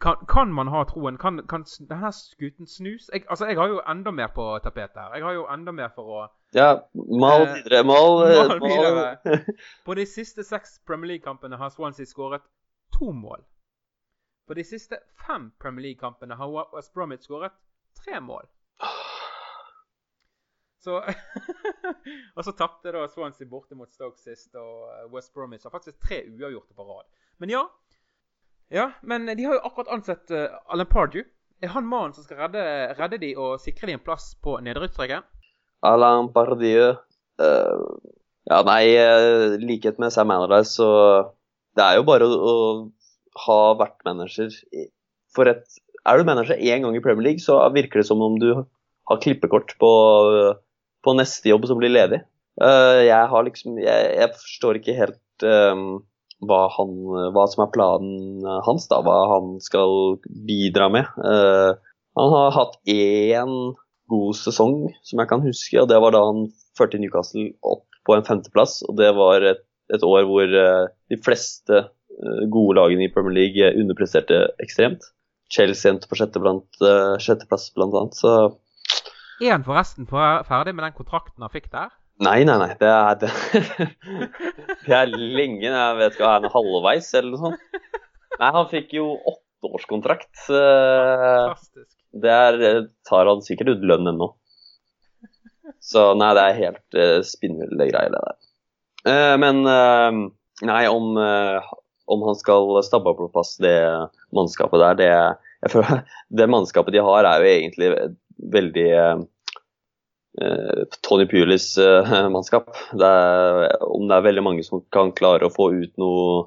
Kan, 0.00 0.22
kan 0.30 0.52
man 0.54 0.70
ha 0.70 0.84
troen? 0.86 1.18
Kan, 1.18 1.40
kan 1.50 1.64
denne 1.88 2.12
skuten 2.14 2.70
snus? 2.70 3.10
Jeg, 3.12 3.24
altså, 3.26 3.48
jeg 3.50 3.58
har 3.58 3.72
jo 3.72 3.80
enda 3.90 4.12
mer 4.14 4.30
på 4.36 4.46
tapetet 4.62 5.00
her. 5.00 5.16
Jeg 5.18 5.26
har 5.26 5.34
jo 5.40 5.46
enda 5.50 5.74
mer 5.74 5.90
for 5.96 6.06
å 6.06 6.22
Ja, 6.54 6.68
mal 6.94 7.48
Eh, 7.48 7.54
videre. 7.56 7.82
Mal, 7.88 8.22
eh, 8.28 8.42
mal 8.46 8.62
mal. 8.62 9.56
På 9.84 9.98
de 9.98 10.06
siste 10.06 10.46
seks 10.46 10.78
Premier 10.86 11.16
League-kampene 11.16 11.58
har 11.58 11.74
Swansea 11.74 12.06
skåret 12.06 12.46
to 12.94 13.12
mål. 13.12 13.44
På 14.46 14.54
de 14.54 14.64
siste 14.64 14.98
fem 15.26 15.50
Premier 15.58 15.82
League-kampene 15.82 16.34
har 16.34 16.74
West 16.74 16.94
Bromwich 16.94 17.26
skåret 17.26 17.52
tre 18.04 18.20
mål. 18.20 18.46
Så 20.84 21.02
Og 22.36 22.44
så 22.44 22.52
tapte 22.52 22.92
da 22.94 23.08
Swansea 23.10 23.48
borte 23.50 23.74
mot 23.74 23.90
Stoke 23.90 24.20
sist, 24.22 24.54
og 24.54 24.90
eh, 24.92 25.06
West 25.14 25.32
Bromwich 25.34 25.66
har 25.66 25.74
faktisk 25.74 25.98
tre 26.02 26.22
uavgjorte 26.30 26.76
på 26.76 26.86
rad. 26.86 27.08
Men 27.42 27.50
ja. 27.50 27.64
Ja, 28.68 28.90
men 29.02 29.26
de 29.26 29.44
har 29.44 29.54
jo 29.54 29.64
akkurat 29.66 29.90
ansett 29.94 30.30
uh, 30.30 30.46
Alan 30.66 30.86
Pardew. 30.86 31.26
Er 31.62 31.72
han 31.72 31.86
mannen 31.86 32.14
som 32.14 32.26
skal 32.26 32.36
redde, 32.44 32.62
redde 32.98 33.18
de 33.22 33.32
og 33.38 33.60
sikre 33.62 33.88
de 33.88 33.96
en 33.96 34.02
plass 34.02 34.34
på 34.42 34.58
nedrykksstreken? 34.62 35.24
Alain 35.86 36.32
Pardieu 36.34 36.94
uh, 36.94 37.84
Ja, 38.46 38.60
nei, 38.66 38.80
i 38.90 38.96
uh, 38.98 39.54
likhet 39.58 39.98
med 40.02 40.12
Sam 40.14 40.30
Allardyce, 40.34 40.76
så 40.78 40.88
Det 41.76 41.84
er 41.84 41.98
jo 41.98 42.06
bare 42.08 42.28
å, 42.28 42.36
å 42.36 42.54
ha 43.46 43.58
vært 43.80 43.98
manager 44.08 44.52
for 45.36 45.50
et 45.50 45.66
Er 46.06 46.20
du 46.20 46.28
manager 46.28 46.56
én 46.56 46.84
gang 46.84 46.96
i 46.96 47.02
Premier 47.02 47.32
League, 47.32 47.42
så 47.42 47.58
virker 47.74 48.00
det 48.00 48.08
som 48.08 48.20
om 48.22 48.38
du 48.40 48.50
har 48.56 49.20
klippekort 49.22 49.74
på, 49.82 49.92
på 51.02 51.14
neste 51.18 51.50
jobb 51.50 51.66
som 51.66 51.80
blir 51.80 51.92
ledig. 51.92 52.20
Eh, 52.62 53.00
jeg 53.08 53.30
har 53.32 53.42
liksom 53.44 53.80
Jeg, 53.82 54.12
jeg 54.16 54.36
forstår 54.38 54.78
ikke 54.78 54.94
helt 54.96 55.44
um, 55.44 55.98
hva, 56.46 56.62
han, 56.76 56.94
hva 57.34 57.44
som 57.50 57.64
er 57.64 57.72
planen 57.74 58.46
hans, 58.66 58.86
da. 58.92 59.00
Hva 59.04 59.18
han 59.34 59.56
skal 59.64 60.16
bidra 60.46 60.88
med. 60.92 61.10
Uh, 61.18 61.76
han 62.16 62.32
har 62.32 62.54
hatt 62.54 62.78
én 62.88 63.52
god 64.08 64.38
sesong, 64.38 64.86
som 65.04 65.20
jeg 65.20 65.30
kan 65.30 65.44
huske. 65.44 65.78
og 65.80 65.88
Det 65.90 66.00
var 66.00 66.14
da 66.14 66.22
han 66.28 66.46
førte 66.78 67.00
Newcastle 67.02 67.50
opp 67.66 67.86
på 68.06 68.16
en 68.16 68.26
femteplass. 68.26 68.80
og 68.86 68.96
Det 69.00 69.10
var 69.16 69.44
et, 69.44 69.65
et 69.94 70.02
år 70.06 70.24
hvor 70.28 70.50
eh, 70.60 70.86
de 71.12 71.18
fleste 71.22 71.76
eh, 71.84 72.40
gode 72.52 72.76
lagene 72.78 73.06
i 73.06 73.12
Premier 73.14 73.36
League 73.36 73.68
underpresterte 73.82 74.40
ekstremt. 74.62 75.04
Chelsea 75.52 75.92
endte 75.92 76.08
på 76.10 76.16
sjette 76.18 76.40
blant, 76.42 76.66
eh, 76.82 77.14
sjetteplass, 77.22 77.68
blant 77.76 77.94
annet. 78.00 78.16
Så 78.18 78.32
Er 79.44 79.52
han 79.54 79.66
forresten 79.66 80.08
ferdig 80.10 80.72
med 80.74 80.82
den 80.88 80.96
kontrakten 80.96 81.44
han 81.44 81.52
fikk 81.52 81.70
der? 81.74 81.92
nei, 82.24 82.38
nei, 82.48 82.54
nei. 82.62 82.70
Det 82.80 82.88
er, 82.88 83.18
det, 83.20 83.28
det 84.86 84.94
er 84.96 85.10
lenge. 85.12 85.68
Jeg 85.68 85.98
vet 86.00 86.14
ikke, 86.16 86.24
er 86.30 86.40
han 86.40 86.50
halvveis, 86.54 87.10
eller 87.18 87.34
noe 87.34 87.42
sånt? 87.42 87.82
Nei, 88.40 88.48
han 88.56 88.70
fikk 88.72 88.94
jo 88.96 89.10
åtteårskontrakt. 89.32 90.32
eh, 90.48 91.44
Fantastisk. 91.52 91.92
Det 92.16 92.32
er, 92.32 92.58
tar 93.04 93.28
han 93.28 93.44
sikkert 93.44 93.74
ut 93.76 93.84
lønn 93.84 94.08
ennå. 94.14 94.30
Så 95.84 96.06
nei, 96.16 96.30
det 96.38 96.42
er 96.48 96.60
helt 96.62 96.96
spinnville 97.28 97.86
greier, 97.90 98.14
det 98.14 98.22
der. 98.24 98.38
Eh, 99.06 99.36
men 99.38 99.66
eh, 99.66 100.18
nei, 100.66 100.82
om, 100.88 101.16
eh, 101.20 101.70
om 102.10 102.26
han 102.26 102.38
skal 102.38 102.74
stabbe 102.86 103.14
på 103.18 103.30
plass 103.34 103.54
det 103.62 103.78
mannskapet 104.34 104.82
der, 104.82 104.98
det 104.98 105.10
jeg 105.12 105.72
føler, 105.76 106.02
Det 106.40 106.50
mannskapet 106.50 106.96
de 106.96 107.06
har, 107.06 107.28
er 107.28 107.42
jo 107.42 107.54
egentlig 107.54 107.94
veldig 108.52 108.90
Tony 111.06 111.24
Pulis 111.30 111.70
mannskap. 112.34 112.74
Det 112.92 113.08
er, 113.08 113.78
om 113.86 114.04
det 114.04 114.18
er 114.18 114.26
veldig 114.26 114.44
mange 114.44 114.66
som 114.66 114.82
kan 114.92 115.14
klare 115.16 115.48
å 115.48 115.54
få 115.54 115.70
ut 115.72 115.94
noe 116.02 116.46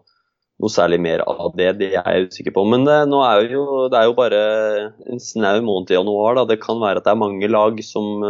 noe 0.60 0.68
særlig 0.68 0.98
mer 1.00 1.22
av 1.24 1.54
det, 1.56 1.70
det 1.80 1.88
er 1.96 2.04
jeg 2.04 2.26
usikker 2.28 2.52
på. 2.52 2.66
Men 2.68 2.84
det, 2.84 2.98
nå 3.08 3.22
er 3.24 3.46
jo, 3.48 3.62
det 3.88 3.96
er 3.96 4.10
jo 4.10 4.16
bare 4.18 4.40
en 5.08 5.22
snau 5.24 5.62
måned 5.64 5.94
i 5.94 5.96
januar. 5.96 6.36
Da. 6.36 6.44
Det 6.50 6.60
kan 6.60 6.82
være 6.84 7.00
at 7.00 7.08
det 7.08 7.14
er 7.14 7.22
mange 7.22 7.48
lag 7.48 7.80
som, 7.88 8.26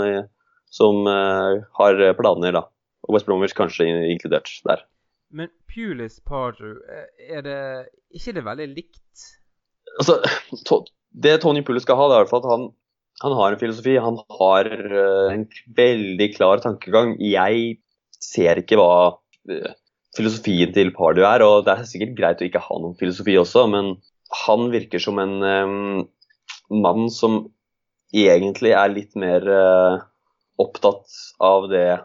som 0.69 1.09
har 1.09 2.03
planer, 2.21 2.53
da. 2.53 2.67
Og 3.07 3.15
West 3.15 3.27
Bromwich 3.29 3.55
kanskje 3.57 3.87
inkludert 4.11 4.51
der. 4.67 4.83
Men 5.29 5.51
Pulis 5.69 6.19
Pardew, 6.25 6.79
eh, 6.89 7.35
er 7.37 7.45
det 7.45 7.59
ikke 8.17 8.33
det 8.37 8.45
veldig 8.45 8.67
likt? 8.73 9.25
Altså, 9.99 10.17
to, 10.67 10.81
det 11.13 11.39
Tony 11.43 11.61
Pulis 11.65 11.85
skal 11.85 11.99
ha, 11.99 12.07
det 12.09 12.15
er 12.15 12.23
i 12.23 12.25
hvert 12.25 12.33
fall 12.33 12.45
at 12.45 12.53
han, 12.53 12.65
han 13.23 13.35
har 13.37 13.53
en 13.53 13.61
filosofi. 13.61 13.97
Han 14.01 14.17
har 14.39 14.69
uh, 14.69 15.29
en 15.33 15.45
veldig 15.77 16.29
klar 16.35 16.63
tankegang. 16.63 17.15
Jeg 17.21 17.77
ser 18.23 18.61
ikke 18.61 18.79
hva 18.79 18.91
uh, 19.51 19.71
filosofien 20.17 20.73
til 20.75 20.93
Pardew 20.95 21.27
er, 21.27 21.45
og 21.45 21.65
det 21.67 21.75
er 21.75 21.89
sikkert 21.89 22.17
greit 22.17 22.41
å 22.41 22.47
ikke 22.47 22.63
ha 22.65 22.79
noen 22.81 22.97
filosofi 22.99 23.37
også, 23.39 23.67
men 23.71 23.95
han 24.45 24.69
virker 24.73 25.01
som 25.01 25.19
en 25.21 25.39
um, 25.41 26.05
mann 26.69 27.09
som 27.13 27.43
egentlig 28.13 28.73
er 28.77 28.93
litt 28.93 29.17
mer 29.19 29.45
uh, 29.45 30.01
opptatt 30.61 31.19
av 31.43 31.69
det, 31.71 31.99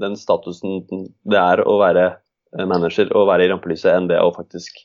den 0.00 0.16
statusen 0.16 0.80
det 1.24 1.38
er 1.40 1.62
å 1.66 1.78
være 1.82 2.06
eh, 2.58 2.66
manager 2.66 3.10
og 3.16 3.28
være 3.30 3.46
i 3.46 3.50
rampelyset, 3.52 3.92
enn 3.92 4.08
det 4.10 4.18
å 4.22 4.32
faktisk 4.36 4.78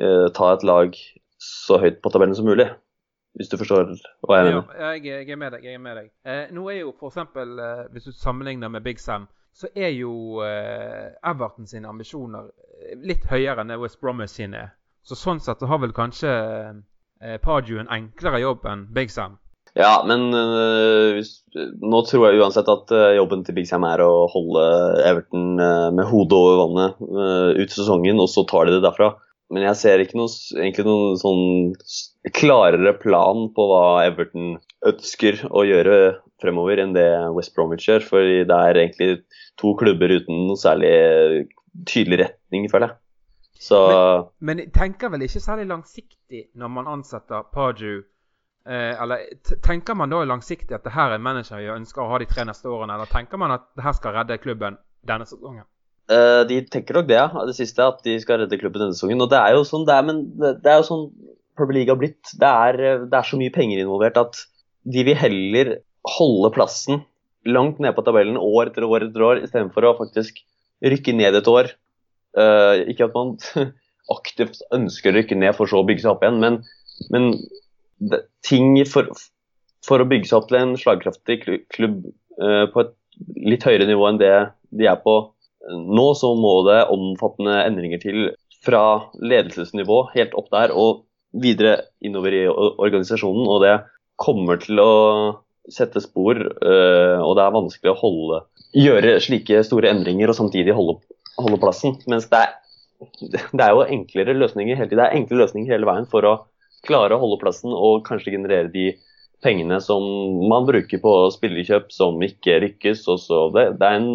eh, 0.00 0.26
ta 0.34 0.52
et 0.56 0.64
lag 0.66 0.96
så 1.38 1.78
høyt 1.78 2.00
på 2.02 2.10
tabellen 2.10 2.34
som 2.34 2.48
mulig. 2.48 2.66
hvis 3.38 3.48
du 3.52 3.56
forstår 3.60 3.92
hva 4.26 4.38
jeg 4.40 4.46
Ja, 4.50 4.60
mener. 4.62 4.94
jeg, 4.96 5.04
jeg 5.06 5.30
er 5.30 5.36
med 5.38 5.52
deg. 5.52 5.64
jeg 5.64 5.74
er 5.74 5.82
med 5.84 5.96
deg. 5.96 6.08
Eh, 6.26 6.46
nå 6.50 6.64
er 6.72 6.80
jo 6.80 6.94
eksempel, 7.06 7.58
eh, 7.62 7.84
Hvis 7.92 8.04
du 8.08 8.12
sammenligner 8.12 8.68
med 8.68 8.82
Big 8.82 8.98
Sam, 8.98 9.28
så 9.54 9.68
er 9.74 9.90
jo 9.94 10.42
eh, 10.42 11.12
Everton 11.22 11.66
sine 11.66 11.86
ambisjoner 11.88 12.48
eh, 12.90 12.96
litt 12.98 13.24
høyere 13.30 13.60
enn 13.62 13.74
West 13.80 14.00
Bromwich 14.00 14.30
sine. 14.34 14.70
Så 15.02 15.14
sånn 15.14 15.40
sett 15.40 15.60
så 15.62 15.66
har 15.70 15.78
vel 15.78 15.92
kanskje 15.94 16.30
eh, 17.22 17.38
Pardew 17.42 17.78
en 17.80 17.88
enklere 17.94 18.40
jobb 18.42 18.66
enn 18.66 18.86
Big 18.94 19.10
Sam. 19.10 19.38
Ja, 19.78 20.00
men 20.02 20.32
øh, 20.34 21.14
hvis, 21.14 21.36
nå 21.54 22.00
tror 22.06 22.26
jeg 22.26 22.40
uansett 22.42 22.68
at 22.72 22.90
øh, 22.90 23.14
jobben 23.20 23.44
til 23.46 23.54
Big 23.54 23.68
Sam 23.70 23.86
er 23.86 24.02
å 24.02 24.26
holde 24.32 24.64
Everton 25.06 25.52
øh, 25.62 25.88
med 25.94 26.08
hodet 26.10 26.34
over 26.34 26.58
vannet 26.64 27.58
ut 27.62 27.74
sesongen, 27.74 28.18
og 28.18 28.26
så 28.32 28.42
tar 28.48 28.66
de 28.66 28.74
det 28.74 28.82
derfra. 28.82 29.12
Men 29.54 29.64
jeg 29.64 29.78
ser 29.80 30.02
ikke 30.02 30.18
noe, 30.18 30.28
egentlig 30.58 30.84
noen 30.84 31.14
sånn 31.20 32.32
klarere 32.36 32.92
plan 33.00 33.46
på 33.54 33.68
hva 33.70 33.84
Everton 34.04 34.58
ønsker 34.90 35.40
å 35.48 35.62
gjøre 35.64 35.94
fremover 36.42 36.82
enn 36.82 36.92
det 36.96 37.08
West 37.36 37.54
Bromwich 37.54 37.86
gjør. 37.88 38.04
For 38.10 38.26
det 38.50 38.58
er 38.58 38.82
egentlig 38.82 39.22
to 39.60 39.72
klubber 39.78 40.12
uten 40.12 40.44
noe 40.50 40.58
særlig 40.60 40.92
tydelig 41.88 42.24
retning, 42.26 42.66
føler 42.68 42.90
jeg. 42.90 43.00
Så 43.58 43.78
Men 44.38 44.60
men 44.60 44.70
tenker 44.74 45.10
vel 45.10 45.24
ikke 45.26 45.42
særlig 45.42 45.70
langsiktig 45.70 46.44
når 46.58 46.74
man 46.76 46.90
ansetter 46.98 47.46
Pardew. 47.54 48.02
Eh, 48.68 49.02
eller 49.02 49.24
tenker 49.64 49.96
man 49.96 50.12
da 50.12 50.20
langsiktig 50.28 50.76
at 50.76 50.84
det 50.84 50.92
her 50.92 51.14
er 51.14 51.16
en 51.16 51.24
manager 51.24 51.60
vi 51.62 51.70
ønsker 51.72 52.04
å 52.04 52.10
ha 52.10 52.18
de 52.20 52.28
tre 52.28 52.44
neste 52.44 52.68
årene, 52.68 52.98
eller 52.98 53.08
tenker 53.08 53.40
man 53.40 53.54
at 53.54 53.64
det 53.78 53.84
her 53.86 53.96
skal 53.96 54.12
redde 54.18 54.36
klubben 54.42 54.76
denne 55.08 55.24
sesongen? 55.28 55.64
Eh, 56.12 56.42
de 56.48 56.60
tenker 56.68 56.98
nok 56.98 57.08
det, 57.08 57.16
ja. 57.16 57.44
Det 57.48 57.56
siste, 57.56 57.84
at 57.84 58.00
de 58.04 58.18
skal 58.20 58.42
redde 58.42 58.58
klubben 58.60 58.84
denne 58.84 58.96
sesongen. 58.96 59.24
Og 59.24 59.30
det 59.32 59.40
er 59.40 59.56
jo 59.56 59.64
sånn 59.68 59.86
det 59.88 59.96
er, 59.96 60.06
men 60.08 60.22
det, 60.40 60.68
er 60.68 60.80
jo 60.82 60.88
sånn 60.88 61.04
Premier 61.56 61.80
League 61.80 61.94
har 61.94 62.00
blitt. 62.00 62.32
Det 62.40 62.52
er, 62.68 62.80
eh, 62.80 63.04
det 63.08 63.20
er 63.20 63.28
så 63.28 63.40
mye 63.40 63.54
penger 63.54 63.82
involvert 63.82 64.20
at 64.20 64.42
de 64.88 65.04
vil 65.04 65.18
heller 65.20 65.74
holde 66.08 66.52
plassen 66.54 67.02
langt 67.48 67.80
ned 67.80 67.94
på 67.96 68.04
tabellen 68.04 68.36
år 68.40 68.70
etter 68.70 68.84
år 68.84 69.06
etter 69.06 69.24
år, 69.24 69.42
istedenfor 69.44 69.86
å 69.88 69.96
faktisk 69.98 70.40
rykke 70.84 71.14
ned 71.16 71.36
et 71.40 71.48
år. 71.48 71.72
Eh, 72.36 72.84
ikke 72.92 73.08
at 73.08 73.16
man 73.16 73.36
aktivt 74.16 74.60
ønsker 74.76 75.12
å 75.12 75.22
rykke 75.22 75.40
ned 75.40 75.56
for 75.56 75.70
så 75.70 75.80
å 75.80 75.88
bygge 75.88 76.04
seg 76.04 76.12
opp 76.12 76.24
igjen, 76.24 76.40
men, 76.44 76.60
men 77.12 77.32
det, 77.98 78.22
ting 78.46 78.76
for, 78.88 79.10
for 79.86 80.02
å 80.02 80.08
bygge 80.08 80.30
seg 80.30 80.40
opp 80.40 80.48
til 80.50 80.60
en 80.60 80.76
slagkraftig 80.78 81.40
klubb 81.44 82.06
uh, 82.40 82.66
på 82.72 82.84
et 82.84 82.94
litt 83.50 83.66
høyere 83.66 83.88
nivå 83.88 84.06
enn 84.08 84.20
det 84.20 84.34
de 84.78 84.86
er 84.86 85.00
på 85.02 85.16
nå, 85.68 86.06
så 86.14 86.32
må 86.38 86.60
det 86.68 86.84
omfattende 86.94 87.62
endringer 87.66 88.00
til 88.02 88.30
fra 88.64 89.10
ledelsesnivå 89.20 90.04
helt 90.14 90.34
opp 90.38 90.50
der 90.54 90.72
og 90.74 91.04
videre 91.36 91.88
innover 92.04 92.34
i 92.34 92.44
organisasjonen. 92.48 93.46
Og 93.50 93.62
det 93.64 93.74
kommer 94.18 94.60
til 94.62 94.80
å 94.82 94.92
sette 95.72 96.00
spor, 96.00 96.38
uh, 96.38 97.18
og 97.20 97.34
det 97.36 97.44
er 97.44 97.56
vanskelig 97.56 97.92
å 97.92 97.98
holde, 98.00 98.42
gjøre 98.76 99.18
slike 99.24 99.60
store 99.66 99.90
endringer 99.92 100.30
og 100.30 100.38
samtidig 100.38 100.76
holde, 100.76 100.98
holde 101.40 101.60
plassen. 101.60 101.98
Mens 102.08 102.28
det 102.32 102.40
er, 102.46 102.54
det 103.52 103.64
er 103.64 103.74
jo 103.74 103.84
enklere 103.84 104.36
løsninger 104.36 104.78
hele 104.78 104.88
tiden. 104.88 105.02
Det 105.02 105.08
er 105.08 105.18
enkle 105.20 105.42
løsninger 105.42 105.74
hele 105.74 105.88
veien 105.88 106.08
for 106.10 106.28
å 106.28 106.34
klare 106.86 107.16
å 107.16 107.22
holde 107.22 107.40
plassen 107.42 107.74
og 107.74 108.04
kanskje 108.06 108.34
generere 108.36 108.70
de 108.72 108.92
pengene 109.44 109.78
som 109.82 110.02
man 110.50 110.66
bruker 110.66 111.00
på 111.02 111.14
spillekjøp 111.34 111.92
som 111.94 112.18
ikke 112.22 112.94
så 112.98 113.18
det, 113.54 113.66
det 113.78 113.86
er 113.86 114.00
en 114.00 114.10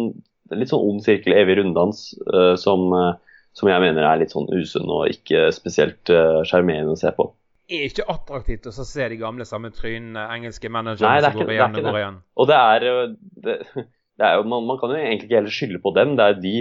litt 0.52 0.70
sånn 0.70 0.84
ond 0.84 1.04
sirkel, 1.04 1.34
evig 1.36 1.58
runddans, 1.60 2.10
uh, 2.28 2.54
som, 2.60 2.90
uh, 2.92 3.14
som 3.56 3.70
jeg 3.70 3.82
mener 3.84 4.04
er 4.06 4.20
litt 4.20 4.34
sånn 4.34 4.50
usunn 4.52 4.90
og 4.90 5.08
ikke 5.12 5.46
spesielt 5.54 6.10
eh, 6.10 6.40
sjarmerende 6.48 6.96
å 6.96 6.98
se 6.98 7.12
på. 7.14 7.28
Det 7.70 7.76
er 7.78 7.84
ikke 7.86 8.06
attraktivt 8.10 8.66
å 8.66 8.72
se 8.74 9.06
de 9.08 9.18
gamle 9.20 9.46
samme 9.46 9.70
trynene, 9.72 10.24
engelske 10.34 10.68
managerne 10.68 11.20
er 11.20 11.24
som 11.28 11.38
går 11.38 11.52
igjen 11.54 11.78
og 11.78 11.86
går 11.86 11.98
igjen. 12.00 12.16
Og 12.34 12.48
det 12.50 12.58
er, 12.58 12.86
det, 13.46 13.54
det 14.18 14.26
er 14.26 14.40
jo, 14.40 14.48
man, 14.50 14.66
man 14.66 14.80
kan 14.80 14.90
jo 14.90 14.98
egentlig 14.98 15.30
ikke 15.30 15.38
heller 15.38 15.54
skylde 15.54 15.80
på 15.86 15.94
dem. 15.96 16.16
Det 16.18 16.26
er 16.26 16.42
de, 16.42 16.54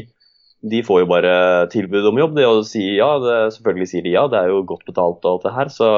de 0.64 0.80
får 0.86 1.02
jo 1.02 1.08
bare 1.12 1.34
tilbud 1.74 2.06
om 2.08 2.20
jobb. 2.22 2.38
Det 2.38 2.46
å 2.48 2.62
si 2.68 2.84
ja, 2.96 3.10
det, 3.20 3.38
selvfølgelig 3.58 3.90
sier 3.92 4.06
de 4.06 4.14
ja, 4.16 4.24
det 4.32 4.40
er 4.40 4.54
jo 4.54 4.62
godt 4.68 4.86
betalt 4.88 5.26
og 5.26 5.32
alt 5.32 5.48
det 5.48 5.54
her. 5.58 5.72
Så 5.76 5.90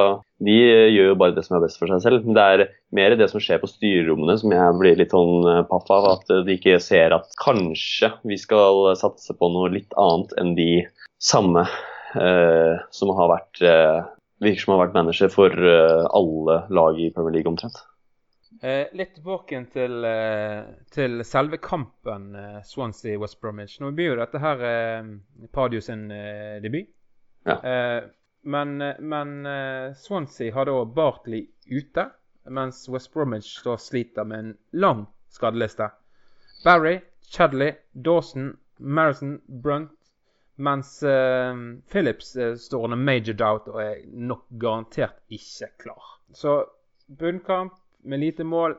de 0.46 0.56
gjør 0.58 1.12
jo 1.12 1.20
bare 1.22 1.36
det 1.36 1.46
som 1.46 1.58
er 1.58 1.66
best 1.68 1.82
for 1.82 1.92
seg 1.92 2.02
selv. 2.04 2.26
Men 2.26 2.38
det 2.38 2.46
er 2.46 2.66
mer 2.98 3.18
det 3.20 3.30
som 3.32 3.44
skjer 3.44 3.62
på 3.62 3.70
styrerommene 3.70 4.38
som 4.42 4.54
jeg 4.56 4.80
blir 4.82 4.98
litt 5.00 5.14
sånn 5.14 5.50
eh, 5.52 5.62
paff 5.70 5.92
av. 5.94 6.10
At 6.16 6.34
de 6.48 6.58
ikke 6.58 6.80
ser 6.84 7.16
at 7.18 7.30
kanskje 7.42 8.12
vi 8.26 8.40
skal 8.42 8.96
satse 9.00 9.38
på 9.38 9.52
noe 9.54 9.74
litt 9.76 9.94
annet 10.02 10.34
enn 10.42 10.56
de 10.58 10.72
samme 11.22 11.68
eh, 12.18 12.76
som 12.94 13.14
har 13.18 13.34
vært 13.36 13.66
eh, 13.66 14.02
virker 14.44 14.66
som 14.66 14.76
har 14.76 14.86
vært 14.86 14.98
manager 14.98 15.32
for 15.32 15.52
eh, 15.54 16.06
alle 16.16 16.62
lag 16.74 17.00
i 17.00 17.12
Premier 17.14 17.38
League 17.38 17.52
omtrent. 17.52 17.78
Eh, 18.66 18.88
litt 18.92 19.14
tilbake 19.14 19.60
til, 19.74 20.06
eh, 20.10 20.64
til 20.90 21.20
selve 21.22 21.60
kampen 21.62 22.32
eh, 22.36 22.62
Swansea-West 22.66 23.38
Bromwich. 23.42 23.76
Nå 23.78 23.92
blir 23.94 24.08
jo 24.10 24.16
dette 24.18 24.42
her 24.42 24.64
eh, 24.66 25.10
Padio 25.54 25.84
sin 25.86 26.08
eh, 26.10 26.56
debut. 26.64 26.90
Ja. 27.46 27.60
Eh, 27.60 28.08
men 28.42 28.82
eh, 28.82 28.98
men 29.00 29.46
Swansea 30.02 30.54
har 30.56 30.66
da 30.66 30.80
Bartley 30.98 31.44
ute, 31.70 32.08
mens 32.50 32.88
West 32.90 33.14
Bromwich 33.14 33.62
da 33.68 33.78
sliter 33.78 34.26
med 34.26 34.40
en 34.40 34.52
lang 34.72 35.06
skadeliste. 35.30 35.92
Barry, 36.66 36.98
Chadley, 37.30 37.76
Dawson, 37.94 38.56
Marison, 38.78 39.42
Brunt. 39.46 39.94
Mens 40.58 41.04
Phillips 41.92 42.38
står 42.58 42.84
under 42.84 42.98
major 42.98 43.34
doubt 43.34 43.66
og 43.68 43.82
er 43.84 44.06
nok 44.08 44.46
garantert 44.50 45.20
ikke 45.28 45.68
klar. 45.84 46.14
Så 46.32 46.64
bunnkamp 47.12 47.76
med 48.06 48.22
lite 48.22 48.46
mål. 48.48 48.78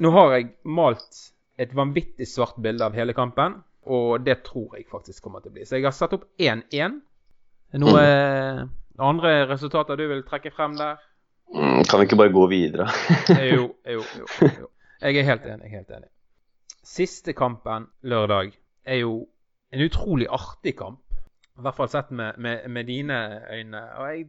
Nå 0.00 0.10
har 0.14 0.34
jeg 0.36 0.50
malt 0.64 1.20
et 1.60 1.74
vanvittig 1.76 2.28
svart 2.28 2.56
bilde 2.62 2.86
av 2.86 2.96
hele 2.96 3.12
kampen, 3.16 3.58
og 3.90 4.24
det 4.24 4.40
tror 4.46 4.76
jeg 4.78 4.88
faktisk 4.90 5.22
kommer 5.24 5.42
til 5.44 5.52
å 5.52 5.56
bli. 5.58 5.66
Så 5.68 5.76
jeg 5.76 5.84
har 5.88 5.96
satt 5.96 6.14
opp 6.16 6.24
1-1. 6.40 7.00
Noe 7.80 8.02
eh, 8.02 8.62
andre 9.00 9.34
resultater 9.50 9.98
du 10.00 10.06
vil 10.10 10.24
trekke 10.26 10.52
frem 10.54 10.76
der? 10.78 10.98
Mm, 11.54 11.84
Kan 11.84 12.00
vi 12.00 12.06
ikke 12.08 12.20
bare 12.20 12.34
gå 12.34 12.46
videre? 12.50 12.88
Eh, 13.36 13.52
Jo, 13.54 13.68
jo, 13.86 14.02
jo. 14.18 14.26
jo. 14.62 14.70
Jeg 15.00 15.16
er 15.16 15.28
helt 15.28 15.46
enig. 15.48 15.68
er 15.68 15.76
helt 15.78 15.94
enig. 15.96 16.10
Siste 16.84 17.32
kampen 17.36 17.86
lørdag 18.02 18.52
er 18.84 19.00
jo 19.02 19.14
en 19.72 19.84
utrolig 19.84 20.26
artig 20.30 20.76
kamp. 20.78 21.00
I 21.58 21.62
hvert 21.64 21.76
fall 21.76 21.88
sett 21.92 22.10
med, 22.10 22.38
med, 22.38 22.68
med 22.68 22.86
dine 22.88 23.16
øyne. 23.52 23.80
Og 24.00 24.06
jeg, 24.08 24.26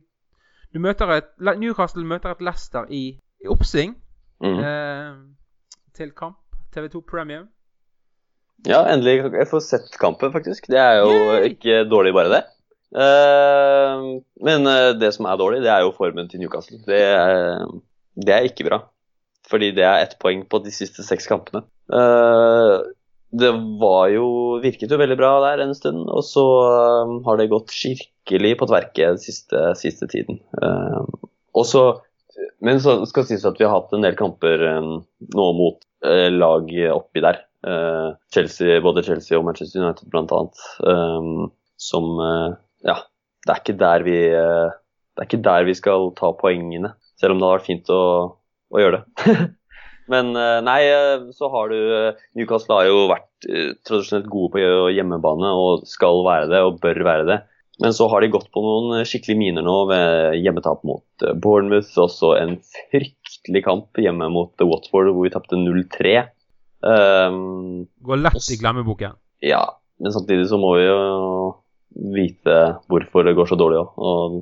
du 0.73 0.79
møter 0.79 1.11
et, 1.15 1.29
Newcastle 1.59 2.05
møter 2.07 2.31
et 2.35 2.43
Leicester 2.43 2.87
i, 2.91 3.19
i 3.43 3.49
oppsving 3.51 3.95
Mm. 4.41 4.57
eh, 4.57 5.11
til 5.93 6.11
kamp. 6.17 6.37
TV2 6.73 7.01
Premium. 7.05 7.47
Ja, 8.65 8.79
endelig 8.89 9.19
jeg 9.33 9.47
får 9.49 9.61
sett 9.65 9.97
kampen, 10.01 10.31
faktisk. 10.33 10.65
Det 10.69 10.77
er 10.79 10.99
jo 11.01 11.11
Yay! 11.11 11.49
ikke 11.51 11.83
dårlig, 11.89 12.13
bare 12.15 12.31
det. 12.31 12.41
Eh, 12.91 14.05
men 14.45 14.67
eh, 14.69 14.93
det 14.99 15.11
som 15.15 15.27
er 15.29 15.37
dårlig, 15.39 15.61
det 15.65 15.71
er 15.73 15.83
jo 15.85 15.93
formen 15.97 16.29
til 16.31 16.41
Newcastle. 16.41 16.79
Det 16.87 16.99
er, 17.01 17.65
det 18.17 18.33
er 18.35 18.47
ikke 18.49 18.65
bra. 18.69 18.81
Fordi 19.51 19.71
det 19.75 19.83
er 19.85 20.05
ett 20.05 20.17
poeng 20.21 20.45
på 20.49 20.61
de 20.63 20.71
siste 20.73 21.03
seks 21.05 21.27
kampene. 21.29 21.63
Eh, 21.91 22.75
det 23.31 23.51
var 23.79 24.09
jo 24.11 24.25
Virket 24.61 24.91
jo 24.91 24.97
veldig 24.99 25.15
bra 25.19 25.31
der 25.45 25.61
en 25.63 25.73
stund, 25.75 26.03
og 26.11 26.21
så 26.27 26.43
har 27.25 27.37
det 27.39 27.49
gått 27.51 27.71
skikkelig 27.73 28.57
på 28.59 28.67
tverke 28.69 29.13
siste, 29.23 29.69
siste 29.79 30.07
tiden. 30.11 30.41
Eh, 30.61 31.05
og 31.55 31.65
så 31.67 31.85
Men 32.61 32.81
så 32.81 32.99
skal 33.09 33.25
sies 33.27 33.45
at 33.47 33.59
vi 33.59 33.65
har 33.65 33.73
hatt 33.73 33.93
en 33.95 34.05
del 34.05 34.17
kamper 34.19 34.65
eh, 34.67 34.89
nå 35.35 35.47
mot 35.57 35.79
eh, 36.05 36.29
lag 36.33 36.69
oppi 36.93 37.23
der. 37.23 37.41
Eh, 37.67 38.09
Chelsea, 38.33 38.81
både 38.81 39.03
Chelsea 39.05 39.37
og 39.37 39.45
Manchester 39.47 39.83
United 39.83 40.61
eh, 40.89 41.31
som 41.81 42.11
Ja, 42.85 42.97
det 43.47 43.55
er 43.57 43.77
der 43.77 44.03
vi 44.05 44.17
Det 44.29 45.23
er 45.23 45.27
ikke 45.27 45.45
der 45.45 45.65
vi 45.65 45.73
skal 45.77 46.11
ta 46.17 46.31
poengene. 46.37 46.93
Selv 47.19 47.33
om 47.33 47.41
det 47.41 47.47
hadde 47.47 47.57
vært 47.59 47.69
fint 47.69 47.89
å, 47.93 48.03
å 48.73 48.81
gjøre 48.81 49.01
det. 49.01 49.35
Men 50.11 50.33
nei, 50.65 50.79
så 51.37 51.47
har 51.53 51.69
du 51.71 51.77
Newcastle 52.35 52.79
har 52.79 52.87
jo 52.89 53.03
vært 53.09 53.47
tradisjonelt 53.87 54.27
gode 54.29 54.55
på 54.55 54.63
hjemmebane 54.91 55.51
og 55.55 55.85
skal 55.87 56.23
være 56.25 56.49
det 56.51 56.61
og 56.65 56.79
bør 56.83 57.01
være 57.05 57.27
det. 57.29 57.37
Men 57.81 57.95
så 57.97 58.07
har 58.11 58.21
de 58.21 58.29
gått 58.29 58.51
på 58.53 58.61
noen 58.61 59.05
skikkelig 59.09 59.37
miner 59.39 59.65
nå 59.65 59.75
ved 59.89 60.37
hjemmetap 60.37 60.83
mot 60.87 61.25
eh, 61.25 61.33
Bournemouth. 61.33 61.91
Og 62.01 62.11
så 62.13 62.35
en 62.37 62.55
fryktelig 62.91 63.63
kamp 63.65 64.01
hjemme 64.01 64.29
mot 64.33 64.53
eh, 64.61 64.69
Watford 64.69 65.09
hvor 65.11 65.25
vi 65.25 65.33
tapte 65.33 65.57
0-3. 65.57 66.13
Um, 66.81 67.87
Går 68.05 68.21
lett 68.21 68.47
i 68.53 68.57
glemmeboken. 68.61 69.17
ja, 69.45 69.61
men 70.01 70.13
samtidig 70.13 70.47
så 70.49 70.57
må 70.57 70.75
vi 70.79 70.87
jo 70.87 71.01
vite 72.15 72.55
hvorfor 72.89 73.27
det 73.27 73.35
går 73.37 73.51
så 73.51 73.57
dårlig 73.59 73.81
òg. 73.83 74.39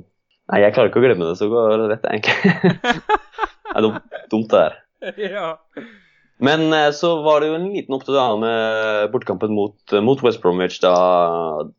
Nei, 0.50 0.62
jeg 0.64 0.74
klarer 0.74 0.90
ikke 0.90 1.02
å 1.02 1.04
glemme 1.04 1.28
det 1.28 1.36
så 1.38 1.48
godt, 1.50 1.84
vet 1.90 2.06
jeg 2.06 2.20
egentlig. 2.20 2.94
det 3.68 3.74
er 3.76 3.84
dumt, 3.84 4.16
dumt 4.32 4.54
det 4.54 4.62
her. 4.64 4.78
ja. 5.36 5.50
Men 6.40 6.72
eh, 6.72 6.90
så 6.96 7.14
var 7.22 7.40
det 7.40 7.50
jo 7.50 7.58
en 7.58 7.68
liten 7.72 7.94
opptur 7.96 8.16
av 8.20 8.38
med 8.40 9.10
bortekampen 9.12 9.52
mot, 9.52 9.76
mot 10.00 10.22
West 10.24 10.40
Bromwich, 10.40 10.78
da 10.80 10.94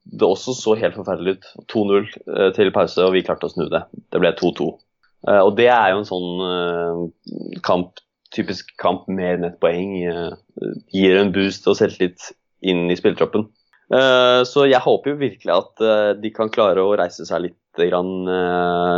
det 0.03 0.27
også 0.27 0.53
så 0.57 0.75
helt 0.77 0.97
forferdelig 0.99 1.37
ut. 1.37 1.49
2-0 1.73 1.97
eh, 2.37 2.49
til 2.57 2.71
pause, 2.75 3.01
og 3.03 3.15
vi 3.15 3.23
klarte 3.25 3.49
å 3.49 3.53
snu 3.53 3.65
det. 3.71 3.83
Det 4.13 4.21
ble 4.21 4.33
2-2. 4.37 4.69
Eh, 5.29 5.41
og 5.41 5.55
det 5.57 5.69
er 5.73 5.93
jo 5.93 6.01
en 6.01 6.09
sånn 6.09 6.45
eh, 6.47 7.57
kamp, 7.65 8.03
typisk 8.35 8.69
kamp 8.81 9.09
med 9.11 9.41
nettpoeng. 9.43 9.97
Gir 10.93 11.17
en 11.19 11.33
boost 11.35 11.65
og 11.67 11.79
selvtillit 11.79 12.31
inn 12.61 12.85
i 12.91 12.95
spillertroppen. 12.99 13.49
Så 14.47 14.61
jeg 14.69 14.79
håper 14.79 15.11
jo 15.11 15.17
virkelig 15.19 15.51
at 15.51 15.81
de 16.21 16.29
kan 16.31 16.47
klare 16.47 16.79
å 16.79 16.93
reise 16.95 17.25
seg 17.27 17.41
litt 17.43 17.81
grann, 17.89 18.23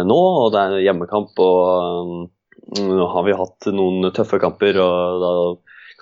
nå. 0.05 0.17
Og 0.43 0.51
det 0.53 0.59
er 0.61 0.83
hjemmekamp, 0.83 1.41
og 1.41 2.27
nå 2.79 3.07
har 3.11 3.25
vi 3.27 3.35
hatt 3.37 3.67
noen 3.75 4.11
tøffe 4.15 4.39
kamper. 4.41 4.79
Og 4.81 5.23
da 5.23 5.33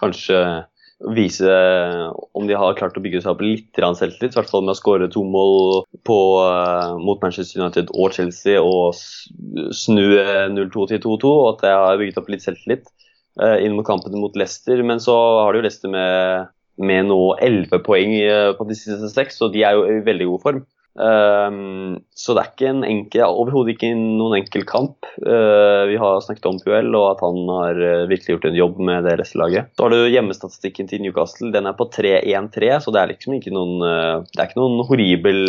kanskje 0.02 0.42
vise 1.16 1.50
om 2.38 2.46
de 2.46 2.58
har 2.58 2.78
klart 2.78 2.98
å 2.98 3.02
bygge 3.02 3.24
seg 3.24 3.34
opp 3.34 3.44
litt 3.44 3.78
selvtillit. 3.78 4.36
I 4.36 4.40
hvert 4.40 4.52
fall 4.52 4.66
med 4.66 4.76
å 4.76 4.80
skåre 4.80 5.10
to 5.12 5.24
mål 5.26 5.84
på, 6.08 6.18
uh, 6.46 6.98
mot 7.02 7.22
Manchester 7.24 7.64
United 7.64 7.94
og 7.96 8.14
Chelsea 8.18 8.62
og 8.62 8.94
snu 9.74 10.06
0-2 10.54 10.90
til 10.94 11.04
2-2. 11.06 11.32
Og 11.32 11.48
at 11.56 11.70
jeg 11.70 11.86
har 11.86 12.02
bygget 12.02 12.22
opp 12.22 12.30
litt 12.34 12.46
selvtillit 12.46 12.86
uh, 13.42 13.58
inn 13.58 13.78
mot 13.78 13.88
kampen 13.88 14.20
mot 14.22 14.38
Leicester. 14.38 14.84
Men 14.86 15.02
så 15.04 15.18
har 15.42 15.54
de 15.54 15.62
jo 15.62 15.66
Leicester 15.66 15.94
med, 15.94 16.52
med 16.82 17.10
nå 17.10 17.22
11 17.40 17.82
poeng 17.88 18.16
på 18.60 18.70
de 18.70 18.78
siste 18.78 19.10
seks, 19.14 19.42
så 19.42 19.50
de 19.54 19.66
er 19.66 19.80
jo 19.80 19.90
i 19.90 20.04
veldig 20.06 20.30
god 20.36 20.46
form. 20.46 20.64
Um, 20.92 22.02
så 22.12 22.34
det 22.36 22.42
er 22.42 22.50
ikke 22.50 22.68
en 22.68 22.82
enkel, 22.84 23.24
overhodet 23.24 23.78
ikke 23.78 23.92
noen 23.96 24.36
enkel 24.42 24.66
kamp. 24.68 25.08
Uh, 25.24 25.88
vi 25.88 25.96
har 26.02 26.20
snakket 26.26 26.50
om 26.50 26.60
Puel 26.60 26.92
og 26.98 27.06
at 27.14 27.24
han 27.24 27.40
har 27.48 27.80
uh, 27.80 28.10
virkelig 28.12 28.36
gjort 28.36 28.48
en 28.50 28.58
jobb 28.60 28.82
med 28.90 29.08
det 29.08 29.16
restelaget. 29.22 29.72
Så 29.78 29.86
har 29.86 29.96
du 29.96 30.12
hjemmestatistikken 30.12 30.90
til 30.92 31.04
Newcastle. 31.06 31.54
Den 31.56 31.70
er 31.70 31.78
på 31.80 31.88
3-1-3, 31.96 32.74
så 32.84 32.94
det 32.94 33.02
er 33.04 33.14
liksom 33.14 33.38
ikke 33.38 33.56
noen, 33.56 33.78
uh, 33.80 34.28
det 34.34 34.42
er 34.42 34.52
ikke 34.52 34.62
noen 34.62 34.84
horribel 34.90 35.42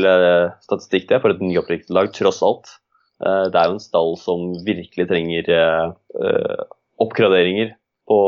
statistikk 0.62 1.10
det 1.10 1.22
for 1.24 1.34
et 1.34 1.42
nyopprettet 1.42 1.90
lag, 1.94 2.12
tross 2.14 2.42
alt. 2.46 2.76
det 3.22 3.58
er 3.58 3.68
jo 3.68 3.76
en 3.76 3.82
stall 3.82 4.16
som 4.18 4.48
virkelig 4.66 5.04
trenger 5.06 5.50
oppgraderinger 7.02 7.74
på 8.10 8.18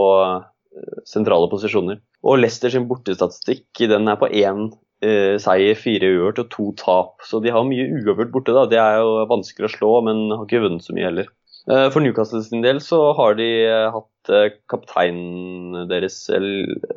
sentrale 1.07 1.49
posisjoner. 1.51 1.99
Og 2.25 2.39
Leicester 2.41 2.73
sin 2.73 2.87
bortestatistikk 2.89 3.85
den 3.91 4.09
er 4.11 4.19
på 4.21 4.31
1 4.31 4.69
eh, 5.05 5.37
seier, 5.43 5.79
fire 5.79 6.11
uavgjort 6.11 6.43
og 6.43 6.51
to 6.53 6.67
tap. 6.81 7.25
Så 7.29 7.41
de 7.45 7.53
har 7.55 7.67
mye 7.69 7.87
uavgjort 8.01 8.33
borte. 8.35 8.55
da. 8.57 8.67
Det 8.71 8.81
er 8.81 9.01
jo 9.03 9.25
vanskelig 9.31 9.69
å 9.69 9.75
slå, 9.75 9.91
men 10.09 10.27
har 10.33 10.47
ikke 10.47 10.63
vunnet 10.65 10.85
så 10.85 10.97
mye 10.97 11.09
heller. 11.09 11.31
Eh, 11.71 11.89
for 11.93 12.05
Newcastle 12.05 12.43
sin 12.45 12.65
del 12.65 12.81
så 12.85 13.01
har 13.19 13.37
de 13.39 13.49
eh, 13.65 13.91
hatt 13.95 14.33
kapteinen 14.73 15.85
deres, 15.91 16.23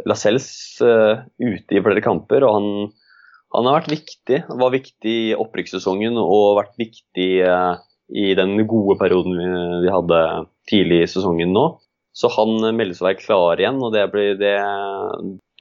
Lascelles, 0.08 0.48
ute 0.80 1.76
i 1.76 1.84
flere 1.84 2.04
kamper. 2.04 2.46
og 2.48 2.56
han, 2.56 2.70
han 3.56 3.68
har 3.68 3.82
vært 3.82 3.92
viktig. 3.98 4.44
Var 4.48 4.76
viktig 4.78 5.16
i 5.32 5.36
opprykkssesongen 5.36 6.16
og 6.22 6.62
vært 6.62 6.78
viktig 6.80 7.30
i 8.08 8.30
den 8.40 8.56
gode 8.72 8.96
perioden 9.02 9.36
vi, 9.84 9.92
hadde 9.92 10.22
tidlig 10.72 11.02
i 11.04 11.12
sesongen 11.12 11.52
nå. 11.52 11.66
Så 12.16 12.32
han 12.34 12.56
melder 12.74 12.96
seg 12.96 13.04
å 13.04 13.10
være 13.10 13.20
klar 13.20 13.62
igjen, 13.62 13.82
og 13.84 13.92
det, 13.94 14.06
blir, 14.14 14.40
det, 14.40 14.56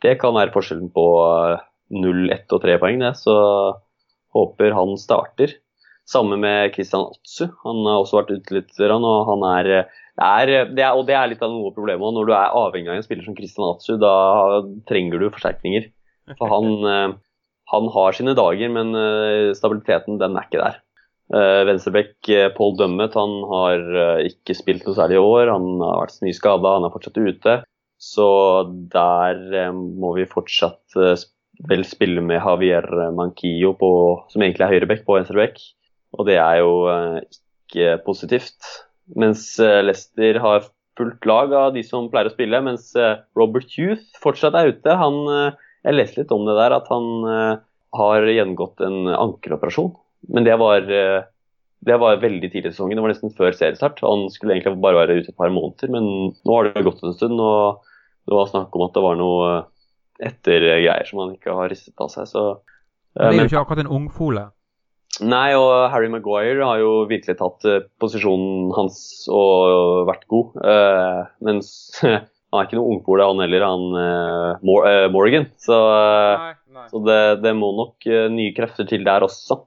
det 0.06 0.14
kan 0.22 0.38
være 0.38 0.54
forskjellen 0.54 0.92
på 0.94 1.06
0, 1.94 2.30
1 2.34 2.54
og 2.56 2.62
3 2.64 2.78
poeng, 2.82 3.02
det. 3.02 3.12
Så 3.20 3.34
håper 4.36 4.74
han 4.76 4.96
starter. 5.00 5.54
Samme 6.06 6.38
med 6.38 6.74
Christian 6.74 7.08
Atsu. 7.08 7.48
Han 7.64 7.82
har 7.88 8.00
også 8.00 8.20
vært 8.20 8.34
ute 8.36 8.54
litt, 8.60 8.72
og 8.78 9.30
han 9.30 9.44
er, 9.48 9.70
er, 10.22 10.52
det 10.70 10.84
er, 10.84 10.94
Og 10.94 11.06
det 11.08 11.16
er 11.18 11.30
litt 11.32 11.42
av 11.42 11.50
noe 11.50 11.72
av 11.72 11.76
problemet. 11.76 12.14
Når 12.14 12.28
du 12.28 12.32
er 12.36 12.58
avhengig 12.62 12.92
av 12.92 12.98
en 13.00 13.06
spiller 13.06 13.26
som 13.26 13.36
Christian 13.38 13.68
Atsu, 13.72 13.96
da 13.98 14.14
trenger 14.86 15.18
du 15.18 15.30
forsterkninger. 15.34 15.90
For 16.38 16.50
han, 16.50 16.72
eh, 16.94 17.14
han 17.74 17.92
har 17.94 18.18
sine 18.18 18.36
dager, 18.38 18.74
men 18.74 18.94
eh, 18.94 19.54
stabiliteten, 19.58 20.20
den 20.22 20.38
er 20.38 20.46
ikke 20.46 20.62
der. 20.62 20.82
Uh, 21.26 21.66
Venstrebekk 21.66 22.28
Paul 22.54 22.76
Dummet 22.78 23.16
han 23.18 23.32
har 23.50 23.80
ikke 24.28 24.54
spilt 24.54 24.84
noe 24.86 24.94
særlig 24.94 25.16
i 25.18 25.24
år. 25.24 25.50
Han 25.50 25.80
har 25.82 26.04
vært 26.04 26.20
mye 26.22 26.36
skada, 26.38 26.76
han 26.76 26.86
er 26.86 26.92
fortsatt 26.94 27.18
ute. 27.18 27.56
Så 27.98 28.28
der 28.92 29.72
må 29.74 30.12
vi 30.14 30.28
fortsatt 30.30 30.94
vel 31.64 31.84
spille 31.88 32.22
med 32.24 32.40
Javier 32.40 32.86
Manquillo, 33.16 33.72
på, 33.78 33.90
som 34.32 34.44
egentlig 34.44 34.66
er 34.66 34.74
høyreback, 34.74 35.04
på 35.06 35.16
venstreback. 35.16 35.60
Og 36.16 36.28
det 36.28 36.38
er 36.40 36.60
jo 36.62 36.72
eh, 36.92 37.20
ikke 37.26 38.00
positivt. 38.06 38.56
Mens 39.18 39.48
eh, 39.62 39.82
Leicester 39.84 40.40
har 40.42 40.66
fullt 40.96 41.28
lag 41.28 41.52
av 41.52 41.70
de 41.76 41.84
som 41.84 42.08
pleier 42.12 42.30
å 42.30 42.34
spille, 42.34 42.62
mens 42.64 42.90
eh, 42.96 43.20
Robert 43.38 43.72
Youth 43.78 44.20
fortsatt 44.22 44.56
er 44.56 44.72
ute. 44.72 44.98
Han, 45.00 45.22
jeg 45.86 45.96
leste 45.96 46.22
litt 46.22 46.34
om 46.34 46.46
det 46.48 46.56
der, 46.58 46.76
at 46.76 46.90
han 46.92 47.08
har 47.96 48.28
gjennomgått 48.28 48.82
en 48.84 49.08
ankeloperasjon. 49.12 49.92
Men 50.32 50.46
det 50.46 50.56
var, 50.58 50.88
det 50.88 51.98
var 52.02 52.18
veldig 52.22 52.48
tidlig 52.50 52.72
i 52.72 52.74
sesongen, 52.74 52.98
det 52.98 53.04
var 53.04 53.12
nesten 53.12 53.34
før 53.36 53.54
seriestart. 53.54 54.02
Han 54.04 54.26
skulle 54.32 54.56
egentlig 54.56 54.80
bare 54.82 54.98
være 55.04 55.20
ute 55.20 55.30
et 55.30 55.38
par 55.38 55.52
måneder, 55.54 55.92
men 55.92 56.32
nå 56.34 56.56
har 56.56 56.72
det 56.72 56.84
gått 56.88 57.04
en 57.04 57.14
stund. 57.14 57.38
og 57.40 57.84
det 58.26 58.34
var 58.34 58.50
snakk 58.50 58.74
om 58.74 58.86
at 58.88 58.96
det 58.96 59.04
var 59.04 59.18
noe 59.20 59.50
etter 60.22 60.64
greier 60.64 61.08
som 61.08 61.22
han 61.24 61.34
ikke 61.36 61.54
har 61.56 61.70
ristet 61.72 61.96
av 62.02 62.12
seg. 62.12 62.28
Så, 62.30 62.44
men 63.16 63.32
det 63.32 63.40
er 63.40 63.40
jo 63.40 63.46
eh, 63.46 63.50
ikke 63.52 63.64
akkurat 63.64 63.82
en 63.84 63.96
ungfole? 63.98 64.44
Nei, 65.24 65.56
og 65.56 65.88
Harry 65.92 66.10
Maguire 66.12 66.60
har 66.60 66.80
jo 66.82 67.06
virkelig 67.08 67.38
tatt 67.38 67.64
uh, 67.64 67.80
posisjonen 68.02 68.72
hans 68.76 68.98
og 69.32 70.04
vært 70.10 70.26
god. 70.28 70.58
Uh, 70.60 71.22
mens 71.46 71.70
han 72.02 72.58
er 72.60 72.66
ikke 72.66 72.76
noe 72.76 72.96
ungfole, 72.96 73.24
han 73.24 73.40
heller, 73.40 73.64
han 73.64 73.86
uh, 73.96 74.64
Mor 74.66 74.88
Morgan. 75.14 75.48
Så, 75.62 75.78
nei, 75.80 76.52
nei. 76.76 76.86
så 76.92 77.02
det, 77.06 77.20
det, 77.46 77.56
må 77.56 77.72
nok 77.78 78.08
nye 78.34 78.52
krefter 78.56 78.88
til 78.88 79.06
der 79.08 79.24
også. 79.24 79.62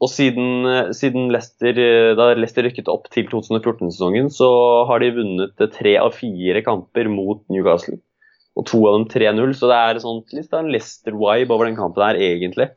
og 0.00 0.08
siden, 0.12 0.92
siden 0.96 1.32
Leicester, 1.32 1.80
da 2.18 2.30
Leicester 2.36 2.68
rykket 2.68 2.92
opp 2.92 3.08
til 3.14 3.30
2014-sesongen, 3.32 4.28
så 4.32 4.50
har 4.90 5.00
de 5.00 5.14
vunnet 5.16 5.66
tre 5.72 5.96
av 6.02 6.12
fire 6.20 6.60
kamper 6.66 7.08
mot 7.08 7.40
Newcastle 7.48 7.96
og 8.58 8.66
to 8.68 8.82
av 8.88 8.98
dem 8.98 9.06
3-0. 9.12 9.54
Så 9.56 9.70
det 9.70 9.78
er 9.78 10.02
sånn, 10.02 10.20
litt 10.36 10.52
av 10.52 10.64
en 10.64 10.74
Leicester-vibe 10.74 11.54
over 11.54 11.68
den 11.68 11.78
kampen 11.78 12.04
her, 12.04 12.20
egentlig. 12.20 12.70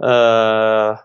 Uh, 0.00 0.96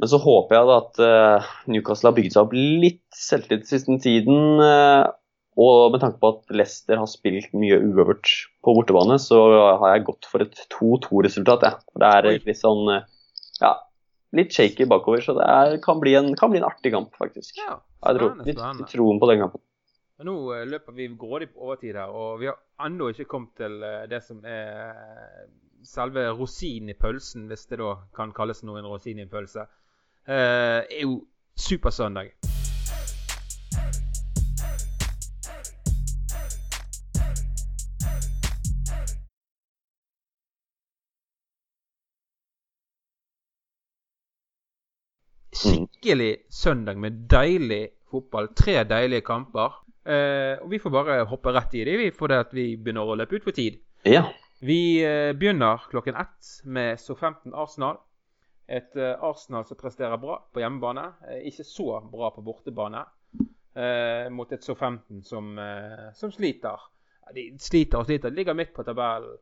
men 0.00 0.10
så 0.10 0.20
håper 0.20 0.58
jeg 0.58 0.68
da 0.68 0.78
at 0.82 1.02
uh, 1.02 1.52
Newcastle 1.70 2.10
har 2.10 2.16
bygget 2.16 2.36
seg 2.36 2.46
opp 2.46 2.56
litt 2.56 3.04
selvtillit 3.16 3.70
siste 3.70 3.98
tiden. 4.04 4.60
Uh, 4.60 5.06
og 5.54 5.94
med 5.94 6.02
tanke 6.02 6.18
på 6.18 6.32
at 6.34 6.56
Leicester 6.58 6.98
har 6.98 7.08
spilt 7.08 7.52
mye 7.54 7.78
uøvert 7.78 8.26
på 8.66 8.74
bortebane, 8.74 9.20
så 9.22 9.38
har 9.78 9.92
jeg 9.94 10.06
gått 10.08 10.26
for 10.26 10.42
et 10.42 10.64
2-2-resultat. 10.74 11.68
Ja. 11.68 11.76
Det 12.02 12.10
er 12.10 12.30
litt 12.42 12.58
sånn 12.58 12.88
ja, 13.62 13.76
litt 14.34 14.54
shaky 14.54 14.86
bakover, 14.90 15.22
så 15.22 15.36
det 15.36 15.46
er, 15.46 15.76
kan, 15.84 16.00
bli 16.02 16.16
en, 16.18 16.32
kan, 16.38 16.50
bli 16.52 16.60
en, 16.60 16.66
artig 16.68 16.92
kamp, 16.94 17.14
faktisk. 17.20 17.54
Ja, 17.60 17.78
jeg 18.08 18.18
tror 18.18 18.34
litt 18.46 18.90
troen 18.90 19.22
på 19.22 19.30
den 19.30 19.44
kampen. 19.44 19.62
Men 20.18 20.28
nå 20.30 20.34
uh, 20.52 20.62
løper 20.68 20.94
vi 20.94 21.08
grådig 21.18 21.50
på 21.50 21.60
overtid 21.66 21.98
her, 21.98 22.14
og 22.14 22.40
vi 22.40 22.46
har 22.46 22.58
ennå 22.86 23.10
ikke 23.10 23.26
kommet 23.30 23.56
til 23.58 23.80
uh, 23.82 24.04
det 24.10 24.22
som 24.22 24.44
er 24.46 24.94
selve 25.84 26.28
rosinen 26.38 26.94
i 26.94 26.98
pølsen, 26.98 27.48
hvis 27.50 27.66
det 27.66 27.80
da 27.82 27.96
kan 28.16 28.32
kalles 28.32 28.62
noe 28.62 28.78
en 28.78 28.88
rosin 28.88 29.18
i 29.18 29.26
en 29.26 29.32
pølse. 29.32 29.66
Er 30.26 30.86
jo 31.02 31.24
Supersøndag. 31.56 32.32
Skikkelig 45.54 46.38
søndag 46.50 46.98
med 46.98 47.10
deilig 47.30 47.88
fotball. 48.10 48.48
Tre 48.56 48.84
deilige 48.84 49.20
kamper. 49.20 49.83
Uh, 50.04 50.60
og 50.60 50.68
vi 50.68 50.78
får 50.78 50.92
bare 50.92 51.20
hoppe 51.30 51.52
rett 51.56 51.74
i 51.78 51.84
det, 51.88 51.96
vi, 51.96 52.08
fordi 52.12 52.40
vi 52.52 52.64
begynner 52.76 53.08
å 53.08 53.16
løpe 53.16 53.38
ut 53.38 53.46
for 53.46 53.56
tid. 53.56 53.78
Ja. 54.04 54.26
Vi 54.64 55.00
uh, 55.00 55.32
begynner 55.36 55.86
klokken 55.88 56.18
ett 56.20 56.50
med 56.68 57.00
SO15 57.00 57.54
Arsenal. 57.56 58.02
Et 58.68 58.92
uh, 59.00 59.14
Arsenal 59.24 59.64
som 59.68 59.80
presterer 59.80 60.20
bra 60.20 60.36
på 60.52 60.60
hjemmebane. 60.60 61.06
ikke 61.48 61.64
så 61.64 62.02
bra 62.12 62.30
på 62.36 62.44
bortebane. 62.44 63.04
mot 64.30 64.52
et 64.52 64.62
SO15 64.62 65.22
som, 65.26 65.56
som 66.14 66.30
sliter. 66.30 66.78
De 67.34 67.48
sliter 67.58 67.98
og 67.98 68.06
sliter. 68.06 68.30
De 68.30 68.36
ligger 68.36 68.54
midt 68.54 68.70
på 68.74 68.84
tabellen, 68.86 69.34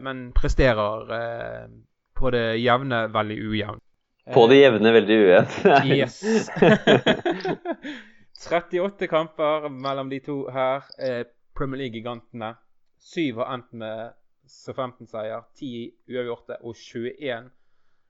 men 0.00 0.32
presterer 0.32 1.68
på 2.16 2.30
det 2.30 2.56
jevne 2.56 3.02
veldig 3.12 3.36
ujevnt. 3.50 3.84
På 4.32 4.46
det 4.48 4.62
jevne 4.62 4.92
veldig 4.96 5.18
ujevnt. 5.26 5.58
yes. 5.84 6.48
38 8.38 9.06
kamper 9.06 9.68
mellom 9.68 10.10
de 10.10 10.20
to 10.20 10.50
her. 10.50 10.84
Eh, 10.98 11.26
Premier 11.56 11.78
League-gigantene. 11.78 12.54
Syv 12.98 13.36
har 13.36 13.54
endt 13.54 13.72
med 13.72 14.12
så 14.46 14.72
15-seier. 14.72 15.42
10 15.58 15.90
uavgjorte 16.08 16.60
og 16.62 16.76
21 16.76 17.50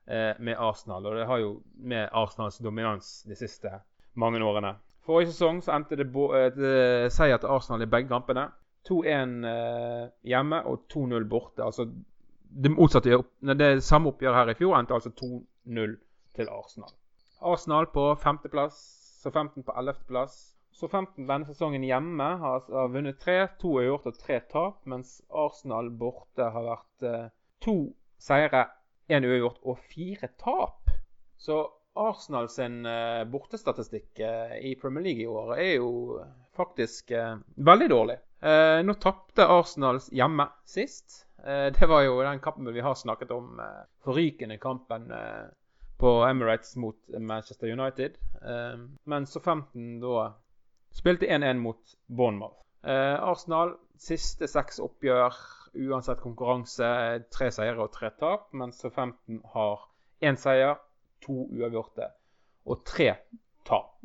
eh, 0.07 0.33
med 0.39 0.55
Arsenal. 0.57 1.05
Og 1.05 1.15
det 1.17 1.25
har 1.25 1.37
jo 1.37 1.61
med 1.73 2.09
Arsenals 2.11 2.57
dominans 2.57 3.23
de 3.29 3.35
siste 3.35 3.71
mange 4.13 4.43
årene. 4.45 4.75
Forrige 5.05 5.31
sesong 5.31 5.63
så 5.65 5.73
endte 5.73 5.97
det, 5.97 6.07
eh, 6.13 7.09
seier 7.09 7.37
til 7.37 7.49
Arsenal 7.49 7.81
i 7.81 7.89
begge 7.89 8.11
kampene. 8.13 8.49
2-1 8.89 9.45
eh, 9.45 10.05
hjemme 10.23 10.61
og 10.65 10.85
2-0 10.93 11.25
borte. 11.29 11.63
Altså 11.65 11.89
det, 12.49 12.71
motsatte, 12.71 13.23
det 13.41 13.83
samme 13.83 14.13
oppgjøret 14.13 14.37
her 14.37 14.53
i 14.53 14.57
fjor 14.61 14.77
endte 14.77 14.93
altså 14.93 15.09
2-0 15.09 15.97
til 16.35 16.49
Arsenal. 16.53 16.93
Arsenal 17.41 17.89
på 17.93 18.15
femteplass 18.15 18.98
Så 19.19 19.31
15 19.31 19.63
på 19.63 19.75
11. 19.75 19.93
plass. 20.07 20.55
Så 20.71 20.87
15 20.87 21.25
denne 21.27 21.47
sesongen 21.49 21.83
hjemme 21.83 22.27
har, 22.39 22.61
har 22.71 22.91
vunnet 22.93 23.17
tre. 23.19 23.41
To 23.59 23.73
uavgjort 23.75 24.05
og 24.07 24.19
tre 24.21 24.37
tap. 24.47 24.77
Mens 24.87 25.17
Arsenal 25.27 25.89
borte 25.91 26.47
har 26.53 26.67
vært 26.69 27.07
eh, 27.09 27.25
to 27.59 27.75
seire, 28.15 28.63
én 29.11 29.27
uavgjort 29.27 29.59
og 29.67 29.83
fire 29.91 30.31
tap. 30.39 30.93
Så 31.35 31.65
Arsenal 31.99 32.47
sin 32.53 32.85
eh, 32.87 33.25
bortestatistikk 33.27 34.23
eh, 34.23 34.55
i 34.71 34.75
Premier 34.79 35.03
League 35.09 35.25
i 35.25 35.27
år 35.27 35.55
er 35.57 35.73
jo 35.81 35.91
faktisk 36.55 37.11
eh, 37.11 37.35
veldig 37.55 37.89
dårlig. 37.91 38.19
Eh, 38.39 38.79
nå 38.87 38.95
tapte 39.03 39.51
Arsenal 39.51 39.99
hjemme 40.15 40.47
sist. 40.63 41.25
Eh, 41.43 41.67
det 41.75 41.91
var 41.91 42.07
jo 42.07 42.21
den 42.23 42.39
kampen 42.39 42.71
vi 42.71 42.87
har 42.87 42.95
snakket 42.95 43.35
om. 43.35 43.59
Forrykende 44.05 44.61
kampen 44.63 45.11
på 45.99 46.13
Emirates 46.27 46.75
mot 46.79 46.97
Manchester 47.19 47.71
United. 47.71 48.17
Eh, 48.41 48.79
men 49.03 49.27
så 49.27 49.39
15 49.39 49.99
da 50.03 50.29
spilte 50.95 51.27
1-1 51.27 51.59
mot 51.63 51.95
Bournemouth. 52.07 52.59
Eh, 52.83 53.15
Arsenal 53.19 53.75
siste 53.99 54.47
seks 54.47 54.79
oppgjør 54.79 55.35
uansett 55.89 56.21
konkurranse. 56.23 56.87
Tre 57.33 57.49
seire 57.51 57.83
og 57.83 57.91
tre 57.95 58.11
tap. 58.19 58.47
Mens 58.55 58.79
så 58.81 58.89
15 58.89 59.41
har 59.53 59.83
én 60.23 60.39
seier, 60.39 60.79
to 61.23 61.45
uavgjorte 61.51 62.07
og 62.69 62.81
tre 62.87 63.11
tap. 63.67 63.99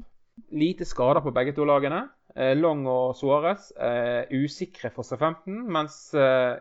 Lite 0.51 0.87
skader 0.87 1.23
på 1.23 1.33
begge 1.35 1.55
to 1.55 1.67
lagene. 1.69 2.09
Eh, 2.35 2.57
Long 2.59 2.87
og 2.91 3.15
Suárez 3.15 3.71
er 3.79 4.27
usikre 4.35 4.91
for 4.91 5.07
C15, 5.07 5.61
mens 5.71 5.99
eh, 6.19 6.57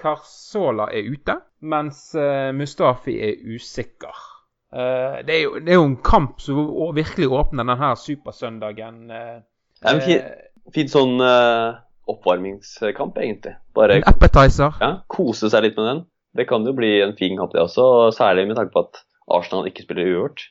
Carzola 0.00 0.88
er 0.96 1.10
ute. 1.12 1.36
Mens 1.60 2.14
eh, 2.16 2.52
Mustafi 2.56 3.18
er 3.20 3.42
usikker. 3.44 4.29
Eh, 4.72 5.16
det, 5.26 5.34
er 5.34 5.42
jo, 5.42 5.58
det 5.58 5.72
er 5.74 5.80
jo 5.80 5.86
en 5.88 5.96
kamp 6.06 6.40
som 6.40 6.60
virkelig 6.94 7.28
åpner 7.34 7.66
denne 7.66 7.90
supersøndagen. 7.98 9.00
eh, 9.10 9.40
Det 9.80 9.88
er 9.90 9.94
en 9.94 10.04
fin, 10.04 10.18
eh, 10.18 10.70
fin 10.74 10.88
sånn 10.92 11.20
eh, 11.24 11.80
oppvarmingskamp, 12.10 13.18
egentlig. 13.18 13.56
Bare 13.74 13.98
en 13.98 14.06
appetizer. 14.06 14.76
ja, 14.80 14.92
kose 15.08 15.50
seg 15.50 15.62
litt 15.66 15.76
med 15.78 15.86
den. 15.90 16.04
Det 16.36 16.46
kan 16.48 16.64
jo 16.66 16.72
bli 16.76 17.00
en 17.02 17.16
fin 17.18 17.36
kamp, 17.38 17.52
det 17.52 17.62
også. 17.64 18.12
Særlig 18.14 18.46
med 18.46 18.56
tanke 18.56 18.72
på 18.74 18.84
at 18.86 19.02
Arsenal 19.30 19.66
ikke 19.66 19.82
spiller 19.86 20.06
uavgjort. 20.06 20.46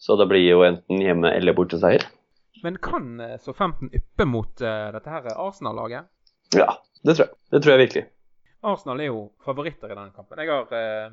Så 0.00 0.16
det 0.16 0.28
blir 0.30 0.46
jo 0.46 0.62
enten 0.64 1.02
hjemme- 1.02 1.34
eller 1.36 1.52
borteseier. 1.52 2.06
Men 2.62 2.76
kan 2.76 3.20
eh, 3.20 3.36
så 3.38 3.52
15 3.52 3.90
yppe 3.94 4.24
mot 4.28 4.62
uh, 4.62 4.90
dette 4.92 5.10
her 5.10 5.26
Arsenal-laget? 5.36 6.06
Ja, 6.54 6.74
det 7.04 7.16
tror 7.16 7.26
jeg. 7.26 7.34
Det 7.50 7.62
tror 7.62 7.72
jeg 7.74 7.82
virkelig. 7.86 8.04
Arsenal 8.62 9.00
er 9.00 9.08
jo 9.10 9.20
favoritter 9.44 9.88
i 9.90 9.96
denne 9.96 10.12
kampen. 10.12 10.38
Jeg 10.38 10.50
har 10.52 10.74
eh, 10.76 11.10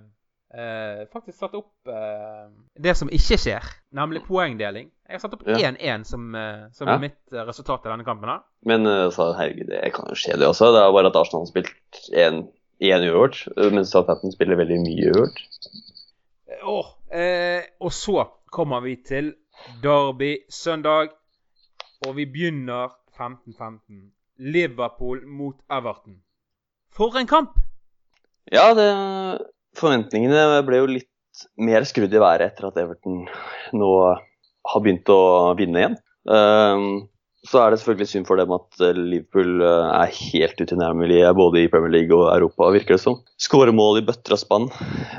eh, 0.53 1.05
faktisk 1.13 1.39
satt 1.39 1.55
opp 1.55 1.87
eh, 1.91 2.47
det 2.79 2.93
som 2.97 3.09
ikke 3.09 3.37
skjer, 3.37 3.63
nemlig 3.93 4.23
poengdeling. 4.27 4.91
Jeg 5.07 5.15
har 5.17 5.19
satt 5.23 5.33
opp 5.33 5.43
Ja. 5.47 5.57
1-1 5.71 6.05
som, 6.07 6.35
eh, 6.35 6.67
som 6.71 6.87
Ja. 6.87 6.97
mitt 6.97 7.19
resultat 7.31 7.85
i 7.85 7.89
denne 7.89 8.03
kampen. 8.05 8.29
her. 8.29 8.39
Men 8.65 8.85
eh, 8.87 9.09
så, 9.09 9.33
herregud, 9.37 9.67
det 9.67 9.93
kan 9.93 10.05
jo 10.09 10.15
skje, 10.15 10.37
det 10.39 10.47
også. 10.47 10.71
Det 10.73 10.81
er 10.83 10.91
bare 10.91 11.07
at 11.11 11.15
Arsenal 11.15 11.45
har 11.45 11.51
spilt 11.51 12.01
én 12.13 12.47
uavgjort, 12.81 13.47
eh, 13.57 13.71
mens 13.73 13.91
Southampton 13.91 14.31
spiller 14.31 14.55
veldig 14.55 14.79
mye 14.83 15.11
uavgjort. 15.11 15.41
Eh, 16.47 17.19
eh, 17.19 17.63
og 17.81 17.91
så 17.91 18.27
kommer 18.51 18.81
vi 18.81 18.95
til 19.05 19.33
Derby 19.83 20.37
søndag, 20.49 21.09
og 22.07 22.15
vi 22.15 22.25
begynner 22.25 22.91
15-15. 23.17 24.11
Liverpool 24.39 25.25
mot 25.25 25.55
Everton. 25.71 26.21
For 26.93 27.17
en 27.17 27.27
kamp! 27.27 27.57
Ja, 28.51 28.73
det, 28.73 29.41
forventningene 29.77 30.63
ble 30.67 30.81
jo 30.81 30.89
litt 30.89 31.45
mer 31.61 31.85
skrudd 31.85 32.13
i 32.13 32.21
været 32.21 32.49
etter 32.49 32.69
at 32.69 32.79
Everton 32.81 33.25
nå 33.77 33.91
har 34.67 34.83
begynt 34.83 35.09
å 35.13 35.53
vinne 35.57 35.81
igjen. 35.83 35.97
Ehm, 36.33 37.07
så 37.47 37.61
er 37.61 37.71
det 37.71 37.79
selvfølgelig 37.79 38.09
synd 38.11 38.27
for 38.27 38.39
dem 38.41 38.53
at 38.55 38.81
eh, 38.83 38.97
Liverpool 38.97 39.63
eh, 39.63 39.89
er 40.01 40.15
helt 40.17 40.59
utilnærmelige 40.63 41.33
både 41.37 41.63
i 41.63 41.71
Premier 41.71 41.93
League 41.93 42.15
og 42.15 42.29
Europa, 42.33 42.71
virker 42.75 42.97
det 42.97 43.03
som. 43.03 43.19
Skårer 43.41 43.75
mål 43.75 44.01
i 44.01 44.05
bøtter 44.07 44.35
og 44.35 44.41
spann. 44.41 44.69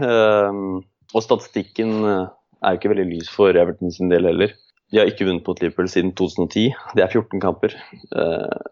Ehm, 0.04 0.80
og 1.14 1.24
statistikken 1.24 1.94
eh, 2.02 2.26
er 2.60 2.74
jo 2.74 2.82
ikke 2.82 2.92
veldig 2.92 3.08
lys 3.14 3.30
for 3.32 3.56
Everton 3.56 3.94
sin 3.94 4.12
del 4.12 4.28
heller. 4.28 4.52
De 4.92 5.00
har 5.00 5.08
ikke 5.08 5.26
vunnet 5.28 5.46
mot 5.48 5.60
Liverpool 5.62 5.88
siden 5.92 6.14
2010. 6.16 6.70
Det 6.96 7.04
er 7.04 7.12
14 7.12 7.42
kamper. 7.44 7.74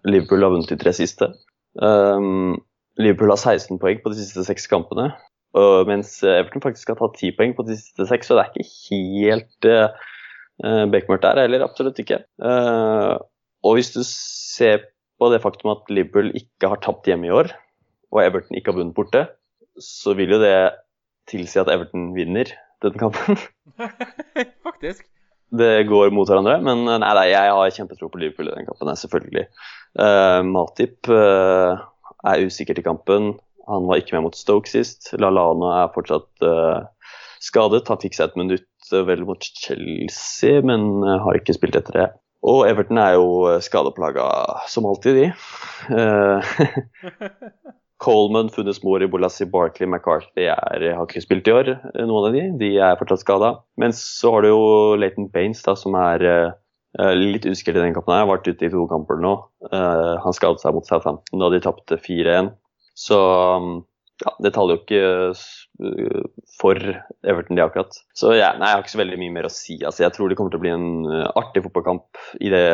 Liverpool 0.09 0.47
har 0.47 0.55
vunnet 0.55 0.71
de 0.73 0.79
tre 0.81 0.95
siste. 0.97 1.29
Ehm, 1.85 2.57
Liverpool 2.97 3.35
har 3.35 3.41
16 3.41 3.77
poeng 3.83 4.01
på 4.01 4.13
de 4.13 4.23
siste 4.23 4.45
seks 4.47 4.65
kampene. 4.73 5.11
Og 5.57 5.89
mens 5.89 6.19
Everton 6.27 6.65
faktisk 6.65 6.93
har 6.93 6.99
tatt 7.01 7.17
10 7.21 7.37
poeng 7.39 7.55
på 7.57 7.65
de 7.69 7.79
siste 7.79 8.09
seks, 8.11 8.29
så 8.29 8.37
det 8.37 8.45
er 8.45 8.53
ikke 8.53 9.01
helt 9.01 9.69
uh, 9.71 10.85
bekmørkt 10.93 11.25
der 11.25 11.41
heller. 11.47 11.65
Absolutt 11.65 12.01
ikke. 12.03 12.21
Uh, 12.43 13.17
og 13.65 13.79
hvis 13.79 13.95
du 13.95 14.03
ser 14.07 14.85
på 15.17 15.31
det 15.33 15.41
faktum 15.45 15.73
at 15.73 15.89
Liverpool 15.93 16.29
ikke 16.37 16.71
har 16.73 16.83
tapt 16.85 17.09
hjemme 17.09 17.29
i 17.29 17.33
år, 17.33 17.51
og 18.13 18.23
Everton 18.23 18.59
ikke 18.59 18.73
har 18.73 18.79
vunnet 18.79 18.97
borte, 18.97 19.25
så 19.81 20.15
vil 20.17 20.37
jo 20.37 20.41
det 20.43 20.57
tilsi 21.31 21.61
at 21.61 21.73
Everton 21.73 22.13
vinner 22.17 22.53
denne 22.85 23.01
kampen. 23.01 23.41
Faktisk. 24.69 25.07
Det 25.57 25.87
går 25.87 26.11
mot 26.15 26.29
hverandre, 26.29 26.59
men 26.65 26.85
nei, 26.89 26.99
nei, 27.01 27.27
jeg 27.31 27.53
har 27.55 27.75
kjempetro 27.75 28.09
på 28.11 28.21
Liverpool 28.21 28.51
i 28.51 28.57
den 28.57 28.67
kampen, 28.67 28.91
selvfølgelig. 28.99 29.47
Uh, 29.95 30.43
Matip 30.45 31.09
uh, 31.13 31.79
er 32.27 32.43
usikker 32.45 32.77
til 32.77 32.87
kampen. 32.87 33.37
Han 33.71 33.87
var 33.89 34.01
ikke 34.01 34.17
med 34.17 34.29
mot 34.29 34.39
Stoke 34.39 34.71
sist. 34.71 35.11
Lallana 35.19 35.73
er 35.83 35.95
fortsatt 35.95 36.47
uh, 36.47 36.87
skadet. 37.43 37.87
Han 37.91 38.01
fikk 38.03 38.17
seg 38.17 38.31
et 38.31 38.39
minutt 38.39 38.93
uh, 38.93 39.03
vel 39.09 39.25
mot 39.27 39.43
Chelsea, 39.43 40.63
men 40.67 41.03
uh, 41.03 41.19
har 41.25 41.39
ikke 41.39 41.57
spilt 41.57 41.79
etter 41.79 42.01
det. 42.01 42.09
Og 42.47 42.63
Everton 42.69 43.01
er 43.03 43.17
jo 43.17 43.57
skadeplaga 43.65 44.27
som 44.71 44.87
alltid, 44.87 45.19
de. 45.19 45.27
Coleman, 48.05 48.53
Funnes 48.53 48.83
Mori, 48.85 49.09
Bolassi, 49.11 49.49
Barkley, 49.51 49.89
McCarthy 49.89 50.45
er, 50.53 50.85
har 50.85 51.09
ikke 51.09 51.25
spilt 51.25 51.49
i 51.49 51.55
år, 51.57 51.73
noen 51.97 52.29
av 52.29 52.37
de. 52.37 52.45
De 52.61 52.69
er 52.77 52.99
fortsatt 53.01 53.25
skada. 53.25 53.51
Men 53.81 53.97
så 53.97 54.37
har 54.37 54.45
du 54.45 54.53
jo 54.53 54.61
Leighton 55.01 55.31
Baines, 55.33 55.65
da, 55.67 55.75
som 55.81 55.97
er 55.99 56.23
litt 57.17 57.49
uskyldig 57.49 57.81
i 57.81 57.87
den 57.89 57.97
kampen. 57.97 58.15
Har 58.15 58.31
vært 58.31 58.53
ute 58.53 58.69
i 58.69 58.71
to 58.71 58.85
kamper 58.93 59.19
nå. 59.25 59.33
Uh, 59.73 60.15
han 60.23 60.37
skadet 60.37 60.63
seg 60.63 60.77
mot 60.77 60.87
Southampton 60.87 61.43
da 61.43 61.51
de 61.51 61.65
tapte 61.65 61.99
4-1. 62.05 62.53
Så 62.97 63.19
um, 63.61 63.85
ja, 64.25 64.33
det 64.41 64.53
taler 64.57 64.77
jo 64.77 64.83
ikke 64.83 65.01
eh, 65.05 66.21
for 66.57 66.81
Everton, 66.81 67.59
det 67.59 67.65
akkurat. 67.67 67.99
Så 68.17 68.33
ja, 68.37 68.55
nei, 68.57 68.71
jeg 68.71 68.79
har 68.79 68.85
ikke 68.85 68.95
så 68.95 69.03
veldig 69.03 69.19
mye 69.21 69.35
mer 69.35 69.49
å 69.49 69.53
si. 69.53 69.77
Altså, 69.83 70.07
jeg 70.07 70.15
tror 70.17 70.33
det 70.33 70.39
kommer 70.39 70.55
til 70.55 70.61
å 70.61 70.65
bli 70.65 70.73
en 70.73 70.89
eh, 71.11 71.27
artig 71.37 71.67
fotballkamp 71.67 72.23
i 72.41 72.53
det 72.53 72.65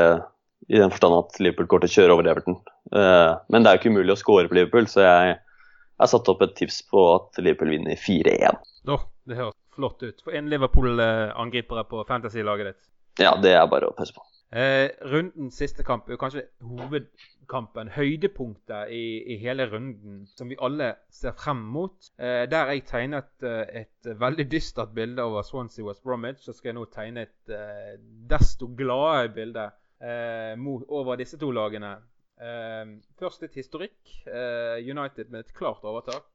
i 0.70 0.78
den 0.78 0.92
forstand 0.92 1.16
at 1.16 1.40
Liverpool 1.42 1.66
går 1.72 1.82
til 1.82 1.90
å 1.90 1.94
kjøre 1.96 2.14
over 2.14 2.28
Everton. 2.30 2.60
Eh, 2.94 3.32
men 3.50 3.64
det 3.64 3.70
er 3.70 3.76
jo 3.76 3.82
ikke 3.82 3.94
umulig 3.96 4.14
å 4.14 4.20
score 4.20 4.46
på 4.46 4.58
Liverpool, 4.60 4.86
så 4.90 5.02
jeg 5.02 5.34
har 5.34 6.10
satt 6.12 6.30
opp 6.30 6.44
et 6.46 6.54
tips 6.58 6.84
på 6.92 7.06
at 7.16 7.42
Liverpool 7.42 7.74
vinner 7.74 7.98
4-1. 7.98 8.62
Da, 8.86 9.00
det 9.26 9.40
høres 9.40 9.58
flott 9.74 10.04
ut. 10.06 10.22
For 10.22 10.38
en 10.38 10.50
Liverpool-angripere 10.52 11.84
på 11.90 12.04
fantasy-laget 12.06 12.70
ditt. 12.70 12.82
Ja, 13.20 13.34
det 13.42 13.56
er 13.58 13.66
bare 13.70 13.90
å 13.90 13.96
pøse 13.96 14.14
på. 14.14 14.22
Eh, 14.52 14.90
rundens 15.08 15.56
siste 15.56 15.80
kamp 15.80 16.10
er 16.12 16.18
kanskje 16.20 16.42
hovedkampen, 16.60 17.88
høydepunktet 17.94 18.90
i, 18.92 19.04
i 19.32 19.38
hele 19.40 19.64
runden, 19.72 20.26
som 20.28 20.50
vi 20.52 20.58
alle 20.60 20.90
ser 21.08 21.32
frem 21.32 21.62
mot. 21.72 22.10
Eh, 22.20 22.44
der 22.52 22.74
jeg 22.74 22.84
tegnet 22.90 23.46
eh, 23.48 23.80
et 23.80 24.10
veldig 24.20 24.44
dystert 24.52 24.92
bilde 24.92 25.24
over 25.24 25.46
Swansea 25.48 25.86
West 25.86 26.04
Bromwich, 26.04 26.44
så 26.44 26.52
skal 26.52 26.68
jeg 26.68 26.76
nå 26.76 26.84
tegne 26.92 27.24
et 27.24 27.54
eh, 27.56 27.94
desto 28.28 28.68
gladere 28.76 29.32
bilde 29.32 29.64
eh, 30.04 30.68
over 31.00 31.16
disse 31.16 31.40
to 31.40 31.48
lagene. 31.50 31.94
Eh, 32.36 32.92
først 33.16 33.46
litt 33.46 33.56
historikk. 33.56 33.96
Eh, 34.28 34.84
United 34.84 35.32
med 35.32 35.46
et 35.46 35.56
klart 35.56 35.80
overtak. 35.88 36.28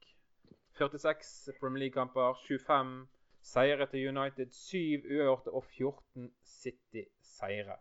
46 0.78 1.54
Premier 1.60 1.86
League-kamper, 1.86 2.34
25 2.48 2.96
seire 3.42 3.86
til 3.86 4.10
United, 4.10 4.50
7 4.50 5.06
uavgjorte 5.06 5.54
og 5.54 5.64
14 5.70 6.32
City-seire. 6.42 7.78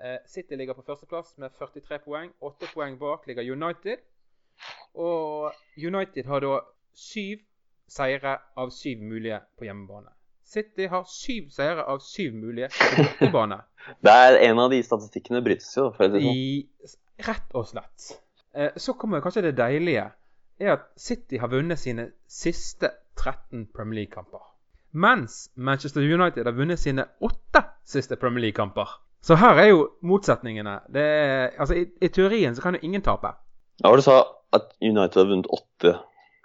Eh, 0.00 0.16
City 0.26 0.56
ligger 0.56 0.74
på 0.74 0.82
førsteplass 0.86 1.34
med 1.38 1.52
43 1.58 1.98
poeng. 2.04 2.30
8 2.40 2.70
poeng 2.74 2.96
bak 2.98 3.26
ligger 3.28 3.44
United. 3.52 4.00
Og 4.94 5.52
United 5.76 6.24
har 6.24 6.40
da 6.40 6.60
syv 6.96 7.42
seire 7.90 8.38
av 8.56 8.70
syv 8.72 9.02
mulige 9.02 9.40
på 9.58 9.66
hjemmebane. 9.68 10.08
City 10.50 10.88
har 10.90 11.04
syv 11.06 11.50
seire 11.54 11.84
av 11.86 12.00
syv 12.02 12.34
mulige 12.34 12.70
på 12.74 13.02
bortebane. 13.02 13.60
Det 14.04 14.12
er 14.12 14.38
En 14.48 14.58
av 14.58 14.70
de 14.70 14.80
statistikkene 14.82 15.42
brytes 15.44 15.68
jo. 15.76 15.90
sånn. 15.96 16.16
I, 16.16 16.66
rett 17.26 17.54
og 17.54 17.68
slett. 17.70 18.08
Eh, 18.54 18.72
så 18.76 18.96
kommer 18.98 19.22
kanskje 19.22 19.44
det 19.50 19.56
deilige. 19.60 20.08
er 20.60 20.72
at 20.74 20.88
City 20.96 21.38
har 21.40 21.48
vunnet 21.48 21.78
sine 21.80 22.10
siste 22.28 22.90
13 23.16 23.68
Premier 23.72 24.02
League-kamper. 24.02 24.42
Mens 24.92 25.50
Manchester 25.54 26.02
United 26.02 26.44
har 26.44 26.56
vunnet 26.56 26.80
sine 26.80 27.06
åtte 27.20 27.62
siste 27.84 28.16
Premier 28.16 28.48
League-kamper. 28.48 28.98
Så 29.22 29.36
her 29.36 29.58
er 29.60 29.66
jo 29.68 29.90
motsetningene. 30.02 30.78
Det 30.92 31.02
er, 31.02 31.50
altså, 31.60 31.74
i, 31.74 31.86
I 32.02 32.08
teorien 32.08 32.54
så 32.56 32.62
kan 32.62 32.74
jo 32.74 32.80
ingen 32.82 33.02
tape. 33.02 33.26
Ja, 33.84 33.88
var 33.88 33.96
det 34.00 34.04
sa 34.04 34.18
at 34.56 34.70
United 34.82 35.20
har 35.20 35.28
vunnet 35.28 35.46
åtte 35.52 35.94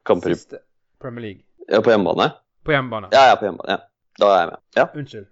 kamper 0.05 0.29
i- 0.29 0.35
Siste 0.35 0.59
Premier 1.01 1.21
League. 1.25 1.41
ja, 1.71 1.79
på 1.81 1.89
hjemmebane? 1.89 2.29
På 2.65 2.71
hjemmebane. 2.71 3.07
Ja, 3.13 3.29
ja, 3.29 3.35
på 3.39 3.45
hjemmebane. 3.47 3.71
Ja. 3.71 3.77
Da 4.19 4.25
er 4.25 4.39
jeg 4.39 4.49
med. 4.51 4.59
Ja. 4.75 4.85
Unnskyld. 4.95 5.27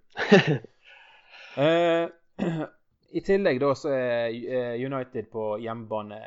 uh, 1.57 2.07
I 3.18 3.22
tillegg 3.22 3.60
da 3.61 3.74
så 3.78 3.91
er 3.94 4.32
eh, 4.34 4.86
United 4.88 5.28
på 5.32 5.57
hjemmebane 5.61 6.18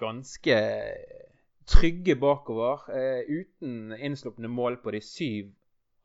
ganske 0.00 0.56
trygge 1.68 2.16
bakover. 2.18 2.82
Uh, 2.90 3.22
uten 3.38 3.92
innslupne 4.00 4.48
mål 4.50 4.80
på 4.82 4.90
de 4.96 5.00
syv 5.04 5.52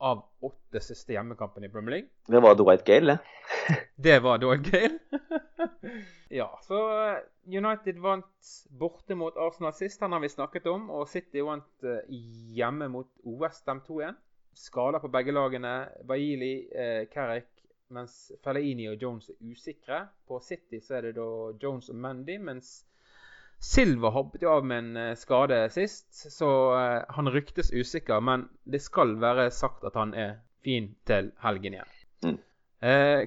av 0.04 0.26
åtte 0.44 0.80
siste 0.84 1.14
hjemmekampene 1.16 1.70
i 1.70 1.72
Premier 1.72 1.96
League. 1.96 2.10
Det 2.28 2.40
var 2.44 2.58
Dwight 2.60 2.84
Gale, 2.84 3.14
det. 3.14 3.78
Det 3.96 4.20
var 4.20 4.38
Dwight 4.38 4.66
Gale. 4.72 5.00
ja, 6.40 6.60
så 6.64 6.80
eh, 7.06 7.18
United 7.48 8.02
vant 8.04 8.50
borte 8.70 9.16
mot 9.16 9.38
Arsenal 9.38 9.74
sist, 9.74 10.00
den 10.04 10.12
har 10.12 10.20
vi 10.20 10.30
snakket 10.30 10.68
om. 10.68 10.90
Og 10.92 11.08
City 11.08 11.40
vant 11.48 11.88
eh, 11.88 12.04
hjemme 12.58 12.90
mot 12.92 13.08
OS, 13.24 13.64
Ham 13.68 13.80
2-1. 13.88 14.20
Skader 14.60 15.00
på 15.00 15.12
begge 15.14 15.32
lagene. 15.32 15.74
Baili, 16.08 16.54
eh, 16.76 17.06
Carrick, 17.14 17.48
mens 17.96 18.34
Fellaini 18.44 18.90
og 18.92 19.00
Jones 19.00 19.32
er 19.32 19.40
usikre. 19.54 20.02
På 20.28 20.42
City 20.44 20.84
så 20.84 21.00
er 21.00 21.08
det 21.08 21.16
da 21.22 21.30
Jones 21.64 21.88
og 21.94 21.96
Mandy, 21.96 22.36
mens 22.44 22.82
Silva 23.64 24.10
hoppet 24.12 24.44
jo 24.44 24.52
av 24.52 24.66
med 24.68 24.82
en 24.82 24.98
eh, 25.00 25.16
skade 25.16 25.62
sist, 25.72 26.10
så 26.34 26.50
eh, 26.76 27.04
han 27.16 27.32
ryktes 27.32 27.72
usikker. 27.72 28.20
Men 28.20 28.50
det 28.64 28.84
skal 28.84 29.16
være 29.22 29.48
sagt 29.56 29.86
at 29.88 29.96
han 29.96 30.12
er 30.14 30.36
fin 30.66 30.92
til 31.08 31.32
helgen 31.44 31.78
igjen. 31.78 31.94
Mm. 32.26 32.38
Eh, 32.84 33.22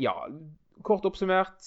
ja, 0.00 0.14
kort 0.82 1.04
oppsummert. 1.04 1.60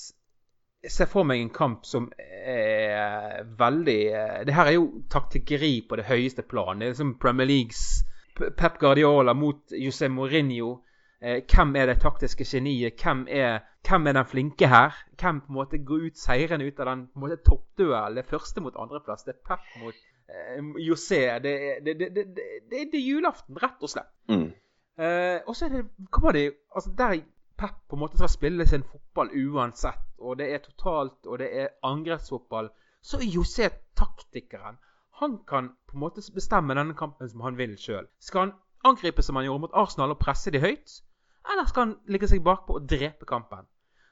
Jeg 0.85 0.93
ser 0.93 1.09
for 1.09 1.25
meg 1.25 1.41
en 1.41 1.53
kamp 1.53 1.85
som 1.89 2.11
er 2.17 3.45
veldig 3.57 4.01
eh, 4.13 4.41
Det 4.45 4.53
her 4.53 4.69
er 4.69 4.75
jo 4.77 4.89
taktikkeri 5.09 5.79
på 5.89 5.97
det 6.01 6.09
høyeste 6.09 6.45
plan. 6.45 6.81
Det 6.81 6.91
er 6.91 6.97
som 6.97 7.15
Premier 7.21 7.49
Leagues 7.49 8.03
Pep 8.35 8.81
Guardiola 8.81 9.33
mot 9.33 9.71
José 9.71 10.09
Mourinho. 10.09 10.79
Eh, 11.25 11.41
hvem 11.49 11.75
er 11.75 11.89
det 11.89 12.01
taktiske 12.03 12.45
geniet? 12.45 13.01
Hvem 13.01 13.23
er, 13.29 13.63
hvem 13.87 14.07
er 14.07 14.13
den 14.13 14.27
flinke 14.29 14.67
her? 14.69 14.93
Hvem 15.17 15.39
på 15.41 15.49
en 15.49 15.57
måte 15.57 15.79
går 15.81 16.09
ut 16.09 16.19
seirende 16.21 16.67
ut 16.67 16.79
av 16.79 16.91
den 16.91 17.07
på 17.07 17.17
en 17.17 17.23
måte 17.23 17.37
toppduellen? 17.47 18.27
Første 18.29 18.61
mot 18.61 18.75
andreplass. 18.77 19.23
Det 19.25 19.33
er 19.33 19.39
Pep 19.47 19.63
mot 19.81 19.95
eh, 20.29 20.59
José. 20.85 21.23
Det, 21.41 21.53
det, 21.85 21.95
det, 21.99 22.09
det, 22.15 22.25
det, 22.35 22.45
det, 22.69 22.83
det 22.91 22.99
er 22.99 23.07
julaften, 23.07 23.57
rett 23.63 23.81
og 23.81 23.89
slett. 23.89 24.11
Mm. 24.29 24.51
Eh, 25.01 25.39
og 25.47 25.57
så 25.57 25.65
er 25.65 25.73
det 25.73 25.81
Hva 26.11 26.21
var 26.27 26.37
det 26.37 26.43
altså 26.75 26.93
Der 26.99 27.15
Pep 27.57 27.81
på 27.89 27.97
en 27.97 28.03
måte 28.03 28.19
skal 28.19 28.29
spille 28.29 28.67
sin 28.67 28.83
fotball 28.83 29.31
uansett, 29.33 30.05
og 30.19 30.37
det 30.37 30.51
er 30.53 30.61
totalt, 30.61 31.25
og 31.25 31.39
det 31.39 31.47
er 31.55 31.73
angrepsfotball, 31.87 32.69
så 33.01 33.17
er 33.17 33.31
José 33.31 33.69
taktikeren. 33.95 34.77
Han 35.23 35.39
kan 35.47 35.71
på 35.87 35.95
en 35.95 36.03
måte 36.03 36.21
bestemme 36.35 36.75
denne 36.75 36.93
kampen 36.99 37.29
som 37.31 37.41
han 37.47 37.57
vil 37.57 37.77
sjøl. 37.79 38.09
Skal 38.19 38.45
han 38.45 38.53
angripe 38.83 39.23
som 39.23 39.39
han 39.39 39.47
gjorde 39.47 39.63
mot 39.65 39.77
Arsenal 39.81 40.11
og 40.13 40.19
presse 40.19 40.51
de 40.51 40.59
høyt, 40.59 40.99
eller 41.53 41.67
skal 41.69 41.85
han 41.85 41.95
ligge 42.11 42.29
seg 42.31 42.43
bakpå 42.45 42.79
og 42.79 42.87
drepe 42.89 43.27
kampen? 43.29 43.65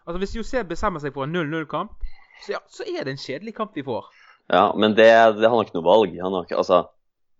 Altså 0.04 0.20
Hvis 0.20 0.36
José 0.36 0.64
bestemmer 0.68 1.02
seg 1.04 1.16
for 1.16 1.28
en 1.28 1.36
0-0-kamp, 1.36 1.96
så, 2.44 2.56
ja, 2.56 2.62
så 2.68 2.86
er 2.88 3.06
det 3.06 3.14
en 3.14 3.22
kjedelig 3.22 3.56
kamp 3.56 3.78
vi 3.78 3.86
får. 3.88 4.10
Ja, 4.52 4.74
men 4.76 4.98
det, 4.98 5.08
det, 5.38 5.48
han 5.48 5.56
har 5.56 5.66
ikke 5.66 5.78
noe 5.78 5.88
valg. 5.88 6.16
Ikke, 6.18 6.60
altså, 6.60 6.84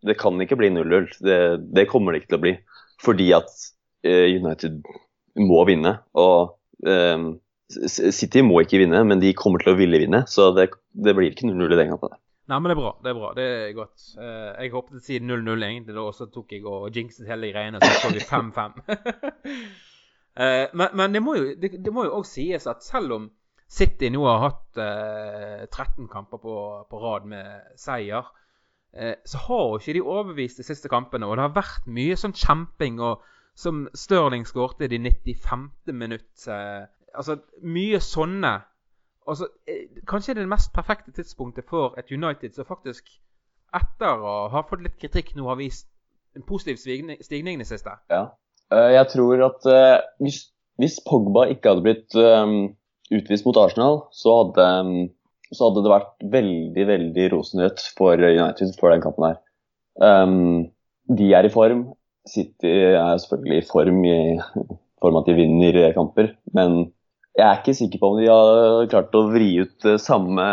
det 0.08 0.16
kan 0.20 0.40
ikke 0.42 0.58
bli 0.60 0.72
0-0. 0.72 1.10
Det, 1.20 1.40
det 1.76 1.90
kommer 1.92 2.14
det 2.14 2.24
ikke 2.24 2.34
til 2.34 2.40
å 2.40 2.44
bli. 2.46 2.54
Fordi 3.04 3.30
at 3.36 3.50
uh, 4.08 4.28
United 4.32 4.80
må 5.44 5.64
vinne. 5.68 5.98
Og 6.20 6.54
eh, 6.88 7.26
City 7.90 8.44
må 8.46 8.62
ikke 8.62 8.80
vinne, 8.84 9.02
men 9.08 9.22
de 9.24 9.34
kommer 9.38 9.64
til 9.64 9.74
å 9.74 9.80
ville 9.80 10.00
vinne. 10.06 10.24
Så 10.30 10.52
det, 10.56 10.70
det 10.94 11.16
blir 11.18 11.34
ikke 11.34 11.50
0-0 11.50 11.66
i 11.74 11.80
den 11.80 11.92
kampen. 11.96 12.16
Nei, 12.52 12.58
men 12.60 12.68
det 12.70 12.76
er 12.76 12.80
bra. 12.82 12.92
Det 13.00 13.10
er 13.12 13.18
bra. 13.18 13.30
Det 13.38 13.46
er 13.50 13.76
godt. 13.78 14.04
Eh, 14.20 14.50
jeg 14.66 14.74
håpet 14.74 15.00
å 15.00 15.04
si 15.04 15.20
0-0 15.24 15.64
egentlig, 15.68 15.96
og 16.02 16.12
så 16.18 16.28
tok 16.32 16.52
jeg 16.52 16.66
og 16.68 16.90
jinxet 16.96 17.30
hele 17.30 17.54
greiene, 17.54 17.80
så 17.80 18.02
får 18.04 18.18
vi 18.18 18.28
5-5. 18.34 18.80
Eh, 20.34 20.64
men 20.74 20.96
men 20.98 21.14
det 21.14 21.20
må 21.22 21.36
jo 21.38 21.52
det, 21.62 21.70
det 21.86 21.92
må 21.94 22.08
jo 22.08 22.16
òg 22.18 22.24
sies 22.26 22.64
at 22.66 22.82
selv 22.82 23.12
om 23.14 23.26
City 23.70 24.10
nå 24.10 24.24
har 24.26 24.40
hatt 24.42 24.80
eh, 24.82 25.68
13 25.68 26.08
kamper 26.10 26.42
på, 26.42 26.56
på 26.90 27.02
rad 27.04 27.28
med 27.30 27.68
seier, 27.78 28.32
eh, 28.98 29.14
så 29.30 29.44
har 29.46 29.62
jo 29.68 29.78
ikke 29.78 29.94
de 30.00 30.02
overbevist 30.02 30.58
de 30.58 30.66
siste 30.66 30.90
kampene. 30.90 31.30
Og 31.30 31.38
det 31.38 31.46
har 31.46 31.54
vært 31.54 31.86
mye 31.86 32.18
sånn 32.18 32.34
kjemping, 32.34 32.98
og 32.98 33.22
som 33.54 33.86
Stirling 33.94 34.46
skårte 34.50 34.88
i 34.88 34.92
de 34.96 35.00
95. 35.06 35.70
minutt. 35.94 36.48
Eh, 36.50 36.90
altså 37.14 37.38
mye 37.62 38.02
sånne 38.02 38.56
altså, 39.28 39.50
Kanskje 40.10 40.38
det 40.38 40.50
mest 40.50 40.74
perfekte 40.76 41.14
tidspunktet 41.16 41.68
for 41.70 41.98
et 42.00 42.12
United 42.12 42.56
som 42.56 42.68
faktisk, 42.68 43.10
etter 43.74 44.22
å 44.22 44.36
ha 44.54 44.64
fått 44.70 44.84
litt 44.86 45.00
kritikk, 45.02 45.34
nå 45.38 45.48
har 45.50 45.60
vist 45.60 45.88
en 46.38 46.46
positiv 46.46 46.80
stigning, 46.82 47.20
i 47.20 47.62
det 47.62 47.70
siste. 47.70 47.96
Ja. 48.12 48.28
Eh, 48.74 48.92
jeg 48.96 49.10
tror 49.14 49.46
at 49.48 49.68
eh, 49.70 49.98
hvis, 50.24 50.40
hvis 50.82 51.00
Pogba 51.06 51.48
ikke 51.52 51.74
hadde 51.74 51.86
blitt 51.86 52.18
utvist 53.14 53.46
mot 53.46 53.60
Arsenal, 53.62 54.04
så 54.16 54.38
hadde, 54.42 54.68
så 55.54 55.70
hadde 55.70 55.84
det 55.86 55.94
vært 55.94 56.30
veldig, 56.36 56.86
veldig 56.90 57.28
rosenrødt 57.36 57.84
for 57.98 58.18
United 58.18 58.74
for 58.80 58.94
den 58.94 59.04
kampen 59.04 59.28
her. 59.30 59.42
De 61.14 61.28
er 61.36 61.46
i 61.46 61.52
form. 61.54 61.92
City 62.26 62.72
er 62.96 63.20
selvfølgelig 63.20 63.60
i 63.60 63.68
form 63.68 64.00
i 64.08 64.18
form 65.04 65.20
at 65.20 65.28
de 65.28 65.36
vinner 65.38 65.80
kamper, 65.96 66.32
men 66.56 66.88
jeg 67.34 67.46
er 67.48 67.62
ikke 67.62 67.74
sikker 67.78 68.02
på 68.02 68.12
om 68.12 68.20
de 68.22 68.30
har 68.30 68.90
klart 68.92 69.16
å 69.18 69.28
vri 69.32 69.50
ut 69.64 69.88
eh, 69.90 70.00
samme 70.02 70.46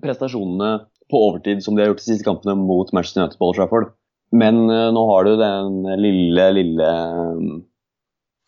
prestasjonene 0.00 0.70
på 1.12 1.20
overtid 1.28 1.62
som 1.64 1.76
de 1.76 1.84
har 1.84 1.90
gjort 1.92 2.02
de 2.02 2.08
siste 2.08 2.26
kampene 2.26 2.56
mot 2.58 2.90
Manchester 2.96 3.22
United 3.22 3.38
på 3.40 3.50
Old 3.50 3.58
Trafford. 3.58 3.90
Men 4.32 4.64
eh, 4.72 4.88
nå 4.96 5.02
har 5.10 5.28
du 5.28 5.34
den 5.40 5.82
lille, 6.00 6.46
lille 6.56 6.88
um, 7.36 7.60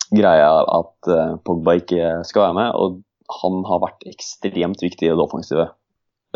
greia 0.09 0.49
at 0.79 1.13
eh, 1.13 1.37
Pogba 1.45 1.77
ikke 1.83 2.15
skal 2.29 2.49
være 2.49 2.59
med, 2.63 2.81
og 2.81 3.37
han 3.43 3.61
har 3.69 3.85
vært 3.85 4.09
ekstremt 4.09 4.81
viktig 4.81 5.11
i 5.11 5.13
det 5.13 5.25
offensive 5.25 5.69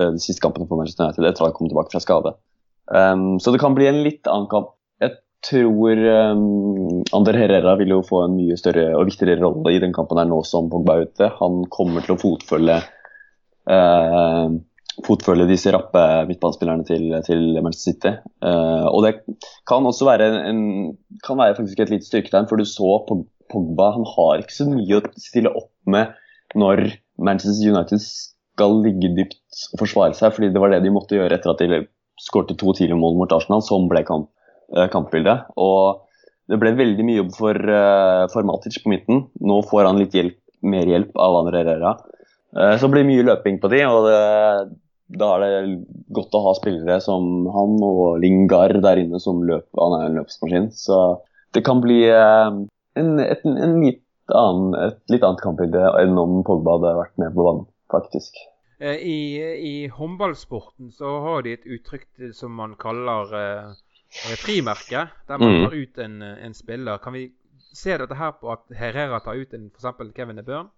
de 0.01 0.21
siste 0.25 0.41
kampene 0.41 0.65
for 0.65 0.81
Manchester 0.81 1.05
United 1.05 1.27
etter 1.29 1.45
at 1.45 1.51
han 1.51 1.57
kom 1.57 1.69
tilbake 1.69 1.93
fra 1.93 2.01
skade. 2.01 2.31
Um, 2.89 3.37
så 3.41 3.53
det 3.53 3.61
kan 3.61 3.75
bli 3.77 3.85
en 3.89 4.01
litt 4.05 4.29
annen 4.29 4.49
kamp. 4.49 4.73
Tror 5.43 5.99
um, 5.99 7.03
Ander 7.17 7.39
Herrera 7.41 7.75
vil 7.81 7.97
jo 7.97 8.03
få 8.07 8.25
en 8.27 8.37
mye 8.39 8.57
større 8.61 8.93
og 8.95 9.09
viktigere 9.09 9.43
rolle 9.43 9.75
i 9.75 9.81
den 9.83 9.95
kampen 9.95 10.21
her 10.21 10.29
nå 10.31 10.43
som 10.47 10.69
Pogba 10.71 10.99
er 11.01 11.09
ute. 11.09 11.31
Han 11.41 11.65
kommer 11.73 12.05
til 12.05 12.15
å 12.15 12.21
fotfølge 12.21 12.77
uh, 13.71 14.53
fotfølge 15.03 15.49
disse 15.49 15.73
rappe 15.75 16.01
midtbanespillerne 16.29 16.85
til, 16.87 17.07
til 17.27 17.45
Manchester 17.59 17.95
City. 17.95 18.13
Uh, 18.45 18.87
og 18.93 19.07
det 19.07 19.15
kan 19.69 19.87
også 19.89 20.07
være, 20.09 20.29
en, 20.51 20.63
kan 21.25 21.41
være 21.41 21.57
faktisk 21.59 21.81
et 21.81 21.95
lite 21.95 22.09
styrketegn, 22.09 22.49
for 22.51 22.61
du 22.61 22.69
så 22.69 22.99
Pogba 23.53 23.93
han 23.97 24.07
har 24.09 24.43
ikke 24.43 24.59
så 24.61 24.69
mye 24.69 24.99
å 24.99 25.07
stille 25.21 25.53
opp 25.53 25.73
med 25.91 26.13
når 26.59 26.87
Manchester 27.23 27.73
United 27.73 28.01
skal 28.03 28.79
ligge 28.85 29.11
dypt 29.17 29.67
og 29.73 29.83
forsvare 29.83 30.17
seg, 30.17 30.35
fordi 30.37 30.53
det 30.53 30.61
var 30.63 30.73
det 30.73 30.83
de 30.85 30.93
måtte 30.93 31.17
gjøre 31.17 31.39
etter 31.39 31.53
at 31.53 31.63
de 31.63 31.83
skårte 32.21 32.57
to 32.61 32.75
tidlige 32.77 33.01
mål 33.01 33.17
mot 33.19 33.35
Arsenal, 33.35 33.65
som 33.65 33.89
ble 33.91 34.05
kamp, 34.09 34.29
eh, 34.29 34.42
kampbildet. 34.93 35.47
Og 35.57 36.03
det 36.51 36.59
ble 36.61 36.75
veldig 36.77 37.05
mye 37.07 37.21
jobb 37.23 37.35
for, 37.37 37.55
eh, 37.57 38.27
for 38.33 38.47
Matic 38.49 38.79
på 38.83 38.93
midten. 38.93 39.27
Nå 39.41 39.63
får 39.69 39.89
han 39.89 40.01
litt 40.01 40.17
hjelp, 40.17 40.39
mer 40.63 40.89
hjelp 40.89 41.17
av 41.17 41.37
Andre 41.43 41.63
Herrera. 41.63 41.93
Eh, 42.57 42.77
Så 42.79 42.91
blir 42.91 43.05
det 43.05 43.11
mye 43.11 43.27
løping 43.31 43.61
på 43.61 43.71
de, 43.73 43.83
og 43.89 44.09
det, 44.09 44.77
da 45.19 45.35
er 45.37 45.41
det 45.45 45.87
godt 46.13 46.35
å 46.37 46.45
ha 46.47 46.55
spillere 46.59 47.01
som 47.01 47.47
han 47.53 47.79
og 47.85 48.21
Lingard 48.21 48.81
der 48.83 49.01
inne 49.01 49.21
som 49.21 49.43
løp, 49.47 49.69
han 49.79 49.99
er 50.01 50.07
en 50.07 50.19
løpsmaskin. 50.21 50.71
Så 50.73 51.21
det 51.53 51.65
kan 51.65 51.81
bli 51.81 52.05
eh, 52.09 52.51
en, 52.97 53.21
et, 53.21 53.45
en 53.45 53.81
litt 53.81 54.03
annen, 54.33 54.75
et 54.75 55.01
litt 55.13 55.25
annet 55.27 55.43
kampbilde 55.43 55.93
enn 56.01 56.19
om 56.21 56.43
Pogba 56.47 56.79
hadde 56.79 56.97
vært 57.01 57.19
med 57.21 57.35
på 57.37 57.47
banen, 57.47 57.67
faktisk. 57.93 58.37
Eh, 58.81 58.99
I, 58.99 59.19
I 59.63 59.75
håndballsporten 59.95 60.93
så 60.93 61.21
har 61.27 61.43
de 61.47 61.57
et 61.57 61.67
uttrykk 61.67 62.35
som 62.35 62.55
man 62.59 62.77
kaller 62.81 63.33
eh, 63.39 63.73
eh, 63.73 63.75
frimerke, 64.43 65.07
der 65.29 65.39
man 65.41 65.55
Mm. 65.57 65.65
tar 65.69 65.77
ut 65.77 65.99
en, 65.99 66.23
en 66.23 66.55
spiller. 66.55 66.99
Kan 66.99 67.13
vi 67.17 67.33
se 67.73 67.97
dette 67.99 68.15
her 68.19 68.33
på 68.37 68.53
at 68.53 68.65
Herrera 68.77 69.21
tar 69.25 69.35
ut 69.41 69.55
en 69.55 69.71
f.eks. 69.73 70.13
Kevin 70.17 70.37
De 70.37 70.43
Burn? 70.43 70.69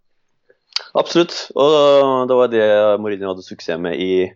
Absolutt, 0.95 1.51
og 1.55 2.29
det 2.29 2.37
var 2.39 2.49
det 2.51 2.65
Mourinho 3.03 3.29
hadde 3.33 3.43
suksess 3.47 3.79
med 3.79 3.99
i 3.99 4.31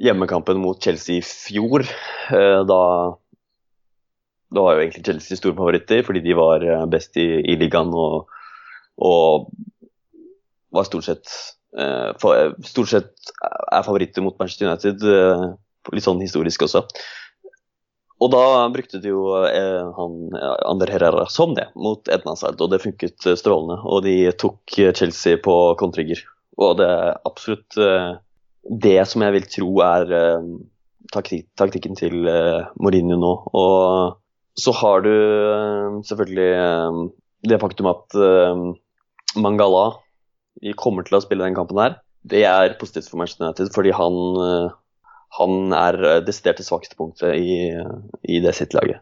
hjemmekampen 0.00 0.60
mot 0.60 0.80
Chelsea 0.82 1.16
i 1.20 1.24
fjor. 1.24 1.84
Eh, 2.32 2.60
Da, 2.68 2.80
da 4.52 4.60
var 4.64 4.74
jo 4.76 4.82
egentlig 4.84 5.04
Chelsea 5.04 5.36
store 5.36 5.56
favoritter, 5.56 6.02
fordi 6.04 6.20
de 6.24 6.34
var 6.36 6.64
eh, 6.64 6.86
best 6.92 7.16
i, 7.20 7.26
i 7.52 7.56
ligaen 7.56 7.92
og, 7.92 8.28
og 9.00 9.48
var 10.72 10.84
stort 10.88 11.04
sett 11.04 11.28
eh, 11.76 12.12
Stort 12.64 12.88
sett 12.92 13.32
er 13.72 13.84
favoritter 13.84 14.24
mot 14.24 14.38
Manchester 14.40 14.68
United, 14.68 15.04
eh, 15.04 15.46
litt 15.92 16.04
sånn 16.04 16.20
historisk 16.22 16.62
også. 16.68 16.84
Og 18.22 18.30
da 18.30 18.68
brukte 18.70 19.00
de 19.02 19.10
jo 19.10 19.22
eh, 19.48 19.82
han 19.96 20.18
eh, 20.38 20.58
Ander 20.68 20.90
Herrera 20.94 21.24
som 21.32 21.56
det 21.56 21.68
mot 21.74 22.06
Edna 22.12 22.36
Hazard, 22.36 22.60
og 22.62 22.70
det 22.70 22.82
funket 22.84 23.26
eh, 23.26 23.38
strålende. 23.38 23.80
Og 23.82 24.04
de 24.06 24.16
tok 24.38 24.76
eh, 24.78 24.92
Chelsea 24.94 25.40
på 25.42 25.56
kontringer. 25.80 26.20
Og 26.60 26.76
det 26.78 26.86
er 26.86 27.16
absolutt 27.26 27.78
eh, 27.80 28.12
det 28.84 29.00
som 29.10 29.24
jeg 29.26 29.36
vil 29.38 29.48
tro 29.56 29.72
er 29.86 30.14
eh, 30.18 30.52
taktik 31.12 31.48
taktikken 31.58 31.98
til 31.98 32.22
Mourinho 32.80 33.18
nå. 33.20 33.32
Og 33.58 34.60
så 34.60 34.72
har 34.78 35.02
du 35.04 35.12
selvfølgelig 36.06 37.10
det 37.48 37.58
faktum 37.60 37.88
at 37.90 38.16
Mangala 39.40 39.84
kommer 40.78 41.04
til 41.04 41.18
å 41.18 41.22
spille 41.24 41.44
den 41.44 41.56
kampen 41.56 41.80
her, 41.80 41.96
det 42.22 42.44
er 42.46 42.76
positivt 42.78 43.10
for 43.10 43.18
Manchester 43.20 43.48
United, 43.48 43.72
fordi 43.74 43.92
han, 43.96 44.16
han 45.38 45.72
er 45.76 45.98
eh, 46.04 46.20
desidert 46.26 46.60
det 46.60 46.66
svakeste 46.66 46.98
punktet 46.98 47.36
i, 47.38 47.72
i 48.28 48.40
det 48.44 48.54
sitt 48.58 48.74
laget. 48.76 49.00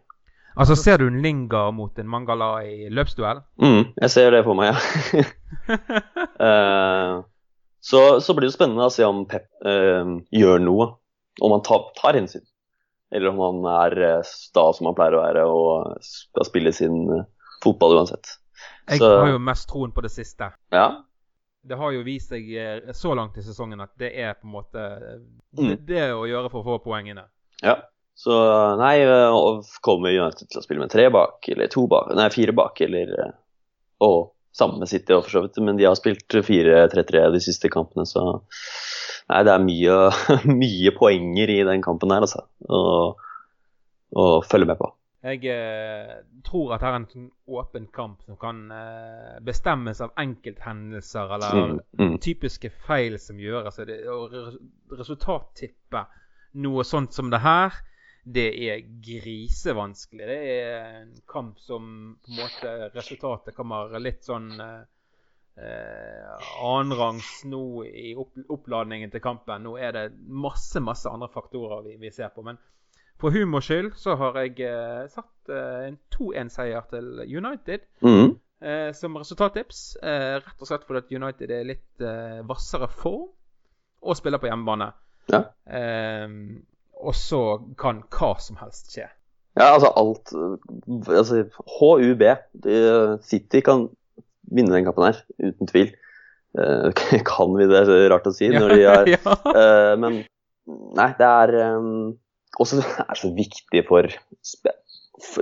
Altså, 0.60 0.74
ser 0.76 0.98
du 0.98 1.06
en 1.06 1.20
Linga 1.22 1.68
mot 1.72 1.96
en 1.98 2.08
Mangala 2.10 2.50
i 2.66 2.88
løpsduell? 2.92 3.40
Mm, 3.62 3.92
jeg 4.02 4.10
ser 4.12 4.32
det 4.34 4.42
for 4.44 4.58
meg, 4.58 4.74
ja. 4.74 5.24
uh, 6.42 7.22
så, 7.90 8.00
så 8.20 8.34
blir 8.36 8.48
det 8.50 8.56
spennende 8.56 8.88
å 8.88 8.92
se 8.92 9.06
om 9.06 9.22
Pep 9.30 9.46
uh, 9.64 10.18
gjør 10.34 10.62
noe. 10.66 10.88
Om 11.40 11.54
han 11.54 11.62
tar, 11.64 11.86
tar 11.96 12.18
hensyn. 12.18 12.42
Eller 13.14 13.32
om 13.32 13.38
han 13.40 13.64
er 13.86 13.94
eh, 14.06 14.26
sta 14.26 14.68
som 14.76 14.86
han 14.90 14.94
pleier 14.98 15.16
å 15.16 15.22
være 15.22 15.44
og 15.50 16.02
skal 16.04 16.46
spille 16.46 16.70
sin 16.74 16.98
eh, 17.14 17.24
fotball 17.64 17.96
uansett. 17.96 18.36
Jeg 18.90 19.00
Så- 19.00 19.08
har 19.22 19.30
jo 19.32 19.40
mest 19.42 19.66
troen 19.70 19.90
på 19.94 20.04
det 20.04 20.12
siste. 20.14 20.50
Ja, 20.74 20.84
Det 21.62 21.76
har 21.76 21.92
jo 21.92 22.02
vist 22.06 22.30
seg 22.32 22.46
eh, 22.56 22.92
så 22.96 23.12
langt 23.14 23.36
i 23.36 23.42
sesongen 23.44 23.82
at 23.84 23.92
det 24.00 24.14
er 24.16 24.34
på 24.38 24.48
en 24.48 24.54
måte 24.54 24.84
Mm. 25.50 25.66
det, 25.66 25.76
det 25.88 26.04
å 26.14 26.28
gjøre 26.30 26.48
for 26.52 26.62
å 26.62 26.66
få 26.68 26.76
poengene. 26.84 27.24
Ja. 27.60 27.74
Så 28.14 28.32
nei, 28.78 29.00
eh, 29.02 29.32
og 29.34 29.64
kommer 29.82 30.12
United 30.14 30.46
til 30.48 30.60
å 30.60 30.62
spille 30.62 30.80
med 30.84 30.92
tre 30.92 31.08
bak, 31.10 31.42
eller 31.50 31.70
to 31.72 31.86
bak, 31.90 32.12
nei, 32.14 32.28
fire 32.30 32.52
bak, 32.56 32.80
eller 32.86 33.14
eh, 33.18 33.32
Og 34.06 34.30
samme 34.56 34.78
med 34.78 34.88
City, 34.88 35.12
for 35.12 35.28
så 35.30 35.42
vidt, 35.44 35.58
men 35.62 35.76
de 35.76 35.84
har 35.88 35.96
spilt 35.98 36.28
4-3-3 36.28 37.26
de 37.34 37.40
siste 37.42 37.68
kampene, 37.72 38.06
så 38.06 38.42
Nei, 39.30 39.42
det 39.46 39.52
er 39.52 39.62
mye, 39.62 39.98
mye 40.62 40.90
poenger 40.96 41.52
i 41.54 41.60
den 41.68 41.82
kampen 41.84 42.10
her, 42.10 42.24
altså. 42.26 42.46
Å 44.10 44.24
følge 44.50 44.66
med 44.66 44.78
på. 44.80 44.88
Jeg 45.20 45.44
eh, 45.52 46.12
tror 46.46 46.70
at 46.72 46.80
her 46.86 46.94
er 46.94 46.98
en 47.02 47.08
sånn 47.10 47.26
åpen 47.52 47.90
kamp 47.92 48.22
som 48.24 48.38
kan 48.40 48.62
eh, 48.72 49.34
bestemmes 49.44 50.00
av 50.00 50.14
enkelthendelser 50.16 51.34
eller 51.36 51.58
Mm, 51.60 51.80
mm. 52.00 52.14
typiske 52.24 52.70
feil 52.86 53.18
som 53.20 53.36
gjøres. 53.42 53.78
Og 53.84 53.90
Å 54.16 54.22
re- 54.32 54.96
resultattippe 54.96 56.06
noe 56.64 56.84
sånt 56.88 57.12
som 57.14 57.28
det 57.30 57.42
her, 57.44 57.76
det 58.24 58.46
er 58.70 58.80
grisevanskelig. 59.04 60.24
Det 60.30 60.38
er 60.54 60.88
en 61.02 61.12
kamp 61.28 61.60
som 61.60 62.16
på 62.24 62.32
en 62.32 62.40
måte 62.40 62.72
resultatet 62.96 63.54
kommer 63.56 63.92
litt 64.00 64.24
sånn 64.24 64.50
eh, 64.60 64.82
eh, 65.60 66.50
annenrangs 66.64 67.42
nå 67.44 67.84
i 67.84 68.14
opp, 68.16 68.32
oppladningen 68.56 69.12
til 69.12 69.20
kampen. 69.24 69.64
Nå 69.68 69.76
er 69.80 69.92
det 69.96 70.06
masse, 70.28 70.80
masse 70.80 71.12
andre 71.12 71.28
faktorer 71.32 71.84
vi, 71.86 71.96
vi 72.00 72.10
ser 72.12 72.32
på. 72.34 72.44
Men 72.46 72.58
for 73.20 73.34
humors 73.34 73.66
skyld 73.68 73.92
så 74.00 74.14
har 74.20 74.38
jeg 74.42 74.60
eh, 74.66 75.04
satt 75.12 75.50
eh, 75.52 75.88
en 75.90 75.98
2-1-seier 76.16 76.86
til 76.90 77.20
United 77.26 77.84
Mm. 78.04 78.32
eh, 78.62 78.90
som 78.96 79.16
resultattips. 79.20 79.96
Eh, 80.02 80.38
rett 80.40 80.60
og 80.64 80.68
slett 80.70 80.86
fordi 80.88 81.02
at 81.04 81.14
United 81.22 81.50
er 81.54 81.68
litt 81.68 82.04
hvassere 82.48 82.88
form 82.90 83.28
og 84.00 84.16
spiller 84.16 84.40
på 84.40 84.48
hjemmebane. 84.50 84.90
Ja. 85.32 85.44
Eh, 85.68 86.28
og 87.00 87.14
så 87.16 87.42
kan 87.80 88.02
hva 88.12 88.34
som 88.40 88.58
helst 88.60 88.92
skje. 88.94 89.06
Ja, 89.58 89.72
altså 89.74 89.88
alt 89.98 90.30
Altså 91.10 91.40
HUB. 91.80 92.22
City 93.26 93.60
kan 93.66 93.88
vinne 94.50 94.72
den 94.74 94.86
kampen 94.86 95.08
her, 95.08 95.18
uten 95.42 95.68
tvil. 95.70 95.90
Eh, 96.58 96.90
kan 97.30 97.52
vi 97.58 97.66
det? 97.70 97.84
Det 97.88 97.96
er 98.04 98.10
rart 98.12 98.28
å 98.30 98.34
si 98.34 98.48
når 98.52 98.74
de 98.74 98.84
er 98.88 99.10
ja. 99.16 99.36
Eh, 99.54 99.94
men 100.00 100.20
nei, 100.96 101.08
det 101.18 101.28
er 101.28 101.54
um, 102.58 102.80
er 102.82 103.06
det 103.12 103.18
så 103.20 103.30
viktig 103.36 103.84
for 103.88 104.08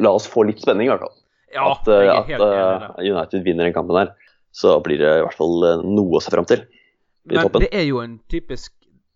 La 0.03 0.11
oss 0.11 0.27
få 0.27 0.43
litt 0.49 0.61
spenning, 0.61 0.89
i 0.89 0.91
hvert 0.91 1.01
fall. 1.07 1.15
ja, 1.55 1.65
at 1.73 1.89
eh, 1.89 2.09
at 2.11 2.31
eh, 2.35 2.89
United 3.09 3.45
vinner 3.47 3.65
den 3.69 3.73
kampen 3.77 3.95
der. 3.97 4.11
Så 4.53 4.75
blir 4.83 4.99
det 4.99 5.13
i 5.21 5.23
hvert 5.23 5.37
fall 5.39 5.63
eh, 5.65 5.85
noe 5.87 6.19
å 6.19 6.23
se 6.25 6.33
fram 6.35 6.45
til. 6.51 6.65
i 7.29 7.35
Men 7.37 7.47
toppen. 7.47 7.63
det 7.63 7.71
er 7.79 7.85
jo 7.87 8.01
en 8.03 8.19
typisk, 8.29 8.73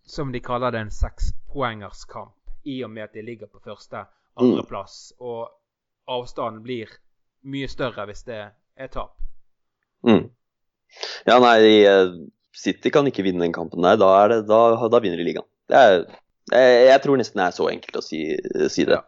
som 0.07 0.31
de 0.33 0.41
kaller 0.41 0.71
det, 0.73 0.81
en 0.87 0.95
sekspoengerskamp. 0.95 2.33
I 2.65 2.85
og 2.87 2.93
med 2.95 3.09
at 3.09 3.13
de 3.17 3.23
ligger 3.27 3.51
på 3.51 3.59
første, 3.65 4.05
Mm. 4.39 4.47
andreplass. 4.55 5.13
Og 5.21 5.51
avstanden 6.09 6.63
blir 6.65 6.89
mye 7.45 7.69
større 7.69 8.07
hvis 8.09 8.23
det 8.25 8.39
er 8.79 8.89
tap. 8.89 9.13
Mm. 10.07 10.31
Ja, 11.27 11.39
nei, 11.43 11.59
City 12.57 12.89
kan 12.95 13.05
ikke 13.11 13.25
vinne 13.27 13.43
den 13.45 13.53
kampen 13.53 13.83
der. 13.85 13.99
Da, 14.01 14.13
det, 14.29 14.39
da, 14.49 14.89
da 14.89 15.01
vinner 15.05 15.19
de 15.21 15.27
ligaen. 15.27 15.45
Det 15.69 15.77
er, 15.77 16.07
jeg, 16.51 16.85
jeg 16.89 17.01
tror 17.05 17.21
nesten 17.21 17.39
det 17.39 17.47
er 17.47 17.57
så 17.57 17.71
enkelt 17.71 17.99
å 18.01 18.05
si, 18.05 18.23
si 18.73 18.87
det. 18.89 18.99
Ja. 18.99 19.07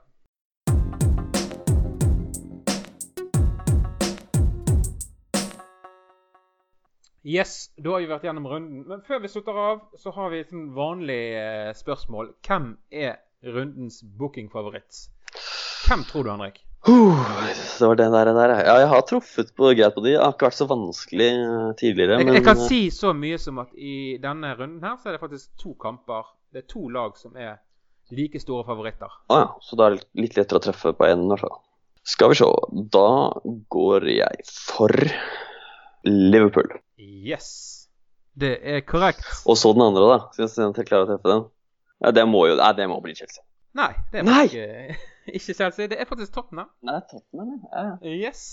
Yes, 7.24 7.70
da 7.80 7.94
har 7.94 8.02
vi 8.02 8.08
vært 8.10 8.26
gjennom 8.28 8.46
runden. 8.52 8.82
Men 8.84 9.00
før 9.06 9.22
vi 9.24 9.30
slutter 9.32 9.56
av, 9.56 9.78
så 9.96 10.12
har 10.12 10.28
vi 10.28 10.42
et 10.44 10.50
sånn 10.52 10.66
vanlig 10.76 11.22
eh, 11.40 11.70
spørsmål. 11.72 12.34
Hvem 12.44 12.74
er 12.92 13.16
rundens 13.48 14.02
bookingfavoritt? 14.20 15.06
Hvem 15.86 16.04
tror 16.10 16.26
du, 16.26 16.30
Henrik? 16.34 16.60
Uh, 16.84 17.16
det 17.78 17.88
var 17.88 17.96
den 17.96 18.12
der, 18.12 18.28
den 18.28 18.36
der. 18.36 18.52
Ja, 18.60 18.74
jeg 18.82 18.90
har 18.92 19.06
truffet 19.08 19.54
på, 19.56 19.70
greit 19.72 19.96
på 19.96 20.04
de. 20.04 20.12
Det 20.12 20.20
har 20.20 20.36
ikke 20.36 20.50
vært 20.50 20.58
så 20.58 20.68
vanskelig 20.68 21.30
eh, 21.32 21.70
tidligere. 21.80 22.18
Jeg, 22.20 22.28
men, 22.28 22.36
jeg 22.36 22.44
kan 22.44 22.60
eh, 22.60 22.68
si 22.68 22.80
så 22.92 23.14
mye 23.16 23.40
som 23.40 23.62
at 23.62 23.72
i 23.72 24.18
denne 24.20 24.52
runden 24.58 24.84
her, 24.84 24.98
så 25.00 25.08
er 25.08 25.16
det 25.16 25.24
faktisk 25.24 25.48
to 25.64 25.72
kamper. 25.80 26.28
Det 26.54 26.62
er 26.62 26.66
to 26.70 26.86
lag 26.94 27.16
som 27.18 27.34
er 27.34 27.56
like 28.14 28.38
store 28.38 28.62
favoritter. 28.68 29.10
Å 29.26 29.38
ja, 29.40 29.46
så 29.64 29.78
da 29.78 29.88
er 29.88 29.96
det 29.96 30.04
litt 30.22 30.36
lettere 30.38 30.60
å 30.60 30.62
treffe 30.62 30.92
på 30.94 31.06
en, 31.08 31.24
altså. 31.34 31.50
Skal 32.06 32.30
vi 32.30 32.36
se. 32.38 32.46
Da 32.94 33.08
går 33.74 34.06
jeg 34.12 34.44
for 34.46 34.92
Liverpool. 36.06 36.68
Yes. 37.00 37.48
Det 38.38 38.52
er 38.62 38.84
korrekt. 38.86 39.26
Og 39.50 39.58
så 39.58 39.72
den 39.74 39.82
andre, 39.88 40.04
da. 40.12 40.20
Syns 40.36 40.54
du 40.54 40.62
jeg 40.62 40.86
klarer 40.86 41.08
å 41.08 41.10
treffe 41.10 41.32
den. 41.32 41.42
Ja, 42.04 42.14
det 42.14 42.26
må 42.28 42.44
jo 42.50 42.54
Nei, 42.60 42.70
det 42.78 42.86
må 42.92 43.00
bli 43.02 43.16
Chelsea. 43.18 43.42
Nei, 43.74 43.90
det 44.12 44.22
er 44.22 44.28
Nei! 44.28 44.44
faktisk 44.46 45.34
ikke 45.40 45.58
Chelsea. 45.58 45.90
Det 45.90 45.98
er 45.98 46.10
faktisk 46.12 46.34
Tottenham. 46.38 46.70
Nei, 46.86 47.00
Tottenham, 47.10 47.56
ja. 47.72 47.96
Yes. 48.06 48.44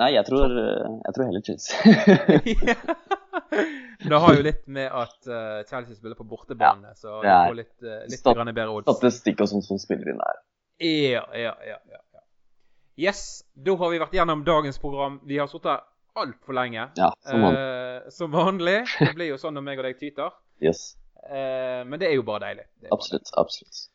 Nei, 0.00 0.14
jeg 0.14 0.24
tror, 0.24 0.52
eh, 0.56 0.92
jeg 1.04 1.16
tror 1.16 1.26
heller 1.28 1.42
Chelsea. 1.44 1.76
det 4.10 4.20
har 4.24 4.36
jo 4.38 4.44
litt 4.46 4.62
med 4.72 4.88
at 4.88 5.28
uh, 5.28 5.60
Chelsea 5.68 5.96
spiller 5.98 6.16
på 6.16 6.24
bortebane, 6.28 6.94
så 6.96 7.18
det 7.20 7.28
du 7.28 7.50
får 7.50 7.58
litt, 7.58 7.74
uh, 7.84 7.98
litt 8.08 8.22
Stat- 8.22 8.38
grann 8.38 8.52
bedre 8.54 8.78
odds. 8.78 8.88
Statistikk 8.88 9.42
og 9.44 9.50
sånn 9.52 9.66
som 9.66 9.80
spiller 9.82 10.12
inn 10.12 10.22
der. 10.22 10.40
Ja, 10.80 11.26
ja, 11.36 11.52
ja, 11.68 11.76
ja, 11.92 12.00
ja. 12.00 12.24
Yes, 13.00 13.44
da 13.52 13.76
har 13.80 13.92
vi 13.92 14.00
vært 14.00 14.16
gjennom 14.16 14.46
dagens 14.46 14.80
program. 14.80 15.20
Vi 15.28 15.36
har 15.40 15.52
sittet 15.52 15.84
altfor 16.20 16.56
lenge. 16.56 16.88
Ja, 16.96 17.12
som 17.26 17.44
vanlig. 17.44 17.60
Eh, 17.60 18.08
som 18.16 18.32
vanlig. 18.32 18.78
Det 18.96 19.12
blir 19.16 19.30
jo 19.34 19.38
sånn 19.40 19.56
når 19.56 19.68
meg 19.68 19.80
og 19.82 19.88
deg 19.88 20.00
tyter. 20.00 20.32
Yes. 20.64 20.94
Uh, 21.20 21.84
men 21.84 22.00
det 22.00 22.08
er 22.08 22.16
jo 22.16 22.24
bare 22.24 22.48
deilig. 22.48 22.68
Absolutt. 22.88 23.28
Absolutt. 23.40 23.86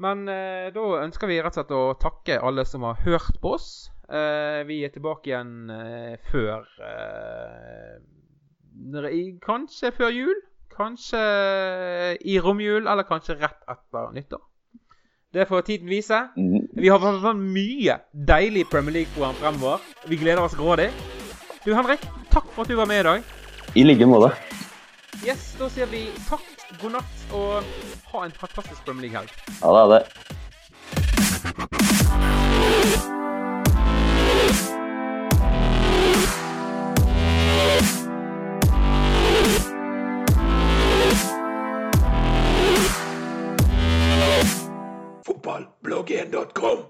Men 0.00 0.24
da 0.24 0.82
ønsker 1.04 1.28
vi 1.28 1.36
rett 1.44 1.52
og 1.52 1.58
slett 1.58 1.72
å 1.76 1.80
takke 2.00 2.38
alle 2.40 2.64
som 2.64 2.86
har 2.88 3.02
hørt 3.04 3.36
på 3.42 3.52
oss. 3.58 3.90
Eh, 4.10 4.66
vi 4.66 4.80
er 4.82 4.90
tilbake 4.90 5.30
igjen 5.30 5.70
eh, 5.70 6.16
før 6.32 6.64
eh, 6.82 7.98
i, 9.14 9.38
Kanskje 9.44 9.92
før 9.94 10.10
jul. 10.10 10.40
Kanskje 10.74 11.20
i 12.24 12.38
romjul, 12.40 12.86
eller 12.88 13.04
kanskje 13.04 13.36
rett 13.38 13.60
etter 13.68 14.14
nyttår. 14.14 14.40
Det 15.34 15.44
får 15.46 15.60
tiden 15.66 15.90
vise. 15.90 16.18
Mm. 16.34 16.64
Vi 16.74 16.88
har 16.90 16.98
sånn 17.22 17.42
mye 17.54 17.98
deilig 18.10 18.64
Premier 18.70 18.96
League-program 18.98 19.36
fremover. 19.42 19.84
Vi 20.08 20.18
gleder 20.18 20.42
oss 20.42 20.56
grådig. 20.58 20.88
Du 21.66 21.74
Henrik, 21.76 22.02
takk 22.32 22.48
for 22.54 22.64
at 22.64 22.72
du 22.72 22.78
var 22.80 22.88
med 22.90 23.04
i 23.04 23.06
dag. 23.10 23.22
I 23.76 23.84
like 23.86 24.08
måte. 24.08 24.32
Yes, 25.20 25.52
Da 25.60 25.68
sier 25.70 25.86
vi 25.92 26.08
takk, 26.26 26.46
god 26.80 26.96
natt, 26.96 27.16
og 27.36 27.62
ha 28.10 28.24
en 28.24 28.34
fantastisk 28.34 28.82
Premier 28.88 29.10
League-helg. 29.10 29.30
Ha 29.60 29.70
det. 29.76 30.02
Ha 32.08 32.18
det. 33.06 33.19
FootballBlogging.com 45.24 46.86